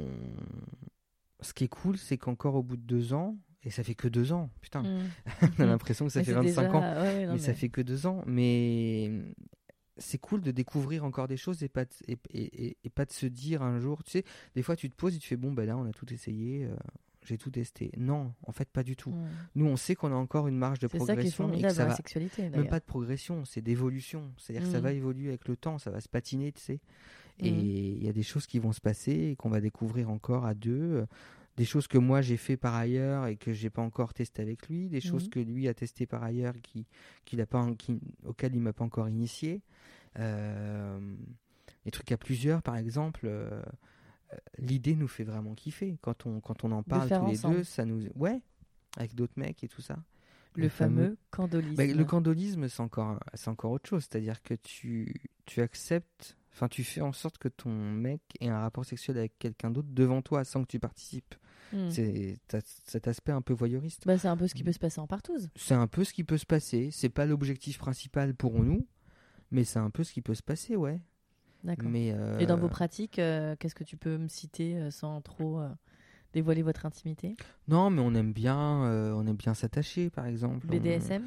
ce 1.40 1.52
qui 1.52 1.64
est 1.64 1.68
cool, 1.68 1.96
c'est 1.96 2.18
qu'encore 2.18 2.56
au 2.56 2.62
bout 2.64 2.76
de 2.76 2.82
deux 2.82 3.12
ans, 3.12 3.36
et 3.62 3.70
ça 3.70 3.84
fait 3.84 3.94
que 3.94 4.08
deux 4.08 4.32
ans, 4.32 4.50
putain, 4.60 4.82
Mm. 4.82 4.98
on 5.58 5.62
a 5.62 5.66
l'impression 5.66 6.06
que 6.06 6.10
ça 6.12 6.20
Mais 6.20 6.24
fait 6.24 6.32
c'est 6.32 6.36
25 6.38 6.62
déjà- 6.62 6.76
ans, 6.76 7.02
ouais, 7.02 7.26
non, 7.26 7.32
mais, 7.34 7.38
ça 7.38 7.54
fait 7.54 7.68
que 7.68 7.82
deux 7.82 8.06
ans. 8.06 8.22
Mais 8.26 9.12
c'est 10.00 10.18
cool 10.18 10.40
de 10.40 10.50
découvrir 10.50 11.04
encore 11.04 11.28
des 11.28 11.36
choses 11.36 11.62
et 11.62 11.68
pas 11.68 11.84
de, 11.84 11.90
et, 12.08 12.18
et- 12.32 12.66
et- 12.66 12.76
et 12.84 12.90
pas 12.90 13.04
de 13.04 13.12
se 13.12 13.26
dire 13.26 13.62
un 13.62 13.78
jour, 13.78 14.02
tu 14.02 14.10
sais, 14.10 14.24
des 14.54 14.62
fois 14.62 14.74
tu 14.76 14.90
te 14.90 14.96
poses 14.96 15.14
et 15.14 15.18
tu 15.18 15.28
fais 15.28 15.36
bon 15.36 15.52
ben 15.52 15.66
là 15.66 15.76
on 15.76 15.84
a 15.84 15.92
tout 15.92 16.12
essayé, 16.12 16.64
euh, 16.64 16.74
j'ai 17.24 17.36
tout 17.38 17.50
testé. 17.50 17.90
Non, 17.98 18.32
en 18.46 18.52
fait 18.52 18.68
pas 18.70 18.82
du 18.82 18.96
tout. 18.96 19.10
Mm. 19.10 19.28
Nous 19.56 19.66
on 19.66 19.76
sait 19.76 19.94
qu'on 19.94 20.10
a 20.10 20.14
encore 20.16 20.48
une 20.48 20.56
marge 20.56 20.78
de 20.78 20.88
C'est 20.88 20.98
ça 20.98 21.14
qui 21.16 21.26
est 21.28 21.34
progression 21.36 21.52
et 21.52 21.62
que 21.62 21.68
ça 21.70 21.84
va 21.84 21.94
sexualité, 21.94 22.48
même 22.50 22.66
pas 22.68 22.80
de 22.80 22.84
progression, 22.86 23.44
c'est 23.44 23.60
d'évolution. 23.60 24.32
C'est-à-dire 24.38 24.66
que 24.66 24.72
ça 24.72 24.78
Mhm. 24.78 24.84
va 24.84 24.92
évoluer 24.92 25.28
avec 25.28 25.46
le 25.46 25.56
temps, 25.56 25.78
ça 25.78 25.90
va 25.90 26.00
se 26.00 26.08
patiner, 26.08 26.50
tu 26.52 26.60
sais. 26.62 26.80
Et 27.38 27.50
Mhm. 27.52 27.58
il 27.60 28.04
y 28.04 28.08
a 28.08 28.12
des 28.12 28.22
choses 28.22 28.46
qui 28.46 28.58
vont 28.58 28.72
se 28.72 28.80
passer 28.80 29.12
et 29.12 29.36
qu'on 29.36 29.48
va 29.50 29.60
découvrir 29.60 30.10
encore 30.10 30.44
à 30.46 30.54
deux. 30.54 31.06
Des 31.56 31.64
choses 31.64 31.86
que 31.88 31.98
moi 31.98 32.22
j'ai 32.22 32.36
fait 32.36 32.56
par 32.56 32.74
ailleurs 32.74 33.26
et 33.26 33.36
que 33.36 33.52
j'ai 33.52 33.70
pas 33.70 33.82
encore 33.82 34.14
testé 34.14 34.40
avec 34.40 34.68
lui, 34.68 34.88
des 34.88 35.00
choses 35.00 35.24
Mhm. 35.24 35.30
que 35.30 35.40
lui 35.40 35.68
a 35.68 35.74
testé 35.74 36.06
par 36.06 36.22
ailleurs 36.22 36.54
qui, 36.62 36.86
qu'il 37.24 37.40
a 37.40 37.46
pas, 37.46 37.68
qui, 37.76 38.00
auxquelles 38.24 38.54
il 38.54 38.60
m'a 38.60 38.72
pas 38.72 38.84
encore 38.84 39.08
initié. 39.08 39.60
Euh, 40.18 40.98
des 41.84 41.90
trucs 41.90 42.12
à 42.12 42.16
plusieurs, 42.16 42.62
par 42.62 42.76
exemple. 42.76 43.22
euh, 43.26 43.62
euh, 44.32 44.36
L'idée 44.58 44.94
nous 44.96 45.08
fait 45.08 45.24
vraiment 45.24 45.54
kiffer 45.54 45.98
quand 46.02 46.26
on 46.26 46.40
quand 46.40 46.64
on 46.64 46.72
en 46.72 46.82
parle 46.82 47.08
tous 47.08 47.26
les 47.26 47.38
ensemble. 47.38 47.56
deux. 47.56 47.64
Ça 47.64 47.84
nous 47.84 48.06
ouais 48.14 48.40
avec 48.96 49.14
d'autres 49.14 49.34
mecs 49.36 49.62
et 49.64 49.68
tout 49.68 49.82
ça. 49.82 49.98
Le, 50.56 50.68
fameux 50.68 51.16
candolisme. 51.30 51.76
Bah, 51.76 51.86
le 51.86 52.04
candolisme, 52.04 52.68
c'est 52.68 52.80
encore, 52.80 53.20
c'est 53.34 53.48
encore 53.48 53.70
autre 53.70 53.88
chose. 53.88 54.02
C'est-à-dire 54.10 54.42
que 54.42 54.54
tu, 54.54 55.14
tu 55.46 55.60
acceptes, 55.60 56.36
enfin, 56.52 56.68
tu 56.68 56.84
fais 56.84 57.00
en 57.00 57.12
sorte 57.12 57.38
que 57.38 57.48
ton 57.48 57.70
mec 57.70 58.20
ait 58.40 58.48
un 58.48 58.60
rapport 58.60 58.84
sexuel 58.84 59.18
avec 59.18 59.38
quelqu'un 59.38 59.70
d'autre 59.70 59.88
devant 59.90 60.22
toi 60.22 60.44
sans 60.44 60.62
que 60.62 60.68
tu 60.68 60.78
participes. 60.78 61.34
Mm. 61.72 61.88
C'est 61.88 62.38
cet 62.84 63.06
aspect 63.08 63.32
un 63.32 63.42
peu 63.42 63.52
voyeuriste. 63.52 64.06
Bah, 64.06 64.18
c'est 64.18 64.28
un 64.28 64.36
peu 64.36 64.48
ce 64.48 64.54
qui 64.54 64.64
peut 64.64 64.72
se 64.72 64.78
passer 64.78 65.00
en 65.00 65.06
partouze. 65.06 65.48
C'est 65.54 65.74
un 65.74 65.86
peu 65.86 66.04
ce 66.04 66.12
qui 66.12 66.24
peut 66.24 66.38
se 66.38 66.46
passer. 66.46 66.90
C'est 66.90 67.08
pas 67.08 67.26
l'objectif 67.26 67.78
principal 67.78 68.34
pour 68.34 68.62
nous, 68.62 68.86
mais 69.50 69.64
c'est 69.64 69.78
un 69.78 69.90
peu 69.90 70.04
ce 70.04 70.12
qui 70.12 70.20
peut 70.22 70.34
se 70.34 70.42
passer, 70.42 70.76
ouais. 70.76 71.00
D'accord. 71.62 71.90
Mais 71.90 72.12
euh, 72.12 72.38
Et 72.38 72.46
dans 72.46 72.56
vos 72.56 72.68
pratiques, 72.68 73.18
euh, 73.18 73.54
qu'est-ce 73.58 73.74
que 73.74 73.84
tu 73.84 73.96
peux 73.96 74.16
me 74.16 74.28
citer 74.28 74.76
euh, 74.76 74.90
sans 74.90 75.20
trop 75.20 75.60
euh, 75.60 75.68
dévoiler 76.32 76.62
votre 76.62 76.86
intimité? 76.86 77.36
Non, 77.68 77.90
mais 77.90 78.00
on 78.00 78.14
aime 78.14 78.32
bien, 78.32 78.56
on 78.58 79.26
aime 79.26 79.36
bien 79.36 79.54
s'attacher, 79.54 80.10
par 80.10 80.26
exemple. 80.26 80.66
On- 80.68 80.70
BDSM 80.70 81.22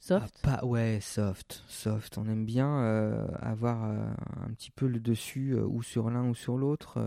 Soft 0.00 0.38
Ah, 0.44 0.58
pas, 0.58 0.64
ouais, 0.66 0.98
soft, 1.00 1.64
soft. 1.68 2.18
On 2.18 2.28
aime 2.28 2.44
bien 2.44 2.80
euh, 2.80 3.26
avoir 3.40 3.84
euh, 3.84 4.06
un 4.44 4.52
petit 4.54 4.70
peu 4.70 4.86
le 4.86 5.00
dessus 5.00 5.52
euh, 5.54 5.64
ou 5.66 5.82
sur 5.82 6.10
l'un 6.10 6.28
ou 6.28 6.34
sur 6.34 6.56
l'autre. 6.56 6.98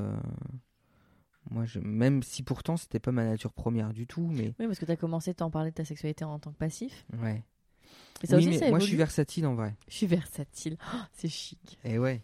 moi, 1.49 1.65
je, 1.65 1.79
même 1.79 2.21
si 2.23 2.43
pourtant 2.43 2.77
c'était 2.77 2.99
pas 2.99 3.11
ma 3.11 3.23
nature 3.25 3.53
première 3.53 3.93
du 3.93 4.05
tout, 4.07 4.27
mais 4.31 4.53
Oui, 4.59 4.67
parce 4.67 4.79
que 4.79 4.85
tu 4.85 4.91
as 4.91 4.97
commencé 4.97 5.33
à 5.39 5.43
en 5.43 5.49
parler 5.51 5.71
de 5.71 5.75
ta 5.75 5.85
sexualité 5.85 6.25
en 6.25 6.39
tant 6.39 6.51
que 6.51 6.57
passif. 6.57 7.05
ouais. 7.21 7.43
Et 8.21 8.27
ça 8.27 8.35
oui, 8.35 8.41
aussi, 8.43 8.49
mais 8.49 8.59
ça 8.59 8.69
moi 8.69 8.79
je 8.79 8.85
suis 8.85 8.97
versatile 8.97 9.45
en 9.47 9.55
vrai. 9.55 9.75
Je 9.87 9.95
suis 9.95 10.05
versatile. 10.07 10.77
Oh, 10.93 10.97
c'est 11.13 11.29
chic. 11.29 11.79
Et 11.85 11.97
ouais, 11.97 12.21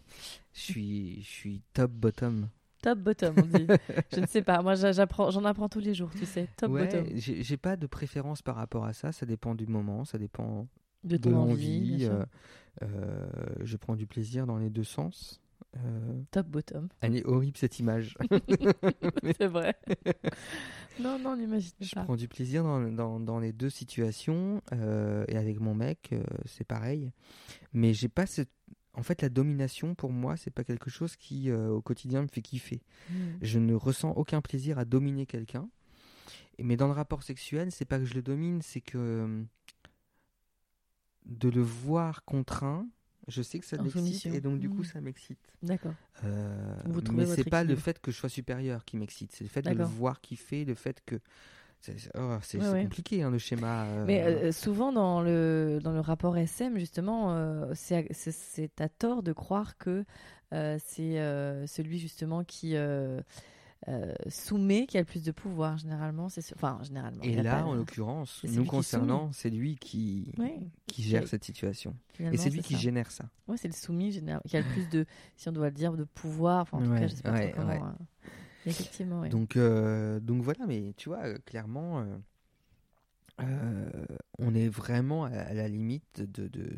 je 0.52 0.60
suis, 0.60 1.22
je 1.22 1.28
suis 1.28 1.62
top 1.72 1.90
bottom. 1.90 2.48
Top 2.86 3.00
bottom, 3.00 3.34
on 3.36 3.58
dit. 3.58 3.66
je 4.14 4.20
ne 4.20 4.26
sais 4.26 4.42
pas. 4.42 4.62
Moi, 4.62 4.76
j'apprends, 4.76 5.32
j'en 5.32 5.44
apprends 5.44 5.68
tous 5.68 5.80
les 5.80 5.92
jours, 5.92 6.10
tu 6.16 6.24
sais. 6.24 6.48
Top 6.56 6.70
ouais, 6.70 6.84
bottom. 6.84 7.04
J'ai 7.16 7.56
pas 7.56 7.74
de 7.74 7.88
préférence 7.88 8.42
par 8.42 8.54
rapport 8.54 8.84
à 8.84 8.92
ça. 8.92 9.10
Ça 9.10 9.26
dépend 9.26 9.56
du 9.56 9.66
moment, 9.66 10.04
ça 10.04 10.18
dépend 10.18 10.68
de, 11.02 11.16
ton 11.16 11.34
envie. 11.34 12.06
Euh, 12.08 12.24
euh, 12.82 13.26
je 13.64 13.76
prends 13.76 13.96
du 13.96 14.06
plaisir 14.06 14.46
dans 14.46 14.58
les 14.58 14.70
deux 14.70 14.84
sens. 14.84 15.40
Euh, 15.76 16.22
Top 16.30 16.46
bottom. 16.46 16.86
Elle 17.00 17.16
est 17.16 17.26
horrible 17.26 17.56
cette 17.56 17.80
image. 17.80 18.16
c'est 19.36 19.48
vrai. 19.48 19.74
non, 21.00 21.18
non, 21.18 21.36
n'imagine 21.36 21.72
pas. 21.80 21.86
Je 21.86 21.94
prends 22.04 22.14
du 22.14 22.28
plaisir 22.28 22.62
dans, 22.62 22.80
dans, 22.92 23.18
dans 23.18 23.40
les 23.40 23.52
deux 23.52 23.70
situations 23.70 24.62
et 25.26 25.36
avec 25.36 25.58
mon 25.58 25.74
mec, 25.74 26.14
c'est 26.44 26.62
pareil. 26.62 27.10
Mais 27.72 27.94
j'ai 27.94 28.08
pas 28.08 28.26
cette 28.26 28.52
en 28.96 29.02
fait, 29.02 29.22
la 29.22 29.28
domination, 29.28 29.94
pour 29.94 30.10
moi, 30.10 30.36
c'est 30.36 30.50
pas 30.50 30.64
quelque 30.64 30.90
chose 30.90 31.16
qui, 31.16 31.52
au 31.52 31.80
quotidien, 31.80 32.22
me 32.22 32.28
fait 32.28 32.42
kiffer. 32.42 32.80
Hmm. 33.10 33.14
Je 33.42 33.58
ne 33.58 33.74
ressens 33.74 34.10
aucun 34.12 34.40
plaisir 34.40 34.78
à 34.78 34.84
dominer 34.84 35.26
quelqu'un. 35.26 35.68
Mais 36.58 36.76
dans 36.76 36.86
le 36.86 36.94
rapport 36.94 37.22
sexuel, 37.22 37.70
c'est 37.70 37.84
pas 37.84 37.98
que 37.98 38.06
je 38.06 38.14
le 38.14 38.22
domine, 38.22 38.62
c'est 38.62 38.80
que 38.80 39.44
de 41.26 41.48
le 41.48 41.60
voir 41.60 42.24
contraint, 42.24 42.86
je 43.28 43.42
sais 43.42 43.58
que 43.58 43.66
ça 43.66 43.76
m'excite 43.82 44.26
et 44.26 44.40
donc 44.40 44.60
du 44.60 44.68
coup 44.70 44.82
mmh. 44.82 44.84
ça 44.84 45.00
m'excite. 45.00 45.38
D'accord. 45.62 45.94
Euh, 46.24 46.76
mais 47.12 47.26
c'est 47.26 47.48
pas 47.48 47.64
le 47.64 47.74
fait 47.76 48.00
que 48.00 48.10
je 48.10 48.16
sois 48.16 48.28
supérieur 48.28 48.84
qui 48.84 48.96
m'excite, 48.96 49.32
c'est 49.32 49.44
le 49.44 49.50
fait 49.50 49.62
de 49.62 49.70
le 49.70 49.84
voir 49.84 50.20
kiffer, 50.20 50.64
le 50.64 50.74
fait 50.74 51.02
que 51.04 51.20
c'est 52.42 52.58
oh, 52.58 52.72
compliqué 52.82 53.22
hein, 53.22 53.30
le 53.30 53.38
schéma. 53.38 53.84
Euh. 53.84 54.04
Mais 54.06 54.22
euh, 54.22 54.52
souvent 54.52 54.92
dans 54.92 55.20
le 55.20 55.78
dans 55.82 55.92
le 55.92 56.00
rapport 56.00 56.36
SM 56.36 56.78
justement, 56.78 57.32
euh, 57.32 57.72
c'est 57.74 58.80
à 58.80 58.88
tort 58.88 59.22
de 59.22 59.32
croire 59.32 59.76
que 59.78 60.04
c'est 60.50 61.16
celui 61.66 61.98
justement 61.98 62.44
qui 62.44 62.76
euh, 63.88 64.14
soumet 64.28 64.86
qui 64.86 64.96
a 64.96 65.00
le 65.00 65.06
plus 65.06 65.22
de 65.22 65.30
pouvoir 65.30 65.76
généralement. 65.76 66.28
C'est 66.28 66.42
enfin 66.54 66.80
généralement 66.82 67.22
et 67.22 67.36
là 67.40 67.64
en 67.64 67.74
l'occurrence 67.74 68.42
nous 68.42 68.64
concernant 68.64 69.30
c'est 69.32 69.50
lui 69.50 69.76
qui 69.76 70.32
qui 70.86 71.02
gère 71.02 71.28
cette 71.28 71.44
situation. 71.44 71.94
Et 72.18 72.36
c'est 72.36 72.50
lui 72.50 72.62
qui 72.62 72.76
génère 72.76 73.10
ça. 73.12 73.26
Ouais 73.46 73.56
c'est 73.56 73.68
le 73.68 73.74
soumis 73.74 74.20
qui 74.46 74.56
a 74.56 74.60
le 74.60 74.66
plus 74.72 74.88
de 74.88 75.06
si 75.36 75.48
on 75.48 75.52
doit 75.52 75.66
le 75.66 75.74
dire 75.74 75.92
de 75.92 76.02
pouvoir 76.02 76.62
enfin 76.62 76.78
en 76.78 76.82
tout 76.82 76.94
cas 76.94 77.06
je 77.06 77.14
sais 77.14 77.22
pas 77.22 77.46
comment 77.48 77.94
euh, 78.66 79.28
donc 79.28 79.56
euh, 79.56 80.20
donc 80.20 80.42
voilà 80.42 80.66
mais 80.66 80.92
tu 80.96 81.08
vois 81.08 81.38
clairement 81.40 82.04
on 84.38 84.54
est 84.54 84.68
vraiment 84.68 85.24
à, 85.24 85.52
la 85.54 85.68
limite 85.68 86.22
de, 86.22 86.48
de, 86.48 86.68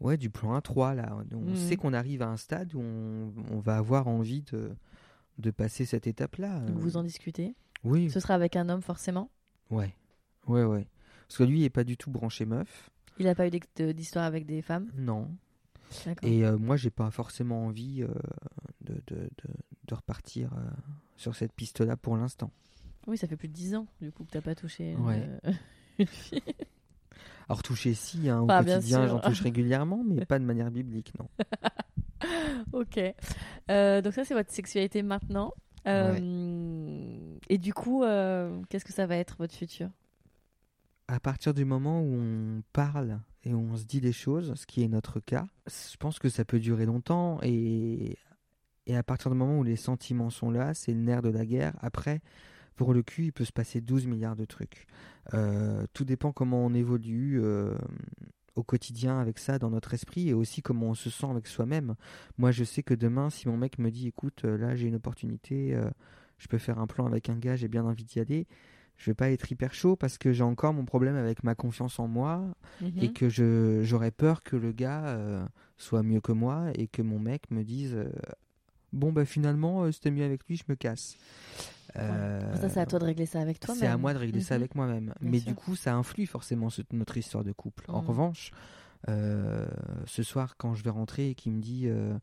ouais 0.00 0.16
du 0.16 0.30
plan 0.30 0.54
1 0.54 0.60
3 0.60 0.94
là 0.94 1.16
on 1.32 1.40
mmh. 1.40 1.56
sait 1.56 1.76
qu'on 1.76 1.92
arrive 1.92 2.22
à 2.22 2.28
un 2.28 2.36
stade 2.36 2.74
où 2.74 2.80
on, 2.80 3.32
on 3.50 3.58
va 3.58 3.76
avoir 3.76 4.08
envie 4.08 4.42
de 4.42 4.74
de 5.38 5.50
passer 5.50 5.84
cette 5.84 6.06
étape-là. 6.06 6.60
Donc 6.60 6.78
vous 6.78 6.96
en 6.96 7.02
discutez? 7.02 7.54
Oui. 7.84 8.10
Ce 8.10 8.20
sera 8.20 8.34
avec 8.34 8.56
un 8.56 8.68
homme 8.68 8.82
forcément? 8.82 9.30
Ouais, 9.70 9.94
ouais, 10.46 10.64
ouais. 10.64 10.88
Parce 11.28 11.38
que 11.38 11.44
lui, 11.44 11.58
il 11.58 11.62
n'est 11.62 11.70
pas 11.70 11.84
du 11.84 11.96
tout 11.96 12.10
branché 12.10 12.44
meuf. 12.44 12.90
Il 13.18 13.26
n'a 13.26 13.34
pas 13.34 13.46
eu 13.48 13.94
d'histoire 13.94 14.24
avec 14.24 14.46
des 14.46 14.62
femmes? 14.62 14.90
Non. 14.96 15.28
Et 16.22 16.44
euh, 16.44 16.58
moi, 16.58 16.76
j'ai 16.76 16.90
pas 16.90 17.10
forcément 17.10 17.66
envie 17.66 18.02
euh, 18.02 18.08
de, 18.82 18.94
de, 19.06 19.16
de, 19.16 19.50
repartir 19.94 20.52
euh, 20.54 20.70
sur 21.16 21.34
cette 21.34 21.52
piste-là 21.52 21.96
pour 21.96 22.16
l'instant. 22.16 22.50
Oui, 23.06 23.16
ça 23.16 23.26
fait 23.26 23.36
plus 23.36 23.48
de 23.48 23.54
10 23.54 23.74
ans, 23.76 23.86
du 24.00 24.12
coup, 24.12 24.24
que 24.24 24.30
t'as 24.30 24.42
pas 24.42 24.54
touché 24.54 24.92
une 25.98 26.06
fille. 26.06 26.42
Alors, 27.48 27.62
toucher, 27.62 27.94
si, 27.94 28.28
hein, 28.28 28.40
au 28.40 28.46
quotidien, 28.46 29.06
j'en 29.06 29.20
touche 29.20 29.40
régulièrement, 29.42 30.04
mais 30.06 30.26
pas 30.26 30.38
de 30.38 30.44
manière 30.44 30.70
biblique, 30.70 31.12
non. 31.18 31.28
ok. 32.72 33.00
Euh, 33.70 34.02
donc 34.02 34.12
ça, 34.12 34.24
c'est 34.24 34.34
votre 34.34 34.52
sexualité 34.52 35.02
maintenant. 35.02 35.54
Euh, 35.86 37.36
et 37.48 37.58
du 37.58 37.72
coup, 37.72 38.04
euh, 38.04 38.60
qu'est-ce 38.68 38.84
que 38.84 38.92
ça 38.92 39.06
va 39.06 39.16
être 39.16 39.36
votre 39.38 39.54
futur? 39.54 39.88
À 41.06 41.20
partir 41.20 41.54
du 41.54 41.64
moment 41.64 42.02
où 42.02 42.12
on 42.12 42.62
parle 42.74 43.20
et 43.44 43.54
où 43.54 43.60
on 43.60 43.76
se 43.76 43.84
dit 43.84 44.02
des 44.02 44.12
choses, 44.12 44.52
ce 44.54 44.66
qui 44.66 44.82
est 44.82 44.88
notre 44.88 45.20
cas, 45.20 45.46
je 45.66 45.96
pense 45.96 46.18
que 46.18 46.28
ça 46.28 46.44
peut 46.44 46.58
durer 46.58 46.84
longtemps. 46.84 47.38
Et, 47.42 48.18
et 48.88 48.96
à 48.96 49.04
partir 49.04 49.30
du 49.30 49.36
moment 49.36 49.58
où 49.58 49.62
les 49.62 49.76
sentiments 49.76 50.30
sont 50.30 50.50
là, 50.50 50.74
c'est 50.74 50.92
le 50.92 51.00
nerf 51.00 51.22
de 51.22 51.28
la 51.28 51.46
guerre. 51.46 51.74
Après, 51.80 52.20
pour 52.74 52.92
le 52.92 53.02
cul, 53.02 53.26
il 53.26 53.32
peut 53.32 53.44
se 53.44 53.52
passer 53.52 53.80
12 53.80 54.06
milliards 54.06 54.36
de 54.36 54.44
trucs. 54.44 54.86
tout 55.92 56.04
dépend 56.04 56.32
comment 56.32 56.64
on 56.64 56.74
évolue 56.74 57.40
au 58.58 58.62
quotidien 58.62 59.18
avec 59.18 59.38
ça 59.38 59.58
dans 59.58 59.70
notre 59.70 59.94
esprit 59.94 60.28
et 60.28 60.34
aussi 60.34 60.62
comment 60.62 60.88
on 60.88 60.94
se 60.94 61.10
sent 61.10 61.26
avec 61.30 61.46
soi-même. 61.46 61.94
Moi, 62.36 62.50
je 62.50 62.64
sais 62.64 62.82
que 62.82 62.94
demain, 62.94 63.30
si 63.30 63.48
mon 63.48 63.56
mec 63.56 63.78
me 63.78 63.90
dit, 63.90 64.08
écoute, 64.08 64.44
euh, 64.44 64.58
là, 64.58 64.74
j'ai 64.74 64.88
une 64.88 64.96
opportunité, 64.96 65.74
euh, 65.74 65.88
je 66.38 66.48
peux 66.48 66.58
faire 66.58 66.78
un 66.78 66.86
plan 66.86 67.06
avec 67.06 67.30
un 67.30 67.36
gars, 67.36 67.56
j'ai 67.56 67.68
bien 67.68 67.84
envie 67.84 68.04
d'y 68.04 68.20
aller, 68.20 68.46
je 68.96 69.10
vais 69.10 69.14
pas 69.14 69.30
être 69.30 69.50
hyper 69.50 69.72
chaud 69.74 69.94
parce 69.94 70.18
que 70.18 70.32
j'ai 70.32 70.42
encore 70.42 70.74
mon 70.74 70.84
problème 70.84 71.14
avec 71.14 71.44
ma 71.44 71.54
confiance 71.54 72.00
en 72.00 72.08
moi 72.08 72.44
et 72.82 73.06
mhm. 73.06 73.12
que 73.12 73.28
je 73.28 73.80
j'aurais 73.84 74.10
peur 74.10 74.42
que 74.42 74.56
le 74.56 74.72
gars 74.72 75.06
euh, 75.06 75.46
soit 75.76 76.02
mieux 76.02 76.20
que 76.20 76.32
moi 76.32 76.66
et 76.74 76.88
que 76.88 77.00
mon 77.00 77.20
mec 77.20 77.48
me 77.52 77.62
dise 77.62 77.96
bon 78.92 79.12
bah 79.12 79.24
finalement 79.24 79.90
c'était 79.92 80.10
mieux 80.10 80.24
avec 80.24 80.46
lui 80.46 80.56
je 80.56 80.64
me 80.68 80.74
casse 80.74 81.16
ça, 81.94 82.68
c'est 82.68 82.80
à 82.80 82.86
toi 82.86 82.98
de 82.98 83.04
régler 83.04 83.26
ça 83.26 83.40
avec 83.40 83.58
toi-même. 83.60 83.80
C'est 83.80 83.86
à 83.86 83.96
moi 83.96 84.14
de 84.14 84.18
régler 84.18 84.40
ça 84.40 84.54
mhm. 84.54 84.62
avec 84.62 84.74
moi-même. 84.74 85.14
Mais 85.20 85.40
du 85.40 85.54
coup, 85.54 85.74
ça 85.74 85.94
influe 85.94 86.26
forcément 86.26 86.68
notre 86.92 87.16
histoire 87.16 87.44
de 87.44 87.52
couple. 87.52 87.84
En 87.88 88.02
mhm. 88.02 88.08
revanche, 88.08 88.52
euh, 89.08 89.66
ce 90.06 90.22
soir, 90.22 90.56
quand 90.56 90.74
je 90.74 90.82
vais 90.82 90.90
rentrer 90.90 91.30
et 91.30 91.34
qu'il 91.34 91.52
me 91.52 91.60
dit 91.60 91.84
euh, 91.86 92.16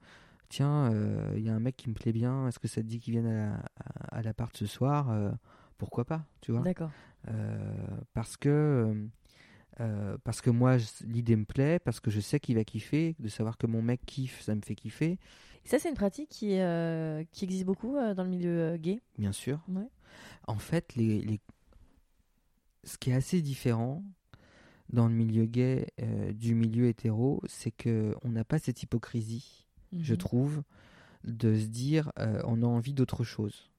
Tiens, 0.49 0.91
euh, 0.91 1.33
il 1.35 1.43
y 1.43 1.49
a 1.49 1.53
un 1.53 1.59
mec 1.59 1.75
qui 1.75 1.89
me 1.89 1.95
plaît 1.95 2.11
bien, 2.11 2.47
est-ce 2.47 2.59
que 2.59 2.67
ça 2.67 2.81
te 2.81 2.87
dit 2.87 2.99
qu'il 2.99 3.13
vienne 3.13 3.57
à 4.11 4.21
l'appart 4.21 4.55
ce 4.55 4.65
soir 4.65 5.13
Pourquoi 5.77 6.05
pas 6.05 6.25
Tu 6.41 6.51
vois? 6.51 6.61
D'accord. 6.61 6.91
parce 8.13 8.37
que. 8.37 9.07
parce 10.23 10.41
que 10.41 10.49
moi 10.49 10.77
l'idée 11.05 11.35
me 11.35 11.45
plaît, 11.45 11.79
parce 11.79 11.99
que 11.99 12.11
je 12.11 12.19
sais 12.19 12.39
qu'il 12.39 12.55
va 12.55 12.63
kiffer, 12.63 13.15
de 13.19 13.27
savoir 13.27 13.57
que 13.57 13.67
mon 13.67 13.81
mec 13.81 14.05
kiffe, 14.05 14.41
ça 14.41 14.53
me 14.55 14.61
fait 14.61 14.75
kiffer, 14.75 15.17
ça, 15.65 15.79
c'est 15.79 15.89
une 15.89 15.95
pratique 15.95 16.29
qui, 16.29 16.59
euh, 16.59 17.23
qui 17.31 17.43
existe 17.43 17.65
beaucoup 17.65 17.97
euh, 17.97 18.13
dans 18.13 18.23
le 18.23 18.29
milieu 18.29 18.61
euh, 18.61 18.77
gay. 18.77 19.01
Bien 19.17 19.31
sûr. 19.31 19.59
En 20.47 20.57
fait, 20.57 20.95
les, 20.95 21.21
les... 21.21 21.39
ce 22.83 22.99
qui 22.99 23.09
est 23.09 23.15
assez 23.15 23.41
différent 23.41 24.03
dans 24.89 25.07
le 25.07 25.15
milieu 25.15 25.45
gay 25.45 25.87
du 26.35 26.53
milieu 26.53 26.87
hétéro, 26.87 27.41
c'est 27.47 27.71
que 27.71 28.15
on 28.21 28.29
n'a 28.29 28.43
pas 28.43 28.59
cette 28.59 28.83
hypocrisie, 28.83 29.65
je 29.91 30.13
mhm. 30.13 30.19
trouve, 30.19 30.63
de 31.23 31.55
se 31.55 31.65
dire 31.65 32.11
on 32.43 32.61
a 32.61 32.67
envie 32.67 32.93
d'autre 32.93 33.23
chose. 33.23 33.71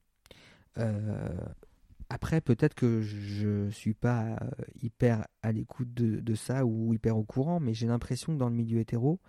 après, 2.08 2.40
peut-être 2.40 2.74
que 2.74 3.02
je 3.02 3.70
suis 3.70 3.94
pas 3.94 4.36
hyper 4.82 5.28
à 5.42 5.52
l'écoute 5.52 5.94
de, 5.94 6.18
de, 6.18 6.34
ça 6.34 6.66
ou 6.66 6.92
hyper 6.92 7.16
au 7.16 7.22
courant, 7.22 7.60
mais 7.60 7.72
j'ai 7.72 7.86
l'impression 7.86 8.34
que 8.34 8.38
dans 8.38 8.48
le 8.48 8.56
milieu 8.56 8.80
hétéro, 8.80 9.20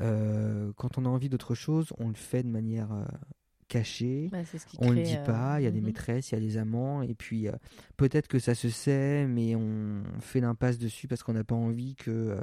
euh, 0.00 0.72
quand 0.76 0.98
on 0.98 1.04
a 1.04 1.08
envie 1.08 1.28
d'autre 1.28 1.54
chose, 1.54 1.92
on 1.98 2.08
le 2.08 2.14
fait 2.14 2.42
de 2.42 2.48
manière 2.48 2.92
euh, 2.92 3.04
cachée. 3.68 4.28
Bah, 4.30 4.38
on 4.78 4.90
ne 4.90 4.96
le 4.96 5.02
dit 5.02 5.16
euh, 5.16 5.24
pas. 5.24 5.60
Il 5.60 5.64
y 5.64 5.66
a 5.66 5.70
des 5.70 5.80
mhm. 5.80 5.86
maîtresses, 5.86 6.30
il 6.30 6.34
y 6.34 6.38
a 6.38 6.40
des 6.40 6.56
amants. 6.56 7.02
Et 7.02 7.14
puis 7.14 7.48
peut-être 7.96 8.28
que 8.28 8.38
ça 8.38 8.54
se 8.54 8.68
sait, 8.68 9.26
mais 9.26 9.54
on 9.56 10.02
fait 10.20 10.40
l'impasse 10.40 10.78
dessus 10.78 11.08
parce 11.08 11.22
qu'on 11.22 11.34
n'a 11.34 11.44
pas 11.44 11.54
envie 11.54 11.94
que 11.94 12.36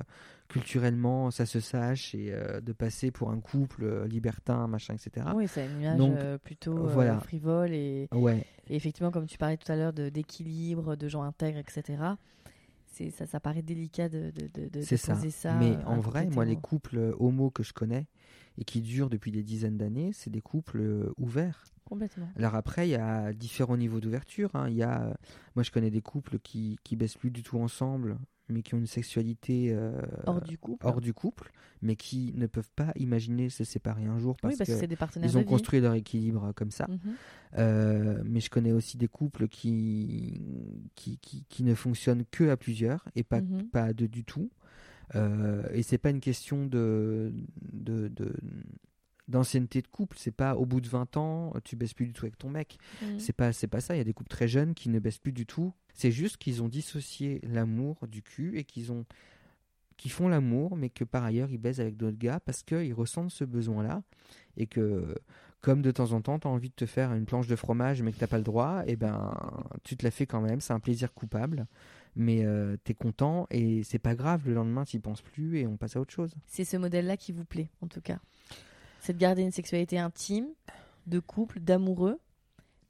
culturellement 0.47 1.29
ça 1.29 1.45
se 1.45 1.59
sache 1.59 2.15
et 2.15 2.33
de 2.61 2.71
passer 2.71 3.11
pour 3.11 3.31
un 3.31 3.39
couple 3.39 4.05
libertin, 4.05 4.67
machin, 4.67 4.95
etc. 4.95 5.27
Oui, 5.35 5.47
c'est 5.47 5.65
une 5.65 5.81
image 5.81 6.39
plutôt 6.39 6.87
frivole. 7.21 7.73
Et, 7.73 8.07
ouais. 8.13 8.45
et, 8.69 8.75
effectivement, 8.75 9.11
comme 9.11 9.25
tu 9.25 9.37
parlais 9.37 9.57
tout 9.57 9.71
à 9.71 9.75
l'heure 9.75 9.93
d'équilibre, 9.93 10.95
de 10.95 11.07
gens 11.07 11.23
intègres, 11.23 11.59
etc 11.59 12.15
ça, 13.11 13.25
ça 13.25 13.39
paraît 13.39 13.61
délicat 13.61 14.09
de, 14.09 14.31
de, 14.31 14.67
de, 14.67 14.81
ça. 14.81 15.15
poser 15.15 15.31
ça. 15.31 15.53
Mais 15.55 15.75
euh, 15.75 15.85
en 15.85 15.99
vrai, 15.99 16.27
moi, 16.27 16.45
les 16.45 16.55
couples 16.55 16.97
euh, 16.97 17.15
homo 17.19 17.49
que 17.49 17.63
je 17.63 17.73
connais 17.73 18.07
et 18.57 18.63
qui 18.63 18.81
durent 18.81 19.09
depuis 19.09 19.31
des 19.31 19.43
dizaines 19.43 19.77
d'années, 19.77 20.11
c'est 20.13 20.29
des 20.29 20.41
couples 20.41 20.79
euh, 20.79 21.13
ouverts. 21.17 21.63
Complètement. 21.85 22.29
Alors 22.35 22.55
après, 22.55 22.87
il 22.87 22.91
y 22.91 22.95
a 22.95 23.31
différents 23.33 23.77
niveaux 23.77 23.99
d'ouverture. 23.99 24.55
Hein. 24.55 24.67
Il 24.69 24.75
y 24.75 24.83
a, 24.83 25.15
moi, 25.55 25.63
je 25.63 25.71
connais 25.71 25.91
des 25.91 26.01
couples 26.01 26.39
qui 26.39 26.77
qui 26.83 26.95
baissent 26.95 27.17
plus 27.17 27.31
du 27.31 27.43
tout 27.43 27.59
ensemble, 27.59 28.17
mais 28.49 28.61
qui 28.61 28.75
ont 28.75 28.77
une 28.77 28.87
sexualité 28.87 29.69
euh, 29.71 30.01
hors 30.25 30.41
du 30.41 30.57
couple, 30.57 30.85
hors 30.85 31.01
du 31.01 31.13
couple, 31.13 31.51
mais 31.81 31.95
qui 31.95 32.33
ne 32.35 32.47
peuvent 32.47 32.71
pas 32.75 32.91
imaginer 32.95 33.49
se 33.49 33.63
séparer 33.63 34.05
un 34.05 34.19
jour 34.19 34.35
parce, 34.41 34.53
oui, 34.53 34.57
parce 34.57 34.69
que, 34.69 34.75
c'est 34.77 34.87
des 34.87 34.95
partenaires 34.95 35.29
ils 35.29 35.37
ont 35.37 35.43
construit 35.43 35.81
leur 35.81 35.93
équilibre 35.93 36.53
comme 36.55 36.71
ça. 36.71 36.87
Mhm. 36.87 36.99
Euh, 37.57 38.21
mais 38.25 38.39
je 38.39 38.49
connais 38.49 38.71
aussi 38.71 38.97
des 38.97 39.07
couples 39.07 39.47
qui 39.47 40.41
qui, 40.95 41.17
qui, 41.19 41.43
qui 41.49 41.63
ne 41.63 41.75
fonctionnent 41.75 42.25
que 42.29 42.49
à 42.49 42.57
plusieurs 42.57 43.05
et 43.15 43.23
pas 43.23 43.41
mhm. 43.41 43.69
pas 43.69 43.83
à 43.83 43.93
deux 43.93 44.07
du 44.07 44.23
tout. 44.23 44.49
Euh, 45.15 45.63
et 45.71 45.83
c'est 45.83 45.97
pas 45.97 46.09
une 46.09 46.19
question 46.19 46.65
de, 46.65 47.33
de, 47.71 48.09
de 48.09 48.33
d'ancienneté 49.27 49.81
de 49.81 49.87
couple. 49.87 50.17
C'est 50.19 50.31
pas 50.31 50.55
au 50.55 50.65
bout 50.65 50.81
de 50.81 50.87
20 50.87 51.17
ans, 51.17 51.53
tu 51.63 51.75
baisses 51.75 51.93
plus 51.93 52.05
du 52.05 52.13
tout 52.13 52.25
avec 52.25 52.37
ton 52.37 52.49
mec. 52.49 52.77
Mhm. 53.01 53.19
C'est 53.19 53.33
pas 53.33 53.53
c'est 53.53 53.67
pas 53.67 53.81
ça. 53.81 53.95
Il 53.95 53.97
y 53.97 54.01
a 54.01 54.05
des 54.05 54.13
couples 54.13 54.29
très 54.29 54.47
jeunes 54.47 54.73
qui 54.73 54.89
ne 54.89 54.99
baissent 54.99 55.19
plus 55.19 55.33
du 55.33 55.45
tout 55.45 55.73
c'est 55.97 56.11
juste 56.11 56.37
qu'ils 56.37 56.61
ont 56.61 56.69
dissocié 56.69 57.41
l'amour 57.43 58.07
du 58.07 58.21
cul 58.21 58.57
et 58.57 58.63
qu'ils 58.63 58.91
ont 58.91 59.05
qui 59.97 60.09
font 60.09 60.27
l'amour, 60.27 60.77
mais 60.77 60.91
que 60.91 61.03
par 61.03 61.23
ailleurs 61.23 61.49
ils 61.49 61.57
baisent 61.57 61.81
avec 61.81 61.97
d'autres 61.97 62.19
gars 62.19 62.39
parce 62.39 62.61
qu'ils 62.61 62.93
ressentent 62.93 63.31
ce 63.31 63.43
besoin-là 63.43 64.03
et 64.57 64.67
que 64.67 65.15
Comme 65.61 65.81
de 65.81 65.89
temps 65.89 66.11
en 66.11 66.21
temps, 66.21 66.37
tu 66.37 66.47
as 66.47 66.51
envie 66.51 66.69
de 66.69 66.75
te 66.75 66.85
faire 66.85 67.11
une 67.13 67.25
planche 67.25 67.47
de 67.47 67.55
fromage, 67.55 68.03
mais 68.03 68.11
que 68.11 68.19
t'as 68.19 68.27
pas 68.27 68.37
le 68.37 68.43
droit, 68.43 68.83
et 68.85 68.95
ben 68.95 69.33
tu 69.83 69.97
te 69.97 70.05
la 70.05 70.11
fais 70.11 70.27
quand 70.27 70.39
même. 70.39 70.61
C'est 70.61 70.71
un 70.71 70.79
plaisir 70.79 71.15
coupable, 71.15 71.65
mais 72.15 72.45
euh, 72.45 72.77
tu 72.85 72.91
es 72.91 72.95
content 72.95 73.47
et 73.49 73.81
c'est 73.83 73.99
pas 73.99 74.13
grave. 74.13 74.43
Le 74.45 74.53
lendemain, 74.53 74.85
tu 74.85 74.99
penses 74.99 75.23
plus 75.23 75.57
et 75.57 75.65
on 75.65 75.75
passe 75.75 75.95
à 75.95 75.99
autre 75.99 76.13
chose. 76.13 76.35
C'est 76.45 76.63
ce 76.63 76.77
modèle-là 76.77 77.17
qui 77.17 77.31
vous 77.31 77.43
plaît, 77.43 77.69
en 77.81 77.87
tout 77.87 78.01
cas. 78.01 78.19
C'est 79.07 79.13
de 79.13 79.19
garder 79.19 79.41
une 79.41 79.51
sexualité 79.53 79.97
intime, 79.97 80.47
de 81.05 81.19
couple, 81.21 81.61
d'amoureux, 81.61 82.19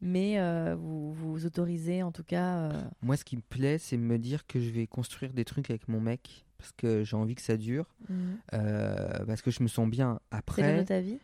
mais 0.02 0.40
euh, 0.40 0.76
vous 0.76 1.14
vous 1.14 1.46
autorisez 1.46 2.02
en 2.02 2.12
tout 2.12 2.24
cas. 2.24 2.58
euh, 2.72 2.82
Moi, 3.04 3.18
ce 3.18 3.24
qui 3.24 3.36
me 3.38 3.44
plaît, 3.44 3.78
c'est 3.78 3.98
me 3.98 4.18
dire 4.18 4.48
que 4.48 4.60
je 4.60 4.72
vais 4.72 4.88
construire 4.88 5.32
des 5.32 5.46
trucs 5.46 5.70
avec 5.70 5.88
mon 5.88 6.02
mec 6.02 6.44
parce 6.58 6.72
que 6.72 7.04
j'ai 7.04 7.16
envie 7.16 7.36
que 7.36 7.44
ça 7.44 7.56
dure, 7.56 7.86
mhm. 8.10 8.38
euh, 8.54 9.26
parce 9.28 9.44
que 9.44 9.52
je 9.52 9.62
me 9.62 9.68
sens 9.68 9.88
bien 9.88 10.20
C'est 10.32 10.32
après. 10.32 10.80
de 10.80 10.88
ta 10.88 11.02
vie? 11.02 11.20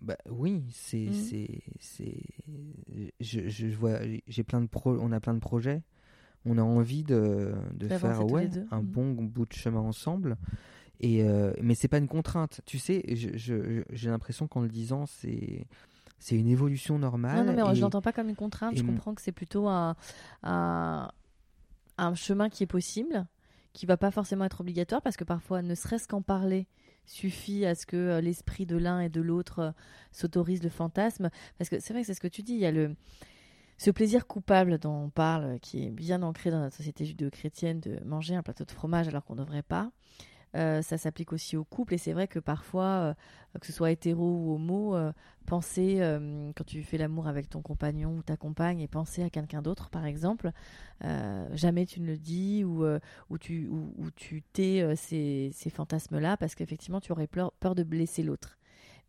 Bah, 0.00 0.16
oui, 0.30 0.62
c'est, 0.72 1.06
Mhm. 1.06 1.12
c'est, 1.14 1.60
c'est, 1.80 2.22
je, 3.18 3.48
je 3.48 3.66
vois, 3.74 3.98
j'ai 4.28 4.44
plein 4.44 4.60
de 4.60 4.68
pro, 4.68 4.96
on 5.00 5.10
a 5.10 5.18
plein 5.18 5.34
de 5.34 5.40
projets. 5.40 5.82
On 6.44 6.58
a 6.58 6.62
envie 6.62 7.02
de, 7.04 7.54
de 7.74 7.88
faire 7.88 8.24
ouais, 8.24 8.50
un 8.70 8.80
Mhm. 8.82 8.86
bon 8.86 9.12
bout 9.14 9.46
de 9.46 9.52
chemin 9.52 9.80
ensemble. 9.80 10.36
Et 11.00 11.22
euh, 11.24 11.52
mais 11.60 11.74
c'est 11.74 11.88
pas 11.88 11.98
une 11.98 12.08
contrainte. 12.08 12.60
Tu 12.64 12.78
sais, 12.78 13.02
j'ai 13.16 14.10
l'impression 14.10 14.46
qu'en 14.46 14.60
le 14.60 14.68
disant, 14.68 15.06
c'est, 15.06 15.66
c'est 16.18 16.36
une 16.36 16.48
évolution 16.48 16.98
normale. 16.98 17.44
Non, 17.46 17.52
non, 17.52 17.64
mais 17.66 17.72
et- 17.72 17.74
je 17.76 17.80
l'entends 17.80 18.02
pas 18.02 18.12
comme 18.12 18.28
une 18.28 18.36
contrainte. 18.36 18.76
Je 18.76 18.82
comprends 18.84 19.14
que 19.14 19.22
c'est 19.22 19.32
plutôt 19.32 19.68
un, 19.68 19.96
un, 20.44 21.10
un 21.98 22.14
chemin 22.14 22.48
qui 22.48 22.62
est 22.62 22.68
possible, 22.68 23.26
qui 23.72 23.86
va 23.86 23.96
pas 23.96 24.10
forcément 24.12 24.44
être 24.44 24.60
obligatoire, 24.60 25.02
parce 25.02 25.16
que 25.16 25.24
parfois, 25.24 25.62
ne 25.62 25.74
serait-ce 25.74 26.06
qu'en 26.06 26.22
parler 26.22 26.66
suffit 27.04 27.66
à 27.66 27.74
ce 27.74 27.84
que 27.84 27.96
euh, 27.96 28.20
l'esprit 28.20 28.64
de 28.64 28.76
l'un 28.76 29.00
et 29.00 29.08
de 29.08 29.20
l'autre 29.20 29.58
euh, 29.58 29.70
s'autorise 30.12 30.62
le 30.62 30.68
fantasme. 30.68 31.30
Parce 31.58 31.68
que 31.68 31.80
c'est 31.80 31.92
vrai 31.92 32.02
que 32.02 32.06
c'est 32.06 32.14
ce 32.14 32.20
que 32.20 32.28
tu 32.28 32.42
dis, 32.42 32.52
il 32.52 32.60
y 32.60 32.66
a 32.66 32.70
le 32.70 32.94
ce 33.78 33.90
plaisir 33.90 34.28
coupable 34.28 34.78
dont 34.78 35.06
on 35.06 35.10
parle, 35.10 35.58
qui 35.58 35.84
est 35.84 35.90
bien 35.90 36.22
ancré 36.22 36.52
dans 36.52 36.60
notre 36.60 36.76
société 36.76 37.04
judéo-chrétienne, 37.04 37.80
de 37.80 37.98
manger 38.04 38.36
un 38.36 38.42
plateau 38.44 38.64
de 38.64 38.70
fromage 38.70 39.08
alors 39.08 39.24
qu'on 39.24 39.34
ne 39.34 39.40
devrait 39.40 39.64
pas. 39.64 39.90
Euh, 40.54 40.82
ça 40.82 40.98
s'applique 40.98 41.32
aussi 41.32 41.56
au 41.56 41.64
couple 41.64 41.94
et 41.94 41.98
c'est 41.98 42.12
vrai 42.12 42.28
que 42.28 42.38
parfois, 42.38 42.84
euh, 42.84 43.58
que 43.58 43.66
ce 43.66 43.72
soit 43.72 43.90
hétéro 43.90 44.22
ou 44.22 44.54
homo, 44.54 44.94
euh, 44.94 45.12
penser 45.46 45.96
euh, 46.00 46.52
quand 46.54 46.64
tu 46.64 46.82
fais 46.82 46.98
l'amour 46.98 47.26
avec 47.26 47.48
ton 47.48 47.62
compagnon 47.62 48.16
ou 48.18 48.22
ta 48.22 48.36
compagne 48.36 48.80
et 48.80 48.88
penser 48.88 49.22
à 49.22 49.30
quelqu'un 49.30 49.62
d'autre 49.62 49.88
par 49.88 50.04
exemple, 50.04 50.50
jamais 51.52 51.86
tu 51.86 52.00
ne 52.00 52.06
le 52.06 52.16
dis 52.16 52.64
ou, 52.64 52.84
ou 53.30 53.38
tu, 53.38 53.66
ou, 53.68 54.10
tu 54.14 54.42
tais 54.42 54.94
ces, 54.94 55.50
ces 55.52 55.70
fantasmes-là 55.70 56.36
parce 56.36 56.54
qu'effectivement 56.54 57.00
tu 57.00 57.12
aurais 57.12 57.26
peur, 57.26 57.52
peur 57.58 57.74
de 57.74 57.82
blesser 57.82 58.22
l'autre. 58.22 58.58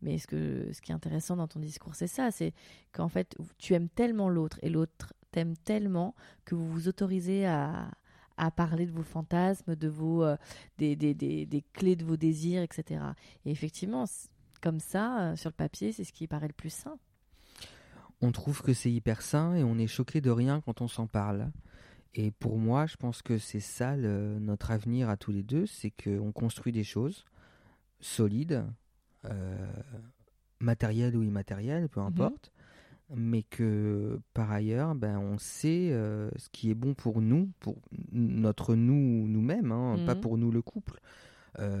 Mais 0.02 0.18
ce, 0.18 0.26
que, 0.26 0.68
ce 0.72 0.82
qui 0.82 0.90
est 0.90 0.94
intéressant 0.94 1.36
dans 1.36 1.46
ton 1.46 1.60
discours, 1.60 1.94
c'est 1.94 2.08
ça, 2.08 2.30
c'est 2.30 2.52
qu'en 2.92 3.08
fait, 3.08 3.36
tu 3.58 3.74
aimes 3.74 3.88
tellement 3.88 4.28
l'autre 4.28 4.58
et 4.62 4.68
l'autre 4.68 5.14
t'aime 5.30 5.56
tellement 5.56 6.14
que 6.44 6.54
vous 6.54 6.68
vous 6.68 6.88
autorisez 6.88 7.46
à, 7.46 7.88
à 8.36 8.50
parler 8.50 8.86
de 8.86 8.92
vos 8.92 9.02
fantasmes, 9.02 9.76
de 9.76 9.88
vos, 9.88 10.24
euh, 10.24 10.36
des, 10.78 10.96
des, 10.96 11.14
des, 11.14 11.46
des 11.46 11.62
clés 11.72 11.96
de 11.96 12.04
vos 12.04 12.16
désirs, 12.16 12.62
etc. 12.62 13.02
Et 13.44 13.50
effectivement, 13.50 14.04
comme 14.60 14.80
ça, 14.80 15.20
euh, 15.32 15.36
sur 15.36 15.50
le 15.50 15.54
papier, 15.54 15.92
c'est 15.92 16.04
ce 16.04 16.12
qui 16.12 16.26
paraît 16.26 16.48
le 16.48 16.52
plus 16.54 16.72
sain. 16.72 16.98
on 18.20 18.32
trouve 18.32 18.62
que 18.62 18.72
c'est 18.72 18.90
hyper 18.90 19.20
sain 19.20 19.54
et 19.54 19.62
on 19.64 19.76
est 19.76 19.86
choqué 19.86 20.20
de 20.22 20.30
rien 20.30 20.60
quand 20.62 20.80
on 20.80 20.88
s'en 20.88 21.06
parle. 21.06 21.50
Et 22.14 22.30
pour 22.30 22.58
moi, 22.58 22.86
je 22.86 22.96
pense 22.96 23.20
que 23.22 23.36
c'est 23.38 23.60
ça 23.60 23.96
le- 23.96 24.38
notre 24.38 24.70
avenir 24.70 25.10
à 25.10 25.16
tous 25.18 25.32
les 25.32 25.42
deux, 25.42 25.66
c'est 25.66 25.90
qu'on 25.90 26.32
construit 26.32 26.72
des 26.72 26.84
choses 26.84 27.24
solides, 28.00 28.64
euh, 29.26 29.72
matérielles 30.60 31.16
ou 31.16 31.22
immatérielles, 31.22 31.88
peu 31.90 32.00
importe, 32.00 32.52
mais 33.14 33.42
que 33.42 34.20
par 34.32 34.50
ailleurs, 34.50 34.94
ben, 34.94 35.18
on 35.18 35.38
sait 35.38 35.90
euh, 35.92 36.30
ce 36.36 36.48
qui 36.50 36.70
est 36.70 36.74
bon 36.74 36.94
pour 36.94 37.20
nous, 37.20 37.50
pour 37.60 37.76
notre 38.12 38.74
nous 38.74 39.26
nous-mêmes, 39.28 39.72
hein, 39.72 39.96
pas 40.06 40.14
Mhm. 40.14 40.20
pour 40.20 40.38
nous 40.38 40.50
le 40.50 40.62
couple. 40.62 41.00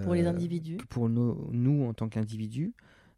Pour 0.04 0.14
les 0.14 0.24
Euh, 0.24 0.30
individus. 0.30 0.76
pour 0.88 1.08
nos- 1.08 1.48
nous 1.52 1.84
en 1.84 1.94
tant 1.94 2.08
qu'individus, 2.08 2.74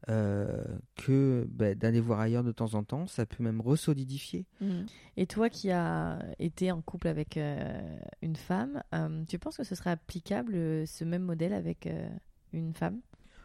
euh, 0.08 0.62
que 0.94 1.46
ben, 1.50 1.76
d'aller 1.76 2.00
voir 2.00 2.20
ailleurs 2.20 2.44
de 2.44 2.52
temps 2.52 2.74
en 2.74 2.82
temps, 2.84 3.06
ça 3.06 3.26
peut 3.26 3.42
même 3.42 3.60
resolidifier. 3.60 4.46
Mhm. 4.62 4.86
Et 5.18 5.26
toi 5.26 5.50
qui 5.50 5.70
as 5.70 6.18
été 6.38 6.70
en 6.72 6.80
couple 6.80 7.08
avec 7.08 7.36
euh, 7.36 7.98
une 8.22 8.36
femme, 8.36 8.82
euh, 8.94 9.24
tu 9.28 9.38
penses 9.38 9.56
que 9.58 9.64
ce 9.64 9.74
serait 9.74 9.90
applicable 9.90 10.54
euh, 10.54 10.86
ce 10.86 11.04
même 11.04 11.22
modèle 11.22 11.52
avec 11.52 11.86
euh, 11.86 12.08
une 12.54 12.72
femme? 12.72 13.00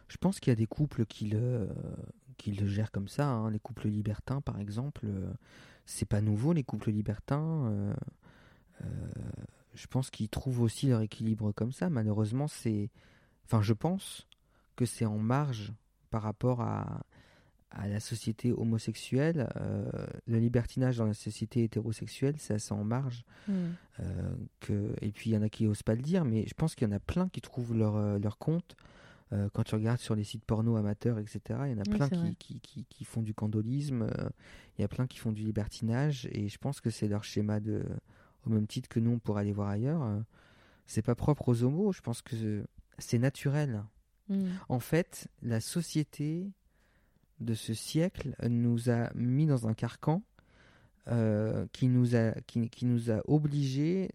Je 0.08 0.16
pense 0.18 0.40
qu'il 0.40 0.50
y 0.50 0.52
a 0.52 0.56
des 0.56 0.66
couples 0.66 1.04
qui 1.06 1.26
le, 1.26 1.68
qui 2.36 2.52
le 2.52 2.66
gèrent 2.66 2.90
comme 2.90 3.08
ça. 3.08 3.26
hein. 3.28 3.50
Les 3.50 3.58
couples 3.58 3.88
libertins, 3.88 4.40
par 4.40 4.58
exemple, 4.60 5.02
euh, 5.06 5.32
c'est 5.86 6.08
pas 6.08 6.20
nouveau, 6.20 6.52
les 6.52 6.64
couples 6.64 6.90
libertins. 6.90 7.66
euh, 7.66 7.94
euh, 8.82 8.86
je 9.74 9.86
pense 9.86 10.10
qu'ils 10.10 10.28
trouvent 10.28 10.60
aussi 10.60 10.88
leur 10.88 11.00
équilibre 11.00 11.52
comme 11.52 11.72
ça. 11.72 11.88
Malheureusement, 11.88 12.48
c'est. 12.48 12.90
Enfin, 13.46 13.62
je 13.62 13.72
pense 13.72 14.26
que 14.76 14.84
c'est 14.84 15.06
en 15.06 15.18
marge 15.18 15.72
par 16.10 16.22
rapport 16.22 16.60
à, 16.60 17.02
à 17.70 17.88
la 17.88 18.00
société 18.00 18.52
homosexuelle. 18.52 19.48
Euh, 19.56 19.90
le 20.26 20.38
libertinage 20.38 20.98
dans 20.98 21.06
la 21.06 21.14
société 21.14 21.64
hétérosexuelle, 21.64 22.34
c'est 22.38 22.54
assez 22.54 22.72
en 22.72 22.84
marge. 22.84 23.24
Euh, 23.48 24.34
que, 24.60 24.94
et 25.00 25.10
puis 25.10 25.30
il 25.30 25.32
y 25.34 25.36
en 25.36 25.42
a 25.42 25.48
qui 25.48 25.66
osent 25.66 25.82
pas 25.82 25.94
le 25.94 26.02
dire, 26.02 26.24
mais 26.24 26.44
je 26.46 26.54
pense 26.54 26.74
qu'il 26.74 26.86
y 26.88 26.90
en 26.90 26.94
a 26.96 27.00
plein 27.00 27.28
qui 27.28 27.40
trouvent 27.40 27.74
leur, 27.74 28.18
leur 28.18 28.38
compte. 28.38 28.76
Euh, 29.32 29.48
quand 29.52 29.62
tu 29.64 29.74
regardes 29.74 29.98
sur 30.00 30.14
les 30.14 30.24
sites 30.24 30.44
porno 30.44 30.76
amateurs, 30.76 31.18
etc., 31.18 31.40
il 31.66 31.70
y 31.72 31.74
en 31.74 31.78
a 31.78 31.82
Oui, 31.88 31.96
plein 31.96 32.08
qui, 32.08 32.36
qui, 32.36 32.60
qui, 32.60 32.84
qui 32.84 33.04
font 33.04 33.22
du 33.22 33.32
candolisme, 33.34 34.02
euh, 34.02 34.28
il 34.76 34.82
y 34.82 34.84
a 34.84 34.88
plein 34.88 35.06
qui 35.06 35.18
font 35.18 35.32
du 35.32 35.42
libertinage, 35.42 36.28
et 36.32 36.48
je 36.48 36.58
pense 36.58 36.80
que 36.80 36.90
c'est 36.90 37.08
leur 37.08 37.24
schéma 37.24 37.60
de. 37.60 37.84
Au 38.44 38.50
même 38.50 38.66
titre 38.66 38.88
que 38.88 38.98
nous, 39.00 39.12
on 39.12 39.18
pourrait 39.20 39.42
aller 39.42 39.52
voir 39.52 39.68
ailleurs. 39.68 40.02
euh, 40.02 40.20
c'est 40.86 41.02
pas 41.02 41.14
propre 41.14 41.48
aux 41.48 41.62
homos, 41.62 41.92
je 41.92 42.00
pense 42.00 42.22
que 42.22 42.64
c'est 42.98 43.18
naturel. 43.18 43.84
Mhm. 44.28 44.48
En 44.68 44.80
fait, 44.80 45.28
la 45.42 45.60
société 45.60 46.50
de 47.40 47.54
ce 47.54 47.72
siècle 47.74 48.34
nous 48.48 48.90
a 48.90 49.10
mis 49.14 49.46
dans 49.46 49.66
un 49.66 49.74
carcan 49.74 50.22
euh, 51.08 51.66
qui, 51.72 51.88
nous 51.88 52.14
a, 52.14 52.32
qui, 52.46 52.68
qui 52.68 52.84
nous 52.86 53.10
a 53.10 53.20
obligés 53.26 54.10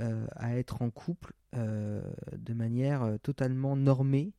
euh, 0.00 0.26
à 0.36 0.56
être 0.58 0.82
en 0.82 0.90
couple 0.90 1.32
euh, 1.54 2.02
de 2.36 2.52
manière 2.52 3.02
euh, 3.02 3.16
totalement 3.18 3.76
normée. 3.76 4.32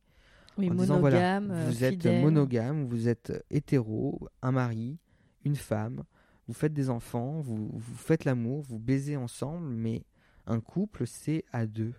Oui, 0.58 0.70
en 0.70 0.74
disant, 0.74 0.98
voilà, 0.98 1.40
monogame, 1.40 1.50
euh, 1.50 1.70
vous 1.70 1.84
êtes 1.84 2.06
monogame, 2.06 2.84
vous 2.86 3.08
êtes 3.08 3.44
hétéro, 3.50 4.28
un 4.42 4.52
mari, 4.52 4.98
une 5.44 5.56
femme, 5.56 6.04
vous 6.48 6.54
faites 6.54 6.72
des 6.72 6.90
enfants, 6.90 7.40
vous, 7.40 7.70
vous 7.72 7.94
faites 7.96 8.24
l'amour, 8.24 8.62
vous 8.62 8.78
baisez 8.78 9.16
ensemble, 9.16 9.68
mais 9.68 10.04
un 10.46 10.60
couple, 10.60 11.06
c'est 11.06 11.44
à 11.52 11.66
deux. 11.66 11.94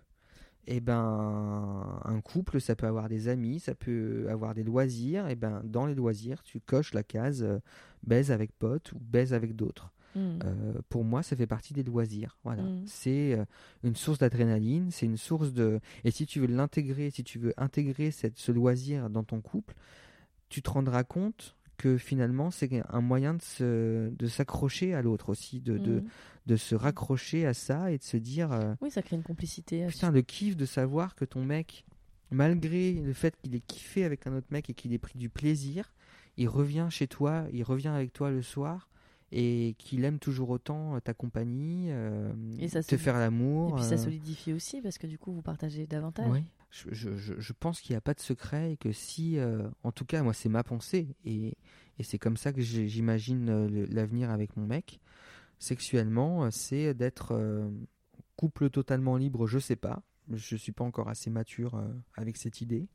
Et 0.68 0.81
ben, 0.81 1.99
un 2.03 2.22
couple, 2.22 2.61
ça 2.61 2.76
peut 2.76 2.86
avoir 2.86 3.10
des 3.10 3.27
amis, 3.27 3.60
ça 3.60 3.73
peut 3.73 4.27
avoir 4.30 4.53
des 4.53 4.64
loisirs. 4.64 5.27
Et 5.27 5.36
ben, 5.36 5.61
dans 5.64 5.86
les 5.86 5.95
loisirs, 5.95 6.44
tu 6.44 6.60
coches 6.60 6.94
la 6.94 7.02
case 7.02 7.41
euh, 7.44 7.57
baise 8.03 8.31
avec 8.31 8.52
pote 8.52 8.91
ou 8.91 8.99
baise 8.99 9.34
avec 9.34 9.56
d'autres. 9.56 9.91
Mhm. 10.15 10.40
Euh, 10.44 10.73
pour 10.90 11.03
moi, 11.03 11.22
ça 11.23 11.36
fait 11.36 11.48
partie 11.48 11.73
des 11.73 11.84
loisirs. 11.84 12.38
Voilà. 12.44 12.64
Mhm. 12.64 12.84
C'est 12.86 13.34
euh, 13.34 13.45
une 13.84 13.95
source 13.95 14.18
d'adrénaline, 14.19 14.90
c'est 14.91 15.06
une 15.06 15.18
source 15.18 15.53
de. 15.53 15.80
Et 16.03 16.11
si 16.11 16.26
tu 16.26 16.40
veux 16.40 16.48
l'intégrer, 16.48 17.10
si 17.11 17.23
tu 17.23 17.38
veux 17.40 17.53
intégrer 17.57 18.11
cette, 18.11 18.38
ce 18.38 18.52
loisir 18.52 19.10
dans 19.10 19.23
ton 19.23 19.41
couple, 19.41 19.76
tu 20.49 20.61
te 20.61 20.69
rendras 20.69 21.03
compte 21.03 21.56
que 21.77 21.98
finalement, 21.98 22.52
c'est 22.52 22.81
un 22.90 22.99
moyen 23.02 23.36
de, 23.36 23.41
se, 23.41 24.10
de 24.10 24.27
s'accrocher 24.27 24.94
à 24.94 25.02
l'autre 25.02 25.30
aussi, 25.30 25.61
de, 25.61 25.77
de, 25.77 25.91
Mhm. 26.02 26.07
de 26.48 26.56
se 26.57 26.76
raccrocher 26.76 27.45
à 27.45 27.53
ça 27.53 27.91
et 27.91 27.98
de 27.98 28.03
se 28.03 28.18
dire 28.18 28.52
euh, 28.52 28.73
Oui, 28.81 28.91
ça 28.91 29.02
crée 29.02 29.15
une 29.15 29.23
complicité. 29.23 29.86
euh, 29.86 29.88
putain, 29.88 30.11
le 30.11 30.22
kiff 30.22 30.57
de 30.57 30.65
savoir 30.65 31.15
que 31.15 31.23
ton 31.23 31.45
mec, 31.45 31.86
malgré 32.31 32.94
le 32.94 33.14
fait 33.14 33.36
qu'il 33.41 33.56
ait 33.56 33.61
kiffé 33.61 34.03
avec 34.03 34.27
un 34.27 34.36
autre 34.36 34.48
mec 34.52 34.69
et 34.69 34.73
qu'il 34.73 34.94
ait 34.94 34.98
pris 34.99 35.18
du 35.18 35.30
plaisir, 35.30 35.94
il 36.38 36.48
revient 36.49 36.88
chez 36.90 37.07
toi, 37.07 37.45
il 37.53 37.64
revient 37.64 37.88
avec 37.90 38.11
toi 38.14 38.30
le 38.30 38.41
soir 38.41 38.90
et 39.31 39.76
qu'il 39.77 40.03
aime 40.06 40.19
toujours 40.19 40.49
autant 40.49 40.95
euh, 40.95 40.99
ta 40.99 41.14
compagnie, 41.14 41.88
euh, 41.91 42.34
Et 42.60 42.68
ça 42.68 42.81
te 42.84 42.97
faire 42.97 43.18
l'amour. 43.19 43.72
Et 43.72 43.73
puis 43.76 43.84
ça 43.84 43.95
euh, 43.95 43.97
solidifie 43.97 44.53
aussi 44.53 44.81
parce 44.81 44.97
que 44.97 45.07
du 45.07 45.18
coup 45.18 45.31
vous 45.31 45.41
partagez 45.41 45.85
davantage. 45.88 46.30
oui. 46.31 46.43
Je, 46.72 46.88
je- 46.91 47.18
je- 47.18 47.39
je 47.39 47.53
pense 47.53 47.81
qu'il 47.81 47.93
n'y 47.93 47.97
a 47.97 48.01
pas 48.01 48.14
de 48.14 48.19
secret 48.19 48.73
et 48.73 48.77
que 48.77 48.91
si, 48.91 49.39
euh, 49.39 49.68
en 49.84 49.91
tout 49.91 50.06
cas, 50.06 50.22
moi, 50.22 50.34
c'est 50.34 50.49
ma 50.49 50.64
pensée 50.64 51.07
et, 51.26 51.56
et 51.97 52.03
c'est 52.03 52.19
comme 52.19 52.38
ça 52.38 52.53
que 52.53 52.61
j'imagine 52.61 53.49
euh, 53.49 53.88
l'avenir 53.89 54.30
avec 54.30 54.56
mon 54.56 54.68
mec. 54.68 54.99
Sexuellement, 55.57 56.49
c'est 56.51 56.93
d'être 56.93 57.31
euh, 57.34 57.69
couple 58.35 58.69
totalement 58.69 59.18
libre, 59.18 59.47
je 59.47 59.60
sais 59.60 59.76
pas. 59.76 60.03
Je 60.31 60.56
suis 60.56 60.72
pas 60.72 60.84
encore 60.84 61.10
assez 61.10 61.30
mature 61.31 61.84
avec 62.15 62.38
cette 62.38 62.61
idée. 62.61 62.88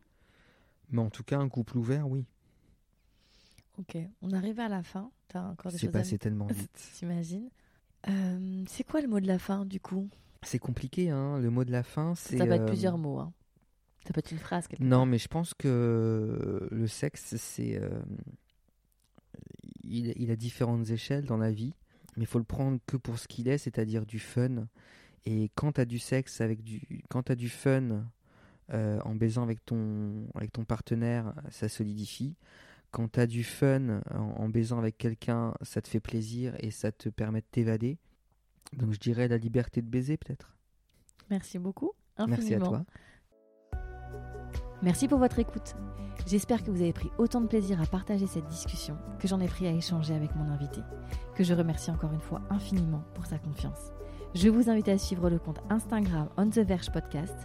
Mais 0.91 1.01
en 1.03 1.11
tout 1.11 1.25
cas, 1.25 1.39
un 1.39 1.49
couple 1.49 1.77
ouvert, 1.77 2.09
oui. 2.09 2.25
Ok, 3.79 3.97
on 4.23 4.31
arrive 4.33 4.61
à 4.61 4.69
la 4.69 4.83
fin. 4.83 5.11
T'as 5.29 5.43
encore 5.43 5.73
des 5.73 5.79
C'est 5.79 5.87
choses 5.87 5.97
à 5.97 5.99
passé 5.99 6.19
tellement 6.19 6.47
me- 6.47 6.53
vite. 6.53 6.91
T'imagines 6.95 7.49
Euh, 8.09 8.65
C'est 8.69 8.85
quoi 8.85 9.01
le 9.01 9.09
mot 9.09 9.19
de 9.21 9.27
la 9.27 9.39
fin 9.39 9.65
du 9.65 9.81
coup? 9.81 10.09
C'est 10.43 10.59
compliqué, 10.59 11.11
hein. 11.11 11.39
Le 11.39 11.51
mot 11.51 11.65
de 11.65 11.73
la 11.73 11.83
fin, 11.83 12.15
c'est. 12.15 12.37
Ça 12.39 12.45
va 12.47 12.57
être 12.57 12.67
plusieurs 12.67 12.99
mots. 12.99 13.19
hein. 13.19 13.33
Ça 14.07 14.13
peut 14.13 14.19
être 14.21 14.31
une 14.33 14.39
phrase. 14.39 14.69
quelque 14.69 14.83
Non, 14.83 14.99
part. 14.99 15.07
mais 15.07 15.19
je 15.19 15.29
pense 15.29 15.55
que 15.55 16.69
le 16.71 16.87
sexe, 16.87 17.37
c'est. 17.37 17.81
euh, 17.81 17.89
il, 19.83 20.13
il 20.17 20.31
a 20.31 20.37
différentes 20.37 20.91
échelles 20.91 21.25
dans 21.25 21.37
la 21.37 21.51
vie, 21.51 21.75
mais 22.17 22.25
il 22.25 22.27
faut 22.27 22.39
le 22.39 22.45
prendre 22.45 22.79
que 22.87 22.97
pour 22.97 23.19
ce 23.19 23.27
qu'il 23.29 23.49
est, 23.49 23.59
c'est-à-dire 23.59 24.07
du 24.07 24.19
fun. 24.19 24.67
Et 25.27 25.51
quand 25.55 25.73
tu 25.73 25.81
as 25.81 25.85
du 25.85 25.99
sexe 25.99 26.41
avec 26.41 26.63
du. 26.63 26.83
Quand 27.09 27.25
tu 27.25 27.33
as 27.33 27.37
du 27.37 27.49
fun 27.49 28.05
euh, 28.73 29.01
en 29.05 29.15
baisant 29.15 29.43
avec 29.43 29.65
ton, 29.65 30.27
avec 30.35 30.53
ton 30.53 30.65
partenaire, 30.65 31.33
ça 31.51 31.69
solidifie. 31.69 32.35
Quand 32.95 33.11
tu 33.11 33.19
as 33.19 33.27
du 33.27 33.43
fun 33.43 34.01
en, 34.15 34.21
en 34.37 34.49
baisant 34.49 34.79
avec 34.79 34.97
quelqu'un, 34.97 35.53
ça 35.63 35.83
te 35.83 35.89
fait 35.89 35.99
plaisir 35.99 36.55
et 36.61 36.71
ça 36.71 36.93
te 36.93 37.09
permet 37.09 37.41
de 37.41 37.47
t'évader. 37.51 37.99
Donc 38.73 38.93
je 38.93 39.01
dirais 39.01 39.27
la 39.27 39.37
liberté 39.37 39.83
de 39.83 39.89
baiser, 39.89 40.17
peut-être. 40.17 40.57
Merci 41.29 41.59
beaucoup. 41.59 41.91
Merci 42.19 42.55
à 42.55 42.59
infiniment. 42.59 42.69
toi. 42.69 42.85
Merci 44.81 45.09
pour 45.09 45.19
votre 45.19 45.41
écoute. 45.41 45.75
J'espère 46.29 46.63
que 46.63 46.71
vous 46.71 46.83
avez 46.83 46.93
pris 46.93 47.11
autant 47.19 47.41
de 47.41 47.49
plaisir 47.49 47.81
à 47.81 47.87
partager 47.87 48.29
cette 48.29 48.47
discussion 48.47 48.97
que 49.19 49.27
j'en 49.27 49.41
ai 49.41 49.49
pris 49.49 49.67
à 49.67 49.73
échanger 49.73 50.15
avec 50.15 50.37
mon 50.37 50.49
invité, 50.49 50.81
que 51.35 51.43
je 51.43 51.53
remercie 51.53 51.91
encore 51.91 52.13
une 52.13 52.21
fois 52.21 52.43
infiniment 52.49 53.03
pour 53.15 53.27
sa 53.27 53.39
confiance. 53.39 53.91
Je 54.35 54.49
vous 54.49 54.69
invite 54.69 54.89
à 54.89 54.99
suivre 54.99 55.31
le 55.31 55.39
compte 55.39 55.61
Instagram 55.71 56.29
On 56.37 56.51
The 56.51 56.59
Verge 56.59 56.91
Podcast. 56.91 57.37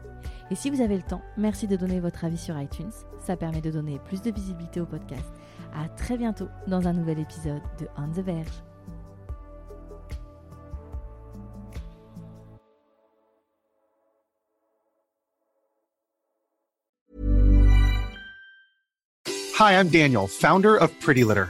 Et 0.49 0.55
si 0.55 0.71
vous 0.71 0.81
avez 0.81 0.95
le 0.95 1.03
temps, 1.03 1.21
merci 1.37 1.67
de 1.67 1.75
donner 1.75 1.99
votre 1.99 2.25
avis 2.25 2.39
sur 2.39 2.59
iTunes. 2.59 2.89
Ça 3.19 3.37
permet 3.37 3.61
de 3.61 3.69
donner 3.69 3.99
plus 4.05 4.23
de 4.23 4.31
visibilité 4.31 4.81
au 4.81 4.87
podcast. 4.87 5.31
À 5.75 5.87
très 5.87 6.17
bientôt 6.17 6.47
dans 6.65 6.87
un 6.87 6.93
nouvel 6.93 7.19
épisode 7.19 7.61
de 7.79 7.87
On 7.95 8.09
The 8.09 8.25
Verge. 8.25 8.47
Hi, 19.59 19.73
I'm 19.73 19.89
Daniel, 19.89 20.27
founder 20.27 20.75
of 20.75 20.89
Pretty 20.99 21.23
Litter. 21.23 21.49